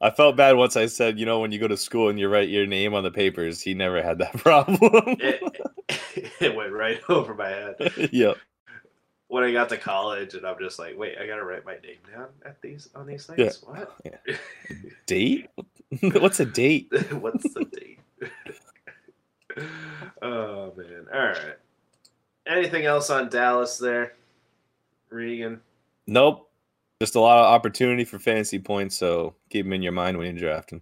I 0.00 0.10
felt 0.10 0.36
bad 0.36 0.56
once 0.56 0.76
I 0.76 0.86
said, 0.86 1.18
you 1.18 1.26
know, 1.26 1.40
when 1.40 1.50
you 1.50 1.58
go 1.58 1.66
to 1.66 1.76
school 1.76 2.08
and 2.08 2.20
you 2.20 2.28
write 2.28 2.50
your 2.50 2.66
name 2.66 2.94
on 2.94 3.02
the 3.02 3.10
papers, 3.10 3.60
he 3.60 3.74
never 3.74 4.00
had 4.00 4.18
that 4.18 4.32
problem. 4.36 4.78
It, 5.18 5.42
it 6.40 6.54
went 6.54 6.70
right 6.72 7.00
over 7.08 7.34
my 7.34 7.48
head 7.48 7.74
yep. 8.12 8.36
when 9.26 9.42
I 9.42 9.52
got 9.52 9.68
to 9.70 9.76
college, 9.76 10.34
and 10.34 10.46
I'm 10.46 10.58
just 10.60 10.78
like, 10.78 10.96
wait, 10.96 11.18
I 11.18 11.26
gotta 11.26 11.44
write 11.44 11.64
my 11.64 11.78
name 11.82 11.98
down 12.14 12.28
at 12.44 12.62
these 12.62 12.88
on 12.94 13.08
these 13.08 13.28
Yeah. 13.36 13.48
things. 13.48 13.64
What? 13.64 13.96
Date? 15.06 15.48
What's 16.00 16.40
a 16.40 16.44
date? 16.44 16.88
What's 17.12 17.52
the 17.54 17.64
date? 17.64 18.00
oh 20.22 20.72
man! 20.76 21.06
All 21.12 21.20
right. 21.20 21.56
Anything 22.46 22.84
else 22.86 23.10
on 23.10 23.28
Dallas 23.28 23.78
there, 23.78 24.14
Regan? 25.10 25.60
Nope. 26.06 26.50
Just 27.00 27.14
a 27.14 27.20
lot 27.20 27.38
of 27.38 27.46
opportunity 27.46 28.04
for 28.04 28.18
fantasy 28.18 28.58
points, 28.58 28.96
so 28.96 29.34
keep 29.50 29.66
them 29.66 29.74
in 29.74 29.82
your 29.82 29.92
mind 29.92 30.16
when 30.16 30.26
you're 30.26 30.48
drafting. 30.48 30.80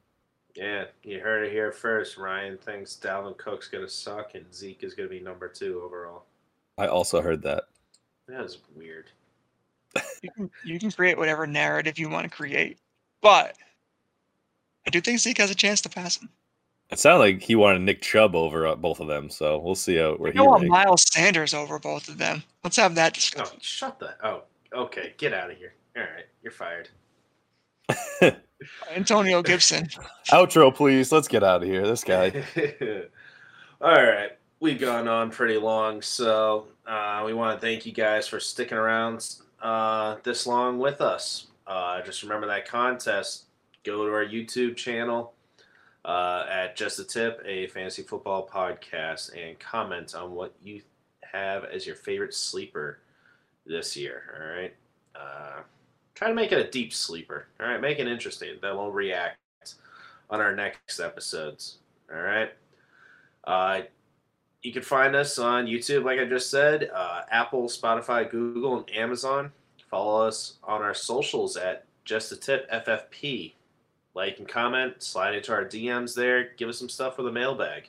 Yeah, 0.54 0.84
you 1.02 1.18
heard 1.18 1.44
it 1.44 1.52
here 1.52 1.72
first. 1.72 2.16
Ryan 2.16 2.56
thinks 2.56 2.98
Dalvin 3.02 3.36
Cook's 3.36 3.68
gonna 3.68 3.88
suck 3.88 4.34
and 4.34 4.54
Zeke 4.54 4.84
is 4.84 4.94
gonna 4.94 5.08
be 5.08 5.20
number 5.20 5.48
two 5.48 5.82
overall. 5.84 6.26
I 6.78 6.86
also 6.86 7.20
heard 7.20 7.42
that. 7.42 7.64
That 8.28 8.44
is 8.44 8.58
weird. 8.74 9.10
You 10.22 10.30
can, 10.30 10.50
you 10.64 10.78
can 10.78 10.90
create 10.90 11.18
whatever 11.18 11.46
narrative 11.46 11.98
you 11.98 12.08
want 12.08 12.24
to 12.24 12.34
create, 12.34 12.78
but 13.20 13.56
I 14.86 14.90
do 14.90 15.00
think 15.00 15.18
Zeke 15.18 15.38
has 15.38 15.50
a 15.50 15.54
chance 15.54 15.80
to 15.82 15.88
pass 15.88 16.18
him. 16.20 16.28
It 16.90 16.98
sounded 16.98 17.18
like 17.20 17.42
he 17.42 17.54
wanted 17.56 17.80
Nick 17.82 18.02
Chubb 18.02 18.34
over 18.36 18.66
uh, 18.66 18.74
both 18.76 19.00
of 19.00 19.08
them, 19.08 19.30
so 19.30 19.58
we'll 19.58 19.74
see 19.74 19.96
how, 19.96 20.14
where 20.16 20.30
I 20.30 20.32
he 20.32 20.38
want. 20.40 20.66
Miles 20.66 21.04
Sanders 21.12 21.54
over 21.54 21.78
both 21.78 22.08
of 22.08 22.18
them. 22.18 22.42
Let's 22.62 22.76
have 22.76 22.94
that 22.96 23.12
Oh, 23.12 23.14
discussion. 23.14 23.58
shut 23.60 23.98
the. 23.98 24.14
Oh, 24.22 24.42
okay. 24.74 25.14
Get 25.16 25.32
out 25.32 25.50
of 25.50 25.56
here. 25.56 25.72
All 25.96 26.02
right, 26.02 26.26
you're 26.42 26.52
fired. 26.52 26.90
Antonio 28.94 29.42
Gibson. 29.42 29.88
Outro, 30.30 30.74
please. 30.74 31.10
Let's 31.12 31.28
get 31.28 31.42
out 31.42 31.62
of 31.62 31.68
here. 31.68 31.86
This 31.86 32.04
guy. 32.04 32.44
All 33.80 33.92
right, 34.02 34.30
we've 34.60 34.78
gone 34.80 35.08
on 35.08 35.30
pretty 35.30 35.56
long, 35.58 36.00
so 36.02 36.68
uh, 36.86 37.22
we 37.26 37.32
want 37.34 37.58
to 37.60 37.66
thank 37.66 37.84
you 37.86 37.92
guys 37.92 38.26
for 38.28 38.40
sticking 38.40 38.78
around 38.78 39.36
uh, 39.62 40.16
this 40.22 40.46
long 40.46 40.78
with 40.78 41.00
us. 41.00 41.46
Uh, 41.66 42.00
just 42.02 42.22
remember 42.22 42.46
that 42.46 42.66
contest. 42.68 43.44
Go 43.84 44.06
to 44.06 44.12
our 44.12 44.24
YouTube 44.24 44.76
channel 44.76 45.34
uh, 46.04 46.46
at 46.50 46.76
Just 46.76 46.98
a 46.98 47.04
Tip, 47.04 47.42
a 47.44 47.66
fantasy 47.68 48.02
football 48.02 48.48
podcast, 48.48 49.30
and 49.36 49.58
comment 49.58 50.14
on 50.14 50.32
what 50.32 50.54
you 50.62 50.82
have 51.22 51.64
as 51.64 51.86
your 51.86 51.96
favorite 51.96 52.34
sleeper 52.34 53.00
this 53.66 53.96
year. 53.96 54.22
All 54.38 54.56
right. 54.56 54.74
Uh, 55.14 55.62
try 56.14 56.28
to 56.28 56.34
make 56.34 56.52
it 56.52 56.66
a 56.66 56.70
deep 56.70 56.92
sleeper. 56.92 57.46
All 57.60 57.66
right. 57.66 57.80
Make 57.80 57.98
it 57.98 58.08
interesting. 58.08 58.56
Then 58.60 58.76
we'll 58.76 58.90
react 58.90 59.38
on 60.30 60.40
our 60.40 60.54
next 60.54 61.00
episodes. 61.00 61.78
All 62.12 62.20
right. 62.20 62.52
Uh, 63.44 63.82
you 64.62 64.72
can 64.72 64.82
find 64.82 65.14
us 65.14 65.38
on 65.38 65.66
YouTube, 65.66 66.04
like 66.04 66.18
I 66.18 66.24
just 66.24 66.50
said, 66.50 66.90
uh, 66.94 67.22
Apple, 67.30 67.68
Spotify, 67.68 68.28
Google, 68.28 68.78
and 68.78 68.96
Amazon. 68.96 69.52
Follow 69.90 70.26
us 70.26 70.54
on 70.64 70.80
our 70.80 70.94
socials 70.94 71.56
at 71.56 71.84
Just 72.04 72.32
a 72.32 72.36
Tip 72.36 72.70
FFP. 72.70 73.52
Like 74.14 74.38
and 74.38 74.48
comment, 74.48 75.02
slide 75.02 75.34
into 75.34 75.52
our 75.52 75.64
DMs 75.64 76.14
there. 76.14 76.50
Give 76.56 76.68
us 76.68 76.78
some 76.78 76.88
stuff 76.88 77.16
for 77.16 77.22
the 77.22 77.32
mailbag. 77.32 77.88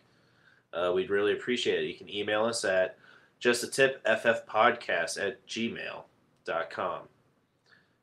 Uh, 0.74 0.92
we'd 0.94 1.10
really 1.12 1.34
appreciate 1.34 1.84
it. 1.84 1.88
You 1.88 1.94
can 1.94 2.10
email 2.14 2.46
us 2.46 2.66
at 2.66 2.98
just 3.40 3.64
a 3.64 3.68
tip 3.68 4.04
ffpodcast 4.06 5.22
at 5.24 5.46
gmail.com. 5.48 7.00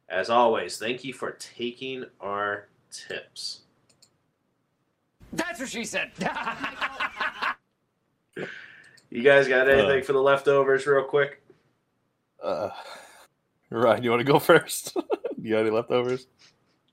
As 0.08 0.30
always, 0.30 0.78
thank 0.78 1.04
you 1.04 1.12
for 1.12 1.32
taking 1.32 2.04
our 2.20 2.68
tips. 2.90 3.60
That's 5.32 5.58
what 5.60 5.68
she 5.68 5.84
said. 5.84 6.12
You 9.10 9.22
guys 9.22 9.46
got 9.46 9.68
anything 9.68 10.00
Uh. 10.00 10.04
for 10.04 10.14
the 10.14 10.22
leftovers, 10.22 10.86
real 10.86 11.04
quick? 11.04 11.42
Uh, 12.42 12.70
Ryan, 13.68 14.02
you 14.02 14.08
want 14.08 14.20
to 14.20 14.24
go 14.32 14.38
first? 14.38 14.96
you 15.42 15.50
got 15.50 15.60
any 15.60 15.68
leftovers? 15.70 16.26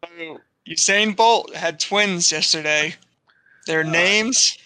So, 0.03 0.38
Usain 0.70 1.16
Bolt 1.16 1.54
had 1.56 1.80
twins 1.80 2.32
yesterday. 2.32 2.96
Their 3.66 3.82
Ah. 3.82 3.90
names. 3.90 4.58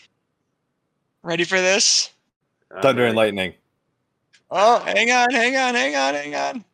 Ready 1.22 1.46
for 1.46 1.62
this? 1.62 2.10
Thunder 2.82 3.06
and 3.06 3.16
lightning. 3.16 3.54
Oh, 4.52 4.80
hang 4.80 5.12
on, 5.12 5.32
hang 5.32 5.56
on, 5.56 5.74
hang 5.76 5.96
on, 5.96 6.14
hang 6.14 6.36
on. 6.36 6.66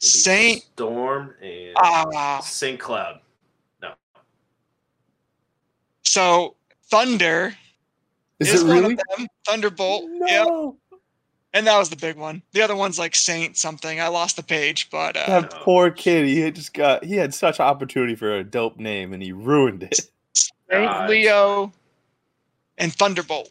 Saint. 0.00 0.62
Storm 0.74 1.36
and 1.40 1.74
Ah. 1.76 2.40
Saint 2.40 2.80
Cloud. 2.80 3.20
No. 3.80 3.94
So 6.02 6.56
Thunder 6.90 7.56
Is 8.40 8.48
is 8.52 8.62
it 8.62 8.66
one 8.66 8.76
really? 8.82 8.94
of 8.94 9.00
them. 9.16 9.28
Thunderbolt. 9.46 10.10
Yep. 10.26 10.48
No. 11.54 11.58
And 11.58 11.66
that 11.66 11.78
was 11.78 11.90
the 11.90 11.96
big 11.96 12.16
one. 12.16 12.42
The 12.52 12.62
other 12.62 12.74
one's 12.76 12.98
like 12.98 13.14
Saint 13.14 13.56
something. 13.56 14.00
I 14.00 14.08
lost 14.08 14.36
the 14.36 14.42
page, 14.42 14.88
but 14.90 15.16
uh, 15.16 15.40
That 15.40 15.50
poor 15.52 15.90
kid. 15.90 16.26
He 16.26 16.40
had 16.40 16.54
just 16.54 16.72
got. 16.74 17.04
He 17.04 17.16
had 17.16 17.34
such 17.34 17.60
opportunity 17.60 18.14
for 18.14 18.34
a 18.36 18.42
dope 18.44 18.78
name, 18.78 19.12
and 19.12 19.22
he 19.22 19.32
ruined 19.32 19.82
it. 19.82 20.00
Saint 20.32 20.50
God. 20.70 21.10
Leo 21.10 21.72
and 22.78 22.92
Thunderbolt. 22.94 23.50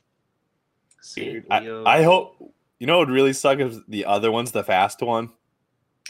Saint 1.01 1.45
I, 1.51 1.59
Leo. 1.59 1.85
I 1.85 2.03
hope. 2.03 2.35
You 2.79 2.87
know 2.87 2.95
It 2.95 2.99
would 3.07 3.11
really 3.11 3.33
suck 3.33 3.59
if 3.59 3.75
the 3.87 4.05
other 4.05 4.31
one's 4.31 4.51
the 4.51 4.63
fast 4.63 5.01
one. 5.03 5.29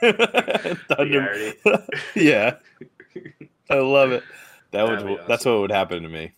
Thunder- 0.00 0.78
Hardy. 0.88 1.54
yeah, 2.14 2.54
I 3.68 3.74
love 3.74 4.12
it. 4.12 4.22
That 4.70 4.86
That'd 4.86 5.04
would. 5.08 5.18
be 5.18 5.24
That's 5.26 5.44
what 5.44 5.58
would 5.60 5.72
happen 5.72 6.04
to 6.04 6.08
me. 6.08 6.32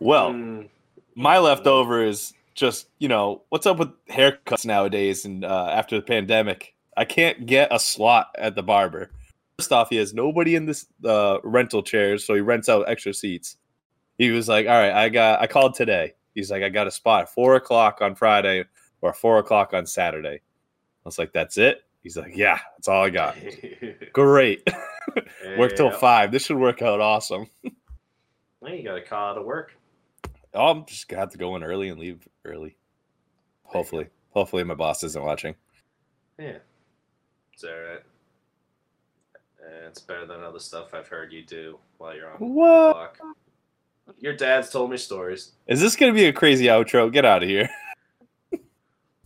Well, 0.00 0.30
Mm, 0.32 0.68
my 1.14 1.38
leftover 1.38 2.04
is 2.04 2.32
just 2.54 2.88
you 2.98 3.08
know 3.08 3.42
what's 3.48 3.66
up 3.66 3.78
with 3.78 3.90
haircuts 4.06 4.66
nowadays 4.66 5.24
and 5.24 5.44
uh, 5.44 5.68
after 5.70 5.96
the 5.96 6.02
pandemic? 6.02 6.74
I 6.96 7.04
can't 7.04 7.46
get 7.46 7.68
a 7.72 7.78
slot 7.78 8.34
at 8.38 8.54
the 8.54 8.62
barber. 8.62 9.10
First 9.58 9.72
off 9.72 9.90
he 9.90 9.96
has 9.96 10.12
nobody 10.12 10.54
in 10.54 10.66
this 10.66 10.86
uh, 11.04 11.38
rental 11.42 11.82
chairs 11.82 12.24
so 12.26 12.34
he 12.34 12.40
rents 12.40 12.68
out 12.68 12.88
extra 12.88 13.14
seats. 13.14 13.56
He 14.18 14.30
was 14.30 14.48
like 14.48 14.66
all 14.66 14.72
right 14.72 14.92
i 14.92 15.08
got 15.08 15.40
i 15.40 15.46
called 15.46 15.74
today. 15.74 16.14
He's 16.34 16.50
like 16.50 16.62
i 16.62 16.68
got 16.68 16.86
a 16.86 16.90
spot 16.90 17.22
at 17.22 17.28
four 17.30 17.56
o'clock 17.56 18.00
on 18.00 18.14
friday 18.14 18.64
or 19.00 19.12
four 19.12 19.38
o'clock 19.38 19.72
on 19.74 19.86
saturday. 19.86 20.36
I 20.36 21.04
was 21.04 21.18
like 21.18 21.32
that's 21.32 21.58
it? 21.58 21.82
He's 22.02 22.16
like 22.16 22.36
yeah 22.36 22.58
that's 22.76 22.88
all 22.88 23.04
i 23.04 23.10
got. 23.10 23.36
Great. 24.12 24.68
Work 25.58 25.76
till 25.76 25.90
five. 25.90 26.30
This 26.30 26.46
should 26.46 26.58
work 26.58 26.82
out 26.82 27.00
awesome. 27.00 27.46
Well, 28.60 28.72
you 28.72 28.84
got 28.84 28.94
to 28.94 29.02
call 29.02 29.30
out 29.30 29.38
of 29.38 29.44
work. 29.44 29.72
Oh, 30.54 30.66
I'm 30.68 30.84
just 30.86 31.08
gonna 31.08 31.20
have 31.20 31.30
to 31.30 31.38
go 31.38 31.56
in 31.56 31.62
early 31.64 31.88
and 31.88 31.98
leave 32.00 32.26
early. 32.44 32.76
Hopefully, 33.64 34.08
hopefully 34.30 34.64
my 34.64 34.74
boss 34.74 35.02
isn't 35.02 35.24
watching. 35.24 35.54
Yeah. 36.38 36.58
It's 37.54 37.64
all 37.64 37.70
right. 37.70 38.02
Uh, 39.62 39.86
It's 39.88 40.00
better 40.00 40.26
than 40.26 40.42
other 40.42 40.58
stuff 40.58 40.92
I've 40.94 41.08
heard 41.08 41.32
you 41.32 41.42
do 41.44 41.78
while 41.98 42.14
you're 42.14 42.30
on 42.30 42.38
the 42.40 42.92
clock. 42.92 43.18
Your 44.18 44.34
dad's 44.34 44.68
told 44.70 44.90
me 44.90 44.96
stories. 44.96 45.52
Is 45.66 45.80
this 45.80 45.96
gonna 45.96 46.12
be 46.12 46.26
a 46.26 46.32
crazy 46.32 46.66
outro? 46.66 47.10
Get 47.12 47.24
out 47.24 47.42
of 47.42 47.48
here. 47.48 47.68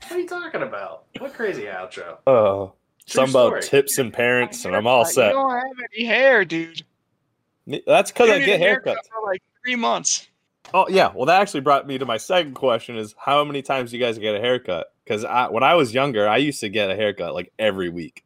What 0.08 0.12
are 0.12 0.20
you 0.20 0.28
talking 0.28 0.62
about? 0.62 1.04
What 1.18 1.34
crazy 1.34 1.64
outro? 1.64 2.18
Oh, 2.28 2.74
True 3.08 3.26
some 3.26 3.30
about 3.30 3.48
story. 3.48 3.62
tips 3.62 3.98
and 3.98 4.12
parents, 4.12 4.64
and 4.64 4.76
I'm 4.76 4.86
all 4.86 5.04
set. 5.04 5.28
You 5.30 5.32
don't 5.32 5.50
have 5.50 5.64
any 5.96 6.04
hair, 6.06 6.44
dude. 6.44 6.82
That's 7.86 8.12
because 8.12 8.30
I 8.30 8.38
get 8.38 8.50
a 8.50 8.58
haircut 8.58 8.98
haircuts. 8.98 9.08
for 9.08 9.26
like 9.26 9.42
three 9.64 9.74
months. 9.74 10.28
Oh 10.74 10.86
yeah, 10.88 11.12
well 11.14 11.26
that 11.26 11.40
actually 11.40 11.60
brought 11.60 11.86
me 11.86 11.98
to 11.98 12.06
my 12.06 12.16
second 12.16 12.54
question: 12.54 12.96
is 12.96 13.14
how 13.18 13.44
many 13.44 13.62
times 13.62 13.90
do 13.90 13.96
you 13.96 14.02
guys 14.04 14.18
get 14.18 14.34
a 14.34 14.40
haircut? 14.40 14.88
Because 15.04 15.24
I, 15.24 15.48
when 15.48 15.62
I 15.62 15.74
was 15.74 15.94
younger, 15.94 16.28
I 16.28 16.38
used 16.38 16.60
to 16.60 16.68
get 16.68 16.90
a 16.90 16.96
haircut 16.96 17.34
like 17.34 17.52
every 17.58 17.88
week. 17.88 18.24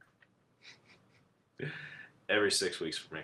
Every 2.28 2.50
six 2.50 2.80
weeks 2.80 2.96
for 2.96 3.16
me. 3.16 3.20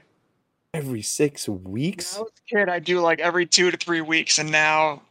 Every 0.74 1.02
six 1.02 1.48
When 1.48 1.64
weeks? 1.64 2.16
I 2.16 2.20
was 2.20 2.32
a 2.36 2.55
kid, 2.56 2.68
I 2.68 2.80
do 2.80 3.01
like 3.01 3.20
every 3.20 3.47
two 3.47 3.70
to 3.70 3.76
three 3.76 4.02
weeks, 4.02 4.38
and 4.38 4.51
now 4.52 5.02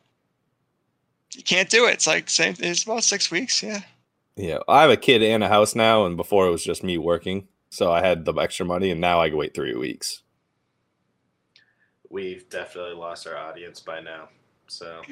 you 1.34 1.44
can't 1.44 1.70
do 1.70 1.86
it. 1.88 1.94
It's 1.94 2.08
like 2.08 2.30
same. 2.30 2.56
It's 2.60 2.84
about 2.84 3.04
six 3.04 3.32
weeks. 3.32 3.64
Yeah. 3.64 3.80
Yeah, 4.36 4.60
I 4.68 4.82
have 4.82 4.92
a 4.92 4.98
kid 4.98 5.24
and 5.24 5.44
a 5.44 5.48
house 5.48 5.76
now, 5.76 6.06
and 6.06 6.18
before 6.18 6.46
it 6.46 6.52
was 6.52 6.64
just 6.64 6.84
me 6.84 6.98
working, 6.98 7.48
so 7.70 7.92
I 7.92 8.02
had 8.06 8.26
the 8.26 8.34
extra 8.34 8.66
money, 8.66 8.92
and 8.92 9.00
now 9.00 9.22
I 9.22 9.30
can 9.30 9.38
wait 9.38 9.54
three 9.56 9.76
weeks. 9.76 10.22
We've 12.16 12.48
definitely 12.50 12.94
lost 12.94 13.28
our 13.28 13.36
audience 13.36 13.82
by 13.82 14.00
now. 14.00 14.30
So 14.68 15.02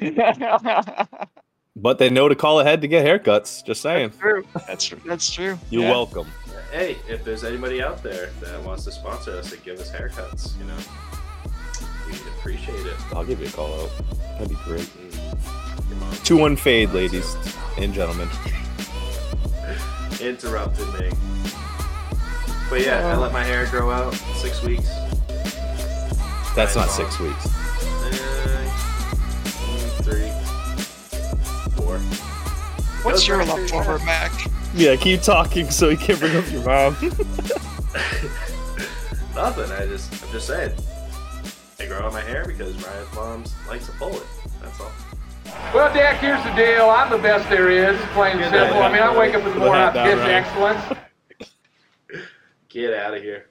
But 1.76 1.98
they 1.98 2.08
know 2.08 2.30
to 2.30 2.34
call 2.34 2.60
ahead 2.60 2.80
to 2.80 2.88
get 2.88 3.04
haircuts. 3.04 3.62
Just 3.62 3.82
saying. 3.82 4.12
true. 4.18 4.42
That's 4.66 4.86
true. 4.86 4.98
That's 5.04 5.30
true. 5.30 5.58
You're 5.68 5.82
Yeah. 5.82 5.90
welcome. 5.90 6.26
hey, 6.72 6.96
if 7.06 7.22
there's 7.22 7.44
anybody 7.44 7.82
out 7.82 8.02
there 8.02 8.30
that 8.40 8.62
wants 8.62 8.84
to 8.84 8.90
sponsor 8.92 9.32
us 9.36 9.52
and 9.52 9.62
give 9.62 9.78
us 9.80 9.90
haircuts, 9.92 10.58
you 10.58 10.64
know, 10.64 10.76
we'd 12.06 12.16
appreciate 12.38 12.86
it. 12.86 12.96
I'll 13.14 13.22
give 13.26 13.38
you 13.38 13.48
a 13.48 13.50
call 13.50 13.82
out. 13.82 13.90
That'd 14.38 14.48
be 14.48 14.54
great. 14.64 14.80
Mm. 14.80 15.90
Your 15.90 15.98
mom 15.98 16.12
Two 16.24 16.38
one 16.38 16.56
fade, 16.56 16.88
ladies 16.94 17.36
and 17.76 17.92
gentlemen. 17.92 18.30
interrupted 20.22 20.88
me. 20.98 21.10
But 22.70 22.80
yeah, 22.80 23.12
I 23.12 23.16
let 23.18 23.30
my 23.30 23.44
hair 23.44 23.66
grow 23.66 23.90
out 23.90 24.14
six 24.36 24.62
weeks. 24.62 24.88
That's 26.54 26.76
not 26.76 26.86
Nice. 26.86 26.96
six 26.96 27.18
weeks. 27.18 27.44
Three, 30.02 30.30
four. 31.76 31.98
What's 33.02 33.20
Goes 33.20 33.28
your 33.28 33.38
love 33.38 33.48
for 33.48 33.60
leftover, 33.60 33.98
fast. 33.98 34.04
Mac? 34.06 34.50
Yeah, 34.74 34.96
keep 34.96 35.22
talking 35.22 35.70
so 35.70 35.88
you 35.88 35.96
can 35.96 36.18
bring 36.18 36.36
up 36.36 36.50
your 36.50 36.62
mom. 36.64 36.94
Nothing. 39.34 39.70
I 39.72 39.86
just, 39.86 40.12
I'm 40.24 40.30
just 40.32 40.46
saying. 40.46 40.72
I 41.80 41.86
grow 41.86 41.98
out 42.06 42.12
my 42.12 42.20
hair 42.20 42.44
because 42.46 42.72
Ryan's 42.84 43.14
mom's 43.14 43.52
likes 43.68 43.86
to 43.86 43.92
pull 43.92 44.12
it. 44.14 44.22
That's 44.62 44.80
all. 44.80 44.92
Well, 45.72 45.92
Dak, 45.92 46.18
here's 46.20 46.42
the 46.44 46.52
deal. 46.54 46.88
I'm 46.88 47.10
the 47.10 47.18
best 47.18 47.48
there 47.50 47.70
is, 47.70 47.98
plain 48.12 48.38
and 48.38 48.52
simple. 48.54 48.80
I 48.82 48.92
mean, 48.92 49.02
I 49.02 49.16
wake 49.16 49.34
up 49.34 49.40
in 49.42 49.46
the 49.46 49.52
Put 49.52 49.58
the 49.60 49.66
morning, 49.66 49.82
I'm 49.84 49.92
down, 49.94 50.18
pitch 50.18 50.28
excellence. 50.28 50.82
Get 52.68 52.94
out 52.94 53.14
of 53.14 53.22
here. 53.22 53.46